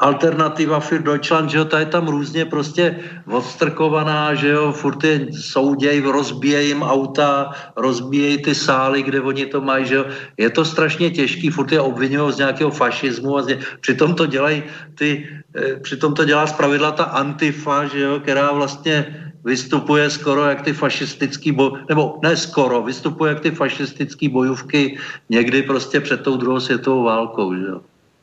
alternativa 0.00 0.80
für 0.80 1.04
Deutschland, 1.04 1.52
že 1.52 1.58
jo, 1.58 1.64
ta 1.64 1.78
je 1.84 1.92
tam 1.92 2.08
různě 2.08 2.44
prostě 2.44 2.96
odstrkovaná, 3.28 4.34
že 4.34 4.48
jo, 4.48 4.72
furt 4.72 5.04
je 5.04 5.28
souděj, 5.36 6.00
rozbíjejí 6.00 6.68
jim 6.68 6.82
auta, 6.82 7.52
rozbíjejí 7.76 8.42
ty 8.42 8.54
sály, 8.54 9.02
kde 9.02 9.20
oni 9.20 9.46
to 9.46 9.60
mají, 9.60 9.86
že 9.86 9.94
jo. 9.94 10.04
Je 10.40 10.50
to 10.50 10.64
strašně 10.64 11.10
těžký, 11.10 11.52
furt 11.52 11.72
je 11.72 11.80
obvinují 11.80 12.32
z 12.32 12.40
nějakého 12.48 12.70
fašismu 12.70 13.36
a 13.36 13.42
z 13.42 13.46
ně... 13.46 13.56
přitom 13.80 14.14
to 14.16 14.26
dělají 14.26 14.62
ty, 14.96 15.28
eh, 15.52 15.76
přitom 15.84 16.16
to 16.16 16.24
dělá 16.24 16.48
zpravidla 16.48 16.96
ta 16.96 17.04
antifa, 17.04 17.92
že 17.92 18.00
jo, 18.00 18.20
která 18.24 18.52
vlastně 18.52 19.31
vystupuje 19.44 20.10
skoro 20.10 20.44
jak 20.44 20.62
ty 20.62 20.72
fašistický 20.72 21.52
boj, 21.52 21.70
nebo 21.88 22.18
ne 22.22 22.36
skoro, 22.36 22.82
vystupuje 22.82 23.28
jak 23.28 23.40
ty 23.40 23.50
fašistický 23.50 24.28
bojůvky 24.28 24.98
někdy 25.28 25.62
prostě 25.62 26.00
před 26.00 26.22
tou 26.22 26.36
druhou 26.36 26.60
světovou 26.60 27.04
válkou, 27.04 27.54
že 27.54 27.66
jo. 27.66 27.80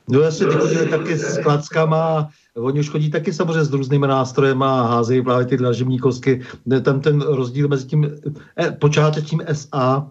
No 0.09 0.19
já 0.19 0.31
si 0.31 0.45
chodili 0.45 0.89
taky 0.89 1.17
s 1.17 1.37
klackama, 1.37 2.29
oni 2.57 2.79
už 2.79 2.89
chodí 2.89 3.11
taky 3.11 3.33
samozřejmě 3.33 3.63
s 3.63 3.73
různými 3.73 4.07
nástrojem 4.07 4.63
a 4.63 4.87
házejí 4.87 5.23
právě 5.23 5.45
ty 5.45 5.57
dlažební 5.57 5.99
kostky. 5.99 6.41
Tam 6.81 7.01
ten 7.01 7.21
rozdíl 7.21 7.67
mezi 7.67 7.87
tím 7.87 8.11
eh, 8.57 8.71
počátečním 8.71 9.41
SA 9.53 10.07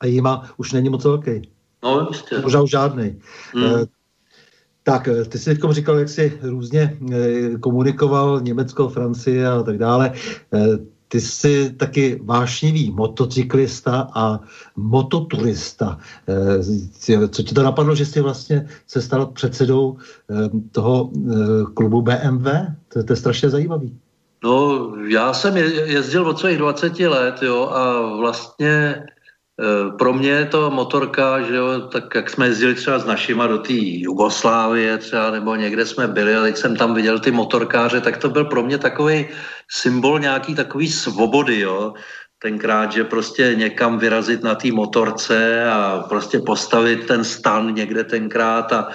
a 0.00 0.06
jima 0.06 0.50
už 0.56 0.72
není 0.72 0.88
moc 0.88 1.04
velký. 1.04 1.48
No, 1.82 2.06
jistě. 2.10 2.38
Možná 2.38 2.62
už 2.62 2.70
žádný. 2.70 3.20
Hmm. 3.54 3.84
Tak, 4.82 5.08
eh, 5.08 5.24
ty 5.24 5.38
jsi 5.38 5.54
teď 5.54 5.70
říkal, 5.70 5.98
jak 5.98 6.08
jsi 6.08 6.38
různě 6.42 6.98
eh, 7.12 7.58
komunikoval 7.58 8.40
Německo, 8.40 8.88
Francie 8.88 9.48
a 9.48 9.62
tak 9.62 9.78
dále. 9.78 10.12
Eh, 10.54 10.78
ty 11.08 11.20
jsi 11.20 11.70
taky 11.76 12.20
vášnivý 12.24 12.90
motocyklista 12.90 14.08
a 14.14 14.40
mototurista. 14.76 15.98
Co 17.30 17.42
ti 17.42 17.54
to 17.54 17.62
napadlo, 17.62 17.94
že 17.94 18.06
jsi 18.06 18.20
vlastně 18.20 18.68
se 18.86 19.02
stal 19.02 19.26
předsedou 19.26 19.96
toho 20.72 21.10
klubu 21.74 22.02
BMW? 22.02 22.48
To, 22.88 23.04
to 23.04 23.12
je 23.12 23.16
strašně 23.16 23.50
zajímavý. 23.50 23.98
No, 24.44 24.86
já 25.08 25.32
jsem 25.32 25.56
jezdil 25.56 26.28
od 26.28 26.38
svých 26.38 26.58
20 26.58 27.00
let, 27.00 27.42
jo, 27.42 27.66
a 27.66 28.16
vlastně 28.16 29.02
pro 29.98 30.12
mě 30.12 30.30
je 30.30 30.44
to 30.44 30.70
motorka, 30.70 31.40
že 31.40 31.56
jo, 31.56 31.80
tak 31.80 32.14
jak 32.14 32.30
jsme 32.30 32.46
jezdili 32.46 32.74
třeba 32.74 32.98
s 32.98 33.04
našima 33.04 33.46
do 33.46 33.58
té 33.58 33.72
Jugoslávie 33.76 34.98
třeba, 34.98 35.30
nebo 35.30 35.56
někde 35.56 35.86
jsme 35.86 36.08
byli 36.08 36.36
a 36.36 36.42
teď 36.42 36.56
jsem 36.56 36.76
tam 36.76 36.94
viděl 36.94 37.18
ty 37.18 37.30
motorkáře, 37.30 38.00
tak 38.00 38.16
to 38.16 38.30
byl 38.30 38.44
pro 38.44 38.62
mě 38.62 38.78
takový 38.78 39.28
symbol 39.70 40.18
nějaký 40.18 40.54
takový 40.54 40.88
svobody, 40.88 41.60
jo. 41.60 41.94
Tenkrát, 42.38 42.92
že 42.92 43.04
prostě 43.04 43.54
někam 43.54 43.98
vyrazit 43.98 44.42
na 44.42 44.54
té 44.54 44.72
motorce 44.72 45.70
a 45.70 46.04
prostě 46.08 46.38
postavit 46.38 47.06
ten 47.06 47.24
stan 47.24 47.74
někde 47.74 48.04
tenkrát 48.04 48.72
a 48.72 48.88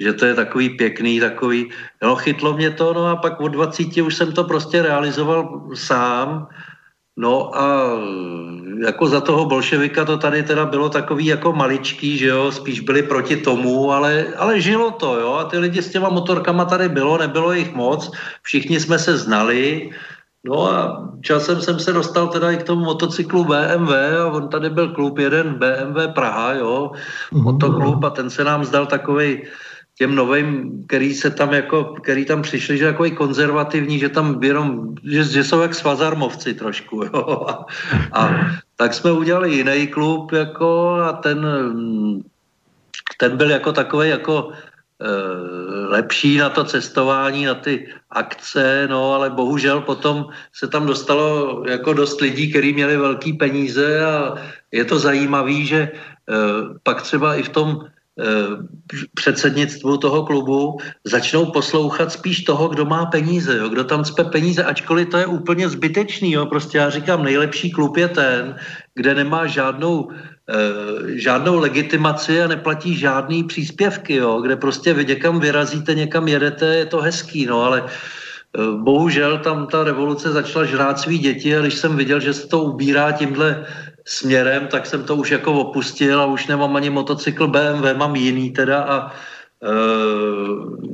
že 0.00 0.12
to 0.12 0.26
je 0.26 0.34
takový 0.34 0.70
pěkný, 0.70 1.20
takový, 1.20 1.70
no 2.02 2.16
chytlo 2.16 2.56
mě 2.56 2.70
to, 2.70 2.94
no 2.94 3.06
a 3.06 3.16
pak 3.16 3.40
od 3.40 3.48
20 3.48 3.96
už 3.96 4.14
jsem 4.14 4.32
to 4.32 4.44
prostě 4.44 4.82
realizoval 4.82 5.62
sám, 5.74 6.48
No 7.18 7.50
a 7.50 7.98
jako 8.78 9.08
za 9.08 9.20
toho 9.20 9.44
bolševika 9.44 10.04
to 10.04 10.16
tady 10.18 10.42
teda 10.42 10.66
bylo 10.66 10.88
takový 10.88 11.26
jako 11.26 11.52
maličký, 11.52 12.18
že 12.18 12.26
jo, 12.26 12.52
spíš 12.52 12.80
byli 12.80 13.02
proti 13.02 13.36
tomu, 13.36 13.92
ale, 13.92 14.26
ale 14.36 14.60
žilo 14.60 14.90
to, 14.90 15.18
jo, 15.20 15.32
a 15.34 15.44
ty 15.44 15.58
lidi 15.58 15.82
s 15.82 15.90
těma 15.90 16.08
motorkama 16.08 16.64
tady 16.64 16.88
bylo, 16.88 17.18
nebylo 17.18 17.52
jich 17.52 17.74
moc, 17.74 18.10
všichni 18.42 18.80
jsme 18.80 18.98
se 18.98 19.18
znali, 19.18 19.90
no 20.44 20.70
a 20.70 21.02
časem 21.22 21.60
jsem 21.60 21.78
se 21.78 21.92
dostal 21.92 22.28
teda 22.28 22.50
i 22.50 22.56
k 22.56 22.62
tomu 22.62 22.84
motocyklu 22.84 23.44
BMW 23.44 23.92
a 24.22 24.30
on 24.30 24.48
tady 24.48 24.70
byl 24.70 24.88
klub 24.94 25.18
jeden 25.18 25.54
BMW 25.54 26.14
Praha, 26.14 26.52
jo, 26.54 26.90
mhm. 27.32 27.42
motoklub 27.42 28.04
a 28.04 28.10
ten 28.10 28.30
se 28.30 28.44
nám 28.44 28.64
zdal 28.64 28.86
takovej, 28.86 29.42
těm 29.98 30.14
novým, 30.14 30.82
který 30.86 31.14
se 31.14 31.30
tam 31.30 31.52
jako, 31.52 31.84
který 31.84 32.24
tam 32.24 32.42
přišli, 32.42 32.78
že 32.78 32.94
i 33.04 33.10
konzervativní, 33.10 33.98
že 33.98 34.08
tam 34.08 34.42
jenom, 34.42 34.94
že, 35.04 35.24
že 35.24 35.44
jsou 35.44 35.60
jak 35.60 35.74
svazarmovci 35.74 36.54
trošku, 36.54 37.02
jo. 37.12 37.46
A, 37.48 37.66
a 38.12 38.46
tak 38.76 38.94
jsme 38.94 39.12
udělali 39.12 39.54
jiný 39.54 39.86
klub, 39.86 40.32
jako, 40.32 40.94
a 40.94 41.12
ten, 41.12 41.46
ten 43.18 43.36
byl 43.36 43.50
jako 43.50 43.72
takový 43.72 44.08
jako 44.08 44.52
e, 44.54 45.10
lepší 45.90 46.36
na 46.36 46.50
to 46.50 46.64
cestování, 46.64 47.44
na 47.44 47.54
ty 47.54 47.90
akce, 48.10 48.86
no 48.90 49.14
ale 49.14 49.30
bohužel 49.30 49.80
potom 49.80 50.30
se 50.54 50.68
tam 50.68 50.86
dostalo 50.86 51.62
jako 51.66 51.92
dost 51.92 52.20
lidí, 52.20 52.50
kteří 52.50 52.72
měli 52.72 52.96
velký 52.96 53.32
peníze 53.32 54.06
a 54.06 54.34
je 54.72 54.84
to 54.84 54.98
zajímavé, 54.98 55.66
že 55.66 55.80
e, 55.80 55.90
pak 56.82 57.02
třeba 57.02 57.34
i 57.34 57.42
v 57.42 57.48
tom 57.48 57.90
předsednictvu 59.14 59.96
toho 59.96 60.26
klubu 60.26 60.78
začnou 61.04 61.46
poslouchat 61.46 62.12
spíš 62.12 62.42
toho, 62.42 62.68
kdo 62.68 62.84
má 62.84 63.06
peníze, 63.06 63.56
jo, 63.58 63.68
kdo 63.68 63.84
tam 63.84 64.04
cpe 64.04 64.24
peníze, 64.24 64.64
ačkoliv 64.64 65.08
to 65.08 65.18
je 65.18 65.26
úplně 65.26 65.68
zbytečný. 65.68 66.32
Jo. 66.32 66.46
Prostě 66.46 66.78
já 66.78 66.90
říkám, 66.90 67.24
nejlepší 67.24 67.70
klub 67.70 67.96
je 67.96 68.08
ten, 68.08 68.56
kde 68.94 69.14
nemá 69.14 69.46
žádnou, 69.46 70.10
eh, 70.10 71.18
žádnou 71.18 71.58
legitimaci 71.58 72.42
a 72.42 72.46
neplatí 72.46 72.96
žádný 72.96 73.44
příspěvky, 73.44 74.14
jo, 74.14 74.40
kde 74.40 74.56
prostě 74.56 74.94
vy 74.94 75.04
někam 75.04 75.40
vyrazíte, 75.40 75.94
někam 75.94 76.28
jedete, 76.28 76.66
je 76.74 76.86
to 76.86 76.98
hezký, 77.00 77.46
no, 77.46 77.62
ale 77.62 77.86
eh, 77.86 78.58
bohužel 78.82 79.38
tam 79.38 79.66
ta 79.66 79.84
revoluce 79.84 80.32
začala 80.32 80.64
žrát 80.64 80.98
svý 80.98 81.18
děti 81.18 81.56
a 81.56 81.60
když 81.60 81.74
jsem 81.74 81.96
viděl, 81.96 82.20
že 82.20 82.34
se 82.34 82.48
to 82.48 82.74
ubírá 82.74 83.12
tímhle 83.12 83.66
směrem, 84.08 84.66
tak 84.66 84.86
jsem 84.86 85.04
to 85.04 85.16
už 85.16 85.30
jako 85.30 85.52
opustil 85.52 86.20
a 86.20 86.26
už 86.26 86.46
nemám 86.46 86.76
ani 86.76 86.90
motocykl 86.90 87.46
BMW, 87.46 87.94
mám 87.96 88.16
jiný 88.16 88.50
teda 88.50 88.78
a 88.82 88.96
e, 89.06 89.12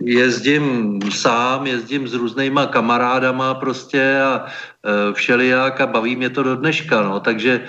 jezdím 0.02 0.98
sám, 1.10 1.66
jezdím 1.66 2.08
s 2.08 2.14
různýma 2.14 2.66
kamarádama 2.66 3.54
prostě 3.54 4.20
a 4.20 4.44
e, 4.44 5.12
všelijak 5.12 5.80
a 5.80 5.86
baví 5.86 6.16
mě 6.16 6.30
to 6.30 6.42
do 6.42 6.56
dneška, 6.56 7.02
no, 7.02 7.20
takže 7.20 7.52
e, 7.54 7.62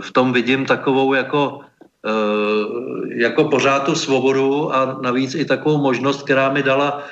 v 0.00 0.10
tom 0.12 0.32
vidím 0.32 0.66
takovou 0.66 1.14
jako 1.14 1.60
jako 3.20 3.44
pořád 3.44 3.84
tu 3.84 3.94
svobodu 3.94 4.72
a 4.74 4.98
navíc 5.04 5.34
i 5.34 5.44
takovou 5.44 5.84
možnost, 5.84 6.22
která 6.24 6.48
mi 6.48 6.62
dala 6.62 7.04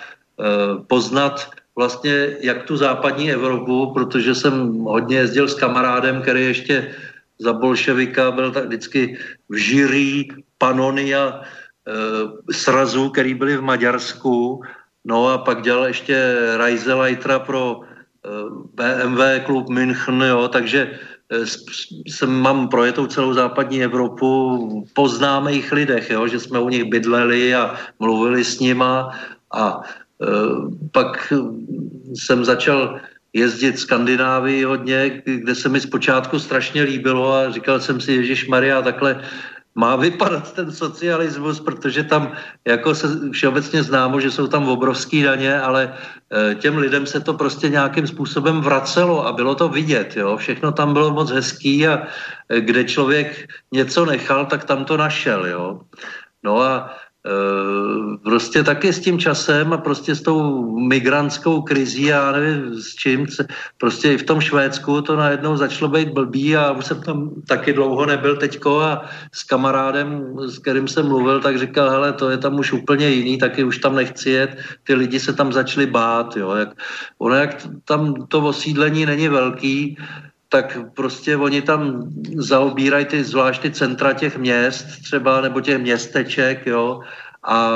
poznat 0.88 1.52
vlastně 1.76 2.40
jak 2.40 2.64
tu 2.64 2.76
západní 2.76 3.32
Evropu, 3.32 3.92
protože 3.92 4.34
jsem 4.34 4.80
hodně 4.80 5.16
jezdil 5.16 5.48
s 5.48 5.60
kamarádem, 5.60 6.22
který 6.22 6.44
ještě 6.44 6.88
za 7.38 7.52
bolševika 7.52 8.30
byl 8.30 8.50
tak 8.50 8.66
vždycky 8.66 9.18
v 9.48 9.56
žirí 9.56 10.28
Panonia 10.58 11.42
srazů, 12.50 13.10
který 13.10 13.34
byly 13.34 13.56
v 13.56 13.62
Maďarsku, 13.62 14.62
no 15.04 15.28
a 15.28 15.38
pak 15.38 15.62
dělal 15.62 15.86
ještě 15.86 16.36
Reiseleitera 16.56 17.38
pro 17.38 17.80
BMW 18.74 19.40
klub 19.46 19.68
München, 19.68 20.22
jo, 20.22 20.48
takže 20.48 20.98
jsem, 22.06 22.30
mám 22.30 22.68
projetou 22.68 23.06
celou 23.06 23.32
západní 23.32 23.84
Evropu 23.84 24.84
po 24.92 25.08
známých 25.08 25.72
lidech, 25.72 26.10
jo, 26.10 26.28
že 26.28 26.40
jsme 26.40 26.60
u 26.60 26.68
nich 26.68 26.84
bydleli 26.84 27.54
a 27.54 27.76
mluvili 27.98 28.44
s 28.44 28.60
nima. 28.60 29.10
A 29.52 29.80
e, 29.80 30.26
pak 30.92 31.32
jsem 32.14 32.44
začal 32.44 33.00
jezdit 33.38 33.78
Skandinávii 33.78 34.64
hodně, 34.64 35.22
kde 35.24 35.54
se 35.54 35.68
mi 35.68 35.80
zpočátku 35.80 36.38
strašně 36.38 36.82
líbilo 36.82 37.34
a 37.34 37.50
říkal 37.50 37.80
jsem 37.80 38.00
si, 38.00 38.12
Ježíš 38.12 38.48
Maria, 38.48 38.82
takhle 38.82 39.22
má 39.78 39.96
vypadat 39.96 40.52
ten 40.52 40.72
socialismus, 40.72 41.60
protože 41.60 42.04
tam 42.04 42.34
jako 42.66 42.94
se 42.94 43.30
všeobecně 43.30 43.82
známo, 43.82 44.20
že 44.20 44.30
jsou 44.30 44.46
tam 44.46 44.68
obrovský 44.68 45.22
daně, 45.22 45.60
ale 45.60 45.94
eh, 45.94 46.54
těm 46.54 46.78
lidem 46.78 47.06
se 47.06 47.20
to 47.20 47.34
prostě 47.34 47.68
nějakým 47.68 48.06
způsobem 48.06 48.60
vracelo 48.60 49.26
a 49.26 49.32
bylo 49.32 49.54
to 49.54 49.68
vidět. 49.68 50.16
Jo? 50.16 50.36
Všechno 50.36 50.72
tam 50.72 50.92
bylo 50.92 51.14
moc 51.14 51.30
hezký 51.30 51.86
a 51.86 52.02
eh, 52.50 52.60
kde 52.60 52.84
člověk 52.84 53.46
něco 53.72 54.04
nechal, 54.04 54.46
tak 54.46 54.64
tam 54.66 54.84
to 54.84 54.96
našel. 54.96 55.46
Jo? 55.46 55.80
No 56.42 56.60
a 56.60 56.90
prostě 58.22 58.62
taky 58.62 58.92
s 58.92 59.00
tím 59.00 59.18
časem 59.18 59.72
a 59.72 59.78
prostě 59.78 60.14
s 60.14 60.22
tou 60.22 60.70
migrantskou 60.78 61.62
krizí, 61.62 62.02
já 62.02 62.32
nevím 62.32 62.74
s 62.74 62.94
čím, 62.94 63.26
prostě 63.78 64.12
i 64.12 64.18
v 64.18 64.22
tom 64.22 64.40
Švédsku 64.40 65.02
to 65.02 65.16
najednou 65.16 65.56
začalo 65.56 65.90
být 65.90 66.08
blbý 66.08 66.56
a 66.56 66.70
už 66.70 66.84
jsem 66.84 67.02
tam 67.02 67.30
taky 67.48 67.72
dlouho 67.72 68.06
nebyl 68.06 68.36
teďko 68.36 68.80
a 68.80 69.04
s 69.32 69.42
kamarádem, 69.42 70.36
s 70.46 70.58
kterým 70.58 70.88
jsem 70.88 71.06
mluvil, 71.06 71.40
tak 71.40 71.58
říkal, 71.58 71.90
hele, 71.90 72.12
to 72.12 72.30
je 72.30 72.36
tam 72.36 72.58
už 72.58 72.72
úplně 72.72 73.08
jiný, 73.08 73.38
taky 73.38 73.64
už 73.64 73.78
tam 73.78 73.94
nechci 73.94 74.30
jet, 74.30 74.58
ty 74.84 74.94
lidi 74.94 75.20
se 75.20 75.32
tam 75.32 75.52
začali 75.52 75.86
bát, 75.86 76.36
jo, 76.36 76.54
jak, 76.54 76.68
ono 77.18 77.34
jak 77.34 77.66
tam 77.84 78.14
to 78.28 78.40
osídlení 78.40 79.06
není 79.06 79.28
velký, 79.28 79.98
tak 80.48 80.78
prostě 80.94 81.36
oni 81.36 81.62
tam 81.62 82.10
zaobírají 82.36 83.04
ty 83.04 83.24
zvlášť 83.24 83.70
centra 83.72 84.12
těch 84.12 84.38
měst 84.38 84.86
třeba, 85.02 85.40
nebo 85.40 85.60
těch 85.60 85.78
městeček, 85.78 86.66
jo, 86.66 87.00
a 87.44 87.70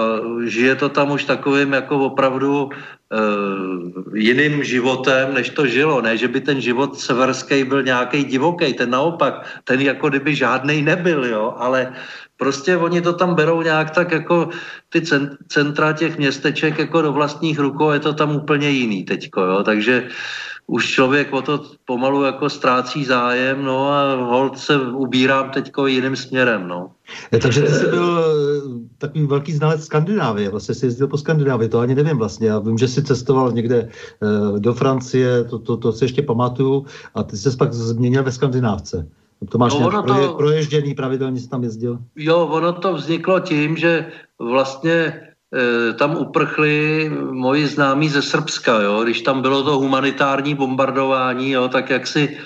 žije 0.44 0.74
to 0.76 0.88
tam 0.88 1.10
už 1.10 1.24
takovým 1.24 1.72
jako 1.72 1.98
opravdu 1.98 2.68
e, 2.68 2.78
jiným 4.18 4.64
životem, 4.64 5.34
než 5.34 5.50
to 5.50 5.66
žilo. 5.66 6.02
Ne, 6.02 6.16
že 6.16 6.28
by 6.28 6.40
ten 6.40 6.60
život 6.60 6.98
severský 6.98 7.64
byl 7.64 7.82
nějaký 7.82 8.24
divoký, 8.24 8.74
ten 8.74 8.90
naopak, 8.90 9.46
ten 9.64 9.80
jako 9.80 10.08
kdyby 10.08 10.34
žádnej 10.34 10.82
nebyl, 10.82 11.24
jo, 11.24 11.54
ale 11.56 11.92
prostě 12.36 12.76
oni 12.76 13.00
to 13.00 13.12
tam 13.12 13.34
berou 13.34 13.62
nějak 13.62 13.90
tak 13.90 14.12
jako 14.12 14.48
ty 14.88 15.02
centra 15.48 15.92
těch 15.92 16.18
městeček 16.18 16.78
jako 16.78 17.02
do 17.02 17.12
vlastních 17.12 17.58
rukou, 17.58 17.90
je 17.90 18.00
to 18.00 18.12
tam 18.12 18.36
úplně 18.36 18.70
jiný 18.70 19.04
teďko, 19.04 19.40
jo, 19.40 19.62
takže 19.62 20.08
už 20.72 20.90
člověk 20.90 21.32
o 21.32 21.42
to 21.42 21.64
pomalu 21.84 22.24
jako 22.24 22.50
ztrácí 22.50 23.04
zájem, 23.04 23.64
no 23.64 23.88
a 23.88 24.14
hold 24.14 24.58
se 24.58 24.80
ubírám 24.80 25.50
teďko 25.50 25.86
jiným 25.86 26.16
směrem, 26.16 26.68
no. 26.68 26.90
Je, 27.32 27.38
takže 27.38 27.62
ty 27.62 27.72
jsi 27.72 27.86
byl 27.86 28.20
eh, 28.20 28.88
takový 28.98 29.26
velký 29.26 29.52
znalec 29.52 29.84
Skandinávie, 29.84 30.48
vlastně 30.48 30.74
jsi 30.74 30.86
jezdil 30.86 31.08
po 31.08 31.18
Skandinávii, 31.18 31.68
to 31.68 31.78
ani 31.78 31.94
nevím 31.94 32.16
vlastně. 32.16 32.48
Já 32.48 32.58
vím, 32.58 32.78
že 32.78 32.88
jsi 32.88 33.02
cestoval 33.02 33.52
někde 33.52 33.88
eh, 33.88 34.58
do 34.58 34.74
Francie, 34.74 35.44
to, 35.44 35.58
to, 35.58 35.76
to 35.76 35.92
si 35.92 36.04
ještě 36.04 36.22
pamatuju, 36.22 36.86
a 37.14 37.22
ty 37.22 37.36
jsi 37.36 37.56
pak 37.56 37.72
změnil 37.72 38.22
ve 38.22 38.32
Skandinávce. 38.32 39.08
To 39.48 39.58
máš 39.58 39.74
no, 39.74 39.90
nějak 39.90 40.06
to, 40.06 40.34
proježděný, 40.36 40.94
pravidelně 40.94 41.40
jsi 41.40 41.48
tam 41.48 41.62
jezdil? 41.64 41.98
Jo, 42.16 42.46
ono 42.46 42.72
to 42.72 42.94
vzniklo 42.94 43.40
tím, 43.40 43.76
že 43.76 44.06
vlastně 44.38 45.20
tam 45.94 46.16
uprchli 46.16 47.10
moji 47.30 47.66
známí 47.66 48.08
ze 48.08 48.22
Srbska, 48.22 48.80
jo? 48.80 49.04
když 49.04 49.20
tam 49.20 49.42
bylo 49.42 49.62
to 49.62 49.78
humanitární 49.78 50.54
bombardování, 50.54 51.50
jo? 51.50 51.68
tak 51.68 51.90
jak 51.90 52.06
si 52.06 52.38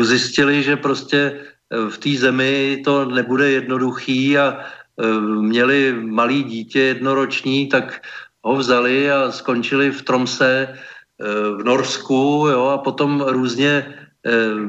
zjistili, 0.00 0.62
že 0.62 0.76
prostě 0.76 1.40
eh, 1.70 1.90
v 1.90 1.98
té 1.98 2.10
zemi 2.10 2.82
to 2.84 3.04
nebude 3.04 3.50
jednoduchý 3.50 4.38
a 4.38 4.56
eh, 4.56 5.20
měli 5.20 5.96
malý 6.00 6.42
dítě 6.42 6.80
jednoroční, 6.80 7.68
tak 7.68 8.00
ho 8.42 8.56
vzali 8.56 9.12
a 9.12 9.30
skončili 9.30 9.90
v 9.90 10.02
Tromse 10.02 10.78
v 11.56 11.64
Norsku 11.64 12.48
jo? 12.48 12.72
a 12.72 12.78
potom 12.78 13.20
různě 13.20 13.94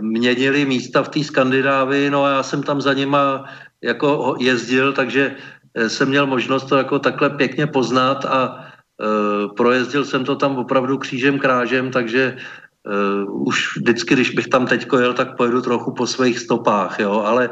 měnili 0.02 0.66
místa 0.66 1.04
v 1.04 1.10
té 1.10 1.24
Skandinávii, 1.24 2.10
no 2.10 2.24
a 2.24 2.30
já 2.30 2.44
jsem 2.44 2.64
tam 2.64 2.82
za 2.82 2.94
nima 2.94 3.48
jako 3.82 4.36
jezdil, 4.40 4.94
takže 4.94 5.36
Eh, 5.36 5.61
jsem 5.88 6.10
měl 6.10 6.28
možnost 6.28 6.66
to 6.66 6.78
jako 6.78 7.00
takhle 7.00 7.30
pěkně 7.30 7.68
poznat 7.68 8.26
a 8.26 8.66
uh, 9.00 9.56
projezdil 9.56 10.06
jsem 10.06 10.26
to 10.26 10.36
tam 10.36 10.58
opravdu 10.58 10.98
křížem 10.98 11.40
krážem, 11.40 11.92
takže 11.92 12.38
uh, 12.84 13.48
už 13.48 13.78
vždycky, 13.78 14.14
když 14.14 14.32
bych 14.32 14.48
tam 14.48 14.68
teď 14.68 14.88
jel, 15.00 15.14
tak 15.14 15.38
pojedu 15.38 15.62
trochu 15.62 15.92
po 15.92 16.08
svých 16.08 16.40
stopách, 16.40 17.00
jo, 17.00 17.24
ale 17.26 17.50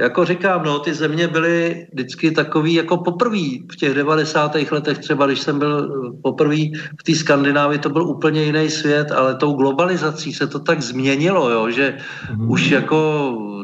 jako 0.00 0.24
říkám, 0.24 0.64
no, 0.64 0.78
ty 0.78 0.94
země 0.94 1.28
byly 1.28 1.86
vždycky 1.92 2.30
takový 2.30 2.74
jako 2.74 2.96
poprvý 2.96 3.66
v 3.72 3.76
těch 3.76 3.94
90. 3.94 4.56
letech 4.70 4.98
třeba, 4.98 5.26
když 5.26 5.40
jsem 5.40 5.58
byl 5.58 5.76
poprvý 6.22 6.72
v 7.00 7.02
té 7.02 7.14
Skandinávii, 7.14 7.78
to 7.78 7.88
byl 7.88 8.02
úplně 8.02 8.42
jiný 8.42 8.70
svět, 8.70 9.12
ale 9.12 9.34
tou 9.34 9.52
globalizací 9.52 10.32
se 10.32 10.46
to 10.46 10.58
tak 10.58 10.82
změnilo, 10.82 11.50
jo, 11.50 11.70
že 11.70 11.98
mm. 12.36 12.50
už 12.50 12.70
jako 12.70 12.98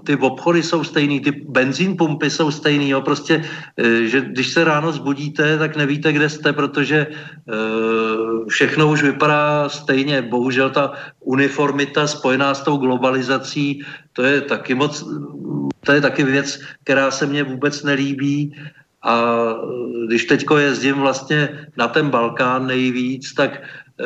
ty 0.05 0.17
obchody 0.17 0.63
jsou 0.63 0.85
stejný, 0.85 1.21
ty 1.21 1.31
benzín 1.31 1.97
pumpy 1.97 2.31
jsou 2.31 2.51
stejný, 2.51 2.89
jo, 2.91 3.01
prostě, 3.01 3.45
eh, 3.77 4.05
že 4.07 4.21
když 4.21 4.53
se 4.53 4.65
ráno 4.65 4.93
zbudíte, 4.93 5.59
tak 5.59 5.77
nevíte, 5.77 6.13
kde 6.13 6.29
jste, 6.29 6.53
protože 6.53 7.07
uh, 7.07 8.47
všechno 8.49 8.91
už 8.91 9.03
vypadá 9.03 9.69
stejně. 9.69 10.23
Bohužel 10.23 10.71
ta 10.71 10.93
uniformita 11.21 12.07
spojená 12.07 12.55
s 12.55 12.61
tou 12.61 12.77
globalizací, 12.77 13.83
to 14.13 14.23
je 14.23 14.41
taky 14.41 14.75
moc 14.75 15.05
to 15.87 15.93
je 15.93 16.01
taky 16.01 16.25
věc, 16.25 16.61
která 16.83 17.11
se 17.11 17.27
mně 17.27 17.43
vůbec 17.43 17.83
nelíbí. 17.83 18.55
A 19.03 19.47
když 20.07 20.25
teďko 20.25 20.59
jezdím 20.59 20.99
vlastně 20.99 21.71
na 21.79 21.89
ten 21.89 22.11
Balkán 22.11 22.67
nejvíc, 22.67 23.35
tak 23.35 23.51
eh, 23.55 24.05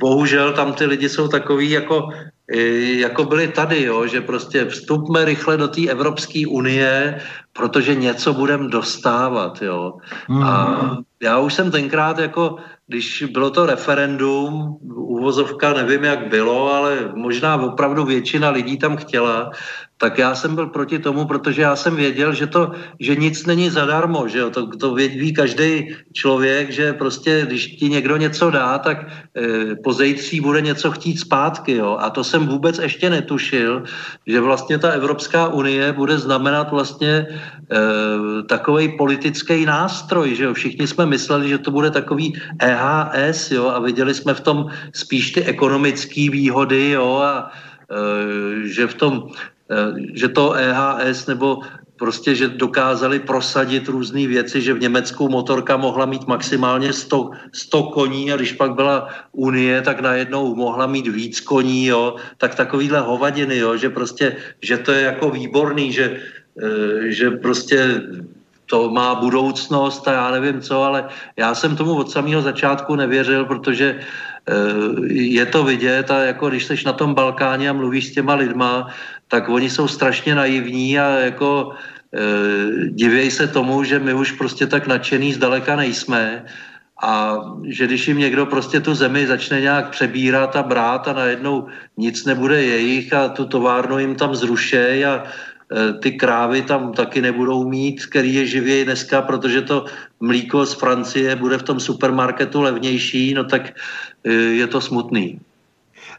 bohužel 0.00 0.52
tam 0.52 0.72
ty 0.72 0.86
lidi 0.86 1.08
jsou 1.08 1.28
takový 1.28 1.70
jako, 1.70 2.08
eh, 2.48 3.04
jako 3.04 3.24
byli 3.24 3.48
tady, 3.48 3.82
jo, 3.82 4.06
že 4.06 4.20
prostě 4.20 4.64
vstupme 4.64 5.24
rychle 5.24 5.56
do 5.56 5.68
té 5.68 5.92
Evropské 5.92 6.48
unie, 6.48 7.20
protože 7.52 7.94
něco 7.94 8.32
budeme 8.32 8.68
dostávat. 8.72 9.62
Jo. 9.62 10.00
Mm. 10.28 10.42
A 10.42 10.54
mhm. 10.82 10.96
já 11.20 11.38
už 11.38 11.54
jsem 11.54 11.70
tenkrát 11.70 12.18
jako 12.18 12.56
když 12.88 13.24
bylo 13.32 13.50
to 13.50 13.66
referendum, 13.66 14.78
uvozovka 14.94 15.72
nevím, 15.72 16.04
jak 16.04 16.28
bylo, 16.28 16.72
ale 16.72 17.10
možná 17.14 17.56
opravdu 17.56 18.04
většina 18.04 18.50
lidí 18.50 18.78
tam 18.78 18.96
chtěla, 18.96 19.50
tak 19.98 20.18
já 20.18 20.34
jsem 20.34 20.54
byl 20.54 20.66
proti 20.66 20.98
tomu, 20.98 21.24
protože 21.24 21.62
já 21.62 21.76
jsem 21.76 21.96
věděl, 21.96 22.34
že, 22.34 22.46
to, 22.46 22.72
že 23.00 23.16
nic 23.16 23.46
není 23.46 23.70
zadarmo, 23.70 24.28
že 24.28 24.38
jo? 24.38 24.50
To, 24.50 24.66
to 24.76 24.94
ví 24.94 25.32
každý 25.32 25.96
člověk, 26.12 26.70
že 26.70 26.92
prostě 26.92 27.44
když 27.46 27.66
ti 27.66 27.88
někdo 27.88 28.16
něco 28.16 28.50
dá, 28.50 28.78
tak 28.78 29.08
e, 29.08 29.74
po 29.74 29.92
zejtří 29.92 30.40
bude 30.40 30.60
něco 30.60 30.90
chtít 30.90 31.16
zpátky. 31.16 31.72
Jo? 31.72 31.96
A 32.00 32.10
to 32.10 32.24
jsem 32.24 32.46
vůbec 32.46 32.78
ještě 32.78 33.10
netušil, 33.10 33.82
že 34.26 34.40
vlastně 34.40 34.78
ta 34.78 34.90
Evropská 34.90 35.48
unie 35.48 35.92
bude 35.92 36.18
znamenat 36.18 36.70
vlastně 36.70 37.12
e, 37.16 37.26
takový 38.48 38.96
politický 38.96 39.64
nástroj, 39.64 40.34
že 40.34 40.44
jo? 40.44 40.54
Všichni 40.54 40.86
jsme 40.86 41.06
mysleli, 41.06 41.48
že 41.48 41.58
to 41.58 41.70
bude 41.70 41.90
takový 41.90 42.36
EHS, 42.60 43.50
jo? 43.50 43.68
A 43.68 43.80
viděli 43.80 44.14
jsme 44.14 44.34
v 44.34 44.40
tom 44.40 44.66
spíš 44.92 45.30
ty 45.32 45.44
ekonomické 45.44 46.28
výhody, 46.30 46.90
jo? 46.90 47.16
A 47.24 47.48
e, 47.88 48.68
že 48.68 48.86
v 48.86 48.94
tom 48.94 49.12
Eh, 49.26 49.55
že 50.14 50.28
to 50.28 50.52
EHS 50.52 51.26
nebo 51.26 51.60
prostě, 51.96 52.34
že 52.34 52.48
dokázali 52.48 53.18
prosadit 53.18 53.88
různé 53.88 54.26
věci, 54.26 54.60
že 54.60 54.74
v 54.74 54.80
Německu 54.80 55.28
motorka 55.28 55.76
mohla 55.76 56.06
mít 56.06 56.26
maximálně 56.26 56.92
100, 56.92 57.30
100 57.52 57.82
koní 57.82 58.32
a 58.32 58.36
když 58.36 58.52
pak 58.52 58.74
byla 58.74 59.08
Unie, 59.32 59.82
tak 59.82 60.00
najednou 60.00 60.54
mohla 60.54 60.86
mít 60.86 61.06
víc 61.08 61.40
koní, 61.40 61.86
jo, 61.86 62.16
tak 62.38 62.54
takovýhle 62.54 63.00
hovadiny, 63.00 63.56
jo, 63.58 63.76
že 63.76 63.90
prostě, 63.90 64.36
že 64.62 64.78
to 64.78 64.92
je 64.92 65.02
jako 65.02 65.30
výborný, 65.30 65.92
že, 65.92 66.20
eh, 66.62 67.10
že 67.10 67.30
prostě 67.30 68.02
to 68.66 68.90
má 68.90 69.14
budoucnost 69.14 70.08
a 70.08 70.12
já 70.12 70.30
nevím 70.30 70.60
co, 70.60 70.82
ale 70.82 71.08
já 71.36 71.54
jsem 71.54 71.76
tomu 71.76 71.94
od 71.94 72.10
samého 72.10 72.42
začátku 72.42 72.96
nevěřil, 72.96 73.44
protože 73.44 73.98
eh, 73.98 74.52
je 75.12 75.46
to 75.46 75.64
vidět 75.64 76.10
a 76.10 76.34
jako 76.34 76.48
když 76.50 76.64
jsi 76.64 76.74
na 76.86 76.92
tom 76.92 77.14
Balkáně 77.14 77.70
a 77.70 77.72
mluvíš 77.72 78.10
s 78.10 78.14
těma 78.14 78.34
lidma, 78.34 78.90
tak 79.28 79.48
oni 79.48 79.70
jsou 79.70 79.88
strašně 79.88 80.34
naivní 80.34 80.98
a 80.98 81.08
jako 81.08 81.72
e, 82.14 82.90
divějí 82.90 83.30
se 83.30 83.48
tomu, 83.48 83.84
že 83.84 83.98
my 83.98 84.14
už 84.14 84.32
prostě 84.32 84.66
tak 84.66 84.86
nadšený 84.86 85.32
zdaleka 85.32 85.76
nejsme 85.76 86.44
a 87.02 87.36
že 87.64 87.86
když 87.86 88.08
jim 88.08 88.18
někdo 88.18 88.46
prostě 88.46 88.80
tu 88.80 88.94
zemi 88.94 89.26
začne 89.26 89.60
nějak 89.60 89.90
přebírat 89.90 90.56
a 90.56 90.62
brát 90.62 91.08
a 91.08 91.12
najednou 91.12 91.66
nic 91.96 92.24
nebude 92.24 92.62
jejich 92.62 93.12
a 93.12 93.28
tu 93.28 93.44
továrnu 93.44 93.98
jim 93.98 94.14
tam 94.14 94.34
zrušej 94.34 95.06
a 95.06 95.22
ty 96.02 96.12
krávy 96.12 96.62
tam 96.62 96.92
taky 96.92 97.22
nebudou 97.22 97.68
mít, 97.68 98.06
který 98.06 98.34
je 98.34 98.46
živěji 98.46 98.84
dneska, 98.84 99.22
protože 99.22 99.62
to 99.62 99.84
mlíko 100.20 100.66
z 100.66 100.74
Francie 100.74 101.36
bude 101.36 101.58
v 101.58 101.62
tom 101.62 101.80
supermarketu 101.80 102.60
levnější, 102.60 103.34
no 103.34 103.44
tak 103.44 103.74
je 104.50 104.66
to 104.66 104.80
smutný. 104.80 105.40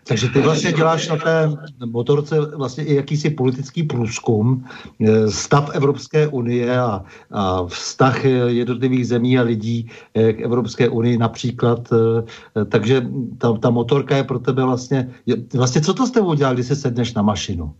Takže 0.03 0.29
ty 0.29 0.41
vlastně 0.41 0.71
děláš 0.71 1.07
na 1.07 1.15
té 1.15 1.49
motorce 1.85 2.41
vlastně 2.55 2.83
i 2.83 2.95
jakýsi 2.95 3.29
politický 3.29 3.83
průzkum, 3.83 4.65
eh, 5.07 5.31
stav 5.31 5.75
Evropské 5.75 6.27
unie 6.27 6.79
a, 6.79 7.03
a 7.31 7.65
vztah 7.65 8.25
jednotlivých 8.47 9.07
zemí 9.07 9.39
a 9.39 9.41
lidí 9.41 9.89
eh, 10.13 10.33
k 10.33 10.41
Evropské 10.41 10.89
unii 10.89 11.17
například. 11.17 11.89
Eh, 11.93 12.65
takže 12.65 13.07
ta, 13.37 13.53
ta 13.53 13.69
motorka 13.69 14.17
je 14.17 14.23
pro 14.23 14.39
tebe 14.39 14.63
vlastně, 14.63 15.09
vlastně 15.53 15.81
co 15.81 15.93
to 15.93 16.07
s 16.07 16.11
tebou 16.11 16.33
dělá, 16.33 16.53
když 16.53 16.67
se 16.67 16.75
sedneš 16.75 17.13
na 17.13 17.21
mašinu? 17.21 17.73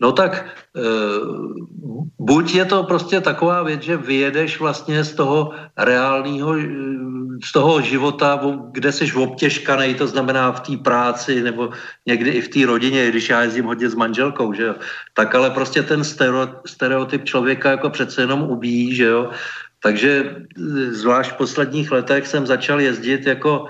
No 0.00 0.12
tak 0.12 0.46
e, 0.76 0.80
buď 2.18 2.54
je 2.54 2.64
to 2.64 2.82
prostě 2.82 3.20
taková 3.20 3.62
věc, 3.62 3.82
že 3.82 3.96
vyjedeš 3.96 4.60
vlastně 4.60 5.04
z 5.04 5.14
toho 5.14 5.50
reálného, 5.76 6.54
z 7.44 7.52
toho 7.52 7.80
života, 7.80 8.40
kde 8.72 8.92
jsi 8.92 9.12
obtěžkaný, 9.12 9.94
to 9.94 10.06
znamená 10.06 10.52
v 10.52 10.60
té 10.60 10.76
práci 10.76 11.42
nebo 11.42 11.70
někdy 12.06 12.30
i 12.30 12.40
v 12.40 12.48
té 12.48 12.66
rodině, 12.66 13.08
když 13.08 13.28
já 13.28 13.42
jezdím 13.42 13.64
hodně 13.64 13.90
s 13.90 13.94
manželkou, 13.94 14.52
že 14.52 14.62
jo, 14.62 14.74
tak 15.14 15.34
ale 15.34 15.50
prostě 15.50 15.82
ten 15.82 16.04
stereotyp 16.66 17.24
člověka 17.24 17.70
jako 17.70 17.90
přece 17.90 18.22
jenom 18.22 18.42
ubíjí, 18.42 18.94
že 18.94 19.04
jo, 19.04 19.30
takže 19.82 20.10
e, 20.10 20.94
zvlášť 20.94 21.30
v 21.30 21.36
posledních 21.36 21.92
letech 21.92 22.26
jsem 22.26 22.46
začal 22.46 22.80
jezdit 22.80 23.26
jako 23.26 23.66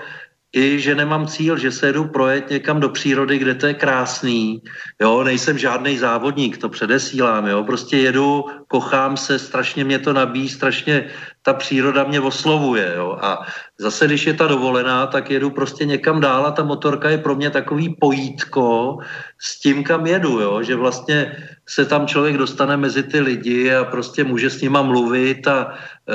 i 0.53 0.81
že 0.81 0.95
nemám 0.95 1.27
cíl, 1.27 1.57
že 1.57 1.73
se 1.73 1.93
jdu 1.93 2.05
projet 2.05 2.51
někam 2.51 2.81
do 2.81 2.89
přírody, 2.89 3.39
kde 3.39 3.55
to 3.55 3.67
je 3.67 3.75
krásný. 3.75 4.63
Jo, 5.01 5.25
nejsem 5.25 5.59
žádný 5.59 5.99
závodník, 5.99 6.59
to 6.59 6.69
předesílám, 6.69 7.47
jo. 7.47 7.65
Prostě 7.65 7.97
jedu, 7.97 8.45
kochám 8.69 9.17
se, 9.17 9.39
strašně 9.39 9.85
mě 9.85 9.99
to 9.99 10.13
nabíjí, 10.13 10.49
strašně 10.49 11.09
ta 11.43 11.55
příroda 11.55 12.05
mě 12.05 12.21
oslovuje, 12.21 12.93
jo. 12.97 13.19
A 13.21 13.47
zase, 13.79 14.07
když 14.07 14.27
je 14.27 14.35
ta 14.35 14.47
dovolená, 14.47 15.07
tak 15.07 15.31
jedu 15.31 15.51
prostě 15.51 15.85
někam 15.85 16.21
dál 16.21 16.47
a 16.47 16.51
ta 16.51 16.65
motorka 16.65 17.11
je 17.11 17.19
pro 17.19 17.35
mě 17.35 17.51
takový 17.51 17.97
pojítko 18.01 18.99
s 19.41 19.61
tím, 19.61 19.85
kam 19.85 20.07
jedu, 20.07 20.41
jo. 20.41 20.63
Že 20.63 20.75
vlastně 20.77 21.37
se 21.69 21.85
tam 21.85 22.07
člověk 22.07 22.37
dostane 22.37 22.77
mezi 22.77 23.03
ty 23.03 23.21
lidi 23.21 23.75
a 23.75 23.85
prostě 23.85 24.25
může 24.25 24.51
s 24.51 24.61
nima 24.61 24.83
mluvit 24.83 25.47
a 25.49 25.73
e, 25.73 26.15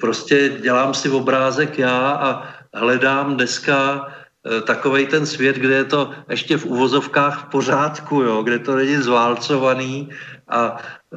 prostě 0.00 0.48
dělám 0.62 0.94
si 0.94 1.10
obrázek 1.10 1.78
já 1.78 1.98
a 2.10 2.53
hledám 2.74 3.34
dneska 3.34 4.06
eh, 4.06 4.60
takový 4.60 5.06
ten 5.06 5.26
svět, 5.26 5.56
kde 5.56 5.74
je 5.74 5.84
to 5.84 6.10
ještě 6.28 6.56
v 6.56 6.66
uvozovkách 6.66 7.40
v 7.40 7.44
pořádku, 7.50 8.22
jo, 8.22 8.42
kde 8.42 8.58
to 8.58 8.76
není 8.76 8.96
zválcovaný 8.96 10.10
a 10.48 10.76
e, 10.76 11.16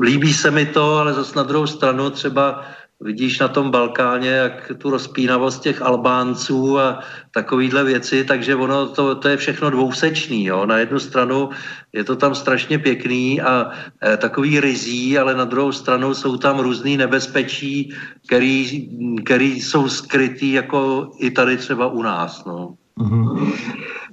líbí 0.00 0.32
se 0.34 0.50
mi 0.50 0.66
to, 0.66 0.96
ale 0.96 1.12
zase 1.12 1.36
na 1.36 1.42
druhou 1.42 1.66
stranu 1.66 2.10
třeba 2.10 2.64
vidíš 3.00 3.38
na 3.38 3.48
tom 3.48 3.70
Balkáně, 3.70 4.28
jak 4.28 4.72
tu 4.78 4.90
rozpínavost 4.90 5.62
těch 5.62 5.82
Albánců 5.82 6.78
a 6.78 7.00
takovýhle 7.30 7.84
věci, 7.84 8.24
takže 8.24 8.54
ono 8.54 8.86
to, 8.86 9.14
to 9.14 9.28
je 9.28 9.36
všechno 9.36 9.70
dvousečný. 9.70 10.44
Jo. 10.44 10.66
Na 10.66 10.78
jednu 10.78 10.98
stranu 10.98 11.48
je 11.92 12.04
to 12.04 12.16
tam 12.16 12.34
strašně 12.34 12.78
pěkný 12.78 13.40
a 13.40 13.70
e, 14.04 14.16
takový 14.16 14.60
rizí, 14.60 15.18
ale 15.18 15.34
na 15.34 15.44
druhou 15.44 15.72
stranu 15.72 16.14
jsou 16.14 16.36
tam 16.36 16.58
různý 16.58 16.96
nebezpečí, 16.96 17.94
který, 18.26 18.88
který 19.24 19.60
jsou 19.60 19.88
skrytý 19.88 20.52
jako 20.52 21.12
i 21.18 21.30
tady 21.30 21.56
třeba 21.56 21.86
u 21.86 22.02
nás. 22.02 22.44
No. 22.44 22.74
Mm-hmm. 22.98 23.52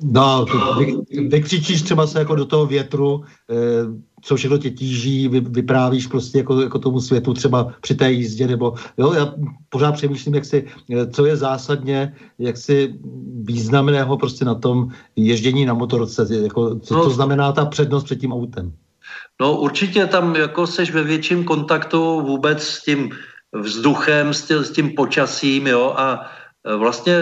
No, 0.04 0.46
vy, 0.80 0.96
vykřičíš 1.28 1.82
třeba 1.82 2.08
se 2.08 2.20
jako 2.20 2.36
do 2.36 2.46
toho 2.46 2.66
větru, 2.66 3.24
eh, 3.50 3.56
co 4.22 4.36
všechno 4.36 4.58
tě 4.58 4.70
tíží, 4.70 5.28
vy, 5.28 5.40
vyprávíš 5.40 6.08
prostě 6.08 6.38
jako, 6.38 6.62
jako 6.62 6.80
tomu 6.80 7.02
světu 7.02 7.34
třeba 7.34 7.74
při 7.82 7.96
té 7.96 8.12
jízdě, 8.12 8.48
nebo 8.48 8.74
jo, 8.98 9.14
já 9.14 9.34
pořád 9.70 9.92
přemýšlím, 9.92 10.36
jak 10.36 10.46
si, 10.46 10.66
eh, 10.94 11.08
co 11.08 11.26
je 11.26 11.38
zásadně, 11.38 12.14
jak 12.40 12.58
si 12.58 12.96
významného 13.42 14.18
prostě 14.18 14.46
na 14.46 14.56
tom 14.56 14.90
ježdění 15.16 15.66
na 15.66 15.74
motorce, 15.74 16.28
jako, 16.44 16.80
co, 16.80 16.94
no, 16.94 17.04
co 17.04 17.10
znamená 17.10 17.52
ta 17.52 17.66
přednost 17.66 18.04
před 18.04 18.20
tím 18.20 18.34
autem. 18.34 18.74
No 19.42 19.58
určitě 19.58 20.06
tam 20.06 20.36
jako 20.36 20.68
seš 20.68 20.92
ve 20.92 21.04
větším 21.04 21.44
kontaktu 21.44 22.22
vůbec 22.22 22.64
s 22.64 22.84
tím 22.84 23.10
vzduchem, 23.54 24.34
s 24.34 24.48
tím, 24.48 24.58
s 24.58 24.72
tím 24.72 24.90
počasím, 24.96 25.68
jo, 25.68 25.94
a 25.98 26.26
eh, 26.66 26.76
vlastně 26.76 27.14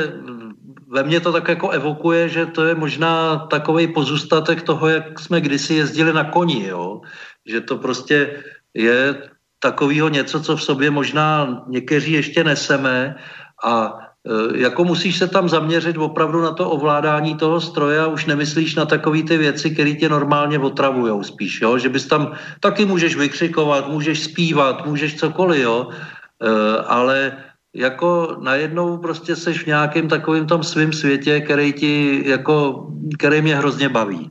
ve 0.95 1.03
mně 1.03 1.19
to 1.19 1.31
tak 1.31 1.47
jako 1.47 1.69
evokuje, 1.69 2.29
že 2.29 2.45
to 2.45 2.71
je 2.71 2.75
možná 2.75 3.35
takový 3.51 3.91
pozůstatek 3.91 4.63
toho, 4.63 4.87
jak 4.87 5.19
jsme 5.19 5.41
kdysi 5.41 5.73
jezdili 5.83 6.13
na 6.13 6.23
koni, 6.23 6.71
jo? 6.71 7.01
že 7.45 7.61
to 7.61 7.77
prostě 7.77 8.43
je 8.73 9.27
takového 9.59 10.07
něco, 10.09 10.39
co 10.39 10.55
v 10.55 10.63
sobě 10.63 10.87
možná 10.91 11.63
někteří 11.67 12.11
ještě 12.11 12.43
neseme 12.43 13.15
a 13.59 13.91
e, 13.91 14.63
jako 14.63 14.83
musíš 14.87 15.19
se 15.19 15.27
tam 15.27 15.51
zaměřit 15.51 15.99
opravdu 15.99 16.41
na 16.41 16.55
to 16.55 16.63
ovládání 16.63 17.35
toho 17.35 17.59
stroje 17.59 17.99
a 17.99 18.07
už 18.07 18.31
nemyslíš 18.31 18.79
na 18.79 18.85
takové 18.87 19.27
ty 19.27 19.35
věci, 19.37 19.75
které 19.75 19.99
tě 19.99 20.07
normálně 20.07 20.59
otravujou 20.59 21.23
spíš, 21.23 21.61
jo? 21.61 21.75
že 21.75 21.91
bys 21.91 22.07
tam 22.07 22.39
taky 22.63 22.87
můžeš 22.87 23.19
vykřikovat, 23.19 23.91
můžeš 23.91 24.31
zpívat, 24.31 24.87
můžeš 24.87 25.19
cokoliv, 25.19 25.59
jo? 25.59 25.91
E, 26.39 26.49
ale 26.87 27.44
jako 27.75 28.37
najednou 28.41 28.97
prostě 28.97 29.35
seš 29.35 29.63
v 29.63 29.67
nějakém 29.67 30.07
takovém 30.07 30.47
tom 30.47 30.63
svém 30.63 30.93
světě, 30.93 31.41
který 31.41 31.73
ti 31.73 32.23
jako, 32.25 32.87
který 33.17 33.41
mě 33.41 33.55
hrozně 33.55 33.89
baví. 33.89 34.29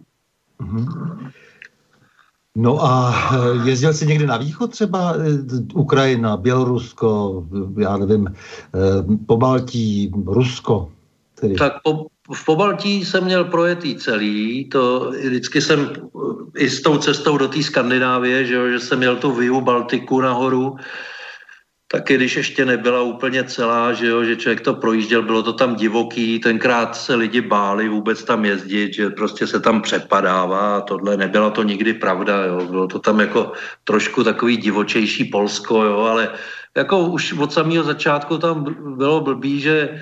Mm-hmm. 0.60 1.14
No 2.56 2.84
a 2.84 3.14
eh, 3.32 3.68
jezdil 3.68 3.92
jsi 3.92 4.06
někdy 4.06 4.26
na 4.26 4.36
východ 4.36 4.70
třeba? 4.70 5.14
Eh, 5.14 5.74
Ukrajina, 5.74 6.36
Bělorusko, 6.36 7.44
já 7.78 7.96
nevím, 7.96 8.26
eh, 8.28 9.16
po 9.26 9.36
Baltí, 9.36 10.12
Rusko? 10.26 10.90
Tedy. 11.34 11.54
Tak 11.54 11.72
po, 11.82 12.06
v 12.32 12.44
Pobaltí 12.44 13.04
jsem 13.04 13.24
měl 13.24 13.44
projetý 13.44 13.96
celý, 13.96 14.68
to 14.68 15.10
vždycky 15.10 15.60
jsem 15.60 15.90
i 16.56 16.70
s 16.70 16.82
tou 16.82 16.98
cestou 16.98 17.38
do 17.38 17.48
té 17.48 17.62
Skandinávie, 17.62 18.46
že, 18.46 18.54
jo, 18.54 18.68
že 18.68 18.80
jsem 18.80 18.98
měl 18.98 19.16
tu 19.16 19.32
Viu 19.32 19.60
Baltiku 19.60 20.20
nahoru, 20.20 20.76
taky 21.94 22.14
když 22.14 22.36
ještě 22.36 22.64
nebyla 22.64 23.02
úplně 23.02 23.44
celá, 23.44 23.92
že, 23.92 24.06
jo, 24.06 24.24
že 24.24 24.36
člověk 24.36 24.60
to 24.60 24.74
projížděl, 24.74 25.22
bylo 25.22 25.42
to 25.42 25.52
tam 25.52 25.78
divoký, 25.78 26.38
tenkrát 26.42 26.96
se 26.96 27.14
lidi 27.14 27.40
báli 27.40 27.88
vůbec 27.88 28.18
tam 28.24 28.44
jezdit, 28.44 28.94
že 28.94 29.14
prostě 29.14 29.46
se 29.46 29.60
tam 29.60 29.82
přepadává 29.82 30.76
a 30.76 30.80
tohle, 30.80 31.16
nebyla 31.16 31.50
to 31.50 31.62
nikdy 31.62 31.94
pravda, 31.94 32.44
jo, 32.44 32.66
bylo 32.66 32.86
to 32.86 32.98
tam 32.98 33.20
jako 33.20 33.52
trošku 33.84 34.24
takový 34.24 34.56
divočejší 34.56 35.24
Polsko, 35.30 35.82
jo, 35.82 35.98
ale 36.10 36.34
jako 36.76 37.14
už 37.14 37.32
od 37.38 37.52
samého 37.52 37.84
začátku 37.86 38.38
tam 38.42 38.66
bylo 38.98 39.20
blbý, 39.20 39.60
že 39.60 39.76
e, 39.78 39.98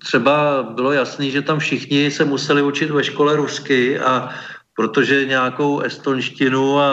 třeba 0.00 0.62
bylo 0.72 0.92
jasný, 0.92 1.30
že 1.30 1.42
tam 1.44 1.58
všichni 1.58 2.10
se 2.10 2.24
museli 2.24 2.62
učit 2.64 2.90
ve 2.90 3.04
škole 3.04 3.36
rusky 3.36 4.00
a 4.00 4.32
protože 4.72 5.28
nějakou 5.28 5.84
estonštinu 5.84 6.80
a 6.80 6.88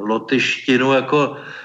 lotyštinu 0.00 0.92
jako 0.92 1.36
Eh, 1.36 1.63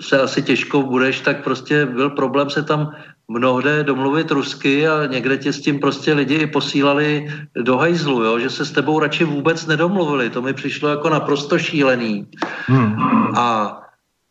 se 0.00 0.20
asi 0.20 0.42
těžko 0.42 0.82
budeš, 0.82 1.20
tak 1.20 1.44
prostě 1.44 1.86
byl 1.86 2.10
problém 2.10 2.50
se 2.50 2.62
tam 2.62 2.92
mnohde 3.28 3.84
domluvit 3.84 4.30
rusky 4.30 4.88
a 4.88 5.06
někde 5.06 5.36
tě 5.36 5.52
s 5.52 5.60
tím 5.60 5.80
prostě 5.80 6.12
lidi 6.12 6.34
i 6.34 6.46
posílali 6.46 7.28
do 7.56 7.76
hajzlu, 7.76 8.24
jo? 8.24 8.38
že 8.38 8.50
se 8.50 8.64
s 8.64 8.70
tebou 8.72 8.98
radši 8.98 9.24
vůbec 9.24 9.66
nedomluvili. 9.66 10.30
To 10.30 10.42
mi 10.42 10.52
přišlo 10.52 10.88
jako 10.88 11.08
naprosto 11.08 11.58
šílený. 11.58 12.26
Hmm. 12.66 12.96
A 13.36 13.80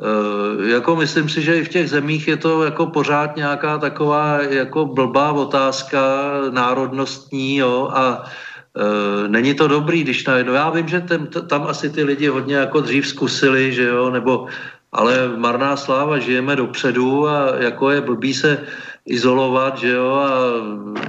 e, 0.02 0.70
jako 0.70 0.96
myslím 0.96 1.30
si, 1.30 1.42
že 1.42 1.58
i 1.58 1.64
v 1.64 1.70
těch 1.70 1.90
zemích 1.90 2.28
je 2.28 2.38
to 2.38 2.64
jako 2.64 2.86
pořád 2.86 3.36
nějaká 3.36 3.78
taková 3.78 4.42
jako 4.42 4.86
blbá 4.86 5.32
otázka 5.32 6.02
národnostní 6.50 7.58
jo? 7.58 7.90
a 7.94 8.24
e, 8.26 9.28
není 9.28 9.54
to 9.54 9.68
dobrý, 9.68 10.04
když 10.04 10.26
najednou, 10.26 10.54
já 10.54 10.70
vím, 10.70 10.88
že 10.88 11.02
tam, 11.02 11.28
tam 11.28 11.68
asi 11.68 11.90
ty 11.90 12.04
lidi 12.04 12.28
hodně 12.28 12.56
jako 12.56 12.82
dřív 12.82 13.08
zkusili, 13.08 13.74
že 13.74 13.84
jo, 13.84 14.10
nebo 14.10 14.48
ale 14.92 15.38
marná 15.38 15.76
sláva, 15.76 16.20
žijeme 16.20 16.56
dopředu 16.56 17.28
a 17.28 17.56
jako 17.60 17.92
je 17.92 18.02
blbý 18.02 18.34
se 18.34 18.64
izolovat, 19.06 19.78
že 19.78 19.92
jo, 19.92 20.12
a 20.12 20.30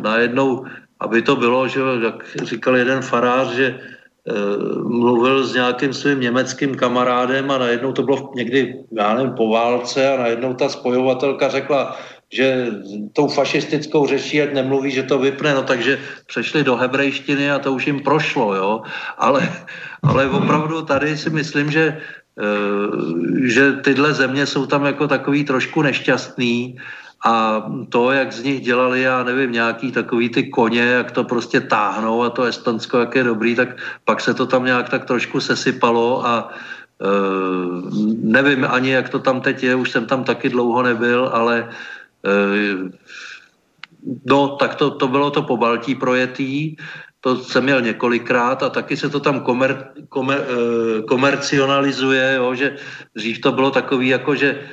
najednou, 0.00 0.64
aby 1.00 1.22
to 1.22 1.36
bylo, 1.36 1.68
že 1.68 1.80
jo, 1.80 2.00
jak 2.00 2.24
říkal 2.42 2.76
jeden 2.76 3.02
farář, 3.02 3.48
že 3.48 3.66
e, 3.66 3.78
mluvil 4.82 5.46
s 5.46 5.54
nějakým 5.54 5.92
svým 5.92 6.20
německým 6.20 6.74
kamarádem 6.74 7.50
a 7.50 7.58
najednou 7.58 7.92
to 7.92 8.02
bylo 8.02 8.32
někdy, 8.34 8.74
já 8.92 9.14
nevím, 9.14 9.32
po 9.32 9.50
válce 9.50 10.08
a 10.14 10.22
najednou 10.22 10.54
ta 10.54 10.68
spojovatelka 10.68 11.48
řekla, 11.48 11.96
že 12.32 12.66
tou 13.12 13.28
fašistickou 13.28 14.06
řečí, 14.06 14.42
ať 14.42 14.52
nemluví, 14.52 14.90
že 14.90 15.02
to 15.02 15.18
vypne, 15.18 15.54
no 15.54 15.62
takže 15.62 15.98
přešli 16.26 16.64
do 16.64 16.76
hebrejštiny 16.76 17.50
a 17.50 17.58
to 17.58 17.72
už 17.72 17.86
jim 17.86 18.00
prošlo, 18.00 18.54
jo. 18.54 18.82
Ale, 19.18 19.48
ale 20.02 20.30
opravdu 20.30 20.82
tady 20.82 21.16
si 21.16 21.30
myslím, 21.30 21.70
že 21.70 22.00
že 23.42 23.72
tyhle 23.72 24.14
země 24.14 24.46
jsou 24.46 24.66
tam 24.66 24.84
jako 24.84 25.08
takový 25.08 25.44
trošku 25.44 25.82
nešťastný 25.82 26.78
a 27.24 27.66
to, 27.88 28.12
jak 28.12 28.32
z 28.32 28.42
nich 28.42 28.60
dělali, 28.60 29.02
já 29.02 29.22
nevím, 29.22 29.52
nějaký 29.52 29.92
takový 29.92 30.28
ty 30.28 30.42
koně, 30.50 30.82
jak 30.82 31.10
to 31.10 31.24
prostě 31.24 31.60
táhnou 31.60 32.22
a 32.22 32.30
to 32.30 32.42
Estonsko, 32.42 32.98
jak 32.98 33.14
je 33.14 33.24
dobrý, 33.24 33.54
tak 33.54 33.68
pak 34.04 34.20
se 34.20 34.34
to 34.34 34.46
tam 34.46 34.64
nějak 34.64 34.88
tak 34.88 35.04
trošku 35.04 35.40
sesypalo 35.40 36.26
a 36.26 36.48
e, 37.02 37.08
nevím 38.22 38.66
ani, 38.70 38.90
jak 38.90 39.08
to 39.08 39.18
tam 39.18 39.40
teď 39.40 39.62
je, 39.62 39.74
už 39.74 39.90
jsem 39.90 40.06
tam 40.06 40.24
taky 40.24 40.48
dlouho 40.48 40.82
nebyl, 40.82 41.30
ale 41.32 41.68
e, 42.24 42.90
no, 44.26 44.48
tak 44.48 44.74
to, 44.74 44.90
to 44.90 45.08
bylo 45.08 45.30
to 45.30 45.42
po 45.42 45.56
Baltí 45.56 45.94
projetý, 45.94 46.76
to 47.34 47.44
jsem 47.44 47.64
měl 47.64 47.80
několikrát 47.80 48.62
a 48.62 48.68
taky 48.68 48.96
se 48.96 49.08
to 49.08 49.20
tam 49.20 49.40
komer, 49.40 49.92
komer, 50.08 50.40
e, 50.40 51.02
komercionalizuje, 51.02 52.34
jo, 52.36 52.54
že 52.54 52.76
dřív 53.14 53.40
to 53.40 53.52
bylo 53.52 53.70
takový, 53.70 54.08
jako 54.08 54.34
že 54.34 54.64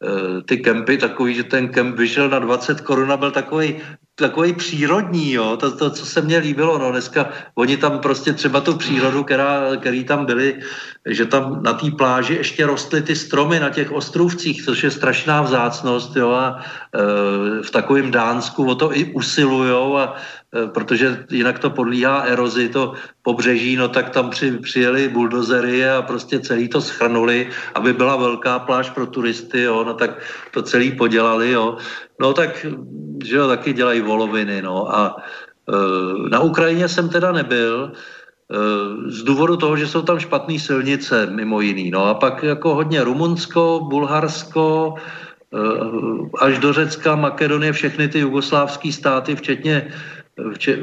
Eh, 0.00 0.42
ty 0.42 0.56
kempy 0.56 0.98
takový, 0.98 1.34
že 1.34 1.44
ten 1.44 1.68
kemp 1.68 1.96
vyšel 1.96 2.28
na 2.28 2.38
20 2.38 2.80
korun 2.80 3.12
a 3.12 3.16
byl 3.16 3.30
takový 3.30 3.76
takový 4.20 4.52
přírodní, 4.52 5.32
jo, 5.32 5.56
to, 5.56 5.76
to, 5.76 5.90
co 5.90 6.06
se 6.06 6.20
mně 6.20 6.38
líbilo, 6.38 6.78
no, 6.78 6.90
dneska 6.90 7.28
oni 7.54 7.76
tam 7.76 7.98
prostě 7.98 8.32
třeba 8.32 8.60
tu 8.60 8.76
přírodu, 8.76 9.24
která, 9.24 9.76
který 9.80 10.04
tam 10.04 10.26
byli, 10.26 10.60
že 11.06 11.26
tam 11.26 11.62
na 11.62 11.72
té 11.72 11.90
pláži 11.90 12.34
ještě 12.34 12.66
rostly 12.66 13.02
ty 13.02 13.16
stromy 13.16 13.60
na 13.60 13.70
těch 13.70 13.92
ostrovcích, 13.92 14.64
což 14.64 14.84
je 14.84 14.90
strašná 14.90 15.42
vzácnost, 15.42 16.16
jo, 16.16 16.30
a 16.30 16.60
e, 16.60 17.00
v 17.62 17.70
takovém 17.70 18.10
Dánsku 18.10 18.64
o 18.64 18.74
to 18.74 18.96
i 18.96 19.04
usilujou 19.04 19.96
a 19.96 20.16
e, 20.54 20.66
protože 20.66 21.24
jinak 21.30 21.58
to 21.58 21.70
podlíhá 21.70 22.20
erozi, 22.20 22.68
to 22.68 22.94
pobřeží, 23.22 23.76
no 23.76 23.88
tak 23.88 24.10
tam 24.10 24.30
při, 24.30 24.58
přijeli 24.58 25.08
buldozery 25.08 25.88
a 25.88 26.02
prostě 26.02 26.40
celý 26.40 26.68
to 26.68 26.80
schrnuli, 26.80 27.48
aby 27.74 27.92
byla 27.92 28.16
velká 28.16 28.58
pláž 28.58 28.90
pro 28.90 29.06
turisty, 29.06 29.62
jo, 29.62 29.84
no 29.84 29.94
tak 29.94 30.20
to 30.50 30.62
celý 30.62 30.92
podělali, 30.92 31.50
jo. 31.50 31.78
No 32.20 32.36
tak, 32.36 32.66
že 33.24 33.36
jo, 33.36 33.48
taky 33.48 33.72
dělají 33.72 34.00
voloviny, 34.00 34.62
no 34.62 34.94
a 34.94 35.16
e, 35.16 36.28
na 36.28 36.40
Ukrajině 36.40 36.88
jsem 36.88 37.08
teda 37.08 37.32
nebyl, 37.32 37.92
e, 37.92 37.96
z 39.10 39.22
důvodu 39.22 39.56
toho, 39.56 39.76
že 39.76 39.88
jsou 39.88 40.02
tam 40.02 40.20
špatné 40.20 40.58
silnice, 40.58 41.26
mimo 41.26 41.60
jiný. 41.60 41.90
No 41.90 42.04
a 42.04 42.14
pak 42.14 42.42
jako 42.42 42.74
hodně 42.74 43.04
Rumunsko, 43.04 43.80
Bulharsko, 43.88 44.94
e, 44.94 45.58
až 46.44 46.58
do 46.58 46.72
Řecka, 46.72 47.16
Makedonie, 47.16 47.72
všechny 47.72 48.08
ty 48.08 48.18
jugoslávské 48.18 48.92
státy, 48.92 49.36
včetně, 49.36 49.88
vče, 50.54 50.78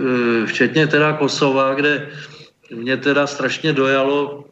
včetně 0.45 0.87
teda 0.87 1.13
Kosova, 1.13 1.73
kde 1.73 2.09
mě 2.73 2.97
teda 2.97 3.27
strašně 3.27 3.73
dojalo, 3.73 4.43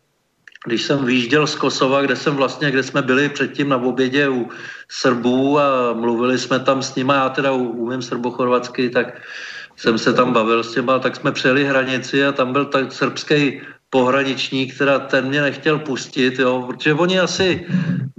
když 0.66 0.82
jsem 0.82 1.06
vyjížděl 1.06 1.48
z 1.48 1.56
Kosova, 1.56 2.02
kde 2.02 2.16
jsem 2.16 2.36
vlastně, 2.36 2.72
kde 2.72 2.84
jsme 2.84 3.02
byli 3.02 3.30
předtím 3.30 3.70
na 3.70 3.78
obědě 3.78 4.30
u 4.30 4.50
Srbů 4.90 5.60
a 5.60 5.94
mluvili 5.94 6.38
jsme 6.38 6.60
tam 6.60 6.82
s 6.82 6.96
nimi, 6.96 7.14
já 7.14 7.30
teda 7.30 7.52
umím 7.52 8.02
srbochorvatsky, 8.02 8.90
tak 8.90 9.22
jsem 9.76 9.98
se 9.98 10.14
tam 10.14 10.34
bavil 10.34 10.64
s 10.64 10.74
těma, 10.74 11.00
tak 11.00 11.16
jsme 11.16 11.32
přejeli 11.32 11.66
hranici 11.66 12.26
a 12.26 12.32
tam 12.32 12.54
byl 12.54 12.66
tak 12.66 12.94
srbský 12.94 13.62
pohraničník, 13.96 14.76
která 14.76 15.00
ten 15.00 15.32
mě 15.32 15.42
nechtěl 15.42 15.80
pustit, 15.80 16.40
jo, 16.40 16.64
protože 16.68 16.94
oni 16.94 17.20
asi 17.20 17.64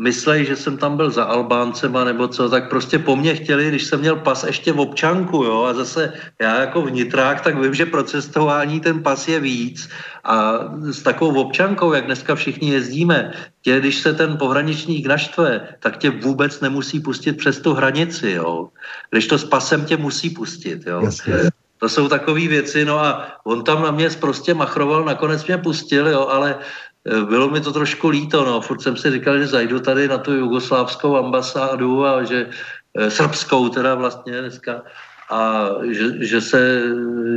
myslejí, 0.01 0.49
že 0.49 0.57
jsem 0.57 0.77
tam 0.77 0.97
byl 0.97 1.11
za 1.11 1.25
Albáncema 1.25 2.05
nebo 2.05 2.29
co, 2.29 2.49
tak 2.49 2.73
prostě 2.73 2.99
po 2.99 3.17
mně 3.17 3.35
chtěli, 3.35 3.69
když 3.69 3.85
jsem 3.85 4.01
měl 4.01 4.17
pas 4.17 4.45
ještě 4.45 4.73
v 4.73 4.81
občanku, 4.81 5.45
jo, 5.45 5.69
a 5.69 5.75
zase 5.75 6.13
já 6.41 6.61
jako 6.61 6.83
vnitrák, 6.83 7.41
tak 7.41 7.61
vím, 7.61 7.75
že 7.75 7.93
pro 7.93 8.03
cestování 8.03 8.81
ten 8.81 9.03
pas 9.03 9.29
je 9.29 9.41
víc 9.41 9.89
a 10.25 10.65
s 10.81 11.03
takovou 11.03 11.45
občankou, 11.45 11.93
jak 11.93 12.09
dneska 12.09 12.35
všichni 12.35 12.73
jezdíme, 12.73 13.37
tě, 13.61 13.81
když 13.81 14.01
se 14.01 14.17
ten 14.17 14.41
pohraničník 14.41 15.07
naštve, 15.07 15.77
tak 15.81 16.01
tě 16.01 16.11
vůbec 16.11 16.61
nemusí 16.61 17.05
pustit 17.05 17.37
přes 17.37 17.61
tu 17.61 17.77
hranici, 17.77 18.31
jo. 18.41 18.73
Když 19.11 19.27
to 19.27 19.39
s 19.39 19.45
pasem 19.45 19.85
tě 19.85 19.97
musí 19.97 20.31
pustit, 20.31 20.87
jo. 20.87 21.05
Jasně. 21.05 21.53
To 21.79 21.89
jsou 21.89 22.09
takové 22.09 22.49
věci, 22.49 22.85
no 22.85 22.99
a 22.99 23.27
on 23.45 23.65
tam 23.65 23.83
na 23.83 23.91
mě 23.91 24.11
prostě 24.21 24.55
machroval, 24.55 25.05
nakonec 25.05 25.47
mě 25.47 25.59
pustil, 25.59 26.09
jo, 26.09 26.29
ale 26.29 26.59
e, 27.05 27.21
bylo 27.25 27.51
mi 27.51 27.61
to 27.61 27.73
trošku 27.73 28.09
líto, 28.09 28.45
no, 28.45 28.61
furt 28.61 28.83
jsem 28.83 28.97
si 28.97 29.11
říkal, 29.11 29.39
že 29.39 29.47
zajdu 29.47 29.81
tady 29.81 30.09
na 30.09 30.19
tu 30.19 30.33
jugoslávskou 30.33 31.17
ambasádu 31.17 32.07
a 32.07 32.25
že 32.25 32.49
e, 32.95 33.11
srbskou 33.11 33.69
teda 33.69 33.95
vlastně 33.95 34.41
dneska. 34.41 34.83
A 35.31 35.69
že, 35.91 36.27
že 36.27 36.41
se 36.41 36.83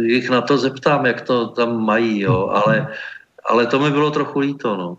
jich 0.01 0.29
na 0.29 0.41
to 0.41 0.57
zeptám, 0.57 1.05
jak 1.05 1.21
to 1.21 1.47
tam 1.47 1.85
mají, 1.85 2.19
jo, 2.19 2.47
ale, 2.47 2.87
ale 3.49 3.65
to 3.65 3.79
mi 3.79 3.91
bylo 3.91 4.11
trochu 4.11 4.39
líto, 4.39 4.77
no. 4.77 4.97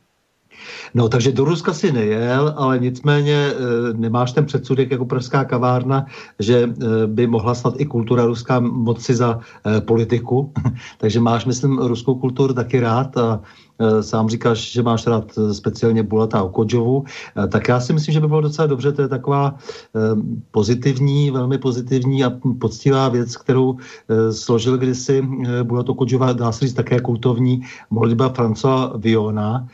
No, 0.95 1.09
takže 1.09 1.33
do 1.33 1.45
Ruska 1.45 1.73
si 1.73 1.93
nejel, 1.93 2.55
ale 2.57 2.79
nicméně 2.79 3.35
e, 3.35 3.53
nemáš 3.93 4.33
ten 4.33 4.47
předsudek 4.47 4.91
jako 4.91 5.05
pražská 5.05 5.45
kavárna, 5.45 6.07
že 6.39 6.57
e, 6.63 7.07
by 7.07 7.27
mohla 7.27 7.55
snad 7.55 7.75
i 7.77 7.87
kultura 7.87 8.27
ruská 8.27 8.61
moci 8.61 9.15
za 9.15 9.41
e, 9.67 9.81
politiku. 9.81 10.53
takže 10.99 11.21
máš, 11.21 11.45
myslím, 11.45 11.79
ruskou 11.79 12.15
kulturu 12.15 12.55
taky 12.55 12.81
rád 12.81 13.17
a 13.17 13.41
Eh, 13.41 13.70
sám 14.01 14.29
říkáš, 14.29 14.73
že 14.73 14.83
máš 14.83 15.07
rád 15.07 15.33
eh, 15.39 15.55
speciálně 15.55 16.03
Bulata 16.03 16.43
Okodžovu, 16.43 17.05
eh, 17.05 17.49
tak 17.49 17.69
já 17.69 17.81
si 17.81 17.93
myslím, 17.93 18.13
že 18.13 18.21
by 18.21 18.29
bylo 18.29 18.41
docela 18.41 18.67
dobře, 18.67 18.93
to 18.93 19.03
je 19.03 19.09
taková 19.09 19.55
pozitivní, 20.51 21.31
velmi 21.31 21.59
pozitivní 21.59 22.25
a 22.25 22.33
poctivá 22.59 23.09
věc, 23.09 23.37
kterou 23.37 23.77
složil 24.31 24.79
kdysi 24.79 25.23
Bulat 25.63 25.89
Okodžova, 25.89 26.33
dá 26.33 26.53
se 26.53 26.65
říct 26.65 26.75
také 26.75 27.01
kultovní 27.01 27.63
modlitba 27.91 28.29
Francois 28.29 28.91
Viona, 28.97 29.69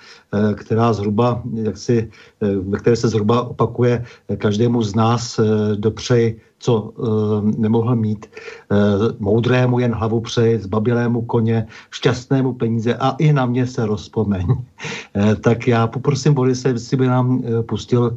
která 0.54 0.92
zhruba, 0.92 1.42
jak 1.54 1.76
si, 1.76 2.10
ve 2.40 2.78
které 2.78 2.96
se 2.96 3.08
zhruba 3.08 3.42
opakuje 3.42 4.04
každému 4.38 4.82
z 4.82 4.94
nás 4.94 5.40
dopřeji 5.76 6.40
co 6.58 6.80
uh, 6.80 7.44
nemohl 7.58 7.96
mít. 7.96 8.26
Uh, 8.70 8.78
moudrému 9.18 9.78
jen 9.78 9.94
hlavu 9.94 10.20
přeji, 10.20 10.58
zbabilému 10.58 11.22
koně, 11.22 11.66
šťastnému 11.90 12.52
peníze 12.52 12.94
a 12.94 13.10
i 13.18 13.32
na 13.32 13.46
mě 13.46 13.66
se 13.66 13.86
rozpomeň. 13.86 14.46
Uh, 14.48 15.34
tak 15.40 15.68
já 15.68 15.86
poprosím 15.86 16.34
Borise, 16.34 16.68
jestli 16.68 16.96
by 16.96 17.06
nám 17.06 17.38
uh, 17.38 17.62
pustil 17.62 18.16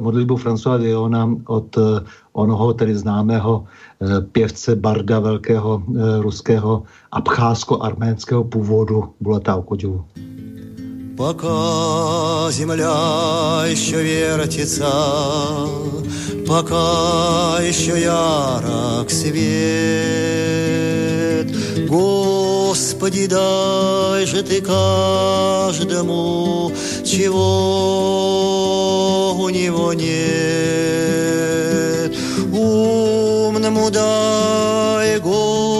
modlitbu 0.00 0.36
François 0.36 0.78
Diona 0.78 1.30
od 1.46 1.76
uh, 1.76 1.84
onoho 2.32 2.74
tedy 2.74 2.96
známého 2.96 3.64
uh, 3.98 4.20
pěvce 4.32 4.76
Barda 4.76 5.20
velkého 5.20 5.82
uh, 5.86 6.20
ruského 6.20 6.82
abcházsko-arménského 7.12 8.44
původu 8.44 9.14
Bulata 9.20 9.56
Okodžovu. 9.56 10.04
Пока 11.16 12.50
земля 12.50 13.66
еще 13.68 14.02
вертится, 14.02 14.90
пока 16.46 17.58
еще 17.60 18.00
ярок 18.00 19.10
свет. 19.10 19.42
Господи, 21.86 23.26
дай 23.26 24.24
же 24.24 24.42
ты 24.42 24.62
каждому, 24.62 25.02
чего 27.04 27.42
у 29.38 29.50
него 29.50 29.92
нет. 29.92 30.12
Умному 32.50 33.90
дай 33.90 35.18
голову, 35.20 35.71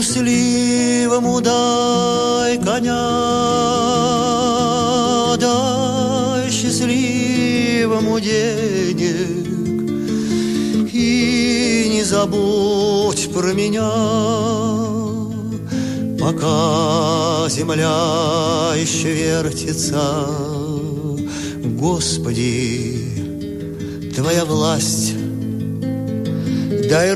трусливому 0.00 1.40
дай 1.40 2.58
коня, 2.58 3.06
дай 5.36 6.50
счастливому 6.50 8.20
денег 8.20 9.46
и 10.92 11.90
не 11.92 12.02
забудь 12.02 13.30
про 13.34 13.52
меня, 13.52 13.90
пока 16.18 17.46
земля 17.50 18.72
еще 18.80 19.12
вертится. 19.12 20.26
Господи, 21.78 22.96
Твоя 24.16 24.46
власть, 24.46 25.12
дай 26.88 27.12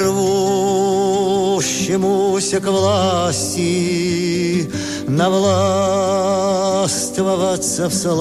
рвущемуся 1.65 2.61
к 2.61 2.67
власти 2.67 4.71
навластвоваться 5.09 7.89
в 7.89 7.95
сласть. 7.95 8.15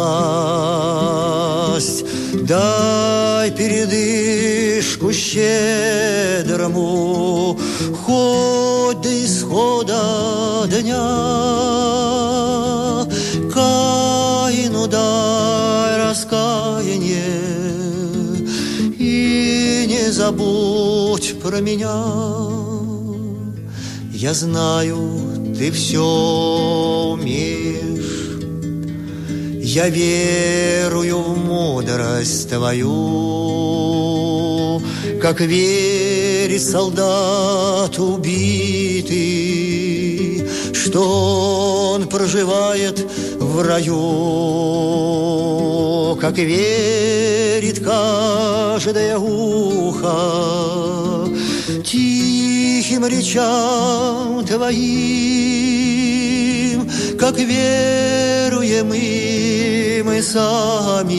Дай 2.34 3.52
передышку 3.52 5.11
щедрому, 5.14 6.80
хоть 8.06 9.02
до 9.02 9.26
исхода 9.26 10.02
дня. 10.68 11.20
Каину 13.53 14.88
дай 14.88 15.98
раскаяние 15.98 17.24
и 18.98 19.86
не 19.88 20.10
забудь 20.11 21.36
про 21.41 21.60
меня. 21.60 22.62
Я 24.23 24.33
знаю, 24.33 25.19
ты 25.59 25.69
все 25.71 25.99
умеешь, 27.11 28.39
Я 29.61 29.89
верую 29.89 31.17
в 31.19 31.37
мудрость 31.37 32.47
твою, 32.47 32.91
Как 35.21 35.41
верит 35.41 36.63
солдат 36.63 37.99
убитый, 37.99 39.17
Что 40.71 41.91
он 41.95 42.07
проживает 42.07 43.05
в 43.39 43.61
раю, 43.61 43.97
Как 46.21 46.37
верит 46.37 47.83
каждое 47.83 49.17
ухо 49.17 50.63
Тихим 52.94 53.07
речам 53.07 54.45
твоим, 54.45 54.78
Как 57.18 57.40
веруем 57.40 58.94
и 58.94 60.03
мы 60.06 60.22
сами, 60.22 61.15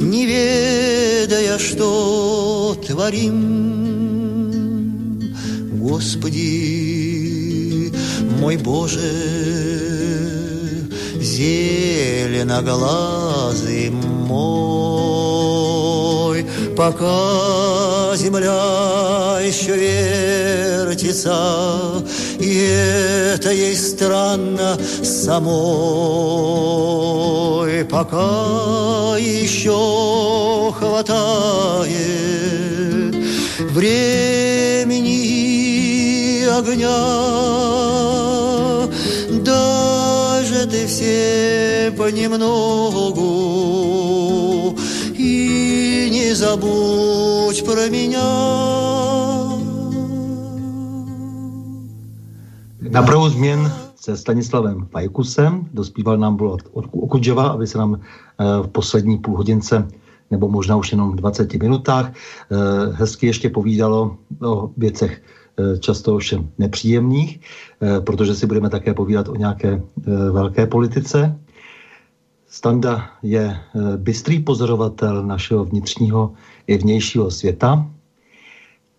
Не 0.00 0.26
ведая, 0.26 1.58
что 1.58 2.76
творим. 2.86 3.74
Господи, 5.72 7.92
мой 8.40 8.56
Боже, 8.58 9.10
зеленоглазый 11.20 13.90
мой, 13.90 15.75
пока 16.76 18.14
земля 18.16 19.38
еще 19.42 19.74
вертится, 19.76 21.34
и 22.38 22.58
это 23.34 23.50
ей 23.50 23.74
странно 23.74 24.78
самой, 25.02 25.46
пока 27.86 29.16
еще 29.18 30.72
хватает 30.78 31.96
времени 33.58 35.16
и 36.42 36.44
огня. 36.44 37.16
Даже 39.44 40.66
ты 40.66 40.86
все 40.86 41.90
понемногу 41.96 43.46
забудь 46.35 47.63
про 47.65 47.89
меня. 47.89 48.51
Na 52.91 53.01
pravou 53.01 53.29
změn 53.29 53.71
se 53.95 54.17
Stanislavem 54.17 54.85
Fajkusem 54.91 55.69
dospíval 55.73 56.17
nám 56.17 56.35
bylo 56.35 56.57
od 56.71 56.85
Okudževa, 56.91 57.47
aby 57.47 57.67
se 57.67 57.77
nám 57.77 57.95
eh, 57.95 58.43
v 58.63 58.67
poslední 58.67 59.17
půl 59.17 59.37
hodince 59.37 59.87
nebo 60.31 60.49
možná 60.49 60.75
už 60.75 60.91
jenom 60.91 61.15
20 61.15 61.53
minutách 61.53 62.11
eh, 62.11 62.55
hezky 62.93 63.27
ještě 63.27 63.49
povídalo 63.49 64.17
o 64.43 64.69
věcech 64.77 65.21
eh, 65.21 65.77
často 65.77 66.15
ovšem 66.15 66.49
nepříjemných, 66.57 67.39
protože 68.05 68.35
si 68.35 68.45
budeme 68.47 68.69
také 68.69 68.93
povídat 68.93 69.27
o 69.27 69.35
nějaké 69.35 69.81
velké 70.31 70.65
politice. 70.67 71.39
Standa 72.56 73.10
je 73.22 73.56
bystrý 73.96 74.40
pozorovatel 74.40 75.22
našeho 75.26 75.64
vnitřního 75.64 76.32
i 76.66 76.78
vnějšího 76.78 77.30
světa, 77.30 77.86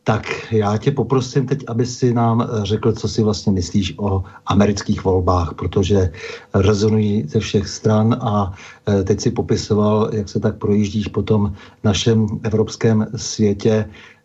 tak 0.04 0.54
já 0.54 0.78
tě 0.78 0.92
poprosím 0.92 1.48
teď, 1.48 1.64
aby 1.68 1.86
si 1.86 2.14
nám 2.14 2.42
eh, 2.42 2.66
řekl, 2.66 2.94
co 2.94 3.08
si 3.08 3.24
vlastně 3.24 3.52
myslíš 3.52 3.94
o 3.98 4.24
amerických 4.46 5.04
volbách, 5.04 5.54
protože 5.54 6.12
rezonují 6.54 7.24
ze 7.28 7.40
všech 7.40 7.68
stran 7.68 8.14
a 8.22 8.54
eh, 8.88 9.04
teď 9.04 9.22
si 9.22 9.32
popisoval, 9.32 10.10
jak 10.14 10.30
se 10.30 10.40
tak 10.40 10.58
projíždíš 10.58 11.08
po 11.08 11.24
tom 11.24 11.54
našem 11.84 12.28
evropském 12.44 13.08
světě, 13.16 13.86
eh, 13.90 14.17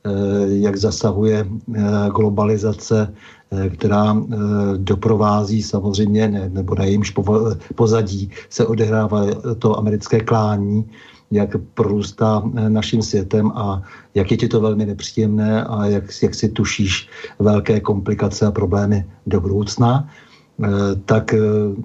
jak 0.47 0.77
zasahuje 0.77 1.47
globalizace, 2.15 3.15
která 3.73 4.17
doprovází 4.77 5.63
samozřejmě, 5.63 6.51
nebo 6.53 6.75
na 6.75 6.85
jejímž 6.85 7.15
pozadí 7.75 8.31
se 8.51 8.67
odehrává 8.67 9.27
to 9.59 9.79
americké 9.79 10.21
klání, 10.21 10.85
jak 11.33 11.57
prorůstá 11.75 12.43
eh, 12.45 12.71
naším 12.71 13.03
světem 13.03 13.51
a 13.55 13.83
jak 14.15 14.31
je 14.31 14.37
ti 14.37 14.49
to 14.49 14.61
velmi 14.61 14.87
nepříjemné 14.87 15.65
a 15.65 15.87
jak, 15.87 16.05
jak 16.23 16.35
si 16.35 16.49
tušíš 16.49 17.09
velké 17.39 17.81
komplikace 17.81 18.47
a 18.47 18.51
problémy 18.51 19.07
do 19.27 19.41
budoucna. 19.41 20.09
Eh, 20.65 20.69
tak 21.05 21.35
eh, 21.35 21.39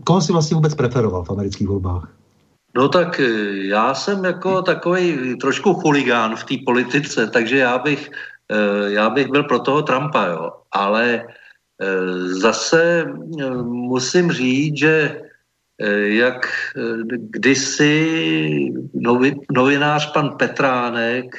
koho 0.03 0.22
si 0.22 0.31
vlastně 0.34 0.56
vůbec 0.56 0.76
preferoval 0.76 1.23
v 1.23 1.31
amerických 1.31 1.68
volbách? 1.68 2.16
No 2.76 2.89
tak 2.89 3.22
já 3.52 3.94
jsem 3.94 4.26
jako 4.26 4.61
takový 4.61 5.38
trošku 5.38 5.73
chuligán 5.73 6.35
v 6.35 6.44
té 6.44 6.56
politice, 6.65 7.27
takže 7.27 7.57
já 7.57 7.77
bych, 7.77 8.10
já 8.88 9.10
bych 9.10 9.27
byl 9.27 9.44
pro 9.44 9.60
toho 9.60 9.81
Trumpa, 9.81 10.26
jo. 10.26 10.52
Ale 10.72 11.26
zase 12.27 13.06
musím 13.64 14.31
říct, 14.31 14.77
že 14.77 15.22
Eh, 15.81 16.07
jak 16.07 16.45
eh, 16.76 17.18
kdysi 17.30 18.73
novi, 18.94 19.35
novinář 19.52 20.11
pan 20.11 20.30
Petránek, 20.38 21.35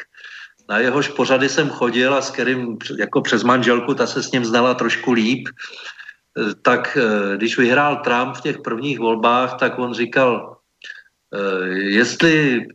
na 0.69 0.79
jehož 0.79 1.09
pořady 1.09 1.49
jsem 1.49 1.71
chodil 1.71 2.15
a 2.15 2.23
s 2.23 2.31
kterým 2.31 2.79
jako 2.99 3.21
přes 3.21 3.43
manželku, 3.43 3.95
ta 3.95 4.07
se 4.07 4.23
s 4.23 4.31
ním 4.33 4.45
znala 4.45 4.75
trošku 4.75 5.13
líp, 5.13 5.49
eh, 5.49 6.55
tak 6.63 6.99
když 7.37 7.59
vyhrál 7.59 7.97
Trump 7.97 8.37
v 8.37 8.41
těch 8.41 8.59
prvních 8.59 8.99
volbách, 8.99 9.59
tak 9.59 9.79
on 9.79 9.95
říkal, 9.95 10.58
jestli 11.77 12.67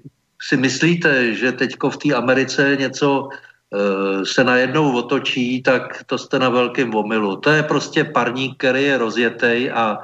si 0.42 0.58
myslíte, 0.58 1.34
že 1.34 1.52
teďko 1.52 1.90
v 1.90 1.98
té 1.98 2.10
Americe 2.14 2.78
něco 2.80 3.30
se 4.24 4.44
najednou 4.44 4.98
otočí, 4.98 5.64
tak 5.64 6.04
to 6.06 6.18
jste 6.18 6.40
na 6.40 6.50
velkém 6.50 6.96
omilu. 6.96 7.36
To 7.36 7.50
je 7.50 7.64
prostě 7.64 8.04
parník, 8.04 8.58
který 8.58 8.84
je 8.84 8.98
rozjetej 8.98 9.72
a 9.72 9.98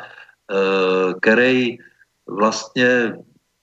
Eh, 0.50 1.14
který 1.22 1.78
vlastně 2.28 3.14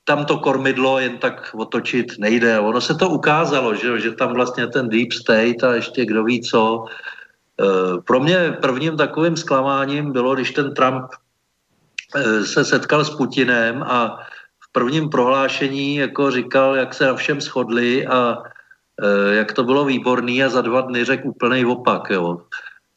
tam 0.04 0.24
to 0.24 0.38
kormidlo 0.38 0.98
jen 0.98 1.18
tak 1.18 1.50
otočit 1.54 2.18
nejde. 2.18 2.60
Ono 2.60 2.80
se 2.80 2.94
to 2.94 3.08
ukázalo, 3.10 3.74
že, 3.74 4.00
že 4.00 4.10
tam 4.12 4.34
vlastně 4.34 4.66
ten 4.66 4.88
deep 4.88 5.12
state 5.12 5.64
a 5.64 5.74
ještě 5.74 6.06
kdo 6.06 6.24
ví 6.24 6.40
co. 6.42 6.84
Eh, 7.60 8.00
pro 8.06 8.20
mě 8.20 8.58
prvním 8.62 8.96
takovým 8.96 9.36
zklamáním 9.36 10.12
bylo, 10.12 10.34
když 10.34 10.50
ten 10.50 10.74
Trump 10.74 11.10
eh, 12.16 12.44
se 12.44 12.64
setkal 12.64 13.04
s 13.04 13.10
Putinem 13.10 13.82
a 13.82 14.18
prvním 14.76 15.08
prohlášení 15.08 15.96
jako 15.96 16.30
říkal, 16.30 16.76
jak 16.76 16.94
se 16.94 17.06
na 17.06 17.14
všem 17.16 17.40
shodli 17.40 18.06
a 18.06 18.44
jak 19.30 19.52
to 19.52 19.64
bylo 19.64 19.84
výborný 19.84 20.44
a 20.44 20.48
za 20.48 20.60
dva 20.60 20.80
dny 20.80 21.04
řekl 21.04 21.28
úplný 21.28 21.64
opak. 21.64 22.10
Jo 22.10 22.44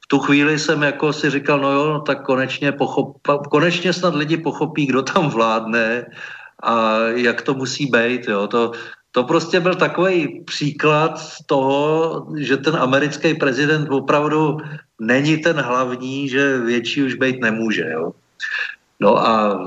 tu 0.10 0.19
chvíli 0.19 0.60
jsem 0.60 0.81
jako 0.84 1.14
si 1.14 1.30
říkal, 1.30 1.60
no 1.60 1.72
jo, 1.72 1.85
no 1.93 1.99
tak 2.01 2.26
konečně, 2.26 2.72
pochop, 2.72 3.22
konečně 3.49 3.93
snad 3.93 4.15
lidi 4.15 4.38
pochopí, 4.38 4.85
kdo 4.85 5.01
tam 5.06 5.30
vládne 5.30 6.06
a 6.64 6.97
jak 7.14 7.41
to 7.41 7.53
musí 7.53 7.85
být. 7.85 8.27
Jo. 8.27 8.47
To, 8.47 8.72
to 9.11 9.23
prostě 9.23 9.60
byl 9.60 9.76
takový 9.76 10.41
příklad 10.49 11.22
toho, 11.45 12.26
že 12.38 12.57
ten 12.57 12.76
americký 12.76 13.34
prezident 13.34 13.85
opravdu 13.89 14.57
není 14.99 15.38
ten 15.38 15.61
hlavní, 15.61 16.30
že 16.30 16.57
větší 16.57 17.03
už 17.03 17.14
být 17.14 17.41
nemůže. 17.41 17.85
Jo. 17.93 18.11
No 19.01 19.17
a 19.17 19.59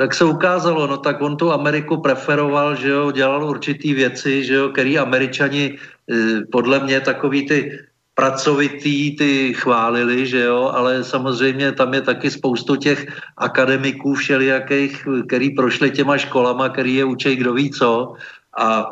jak 0.00 0.14
se 0.14 0.24
ukázalo, 0.24 0.86
no 0.86 0.96
tak 0.96 1.22
on 1.22 1.36
tu 1.36 1.52
Ameriku 1.52 2.00
preferoval, 2.00 2.76
že 2.76 2.88
jo, 2.88 3.10
dělal 3.10 3.44
určitý 3.44 3.94
věci, 3.94 4.44
že 4.44 4.54
jo, 4.54 4.68
který 4.68 4.98
američani 4.98 5.78
eh, 5.78 6.40
podle 6.52 6.80
mě 6.80 7.00
takový 7.00 7.48
ty 7.48 7.78
pracovitý 8.14 9.16
ty 9.16 9.54
chválili, 9.54 10.26
že 10.26 10.40
jo, 10.40 10.70
ale 10.74 11.04
samozřejmě 11.04 11.72
tam 11.72 11.94
je 11.94 12.00
taky 12.00 12.30
spoustu 12.30 12.76
těch 12.76 13.06
akademiků 13.36 14.14
všelijakých, 14.14 15.08
který 15.26 15.50
prošli 15.50 15.90
těma 15.90 16.18
školama, 16.18 16.68
který 16.68 16.94
je 16.94 17.04
učej 17.04 17.36
kdo 17.36 17.52
ví 17.52 17.70
co. 17.70 18.14
A 18.58 18.90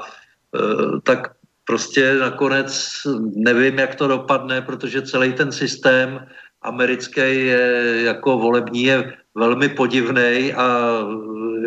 e, 0.56 1.00
tak 1.02 1.36
prostě 1.64 2.14
nakonec 2.14 2.92
nevím, 3.36 3.78
jak 3.78 3.94
to 3.94 4.08
dopadne, 4.08 4.62
protože 4.62 5.02
celý 5.02 5.32
ten 5.32 5.52
systém 5.52 6.26
americký 6.62 7.20
je 7.20 8.00
jako 8.04 8.38
volební 8.38 8.82
je 8.82 9.19
velmi 9.40 9.68
podivný 9.72 10.52
a 10.52 10.66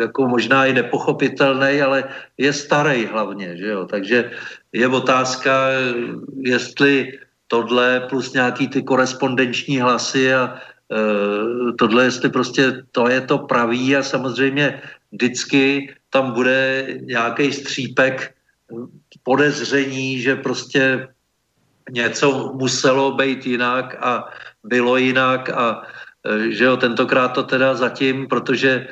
jako 0.00 0.30
možná 0.30 0.66
i 0.66 0.72
nepochopitelný, 0.72 1.82
ale 1.82 2.04
je 2.38 2.52
starý 2.52 3.06
hlavně, 3.10 3.58
že 3.58 3.66
jo? 3.66 3.82
takže 3.90 4.30
je 4.72 4.86
otázka, 4.88 5.68
jestli 6.38 7.18
tohle 7.50 8.06
plus 8.10 8.32
nějaký 8.32 8.68
ty 8.68 8.82
korespondenční 8.82 9.82
hlasy 9.82 10.34
a 10.34 10.54
e, 10.54 10.98
tohle, 11.78 12.04
jestli 12.04 12.28
prostě 12.30 12.82
to 12.94 13.10
je 13.10 13.20
to 13.20 13.38
pravý 13.50 13.96
a 13.96 14.02
samozřejmě 14.02 14.82
vždycky 15.12 15.94
tam 16.10 16.32
bude 16.32 16.86
nějaký 17.02 17.52
střípek 17.52 18.34
podezření, 19.22 20.18
že 20.22 20.36
prostě 20.36 21.08
něco 21.90 22.54
muselo 22.54 23.14
být 23.14 23.46
jinak 23.46 23.98
a 24.00 24.30
bylo 24.64 24.96
jinak 24.96 25.50
a 25.50 25.82
že 26.48 26.64
jo, 26.64 26.76
tentokrát 26.76 27.28
to 27.28 27.42
teda 27.42 27.74
zatím, 27.74 28.26
protože 28.26 28.86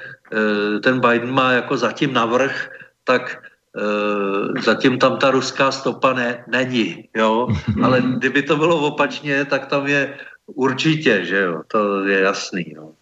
ten 0.83 1.01
Biden 1.01 1.31
má 1.31 1.53
jako 1.53 1.77
zatím 1.77 2.13
navrh, 2.13 2.69
tak 3.05 3.43
zatím 4.65 4.99
tam 4.99 5.17
ta 5.17 5.31
ruská 5.31 5.73
stopa 5.73 6.13
ne, 6.13 6.45
není, 6.49 7.09
jo. 7.17 7.49
Ale 7.83 8.01
kdyby 8.01 8.43
to 8.43 8.57
bylo 8.57 8.77
opačně, 8.77 9.45
tak 9.45 9.67
tam 9.67 9.87
je 9.87 10.15
určitě, 10.47 11.25
že 11.25 11.41
jo, 11.41 11.63
to 11.69 12.05
je 12.05 12.21
jasný, 12.21 12.75
no. 12.77 12.93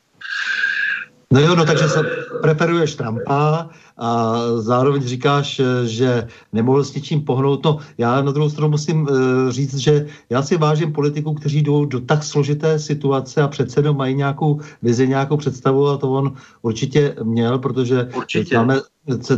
No 1.32 1.40
jo, 1.40 1.54
no 1.54 1.66
takže 1.66 1.88
se 1.88 2.02
preferuješ 2.42 2.94
Trumpa 2.94 3.70
a 4.00 4.42
zároveň 4.56 5.02
říkáš, 5.02 5.60
že 5.84 6.28
nemohl 6.52 6.84
s 6.84 6.94
něčím 6.94 7.22
pohnout. 7.22 7.64
No, 7.64 7.78
já 7.98 8.22
na 8.22 8.32
druhou 8.32 8.50
stranu 8.50 8.70
musím 8.70 9.02
uh, 9.02 9.08
říct, 9.50 9.76
že 9.76 10.06
já 10.30 10.42
si 10.42 10.56
vážím 10.56 10.92
politiků, 10.92 11.34
kteří 11.34 11.62
jdou 11.62 11.84
do 11.84 12.00
tak 12.00 12.24
složité 12.24 12.78
situace 12.78 13.42
a 13.42 13.48
přece 13.48 13.80
jenom 13.80 13.96
mají 13.96 14.14
nějakou 14.14 14.60
vizi, 14.82 15.08
nějakou 15.08 15.36
představu 15.36 15.88
a 15.88 15.96
to 15.96 16.12
on 16.12 16.32
určitě 16.62 17.16
měl, 17.22 17.58
protože 17.58 18.08
určitě. 18.16 18.56
máme 18.56 18.80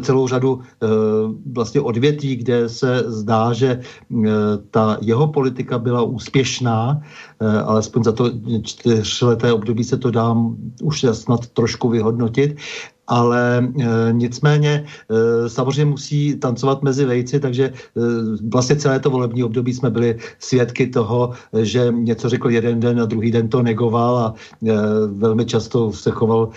celou 0.00 0.28
řadu 0.28 0.54
uh, 0.54 0.60
vlastně 1.54 1.80
odvětví, 1.80 2.36
kde 2.36 2.68
se 2.68 3.04
zdá, 3.06 3.52
že 3.52 3.80
ta 4.70 4.98
jeho 5.00 5.26
politika 5.26 5.78
byla 5.78 6.02
úspěšná, 6.02 7.00
alespoň 7.64 8.04
za 8.04 8.12
to 8.12 8.30
čtyřleté 8.62 9.52
období 9.52 9.84
se 9.84 9.96
to 9.96 10.10
dá 10.10 10.36
už 10.82 11.06
snad 11.12 11.46
trošku 11.46 11.88
vyhodnotit 11.88 12.56
ale 13.12 13.60
e, 13.60 14.12
nicméně 14.12 14.84
e, 14.84 15.48
samozřejmě 15.48 15.84
musí 15.84 16.34
tancovat 16.40 16.82
mezi 16.82 17.04
vejci, 17.04 17.40
takže 17.40 17.64
e, 17.64 17.72
vlastně 18.48 18.76
celé 18.76 19.00
to 19.00 19.10
volební 19.10 19.44
období 19.44 19.74
jsme 19.74 19.90
byli 19.90 20.16
svědky 20.38 20.86
toho, 20.86 21.32
že 21.52 21.92
něco 21.92 22.28
řekl 22.28 22.50
jeden 22.50 22.80
den 22.80 23.00
a 23.00 23.04
druhý 23.04 23.30
den 23.30 23.48
to 23.48 23.62
negoval 23.62 24.18
a 24.18 24.34
velmi 25.12 25.44
často 25.44 25.92
se 25.92 26.10
choval 26.10 26.48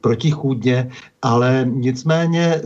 protichůdně 0.00 0.90
ale 1.22 1.66
nicméně 1.68 2.44
e, 2.44 2.60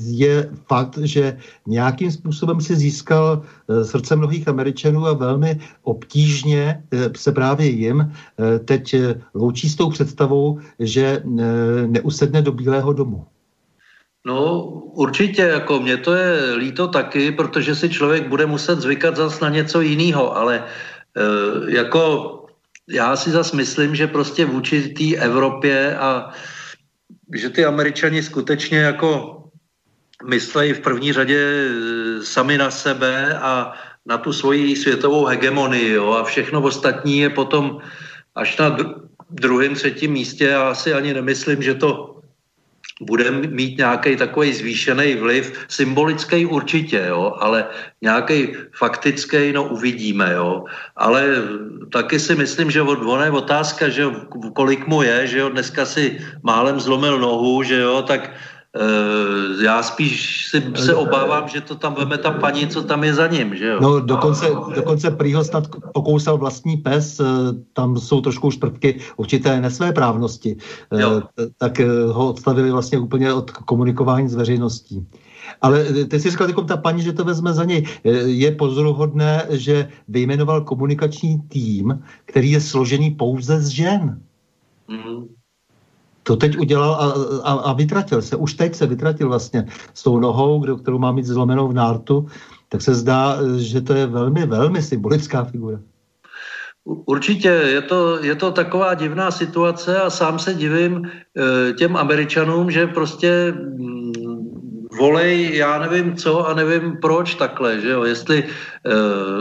je 0.00 0.50
fakt, 0.66 0.98
že 0.98 1.38
nějakým 1.66 2.10
způsobem 2.10 2.60
si 2.60 2.76
získal 2.76 3.42
e, 3.42 3.84
srdce 3.84 4.16
mnohých 4.16 4.48
Američanů 4.48 5.06
a 5.06 5.12
velmi 5.12 5.60
obtížně 5.82 6.82
e, 6.90 7.10
se 7.16 7.32
právě 7.32 7.66
jim 7.66 8.12
teď 8.64 8.94
loučí 9.34 9.68
s 9.68 9.76
tou 9.76 9.90
představou, 9.90 10.60
že 10.78 11.22
neusedne 11.86 12.42
do 12.42 12.52
Bílého 12.52 12.92
domu. 12.92 13.26
No 14.26 14.64
určitě, 14.94 15.42
jako 15.42 15.80
mě 15.80 15.96
to 15.96 16.14
je 16.14 16.54
líto 16.54 16.88
taky, 16.88 17.32
protože 17.32 17.74
si 17.74 17.88
člověk 17.88 18.28
bude 18.28 18.46
muset 18.46 18.80
zvykat 18.80 19.16
zas 19.16 19.40
na 19.40 19.48
něco 19.48 19.80
jiného, 19.80 20.36
ale 20.36 20.64
jako 21.68 22.34
já 22.88 23.16
si 23.16 23.30
zas 23.30 23.52
myslím, 23.52 23.94
že 23.94 24.06
prostě 24.06 24.44
vůči 24.44 24.88
té 24.88 25.24
Evropě 25.24 25.96
a 25.96 26.30
že 27.34 27.50
ty 27.50 27.64
američani 27.64 28.22
skutečně 28.22 28.78
jako 28.78 29.42
myslejí 30.24 30.72
v 30.72 30.80
první 30.80 31.12
řadě 31.12 31.38
e, 31.38 32.24
sami 32.24 32.58
na 32.58 32.70
sebe 32.70 33.38
a 33.38 33.72
na 34.06 34.18
tu 34.18 34.32
svoji 34.32 34.76
světovou 34.76 35.24
hegemonii 35.24 35.92
jo, 35.92 36.12
a 36.12 36.24
všechno 36.24 36.62
ostatní 36.62 37.18
je 37.18 37.30
potom 37.30 37.78
až 38.34 38.56
na 38.56 38.76
druhém, 39.30 39.74
třetím 39.74 40.12
místě. 40.12 40.44
Já 40.44 40.74
si 40.74 40.92
ani 40.94 41.14
nemyslím, 41.14 41.62
že 41.62 41.74
to 41.74 42.17
bude 43.00 43.30
mít 43.30 43.78
nějaký 43.78 44.16
takový 44.16 44.52
zvýšený 44.52 45.14
vliv, 45.14 45.66
symbolický 45.68 46.46
určitě, 46.46 47.04
jo, 47.08 47.34
ale 47.38 47.66
nějaký 48.02 48.48
faktický, 48.74 49.52
no 49.52 49.64
uvidíme, 49.64 50.32
jo. 50.34 50.64
Ale 50.96 51.24
taky 51.92 52.20
si 52.20 52.34
myslím, 52.34 52.70
že 52.70 52.82
od, 52.82 52.98
je 53.24 53.30
otázka, 53.30 53.88
že 53.88 54.04
kolik 54.54 54.86
mu 54.86 55.02
je, 55.02 55.26
že 55.26 55.38
jo, 55.38 55.48
dneska 55.48 55.86
si 55.86 56.18
málem 56.42 56.80
zlomil 56.80 57.18
nohu, 57.18 57.62
že 57.62 57.80
jo, 57.80 58.02
tak 58.02 58.30
já 59.62 59.82
spíš 59.82 60.46
si, 60.50 60.62
se 60.74 60.94
obávám, 60.94 61.48
že 61.48 61.60
to 61.60 61.74
tam 61.74 61.94
veme 61.94 62.18
ta 62.18 62.30
paní, 62.30 62.66
co 62.66 62.82
tam 62.82 63.04
je 63.04 63.14
za 63.14 63.26
ním, 63.26 63.56
že 63.56 63.66
jo? 63.66 63.78
No 63.80 64.00
dokonce, 64.00 64.46
dokonce 64.74 65.10
prý 65.10 65.34
ho 65.34 65.44
snad 65.44 65.68
pokousal 65.94 66.38
vlastní 66.38 66.76
pes, 66.76 67.20
eh, 67.20 67.24
tam 67.72 67.98
jsou 67.98 68.20
trošku 68.20 68.46
už 68.46 68.56
prvky 68.56 69.00
určité 69.16 69.60
nesvéprávnosti, 69.60 70.56
eh, 70.92 71.02
jo. 71.02 71.22
tak 71.58 71.80
ho 72.12 72.28
odstavili 72.28 72.70
vlastně 72.70 72.98
úplně 72.98 73.32
od 73.32 73.50
komunikování 73.50 74.28
s 74.28 74.34
veřejností. 74.34 75.06
Ale 75.62 75.84
ty 75.84 76.20
jsi 76.20 76.30
říkal, 76.30 76.48
jako 76.48 76.62
ta 76.62 76.76
paní, 76.76 77.02
že 77.02 77.12
to 77.12 77.24
vezme 77.24 77.52
za 77.52 77.64
něj. 77.64 77.86
Je 78.24 78.52
pozoruhodné, 78.52 79.46
že 79.50 79.88
vyjmenoval 80.08 80.60
komunikační 80.60 81.40
tým, 81.48 82.02
který 82.24 82.50
je 82.50 82.60
složený 82.60 83.10
pouze 83.10 83.60
z 83.60 83.68
žen. 83.68 84.20
Mm-hmm 84.88 85.37
to 86.28 86.36
teď 86.36 86.58
udělal 86.58 86.92
a, 86.94 87.06
a, 87.48 87.52
a 87.52 87.72
vytratil 87.72 88.22
se. 88.22 88.36
Už 88.36 88.54
teď 88.54 88.74
se 88.74 88.86
vytratil 88.86 89.28
vlastně 89.28 89.64
s 89.94 90.02
tou 90.02 90.20
nohou, 90.20 90.76
kterou 90.76 90.98
má 90.98 91.12
mít 91.12 91.24
zlomenou 91.24 91.68
v 91.68 91.72
nártu, 91.72 92.28
tak 92.68 92.82
se 92.82 92.94
zdá, 92.94 93.40
že 93.56 93.80
to 93.80 93.94
je 93.94 94.06
velmi, 94.06 94.46
velmi 94.46 94.82
symbolická 94.82 95.44
figura. 95.44 95.80
Určitě, 96.84 97.48
je 97.48 97.80
to, 97.80 98.24
je 98.24 98.34
to 98.34 98.52
taková 98.52 98.94
divná 98.94 99.30
situace 99.30 100.00
a 100.00 100.10
sám 100.10 100.38
se 100.38 100.54
divím 100.54 101.04
e, 101.08 101.72
těm 101.72 101.96
Američanům, 101.96 102.70
že 102.70 102.86
prostě 102.86 103.52
mm, 103.52 104.12
volej, 104.98 105.56
já 105.56 105.78
nevím 105.78 106.16
co 106.16 106.48
a 106.48 106.54
nevím 106.54 106.96
proč 107.00 107.34
takhle, 107.34 107.80
že 107.80 107.88
jo, 107.88 108.04
jestli 108.04 108.44
e, 108.44 108.48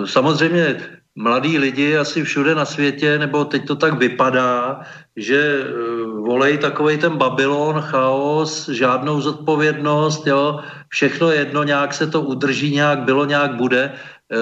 samozřejmě 0.07 0.80
mladí 1.18 1.57
lidi 1.57 1.98
asi 1.98 2.23
všude 2.23 2.56
na 2.56 2.65
světě, 2.65 3.18
nebo 3.19 3.45
teď 3.45 3.68
to 3.68 3.76
tak 3.76 3.98
vypadá, 3.98 4.81
že 5.15 5.65
eh, 5.65 5.98
volej 6.27 6.57
takový 6.57 6.98
ten 6.98 7.18
Babylon, 7.18 7.81
chaos, 7.81 8.69
žádnou 8.69 9.22
zodpovědnost, 9.22 10.27
jo, 10.27 10.60
všechno 10.89 11.31
jedno, 11.31 11.64
nějak 11.64 11.94
se 11.94 12.07
to 12.07 12.22
udrží, 12.22 12.76
nějak 12.76 13.07
bylo, 13.07 13.26
nějak 13.26 13.56
bude. 13.56 13.95
E, 14.27 14.39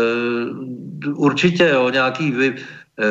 určitě, 1.13 1.69
jo, 1.73 1.89
nějaký 1.89 2.31
vy, 2.31 2.47
e, 2.49 3.05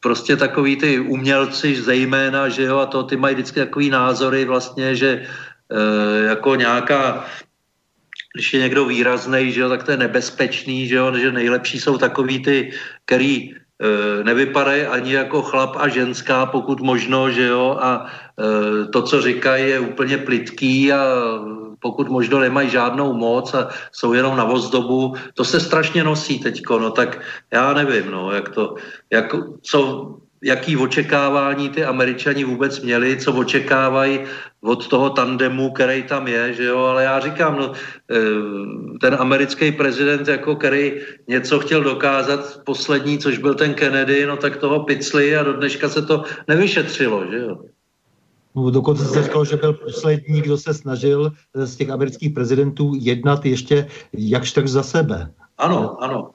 prostě 0.00 0.36
takový 0.36 0.76
ty 0.76 0.90
umělci 1.00 1.76
zejména, 1.76 2.48
že 2.48 2.72
jo, 2.72 2.78
a 2.78 2.86
to 2.88 3.04
ty 3.04 3.16
mají 3.20 3.34
vždycky 3.34 3.60
takový 3.60 3.90
názory 3.90 4.44
vlastně, 4.44 4.96
že 4.96 5.28
jako 6.26 6.54
nějaká 6.56 7.24
když 8.34 8.54
je 8.54 8.60
někdo 8.60 8.84
výrazný, 8.84 9.52
že 9.52 9.60
jo, 9.60 9.68
tak 9.68 9.82
to 9.82 9.90
je 9.90 9.96
nebezpečný, 9.96 10.88
že 10.88 10.94
jo, 10.96 11.18
že 11.18 11.32
nejlepší 11.32 11.80
jsou 11.80 11.98
takový 11.98 12.42
ty, 12.42 12.72
který 13.04 13.34
e, 13.50 13.54
nevypadají 14.24 14.82
ani 14.82 15.12
jako 15.12 15.42
chlap 15.42 15.76
a 15.76 15.88
ženská, 15.88 16.46
pokud 16.46 16.80
možno, 16.80 17.30
že 17.30 17.46
jo, 17.46 17.78
a 17.80 18.06
e, 18.06 18.86
to, 18.86 19.02
co 19.02 19.22
říkají, 19.22 19.70
je 19.70 19.80
úplně 19.80 20.18
plitký 20.18 20.92
a 20.92 21.04
pokud 21.80 22.08
možno 22.08 22.38
nemají 22.38 22.70
žádnou 22.70 23.12
moc 23.12 23.54
a 23.54 23.68
jsou 23.92 24.12
jenom 24.12 24.36
na 24.36 24.44
vozdobu, 24.44 25.14
to 25.34 25.44
se 25.44 25.60
strašně 25.60 26.04
nosí 26.04 26.38
teďko, 26.38 26.78
no 26.78 26.90
tak 26.90 27.20
já 27.50 27.72
nevím, 27.74 28.10
no, 28.10 28.32
jak 28.32 28.48
to, 28.48 28.74
jak, 29.10 29.34
co, 29.62 29.80
jaký 30.42 30.76
očekávání 30.76 31.68
ty 31.68 31.84
američani 31.84 32.44
vůbec 32.44 32.80
měli, 32.80 33.16
co 33.16 33.32
očekávají 33.32 34.20
od 34.60 34.88
toho 34.88 35.10
tandemu, 35.10 35.70
který 35.70 36.02
tam 36.02 36.28
je, 36.28 36.54
že 36.54 36.64
jo, 36.64 36.78
ale 36.78 37.04
já 37.04 37.20
říkám, 37.20 37.56
no, 37.56 37.72
eh, 38.10 38.18
ten 39.00 39.16
americký 39.18 39.72
prezident, 39.72 40.28
jako 40.28 40.56
který 40.56 40.92
něco 41.28 41.58
chtěl 41.58 41.82
dokázat 41.82 42.60
poslední, 42.64 43.18
což 43.18 43.38
byl 43.38 43.54
ten 43.54 43.74
Kennedy, 43.74 44.26
no 44.26 44.36
tak 44.36 44.56
toho 44.56 44.80
picli 44.80 45.36
a 45.36 45.42
do 45.42 45.52
dneška 45.52 45.88
se 45.88 46.02
to 46.02 46.24
nevyšetřilo, 46.48 47.24
že 47.30 47.38
jo. 47.38 47.56
No, 48.54 48.70
dokonce 48.70 49.04
se 49.04 49.22
říkalo, 49.22 49.44
že 49.44 49.56
byl 49.56 49.72
poslední, 49.72 50.40
kdo 50.40 50.58
se 50.58 50.74
snažil 50.74 51.32
z 51.54 51.76
těch 51.76 51.90
amerických 51.90 52.34
prezidentů 52.34 52.92
jednat 52.98 53.46
ještě 53.46 53.86
jakž 54.12 54.52
tak 54.52 54.68
za 54.68 54.82
sebe. 54.82 55.30
Ano, 55.58 56.02
ano. 56.02 56.30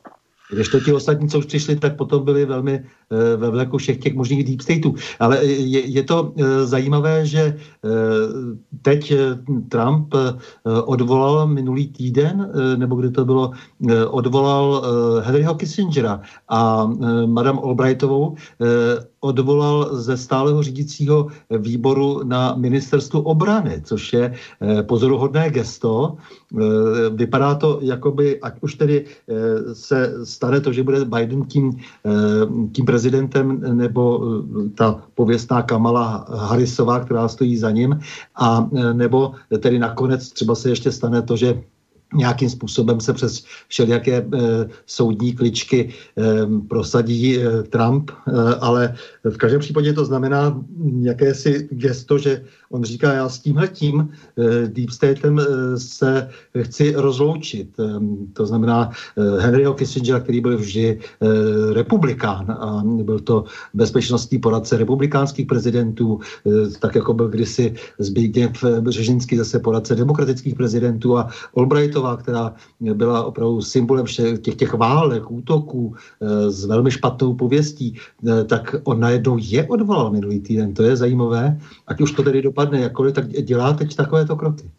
Když 0.52 0.70
to 0.70 0.80
ti 0.80 0.94
ostatní, 0.94 1.30
co 1.30 1.40
už 1.40 1.46
přišli, 1.46 1.76
tak 1.76 1.98
potom 1.98 2.26
byli 2.26 2.46
velmi 2.46 2.86
ve 3.10 3.50
vleku 3.50 3.78
všech 3.78 3.98
těch 3.98 4.14
možných 4.16 4.44
deep 4.44 4.62
stateů. 4.62 4.96
Ale 5.20 5.46
je, 5.46 5.80
je 5.86 6.04
to 6.04 6.34
eh, 6.38 6.66
zajímavé, 6.66 7.26
že 7.26 7.42
eh, 7.42 7.90
teď 8.82 9.14
Trump 9.70 10.14
odvolal 10.86 11.48
minulý 11.48 11.88
týden, 11.88 12.52
nebo 12.76 12.96
kdy 12.96 13.12
to 13.12 13.26
bylo, 13.26 13.52
odvolal 14.08 14.84
Henryho 15.22 15.56
Kissingera 15.56 16.22
a 16.50 16.86
Madame 17.26 17.60
Albrightovou 17.64 18.36
odvolal 19.20 19.90
ze 19.96 20.18
stáleho 20.18 20.64
řídícího 20.64 21.28
výboru 21.50 22.22
na 22.24 22.56
ministerstvu 22.56 23.22
obrany, 23.22 23.82
což 23.84 24.14
je 24.14 24.34
pozoruhodné 24.82 25.50
gesto. 25.50 26.18
Vypadá 27.16 27.56
to, 27.56 27.80
jakoby, 27.82 28.42
ať 28.42 28.54
už 28.62 28.76
tedy 28.76 29.06
se 29.74 30.14
stane 30.24 30.62
to, 30.62 30.74
že 30.74 30.84
bude 30.84 31.06
Biden 31.06 31.46
tím, 31.46 31.72
eh, 32.06 32.12
tím 32.72 32.86
prezidentem 32.96 33.60
nebo 33.76 34.24
eh, 34.24 34.70
ta 34.70 35.04
pověstná 35.16 35.62
Kamala 35.62 36.24
Harrisová, 36.32 37.00
která 37.00 37.28
stojí 37.28 37.58
za 37.58 37.72
ním, 37.72 38.00
a 38.36 38.64
eh, 38.64 38.94
nebo 38.94 39.36
tedy 39.60 39.80
nakonec 39.80 40.32
třeba 40.32 40.56
se 40.56 40.70
ještě 40.70 40.92
stane 40.92 41.22
to, 41.22 41.36
že 41.36 41.60
nějakým 42.16 42.50
způsobem 42.50 43.02
se 43.02 43.14
přes 43.14 43.44
všelijaké 43.68 44.18
e, 44.18 44.26
soudní 44.86 45.34
kličky 45.34 45.90
e, 45.90 46.24
prosadí 46.68 47.40
e, 47.40 47.64
Trump, 47.64 48.12
e, 48.12 48.32
ale 48.56 48.96
v 49.24 49.38
každém 49.38 49.60
případě 49.60 49.94
to 49.94 50.06
znamená 50.06 50.64
jakési 51.02 51.68
gesto, 51.72 52.18
že 52.18 52.44
on 52.70 52.84
říká, 52.84 53.14
já 53.14 53.30
s 53.30 53.40
tímhletím 53.40 54.00
e, 54.00 54.68
Deep 54.68 54.90
Statem 54.90 55.40
e, 55.40 55.44
se 55.80 56.30
chci 56.62 56.94
rozloučit. 56.96 57.80
E, 57.80 57.84
to 58.34 58.46
znamená 58.46 58.92
e, 59.18 59.42
Henryho 59.42 59.74
Kissingera, 59.74 60.20
který 60.20 60.42
byl 60.42 60.58
vždy 60.58 61.00
e, 61.00 61.74
republikán 61.74 62.52
a 62.52 62.84
byl 62.86 63.20
to 63.20 63.44
bezpečnostní 63.74 64.40
poradce 64.40 64.78
republikánských 64.78 65.48
prezidentů, 65.48 66.20
e, 66.20 66.70
tak 66.80 66.96
jako 66.96 67.14
byl 67.14 67.28
kdysi 67.28 67.76
Zbigněv 68.00 68.64
Břežinský 68.80 69.38
zase 69.38 69.60
poradce 69.60 69.96
demokratických 69.96 70.56
prezidentů 70.56 71.18
a 71.18 71.30
Albrightová 71.58 72.05
Šabatová, 72.06 72.18
která 72.18 72.54
byla 72.80 73.24
opravdu 73.24 73.62
symbolem 73.62 74.06
těch, 74.42 74.56
těch 74.56 74.74
válek, 74.74 75.32
útoků 75.32 75.96
eh, 75.96 76.52
s 76.52 76.66
velmi 76.66 76.92
špatnou 76.92 77.34
pověstí, 77.34 77.98
eh, 77.98 78.44
tak 78.44 78.76
on 78.84 79.00
najednou 79.00 79.38
je 79.42 79.68
odvolal 79.68 80.12
minulý 80.12 80.40
týden. 80.40 80.74
To 80.74 80.84
je 80.84 80.96
zajímavé. 80.96 81.58
Ať 81.88 82.02
už 82.02 82.12
to 82.12 82.24
tedy 82.24 82.42
dopadne 82.42 82.80
jakkoliv, 82.80 83.14
tak 83.14 83.28
dělá 83.30 83.74
teď 83.74 83.96
takovéto 83.96 84.36
kroky. 84.36 84.70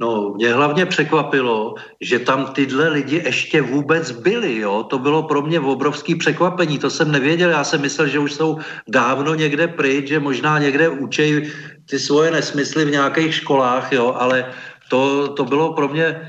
No, 0.00 0.34
mě 0.34 0.52
hlavně 0.52 0.86
překvapilo, 0.86 1.78
že 2.02 2.18
tam 2.18 2.50
tyhle 2.58 2.88
lidi 2.88 3.22
ještě 3.22 3.62
vůbec 3.62 4.10
byli, 4.10 4.58
jo. 4.58 4.82
To 4.90 4.98
bylo 4.98 5.22
pro 5.22 5.42
mě 5.42 5.60
obrovský 5.60 6.18
překvapení, 6.18 6.78
to 6.78 6.90
jsem 6.90 7.12
nevěděl, 7.12 7.50
já 7.50 7.64
jsem 7.64 7.80
myslel, 7.80 8.08
že 8.10 8.18
už 8.18 8.32
jsou 8.32 8.58
dávno 8.88 9.34
někde 9.38 9.68
pryč, 9.78 10.08
že 10.08 10.18
možná 10.18 10.58
někde 10.58 10.88
učej 10.88 11.46
ty 11.86 11.98
svoje 11.98 12.30
nesmysly 12.30 12.84
v 12.84 12.98
nějakých 12.98 13.34
školách, 13.46 13.92
jo, 13.92 14.10
ale 14.18 14.50
to, 14.90 15.28
to 15.38 15.44
bylo 15.44 15.72
pro 15.72 15.88
mě 15.88 16.20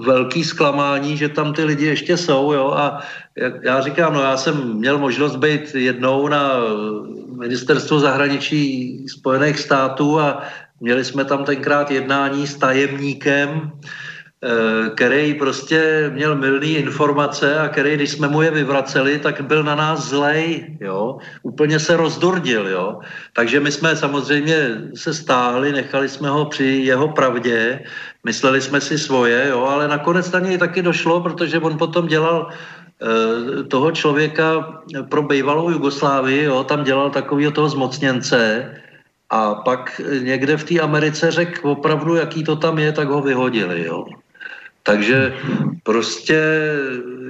velký 0.00 0.44
zklamání, 0.44 1.16
že 1.16 1.28
tam 1.28 1.52
ty 1.52 1.64
lidi 1.64 1.86
ještě 1.86 2.16
jsou, 2.16 2.52
jo, 2.52 2.70
a 2.76 3.00
já 3.62 3.80
říkám, 3.80 4.14
no 4.14 4.22
já 4.22 4.36
jsem 4.36 4.74
měl 4.74 4.98
možnost 4.98 5.36
být 5.36 5.74
jednou 5.74 6.28
na 6.28 6.52
ministerstvu 7.38 7.98
zahraničí 7.98 8.58
Spojených 9.08 9.58
států 9.58 10.20
a 10.20 10.42
měli 10.80 11.04
jsme 11.04 11.24
tam 11.24 11.44
tenkrát 11.44 11.90
jednání 11.90 12.46
s 12.46 12.54
tajemníkem, 12.54 13.70
eh, 14.42 14.90
který 14.90 15.34
prostě 15.34 16.10
měl 16.14 16.36
milný 16.36 16.74
informace 16.74 17.58
a 17.58 17.68
který, 17.68 17.94
když 17.94 18.10
jsme 18.10 18.28
mu 18.28 18.42
je 18.42 18.50
vyvraceli, 18.50 19.18
tak 19.18 19.40
byl 19.40 19.62
na 19.62 19.74
nás 19.74 20.08
zlej, 20.08 20.78
jo, 20.80 21.18
úplně 21.42 21.78
se 21.78 21.96
rozdordil, 21.96 22.68
jo. 22.68 22.98
Takže 23.34 23.60
my 23.60 23.70
jsme 23.72 23.96
samozřejmě 23.96 24.90
se 24.94 25.14
stáhli, 25.14 25.72
nechali 25.72 26.08
jsme 26.08 26.28
ho 26.30 26.46
při 26.46 26.86
jeho 26.86 27.08
pravdě, 27.08 27.82
Mysleli 28.24 28.60
jsme 28.60 28.80
si 28.80 28.98
svoje, 28.98 29.48
jo, 29.48 29.64
ale 29.64 29.88
nakonec 29.88 30.30
na 30.30 30.40
něj 30.40 30.58
taky 30.58 30.82
došlo, 30.82 31.20
protože 31.20 31.58
on 31.58 31.78
potom 31.78 32.06
dělal 32.06 32.48
e, 32.50 33.64
toho 33.64 33.92
člověka 33.92 34.80
pro 35.08 35.22
bývalou 35.22 35.70
Jugoslávii, 35.70 36.44
jo, 36.44 36.64
tam 36.64 36.84
dělal 36.84 37.10
takového 37.10 37.52
toho 37.52 37.68
zmocněnce 37.68 38.70
a 39.30 39.54
pak 39.54 40.00
někde 40.20 40.56
v 40.56 40.64
té 40.64 40.80
Americe 40.80 41.30
řekl 41.30 41.68
opravdu, 41.68 42.16
jaký 42.16 42.44
to 42.44 42.56
tam 42.56 42.78
je, 42.78 42.92
tak 42.92 43.08
ho 43.08 43.22
vyhodili, 43.22 43.84
jo. 43.84 44.06
Takže 44.82 45.34
prostě, 45.82 46.40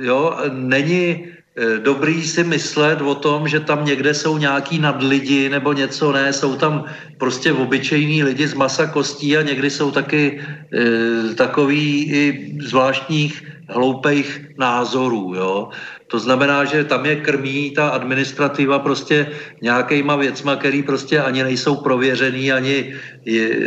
jo, 0.01 0.39
není, 0.51 1.27
Eh, 1.29 1.38
dobrý 1.83 2.23
si 2.23 2.45
myslet 2.45 3.03
o 3.03 3.15
tom, 3.15 3.49
že 3.49 3.61
tam 3.61 3.85
někde 3.85 4.15
jsou 4.15 4.39
nějaký 4.39 4.79
nadlidi 4.79 5.49
nebo 5.49 5.73
něco, 5.73 6.13
ne, 6.13 6.33
jsou 6.33 6.57
tam 6.57 6.85
prostě 7.19 7.53
obyčejní 7.53 8.25
lidi 8.25 8.49
z 8.49 8.55
masa 8.55 8.87
kostí 8.87 9.37
a 9.37 9.43
někdy 9.43 9.71
jsou 9.71 9.91
taky 9.91 10.41
e, 10.41 11.35
takový 11.35 12.13
i 12.13 12.25
zvláštních 12.63 13.43
hloupých 13.69 14.55
názorů, 14.59 15.35
jo. 15.37 15.69
To 16.07 16.19
znamená, 16.19 16.65
že 16.65 16.85
tam 16.85 17.07
je 17.07 17.17
krmí 17.17 17.71
ta 17.71 17.89
administrativa 17.89 18.79
prostě 18.79 19.29
nějakýma 19.63 20.17
věcma, 20.17 20.57
který 20.57 20.83
prostě 20.83 21.21
ani 21.21 21.43
nejsou 21.43 21.77
prověřený, 21.77 22.53
ani, 22.53 22.95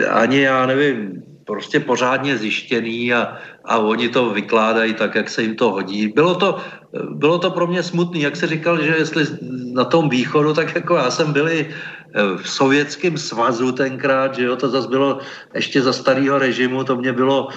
ani 0.09 0.41
já 0.41 0.65
nevím, 0.65 1.21
prostě 1.45 1.79
pořádně 1.79 2.37
zjištěný 2.37 3.13
a, 3.13 3.37
a 3.65 3.77
oni 3.77 4.09
to 4.09 4.29
vykládají 4.29 4.93
tak, 4.93 5.15
jak 5.15 5.29
se 5.29 5.41
jim 5.41 5.55
to 5.55 5.71
hodí. 5.71 6.07
Bylo 6.07 6.35
to, 6.35 6.57
bylo 6.93 7.39
to 7.39 7.51
pro 7.51 7.67
mě 7.67 7.83
smutný, 7.83 8.21
jak 8.21 8.35
se 8.35 8.47
říkal, 8.47 8.81
že 8.81 8.95
jestli 8.97 9.25
na 9.73 9.85
tom 9.85 10.09
východu, 10.09 10.53
tak 10.53 10.75
jako 10.75 10.95
já 10.95 11.11
jsem 11.11 11.33
byli 11.33 11.69
v 12.37 12.49
sovětském 12.49 13.17
svazu 13.17 13.71
tenkrát, 13.71 14.35
že 14.35 14.43
jo, 14.43 14.55
to 14.55 14.69
zase 14.69 14.87
bylo 14.87 15.19
ještě 15.55 15.81
za 15.81 15.93
starého 15.93 16.39
režimu, 16.39 16.83
to 16.83 16.95
mě 16.95 17.13
bylo 17.13 17.47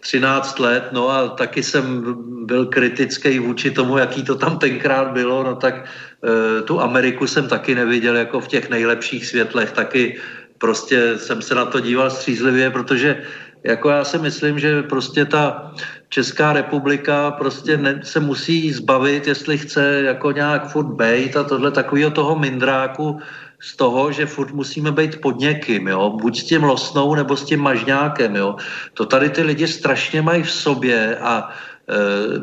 13 0.00 0.58
let, 0.58 0.84
no 0.92 1.10
a 1.10 1.28
taky 1.28 1.62
jsem 1.62 2.14
byl 2.46 2.66
kritický 2.66 3.38
vůči 3.38 3.70
tomu, 3.70 3.98
jaký 3.98 4.22
to 4.22 4.34
tam 4.34 4.58
tenkrát 4.58 5.10
bylo, 5.10 5.42
no 5.42 5.54
tak 5.56 5.74
e, 5.84 6.62
tu 6.62 6.80
Ameriku 6.80 7.26
jsem 7.26 7.48
taky 7.48 7.74
neviděl 7.74 8.16
jako 8.16 8.40
v 8.40 8.48
těch 8.48 8.70
nejlepších 8.70 9.26
světlech, 9.26 9.72
taky 9.72 10.18
prostě 10.58 11.18
jsem 11.18 11.42
se 11.42 11.54
na 11.54 11.64
to 11.64 11.80
díval 11.80 12.10
střízlivě, 12.10 12.70
protože 12.70 13.22
jako 13.64 13.90
já 13.90 14.04
si 14.04 14.18
myslím, 14.18 14.58
že 14.58 14.82
prostě 14.82 15.24
ta 15.24 15.74
Česká 16.12 16.52
republika 16.52 17.30
prostě 17.30 17.76
ne, 17.76 18.00
se 18.04 18.20
musí 18.20 18.72
zbavit, 18.72 19.26
jestli 19.26 19.58
chce 19.58 20.02
jako 20.02 20.32
nějak 20.32 20.68
furt 20.68 20.92
bejt 20.92 21.36
a 21.36 21.44
tohle 21.44 21.70
takového 21.70 22.10
toho 22.10 22.38
mindráku 22.38 23.20
z 23.60 23.76
toho, 23.76 24.12
že 24.12 24.26
furt 24.26 24.52
musíme 24.52 24.92
být 24.92 25.20
pod 25.20 25.38
někým, 25.38 25.88
jo? 25.88 26.10
buď 26.20 26.38
s 26.40 26.44
tím 26.44 26.64
losnou 26.64 27.14
nebo 27.14 27.36
s 27.36 27.44
tím 27.44 27.60
mažňákem. 27.60 28.36
Jo? 28.36 28.56
To 28.94 29.06
tady 29.06 29.30
ty 29.30 29.42
lidi 29.42 29.68
strašně 29.68 30.22
mají 30.22 30.42
v 30.42 30.50
sobě 30.50 31.16
a 31.16 31.48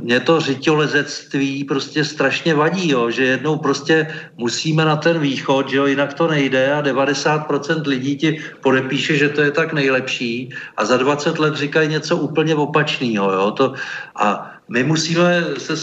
mě 0.03 0.20
to 0.20 0.40
řiťolezectví 0.40 1.64
prostě 1.64 2.06
strašně 2.06 2.53
vadí, 2.53 2.91
jo, 2.91 3.11
že 3.11 3.24
jednou 3.24 3.57
prostě 3.57 4.07
musíme 4.38 4.86
na 4.86 4.95
ten 4.95 5.20
východ, 5.20 5.70
že 5.70 5.78
jo, 5.78 5.86
jinak 5.86 6.14
to 6.14 6.28
nejde 6.28 6.74
a 6.74 6.82
90% 6.82 7.88
lidí 7.88 8.18
ti 8.18 8.41
podepíše, 8.61 9.18
že 9.18 9.30
to 9.30 9.41
je 9.41 9.52
tak 9.52 9.74
nejlepší 9.74 10.49
a 10.78 10.86
za 10.86 10.98
20 10.98 11.40
let 11.40 11.56
říkají 11.56 11.90
něco 11.90 12.18
úplně 12.18 12.56
opačného, 12.56 13.32
jo, 13.32 13.52
to, 13.52 13.74
a 14.16 14.52
my 14.68 14.84
musíme 14.84 15.44
se 15.57 15.78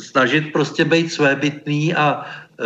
snažit 0.00 0.52
prostě 0.52 0.84
být 0.84 1.12
svébytný 1.12 1.94
a 1.94 2.24
e, 2.24 2.64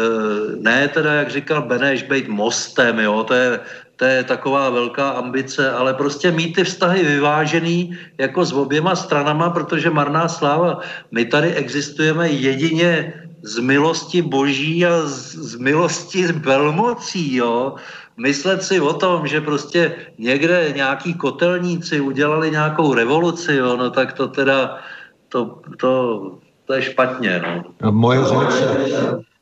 ne 0.63 0.89
teda, 0.89 1.13
jak 1.13 1.31
říkal 1.31 1.63
Beneš, 1.63 2.03
být 2.03 2.29
mostem, 2.29 2.99
jo, 2.99 3.25
to 3.25 3.35
je 3.35 3.61
to 3.99 4.05
je 4.05 4.25
taková 4.25 4.71
velká 4.71 5.11
ambice, 5.11 5.71
ale 5.71 5.95
prostě 5.95 6.31
mít 6.31 6.55
ty 6.55 6.65
vztahy 6.65 7.05
vyvážený 7.05 7.99
jako 8.19 8.45
s 8.45 8.53
oběma 8.53 8.95
stranama, 8.95 9.51
protože 9.51 9.91
marná 9.91 10.29
sláva, 10.29 10.81
my 11.11 11.25
tady 11.25 11.55
existujeme 11.55 12.29
jedině 12.31 13.13
z 13.43 13.59
milosti 13.59 14.23
boží 14.23 14.87
a 14.87 15.03
z, 15.07 15.59
milosti 15.59 16.27
velmocí, 16.27 17.35
jo. 17.43 17.75
Myslet 18.17 18.63
si 18.63 18.81
o 18.81 18.93
tom, 18.95 19.27
že 19.27 19.41
prostě 19.41 19.95
někde 20.19 20.73
nějaký 20.77 21.15
kotelníci 21.15 22.01
udělali 22.01 22.51
nějakou 22.51 22.95
revoluci, 22.95 23.55
jo, 23.55 23.77
no 23.77 23.91
tak 23.91 24.13
to 24.13 24.29
teda, 24.29 24.79
to, 25.29 25.59
to, 25.79 25.91
to 26.65 26.75
je 26.75 26.83
špatně, 26.83 27.43
no. 27.43 27.91
Moje 27.91 28.21
řeč, 28.25 28.55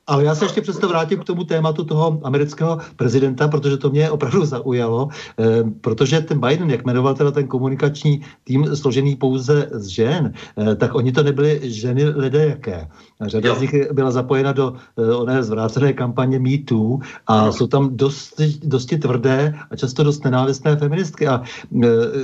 ale 0.06 0.24
já 0.24 0.34
se 0.34 0.44
ještě 0.44 0.60
přesto 0.60 0.88
vrátím 0.88 1.18
k 1.18 1.24
tomu 1.24 1.44
tématu 1.44 1.84
toho 1.84 2.20
amerického 2.22 2.78
prezidenta, 2.96 3.48
protože 3.48 3.76
to 3.76 3.90
mě 3.90 4.10
opravdu 4.10 4.44
zaujalo, 4.44 5.08
eh, 5.38 5.44
protože 5.80 6.20
ten 6.20 6.40
Biden, 6.40 6.70
jak 6.70 6.84
jmenoval 6.84 7.14
teda 7.14 7.30
ten 7.30 7.46
komunikační 7.46 8.22
tým 8.44 8.76
složený 8.76 9.16
pouze 9.16 9.68
z 9.72 9.86
žen, 9.86 10.32
eh, 10.56 10.74
tak 10.74 10.94
oni 10.94 11.12
to 11.12 11.22
nebyly 11.22 11.60
ženy 11.62 12.04
lidé 12.04 12.46
jaké. 12.46 12.88
Řada 13.20 13.48
jo. 13.48 13.54
z 13.54 13.60
nich 13.60 13.92
byla 13.92 14.10
zapojena 14.10 14.52
do 14.52 14.74
eh, 14.98 15.14
oné 15.14 15.42
zvrácené 15.42 15.92
kampaně 15.92 16.38
Me 16.38 16.58
Too 16.64 16.98
a 17.26 17.46
no. 17.46 17.52
jsou 17.52 17.66
tam 17.66 17.96
dosti, 17.96 18.58
dosti 18.62 18.98
tvrdé 18.98 19.54
a 19.70 19.76
často 19.76 20.02
dost 20.02 20.24
nenávistné 20.24 20.76
feministky. 20.76 21.28
A 21.28 21.42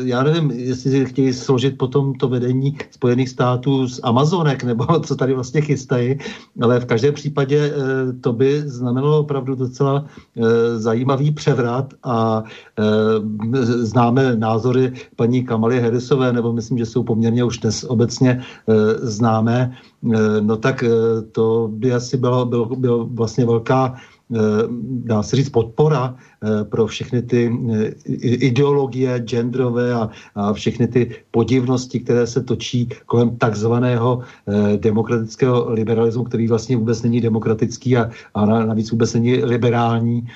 já 0.03 0.23
nevím, 0.23 0.51
jestli 0.51 1.07
chtějí 1.07 1.33
složit 1.33 1.79
potom 1.79 2.15
to 2.15 2.29
vedení 2.29 2.79
Spojených 2.91 3.29
států 3.29 3.89
z 3.89 4.01
Amazonek, 4.03 4.65
nebo 4.65 4.87
co 5.07 5.17
tady 5.17 5.35
vlastně 5.35 5.61
chystají, 5.61 6.19
ale 6.61 6.81
v 6.81 6.85
každém 6.85 7.15
případě 7.15 7.72
Eh, 7.73 8.13
to 8.21 8.33
by 8.33 8.63
znamenalo 8.67 9.21
opravdu 9.21 9.55
docela 9.55 10.05
eh, 10.05 10.79
zajímavý 10.79 11.31
převrat 11.31 11.95
a 12.03 12.45
eh, 12.79 12.85
známe 13.65 14.37
názory 14.37 14.93
paní 15.17 15.45
Kamaly 15.45 15.81
Harrisové, 15.81 16.33
nebo 16.33 16.53
myslím, 16.53 16.79
že 16.79 16.87
jsou 16.87 17.03
poměrně 17.03 17.45
už 17.45 17.59
dnes 17.59 17.85
obecně 17.85 18.43
známé, 19.03 19.77
no 20.41 20.57
tak 20.57 20.85
to 21.33 21.71
by 21.73 21.93
asi 21.93 22.17
bylo, 22.17 22.47
bylo, 22.47 22.65
bylo 22.77 23.05
vlastně 23.05 23.47
velká 23.47 23.95
dá 24.81 25.23
se 25.23 25.37
říct, 25.37 25.49
podpora 25.49 26.15
eh, 26.15 26.65
pro 26.65 26.87
všechny 26.87 27.23
ty 27.23 27.53
eh, 27.73 27.89
ideologie 28.25 29.19
genderové 29.19 29.95
a, 29.95 30.11
a 30.35 30.53
všechny 30.53 30.87
ty 30.87 31.17
podivnosti, 31.31 32.01
které 32.01 32.27
se 32.27 32.43
točí 32.43 32.89
kolem 33.07 33.37
takzvaného 33.37 34.23
demokratického 34.77 35.73
liberalismu, 35.73 36.25
který 36.25 36.49
vlastně 36.49 36.77
vůbec 36.77 37.03
není 37.03 37.21
demokratický 37.21 37.97
a, 37.97 38.11
a 38.35 38.47
navíc 38.47 38.91
vůbec 38.91 39.15
není 39.15 39.45
liberální, 39.45 40.27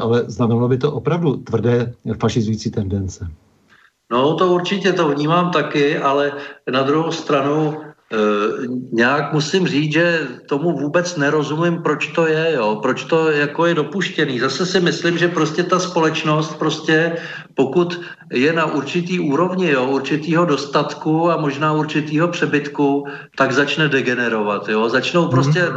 ale 0.00 0.24
znamenalo 0.26 0.68
by 0.68 0.78
to 0.78 0.92
opravdu 0.92 1.36
tvrdé 1.36 1.94
fašizující 2.20 2.70
tendence. 2.70 3.28
No 4.12 4.34
to 4.34 4.52
určitě 4.52 4.92
to 4.92 5.08
vnímám 5.08 5.50
taky, 5.50 5.98
ale 5.98 6.32
na 6.72 6.82
druhou 6.82 7.12
stranu 7.12 7.74
Eh, 7.74 7.93
nějak 8.92 9.32
musím 9.32 9.66
říct, 9.66 9.92
že 9.92 10.28
tomu 10.46 10.72
vůbec 10.72 11.16
nerozumím, 11.16 11.82
proč 11.82 12.06
to 12.06 12.26
je, 12.26 12.52
jo, 12.54 12.78
proč 12.82 13.04
to 13.04 13.30
jako 13.30 13.66
je 13.66 13.74
dopuštěný. 13.74 14.40
Zase 14.40 14.66
si 14.66 14.80
myslím, 14.80 15.18
že 15.18 15.28
prostě 15.28 15.62
ta 15.62 15.78
společnost 15.78 16.58
prostě, 16.58 17.16
pokud 17.54 18.00
je 18.32 18.52
na 18.52 18.64
určitý 18.64 19.20
úrovni, 19.20 19.70
jo, 19.70 19.86
určitýho 19.86 20.44
dostatku 20.44 21.30
a 21.30 21.36
možná 21.36 21.72
určitýho 21.72 22.28
přebytku, 22.28 23.06
tak 23.36 23.52
začne 23.52 23.88
degenerovat, 23.88 24.68
jo, 24.68 24.88
začnou 24.88 25.28
prostě 25.28 25.68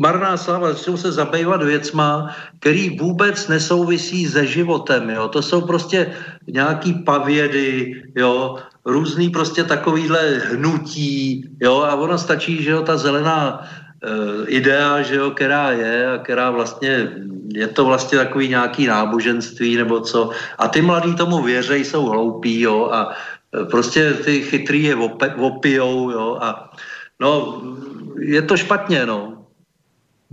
marná 0.00 0.36
sláva, 0.36 0.72
začnou 0.72 0.96
se 0.96 1.12
zabývat 1.12 1.62
věcma, 1.62 2.34
který 2.60 2.98
vůbec 2.98 3.48
nesouvisí 3.48 4.26
se 4.26 4.46
životem, 4.46 5.10
jo, 5.10 5.28
to 5.28 5.42
jsou 5.42 5.60
prostě 5.60 6.12
nějaký 6.46 6.94
pavědy, 6.94 8.02
jo, 8.16 8.56
různý 8.84 9.30
prostě 9.30 9.64
takovýhle 9.64 10.38
hnutí, 10.38 11.48
jo, 11.60 11.82
a 11.82 11.94
ono 11.94 12.18
stačí, 12.18 12.62
že 12.62 12.70
jo, 12.70 12.82
ta 12.82 12.96
zelená 12.96 13.62
e, 13.62 14.46
idea, 14.46 15.02
že 15.02 15.16
jo, 15.16 15.30
která 15.30 15.70
je 15.70 16.10
a 16.10 16.18
která 16.18 16.50
vlastně, 16.50 17.10
je 17.54 17.68
to 17.68 17.84
vlastně 17.84 18.18
takový 18.18 18.48
nějaký 18.48 18.86
náboženství 18.86 19.76
nebo 19.76 20.00
co. 20.00 20.30
A 20.58 20.68
ty 20.68 20.82
mladí 20.82 21.14
tomu 21.14 21.42
věřej, 21.42 21.84
jsou 21.84 22.04
hloupí, 22.06 22.60
jo, 22.60 22.90
a 22.92 23.14
e, 23.54 23.64
prostě 23.64 24.12
ty 24.12 24.42
chytrý 24.42 24.82
je 24.82 24.96
opijou, 25.38 26.10
jo, 26.10 26.38
a 26.40 26.70
no, 27.20 27.62
je 28.18 28.42
to 28.42 28.56
špatně, 28.56 29.06
no. 29.06 29.41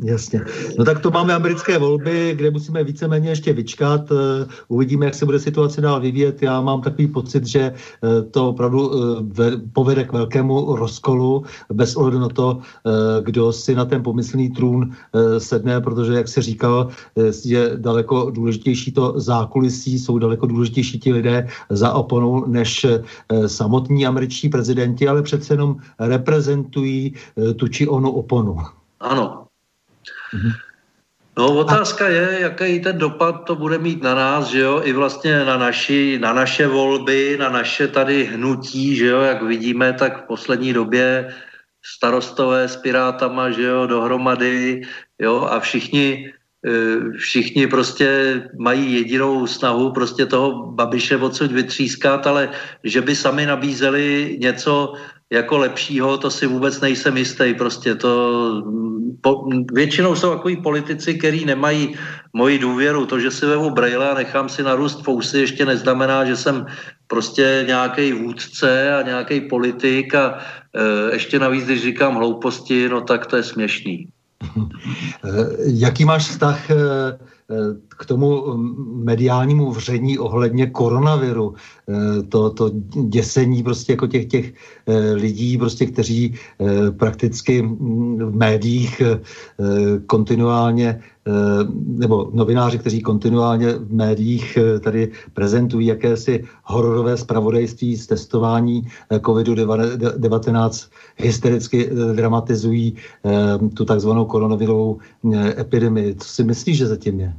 Jasně. 0.04 0.42
No 0.80 0.86
tak 0.86 1.00
to 1.00 1.12
máme 1.12 1.34
americké 1.34 1.78
volby, 1.78 2.34
kde 2.36 2.52
musíme 2.52 2.84
víceméně 2.84 3.30
ještě 3.30 3.54
vyčkat. 3.54 4.12
Eh, 4.12 4.48
uvidíme, 4.68 5.06
jak 5.06 5.16
se 5.16 5.26
bude 5.26 5.40
situace 5.40 5.82
dál 5.82 6.00
vyvíjet. 6.00 6.42
Já 6.42 6.62
mám 6.62 6.82
takový 6.82 7.08
pocit, 7.08 7.46
že 7.46 7.60
eh, 7.60 8.22
to 8.32 8.50
opravdu 8.50 8.92
eh, 8.94 9.52
povede 9.74 10.04
k 10.04 10.14
velkému 10.14 10.76
rozkolu 10.76 11.44
bez 11.74 11.96
ohledu 11.96 12.20
na 12.20 12.30
to, 12.30 12.60
kdo 13.24 13.54
si 13.54 13.76
na 13.76 13.86
ten 13.86 14.04
pomyslný 14.04 14.50
trůn 14.50 14.92
sedne, 15.38 15.82
protože, 15.82 16.14
jak 16.14 16.28
se 16.28 16.42
říkal, 16.42 16.90
je 17.46 17.72
daleko 17.76 18.32
důležitější 18.32 18.92
to 18.92 19.14
zákulisí, 19.20 20.00
jsou 20.00 20.20
daleko 20.20 20.46
důležitější 20.46 21.00
ti 21.00 21.14
lidé 21.14 21.48
za 21.70 21.94
oponou 21.94 22.46
než 22.48 22.86
samotní 23.48 24.06
američtí 24.06 24.50
prezidenti, 24.50 25.08
ale 25.08 25.22
přece 25.22 25.54
jenom 25.54 25.76
reprezentují 26.00 27.14
tu 27.56 27.68
či 27.68 27.88
onu 27.88 28.12
oponu. 28.12 28.58
Ano, 29.00 29.49
No 31.38 31.56
otázka 31.56 32.08
je, 32.08 32.38
jaký 32.42 32.80
ten 32.80 32.98
dopad 32.98 33.48
to 33.48 33.56
bude 33.56 33.78
mít 33.78 34.04
na 34.04 34.16
nás, 34.16 34.48
že 34.48 34.60
jo, 34.60 34.82
i 34.84 34.94
vlastně 34.94 35.46
na, 35.46 35.58
naši, 35.58 36.20
na 36.20 36.34
naše 36.34 36.68
volby, 36.68 37.38
na 37.40 37.50
naše 37.50 37.88
tady 37.88 38.26
hnutí, 38.26 38.96
že 38.96 39.06
jo, 39.06 39.22
jak 39.22 39.44
vidíme, 39.44 39.94
tak 39.94 40.24
v 40.24 40.28
poslední 40.28 40.74
době 40.74 41.34
starostové 41.86 42.68
s 42.68 42.76
pirátama, 42.76 43.52
že 43.52 43.64
jo, 43.64 43.88
dohromady, 43.88 44.82
jo, 45.20 45.48
a 45.52 45.60
všichni, 45.60 46.34
e, 46.66 46.72
všichni 47.18 47.68
prostě 47.68 48.42
mají 48.60 48.94
jedinou 48.94 49.48
snahu 49.48 49.92
prostě 49.92 50.26
toho 50.26 50.72
Babiše 50.76 51.18
odsud 51.18 51.52
vytřískat, 51.52 52.28
ale 52.28 52.50
že 52.84 53.02
by 53.02 53.16
sami 53.16 53.46
nabízeli 53.46 54.38
něco 54.42 54.94
jako 55.32 55.58
lepšího, 55.58 56.18
to 56.18 56.32
si 56.32 56.48
vůbec 56.48 56.82
nejsem 56.82 57.18
jistý. 57.18 57.54
Prostě 57.54 57.96
to, 57.96 58.12
po, 59.22 59.48
většinou 59.74 60.16
jsou 60.16 60.36
takový 60.36 60.58
politici, 60.58 61.14
kteří 61.14 61.46
nemají 61.46 61.96
moji 62.34 62.60
důvěru. 62.60 63.06
To, 63.06 63.20
že 63.20 63.32
si 63.32 63.46
vevu 63.46 63.70
brejle 63.70 64.10
a 64.10 64.14
nechám 64.14 64.50
si 64.50 64.64
narůst 64.64 65.04
fousy, 65.04 65.40
ještě 65.40 65.66
neznamená, 65.66 66.26
že 66.26 66.36
jsem 66.36 66.66
prostě 67.08 67.64
nějaký 67.68 68.14
vůdce 68.14 68.96
a 68.96 69.02
nějaký 69.02 69.42
politik 69.42 70.16
a 70.16 70.38
e, 70.74 71.14
ještě 71.14 71.40
navíc, 71.40 71.66
když 71.66 71.82
říkám 71.82 72.16
hlouposti, 72.16 72.90
no 72.90 73.02
tak 73.02 73.26
to 73.26 73.36
je 73.36 73.44
směšný. 73.44 74.08
Jaký 75.66 76.06
máš 76.06 76.30
vztah 76.30 76.70
e, 76.70 76.76
k 78.00 78.06
tomu 78.06 78.58
mediálnímu 79.04 79.72
vření 79.72 80.20
ohledně 80.20 80.68
koronaviru, 80.68 81.54
eh, 81.54 82.24
to, 82.24 82.50
to 82.50 82.72
děsení 83.10 83.64
prostě 83.64 83.94
jako 83.94 84.08
těch, 84.08 84.26
těch 84.26 84.54
eh, 84.88 85.14
lidí, 85.14 85.58
prostě, 85.58 85.86
kteří 85.86 86.34
eh, 86.34 86.92
prakticky 86.92 87.62
mm, 87.62 88.18
v 88.32 88.36
médiích 88.36 89.02
kontinuálně 90.08 91.00
nebo 91.86 92.30
novináři, 92.34 92.80
kteří 92.80 93.02
kontinuálně 93.02 93.74
v 93.74 93.94
médiích 93.94 94.58
tady 94.84 95.12
prezentují 95.34 95.88
jakési 95.88 96.44
hororové 96.64 97.18
zpravodajství 97.18 97.98
z 97.98 98.08
testování 98.08 98.88
COVID-19, 99.12 100.90
hystericky 101.18 101.90
dramatizují 102.14 102.96
tu 103.74 103.86
takzvanou 103.86 104.26
koronavirovou 104.26 104.98
epidemii. 105.58 106.16
Co 106.16 106.28
si 106.28 106.44
myslíš, 106.44 106.78
že 106.78 106.88
zatím 106.88 107.20
je? 107.20 107.34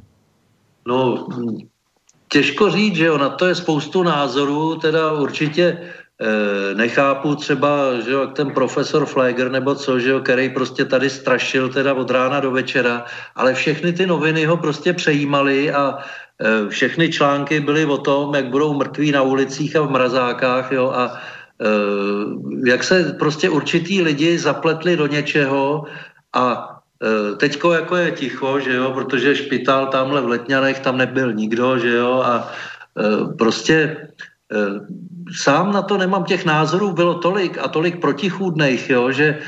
No, 0.90 1.26
těžko 2.28 2.70
říct, 2.70 2.96
že 2.96 3.06
jo, 3.06 3.18
na 3.18 3.28
to 3.28 3.46
je 3.46 3.54
spoustu 3.54 4.02
názorů, 4.02 4.76
teda 4.76 5.12
určitě 5.12 5.64
e, 5.64 6.74
nechápu 6.74 7.34
třeba, 7.34 8.00
že 8.00 8.10
jo, 8.10 8.20
jak 8.20 8.32
ten 8.32 8.50
profesor 8.50 9.06
Flager 9.06 9.50
nebo 9.50 9.74
co, 9.74 10.00
že 10.00 10.10
jo, 10.10 10.20
který 10.20 10.50
prostě 10.50 10.84
tady 10.84 11.10
strašil 11.10 11.68
teda 11.68 11.94
od 11.94 12.10
rána 12.10 12.40
do 12.40 12.50
večera, 12.50 13.04
ale 13.34 13.54
všechny 13.54 13.92
ty 13.92 14.06
noviny 14.06 14.44
ho 14.44 14.56
prostě 14.56 14.92
přejímaly 14.92 15.72
a 15.72 15.98
e, 16.42 16.68
všechny 16.68 17.12
články 17.12 17.60
byly 17.60 17.86
o 17.86 17.98
tom, 17.98 18.34
jak 18.34 18.50
budou 18.50 18.74
mrtví 18.74 19.12
na 19.12 19.22
ulicích 19.22 19.76
a 19.76 19.86
v 19.86 19.90
mrazákách, 19.90 20.72
jo, 20.72 20.90
a 20.90 21.14
e, 21.62 21.70
jak 22.66 22.84
se 22.84 23.14
prostě 23.18 23.46
určitý 23.50 24.02
lidi 24.02 24.38
zapletli 24.38 24.96
do 24.96 25.06
něčeho 25.06 25.86
a 26.34 26.79
teďko 27.36 27.72
jako 27.72 27.96
je 27.96 28.10
ticho, 28.10 28.60
že 28.60 28.74
jo, 28.74 28.92
protože 28.92 29.36
špitál 29.36 29.86
tamhle 29.86 30.20
v 30.20 30.28
Letňanech, 30.28 30.80
tam 30.80 30.96
nebyl 30.98 31.32
nikdo, 31.32 31.78
že 31.78 31.96
jo, 31.96 32.22
a 32.24 32.52
eh, 32.98 33.34
prostě 33.38 33.96
eh, 34.52 34.80
sám 35.32 35.72
na 35.72 35.82
to 35.82 35.98
nemám 35.98 36.24
těch 36.24 36.44
názorů, 36.44 36.92
bylo 36.92 37.14
tolik 37.14 37.58
a 37.58 37.68
tolik 37.68 38.00
protichůdných, 38.00 38.90
jo, 38.90 39.12
že, 39.12 39.38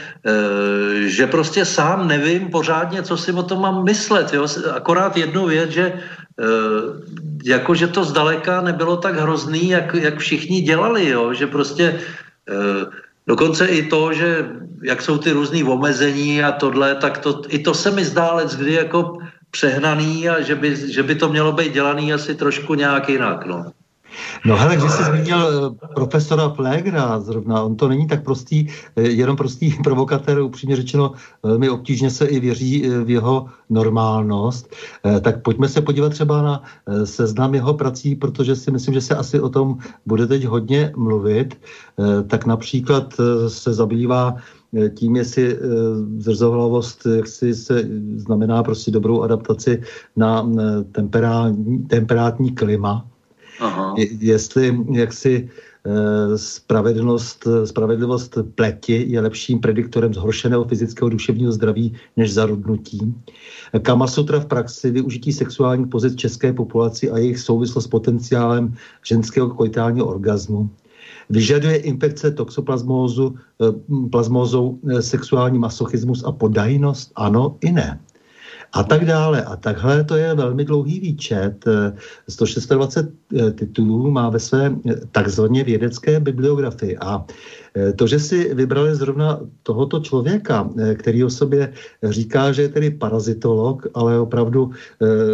že 1.11 1.27
prostě 1.27 1.65
sám 1.65 2.09
nevím 2.09 2.55
pořádně, 2.55 3.03
co 3.03 3.17
si 3.17 3.33
o 3.33 3.43
tom 3.43 3.67
mám 3.67 3.83
myslet. 3.83 4.31
Jo. 4.31 4.47
Akorát 4.71 5.17
jednu 5.17 5.47
věc, 5.47 5.71
že 5.71 5.99
jako, 7.45 7.75
že 7.75 7.87
to 7.91 8.05
zdaleka 8.05 8.61
nebylo 8.61 8.97
tak 8.97 9.19
hrozný, 9.19 9.75
jak, 9.75 9.95
jak 9.95 10.19
všichni 10.23 10.61
dělali, 10.63 11.09
jo, 11.09 11.35
že 11.35 11.47
prostě 11.51 11.99
Dokonce 13.27 13.67
i 13.67 13.83
to, 13.87 14.13
že 14.13 14.51
jak 14.83 15.03
jsou 15.03 15.19
ty 15.19 15.31
různý 15.31 15.65
omezení 15.65 16.43
a 16.43 16.53
tohle, 16.53 16.95
tak 16.95 17.19
to, 17.19 17.43
i 17.49 17.59
to 17.59 17.75
se 17.75 17.91
mi 17.91 18.05
zdá 18.05 18.33
let, 18.33 18.55
kdy 18.55 18.73
jako 18.73 19.19
přehnaný 19.51 20.29
a 20.29 20.41
že 20.41 20.55
by, 20.55 20.93
že 20.93 21.03
by 21.03 21.15
to 21.15 21.29
mělo 21.29 21.53
být 21.53 21.73
dělaný 21.73 22.13
asi 22.13 22.35
trošku 22.35 22.75
nějak 22.75 23.09
jinak. 23.09 23.47
No. 23.47 23.73
No 24.47 24.57
hele, 24.57 24.77
když 24.77 24.91
jsi 24.91 25.05
zmínil 25.05 25.39
eh, 25.49 25.87
profesora 25.95 26.49
Flegra 26.49 27.21
zrovna, 27.21 27.63
on 27.63 27.77
to 27.77 27.89
není 27.89 28.07
tak 28.07 28.25
prostý, 28.25 28.67
eh, 28.97 29.03
jenom 29.03 29.37
prostý 29.37 29.75
provokatér, 29.85 30.41
upřímně 30.41 30.77
řečeno, 30.77 31.13
velmi 31.43 31.71
obtížně 31.71 32.11
se 32.11 32.27
i 32.27 32.41
věří 32.41 32.87
eh, 32.87 33.05
v 33.05 33.11
jeho 33.11 33.47
normálnost. 33.71 34.75
Tak 35.21 35.43
pojďme 35.43 35.69
se 35.69 35.81
podívat 35.81 36.09
třeba 36.09 36.43
na 36.43 36.63
seznam 37.05 37.55
jeho 37.55 37.75
prací, 37.75 38.15
protože 38.15 38.57
si 38.57 38.71
myslím, 38.71 38.95
že 38.95 39.01
se 39.01 39.15
asi 39.15 39.41
o 39.41 39.49
tom 39.49 39.79
bude 40.07 40.27
teď 40.27 40.45
hodně 40.45 40.93
mluvit. 40.97 41.59
Tak 42.27 42.47
například 42.47 43.15
se 43.49 43.73
zabývá 43.73 44.37
tím, 44.95 45.17
jestli 45.17 45.59
zrzohlavost 46.19 47.07
jak 47.17 47.29
si 47.29 47.55
se 47.55 47.89
znamená 48.17 48.63
prostě 48.63 48.91
dobrou 48.91 49.23
adaptaci 49.23 49.83
na 50.17 50.51
temperátní 51.89 52.55
klima, 52.55 53.07
Aha. 53.61 53.95
jestli 54.21 54.79
jaksi 54.93 55.49
eh, 55.87 56.39
spravedlnost, 56.39 57.49
spravedlivost 57.65 58.39
pleti 58.55 59.05
je 59.09 59.21
lepším 59.21 59.61
prediktorem 59.61 60.15
zhoršeného 60.15 60.65
fyzického 60.65 61.09
duševního 61.09 61.53
zdraví 61.53 61.95
než 62.17 62.33
zarudnutí. 62.35 63.15
Kamasutra 63.83 64.41
v 64.41 64.47
praxi 64.47 64.91
využití 64.91 65.33
sexuálních 65.33 65.87
pozic 65.87 66.15
české 66.15 66.53
populaci 66.53 67.11
a 67.11 67.19
jejich 67.19 67.39
souvislost 67.39 67.85
s 67.85 67.89
potenciálem 67.89 68.75
ženského 69.03 69.49
koitálního 69.51 70.07
orgazmu. 70.07 70.71
Vyžaduje 71.31 71.77
infekce 71.77 72.31
toxoplasmózu, 72.31 73.35
eh, 73.35 73.73
plazmózou 74.11 74.79
eh, 74.91 75.03
sexuální 75.03 75.59
masochismus 75.59 76.25
a 76.25 76.33
podajnost? 76.33 77.13
Ano 77.17 77.57
i 77.61 77.73
ne 77.73 78.01
a 78.73 78.83
tak 78.83 79.05
dále. 79.05 79.43
A 79.43 79.57
takhle 79.57 80.05
to 80.05 80.17
je 80.17 80.35
velmi 80.35 80.65
dlouhý 80.65 81.01
výčet. 81.01 81.65
126 82.29 83.09
eh, 83.37 83.51
titulů 83.51 84.11
má 84.11 84.31
ve 84.31 84.39
své 84.39 84.73
eh, 84.91 84.95
takzvaně 85.13 85.65
vědecké 85.65 86.21
bibliografii. 86.21 86.99
A 86.99 87.25
To, 87.97 88.07
že 88.07 88.19
si 88.19 88.55
vybrali 88.55 88.95
zrovna 88.95 89.41
tohoto 89.63 90.01
člověka, 90.01 90.71
který 90.95 91.25
o 91.25 91.31
sobě 91.31 91.73
říká, 92.03 92.53
že 92.53 92.63
je 92.63 92.69
tedy 92.69 92.91
parazitolog, 92.91 93.87
ale 93.95 94.21
opravdu 94.21 94.71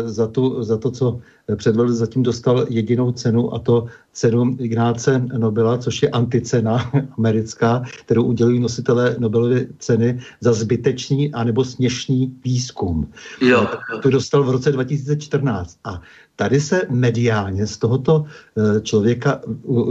za, 0.05 0.27
tu, 0.27 0.63
za 0.63 0.77
to, 0.77 0.91
co 0.91 1.21
předvedl, 1.57 1.93
zatím 1.93 2.23
dostal 2.23 2.67
jedinou 2.69 3.13
cenu 3.13 3.55
a 3.55 3.59
to 3.59 3.87
cenu 4.13 4.57
Ignáce 4.59 5.19
Nobela, 5.19 5.79
což 5.79 6.03
je 6.03 6.09
anticena 6.09 6.91
americká, 7.19 7.83
kterou 8.05 8.23
udělují 8.23 8.61
nositelé 8.61 9.17
Nobelovy 9.19 9.69
ceny 9.79 10.21
za 10.41 10.53
zbytečný 10.53 11.33
anebo 11.33 11.65
směšný 11.65 12.35
výzkum. 12.45 13.13
Jo. 13.41 13.67
To 14.03 14.11
dostal 14.11 14.45
v 14.45 14.51
roce 14.51 14.73
2014. 14.73 15.79
A 15.85 16.01
tady 16.39 16.61
se 16.61 16.87
mediálně 16.89 17.67
z 17.67 17.77
tohoto 17.77 18.25
eh, 18.25 18.81
člověka 18.81 19.41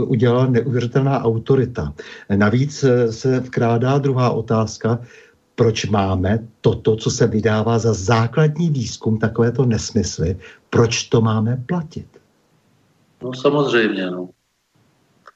udělala 0.08 0.46
neuvěřitelná 0.46 1.24
autorita. 1.24 1.92
Navíc 2.36 2.84
eh, 2.84 3.12
se 3.12 3.40
vkrádá 3.40 3.98
druhá 3.98 4.30
otázka, 4.30 4.98
proč 5.54 5.86
máme 5.86 6.38
toto, 6.60 6.96
co 6.96 7.10
se 7.10 7.26
vydává 7.26 7.78
za 7.78 7.92
základní 7.92 8.70
výzkum, 8.70 9.18
takovéto 9.18 9.64
nesmysly, 9.64 10.36
proč 10.70 11.02
to 11.12 11.20
máme 11.20 11.62
platit? 11.66 12.08
No 13.22 13.34
samozřejmě, 13.34 14.10
no. 14.10 14.28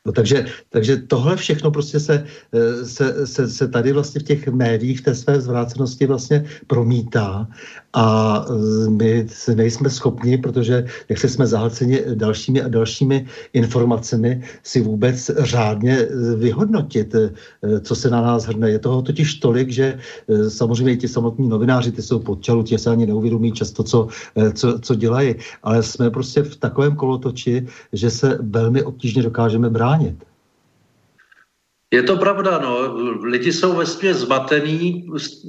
No 0.06 0.12
takže, 0.12 0.46
takže 0.70 0.96
tohle 0.96 1.36
všechno 1.36 1.70
prostě 1.70 2.00
se, 2.00 2.26
eh, 2.52 2.84
se, 2.86 3.26
se, 3.26 3.48
se 3.48 3.68
tady 3.68 3.92
vlastně 3.92 4.20
v 4.20 4.24
těch 4.24 4.48
médiích, 4.48 5.00
v 5.00 5.04
té 5.04 5.14
své 5.14 5.40
zvrácenosti 5.40 6.06
vlastně 6.06 6.44
promítá 6.66 7.48
a 7.92 8.06
eh, 8.42 8.90
my 8.90 9.26
nejsme 9.54 9.90
schopni, 9.90 10.38
protože 10.38 10.86
jak 11.08 11.18
se 11.18 11.28
jsme 11.28 11.46
zahlceni 11.46 12.02
dalšími 12.14 12.62
a 12.62 12.68
dalšími 12.68 13.26
informacemi, 13.52 14.42
si 14.62 14.80
vůbec 14.82 15.30
řádně 15.38 15.98
eh, 15.98 16.34
vyhodnotit, 16.34 17.14
co 17.80 17.94
se 17.94 18.10
na 18.10 18.20
nás 18.20 18.44
hrne. 18.44 18.70
Je 18.70 18.78
toho 18.78 19.02
totiž 19.02 19.34
tolik, 19.34 19.70
že 19.70 19.98
samozřejmě 20.48 20.92
i 20.92 20.96
ti 20.96 21.08
samotní 21.08 21.48
novináři, 21.48 21.92
ty 21.92 22.02
jsou 22.02 22.18
podčalu, 22.18 22.62
ti 22.62 22.78
se 22.78 22.90
ani 22.90 23.06
neuvědomí 23.06 23.52
často, 23.52 23.82
co, 23.82 24.08
co, 24.54 24.78
co 24.78 24.94
dělají, 24.94 25.34
ale 25.62 25.82
jsme 25.82 26.10
prostě 26.10 26.42
v 26.42 26.56
takovém 26.56 26.96
kolotoči, 26.96 27.66
že 27.92 28.10
se 28.10 28.38
velmi 28.42 28.82
obtížně 28.82 29.22
dokážeme 29.22 29.70
brát 29.70 29.91
bránit. 29.92 30.24
Je 31.92 32.02
to 32.02 32.16
pravda, 32.16 32.58
no. 32.58 32.96
Lidi 33.24 33.52
jsou 33.52 33.76
ve 33.76 33.86
zmatený, 34.14 35.06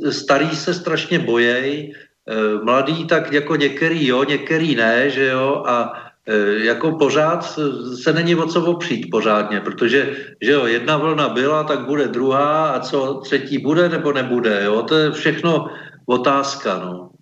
starí 0.09 0.49
se 0.55 0.73
strašně 0.73 1.19
bojej, 1.19 1.93
eh, 2.27 2.63
mladý 2.63 3.07
tak 3.07 3.31
jako 3.31 3.55
některý 3.55 4.07
jo, 4.07 4.23
některý 4.23 4.75
ne, 4.75 5.09
že 5.09 5.27
jo, 5.27 5.63
a 5.67 5.93
eh, 6.27 6.67
jako 6.67 6.91
pořád 6.99 7.47
se 7.95 8.13
není 8.13 8.35
o 8.35 8.47
co 8.47 8.59
opřít 8.65 9.07
pořádně, 9.11 9.59
protože 9.59 10.15
že 10.41 10.51
jo, 10.51 10.65
jedna 10.65 10.97
vlna 10.97 11.29
byla, 11.29 11.63
tak 11.63 11.87
bude 11.87 12.07
druhá 12.07 12.75
a 12.75 12.79
co 12.79 13.23
třetí 13.23 13.57
bude 13.57 13.89
nebo 13.89 14.11
nebude, 14.11 14.63
jo, 14.67 14.83
to 14.83 14.95
je 14.95 15.11
všechno 15.11 15.67
otázka, 16.05 16.79
no 16.79 17.12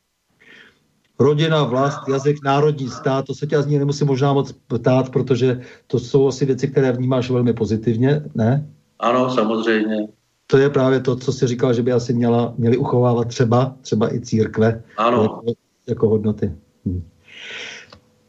rodina, 1.22 1.64
vlast, 1.64 2.08
jazyk, 2.08 2.44
národní 2.44 2.90
stát, 2.90 3.26
to 3.26 3.34
se 3.34 3.48
tě 3.48 3.62
z 3.62 3.66
ní 3.66 3.80
nemusí 3.80 4.06
možná 4.06 4.34
moc 4.34 4.52
ptát, 4.68 5.10
protože 5.10 5.62
to 5.88 6.00
jsou 6.00 6.28
asi 6.28 6.46
věci, 6.46 6.68
které 6.68 6.92
vnímáš 6.92 7.30
velmi 7.30 7.54
pozitivně, 7.54 8.24
ne? 8.36 8.68
Ano, 9.00 9.30
samozřejmě. 9.30 10.08
To 10.48 10.58
je 10.58 10.70
právě 10.70 11.00
to, 11.00 11.16
co 11.16 11.34
jsi 11.34 11.48
říkal, 11.48 11.74
že 11.74 11.84
by 11.84 11.92
asi 11.92 12.14
měla, 12.14 12.54
měli 12.58 12.78
uchovávat 12.78 13.28
třeba, 13.28 13.76
třeba 13.82 14.14
i 14.14 14.20
církve 14.20 14.84
ano. 14.98 15.22
Jako, 15.24 15.42
jako 15.88 16.10
hodnoty. 16.10 16.52
Hm. 16.86 17.04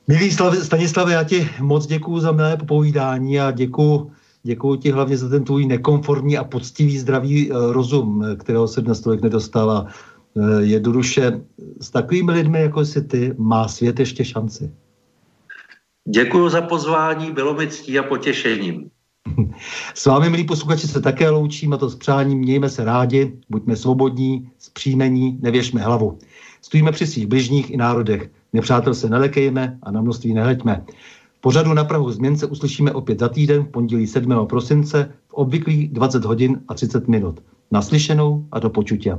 Milý 0.08 0.30
Stanislave, 0.62 1.12
já 1.12 1.24
ti 1.24 1.48
moc 1.60 1.86
děkuji 1.86 2.20
za 2.20 2.32
milé 2.32 2.56
popovídání 2.56 3.40
a 3.40 3.50
děkuji 3.50 4.10
Děkuji 4.42 4.76
ti 4.76 4.90
hlavně 4.90 5.16
za 5.16 5.28
ten 5.28 5.44
tvůj 5.44 5.66
nekonformní 5.66 6.38
a 6.38 6.44
poctivý 6.44 6.98
zdravý 6.98 7.50
eh, 7.50 7.54
rozum, 7.72 8.24
kterého 8.38 8.68
se 8.68 8.80
dnes 8.80 9.00
tolik 9.00 9.22
nedostává. 9.22 9.86
Eh, 10.36 10.62
jednoduše 10.62 11.40
s 11.80 11.90
takovými 11.90 12.32
lidmi, 12.32 12.60
jako 12.60 12.84
jsi 12.84 13.02
ty, 13.02 13.34
má 13.38 13.68
svět 13.68 14.00
ještě 14.00 14.24
šanci. 14.24 14.72
Děkuji 16.08 16.48
za 16.48 16.62
pozvání, 16.62 17.32
bylo 17.32 17.54
mi 17.54 17.68
ctí 17.68 17.98
a 17.98 18.02
potěšením. 18.02 18.90
S 19.94 20.06
vámi, 20.06 20.30
milí 20.30 20.44
posluchači, 20.44 20.88
se 20.88 21.00
také 21.00 21.30
loučím 21.30 21.72
a 21.72 21.76
to 21.76 21.90
s 21.90 21.96
přáním 21.96 22.38
mějme 22.38 22.68
se 22.68 22.84
rádi, 22.84 23.32
buďme 23.48 23.76
svobodní, 23.76 24.50
zpříjmení, 24.58 25.38
nevěšme 25.42 25.80
hlavu. 25.80 26.18
Stojíme 26.62 26.92
při 26.92 27.06
svých 27.06 27.26
bližních 27.26 27.70
i 27.70 27.76
národech. 27.76 28.30
Nepřátel 28.52 28.94
se 28.94 29.08
nelekejme 29.08 29.78
a 29.82 29.90
na 29.90 30.00
množství 30.00 30.34
nehleďme. 30.34 30.84
Pořadu 31.40 31.74
na 31.74 31.84
Prahu 31.84 32.10
změn 32.10 32.36
se 32.36 32.46
uslyšíme 32.46 32.92
opět 32.92 33.18
za 33.18 33.28
týden 33.28 33.62
v 33.62 33.68
pondělí 33.68 34.06
7. 34.06 34.46
prosince 34.46 35.12
v 35.28 35.34
obvyklých 35.34 35.88
20 35.88 36.24
hodin 36.24 36.60
a 36.68 36.74
30 36.74 37.08
minut. 37.08 37.42
Naslyšenou 37.70 38.46
a 38.52 38.58
do 38.58 38.70
počutě. 38.70 39.18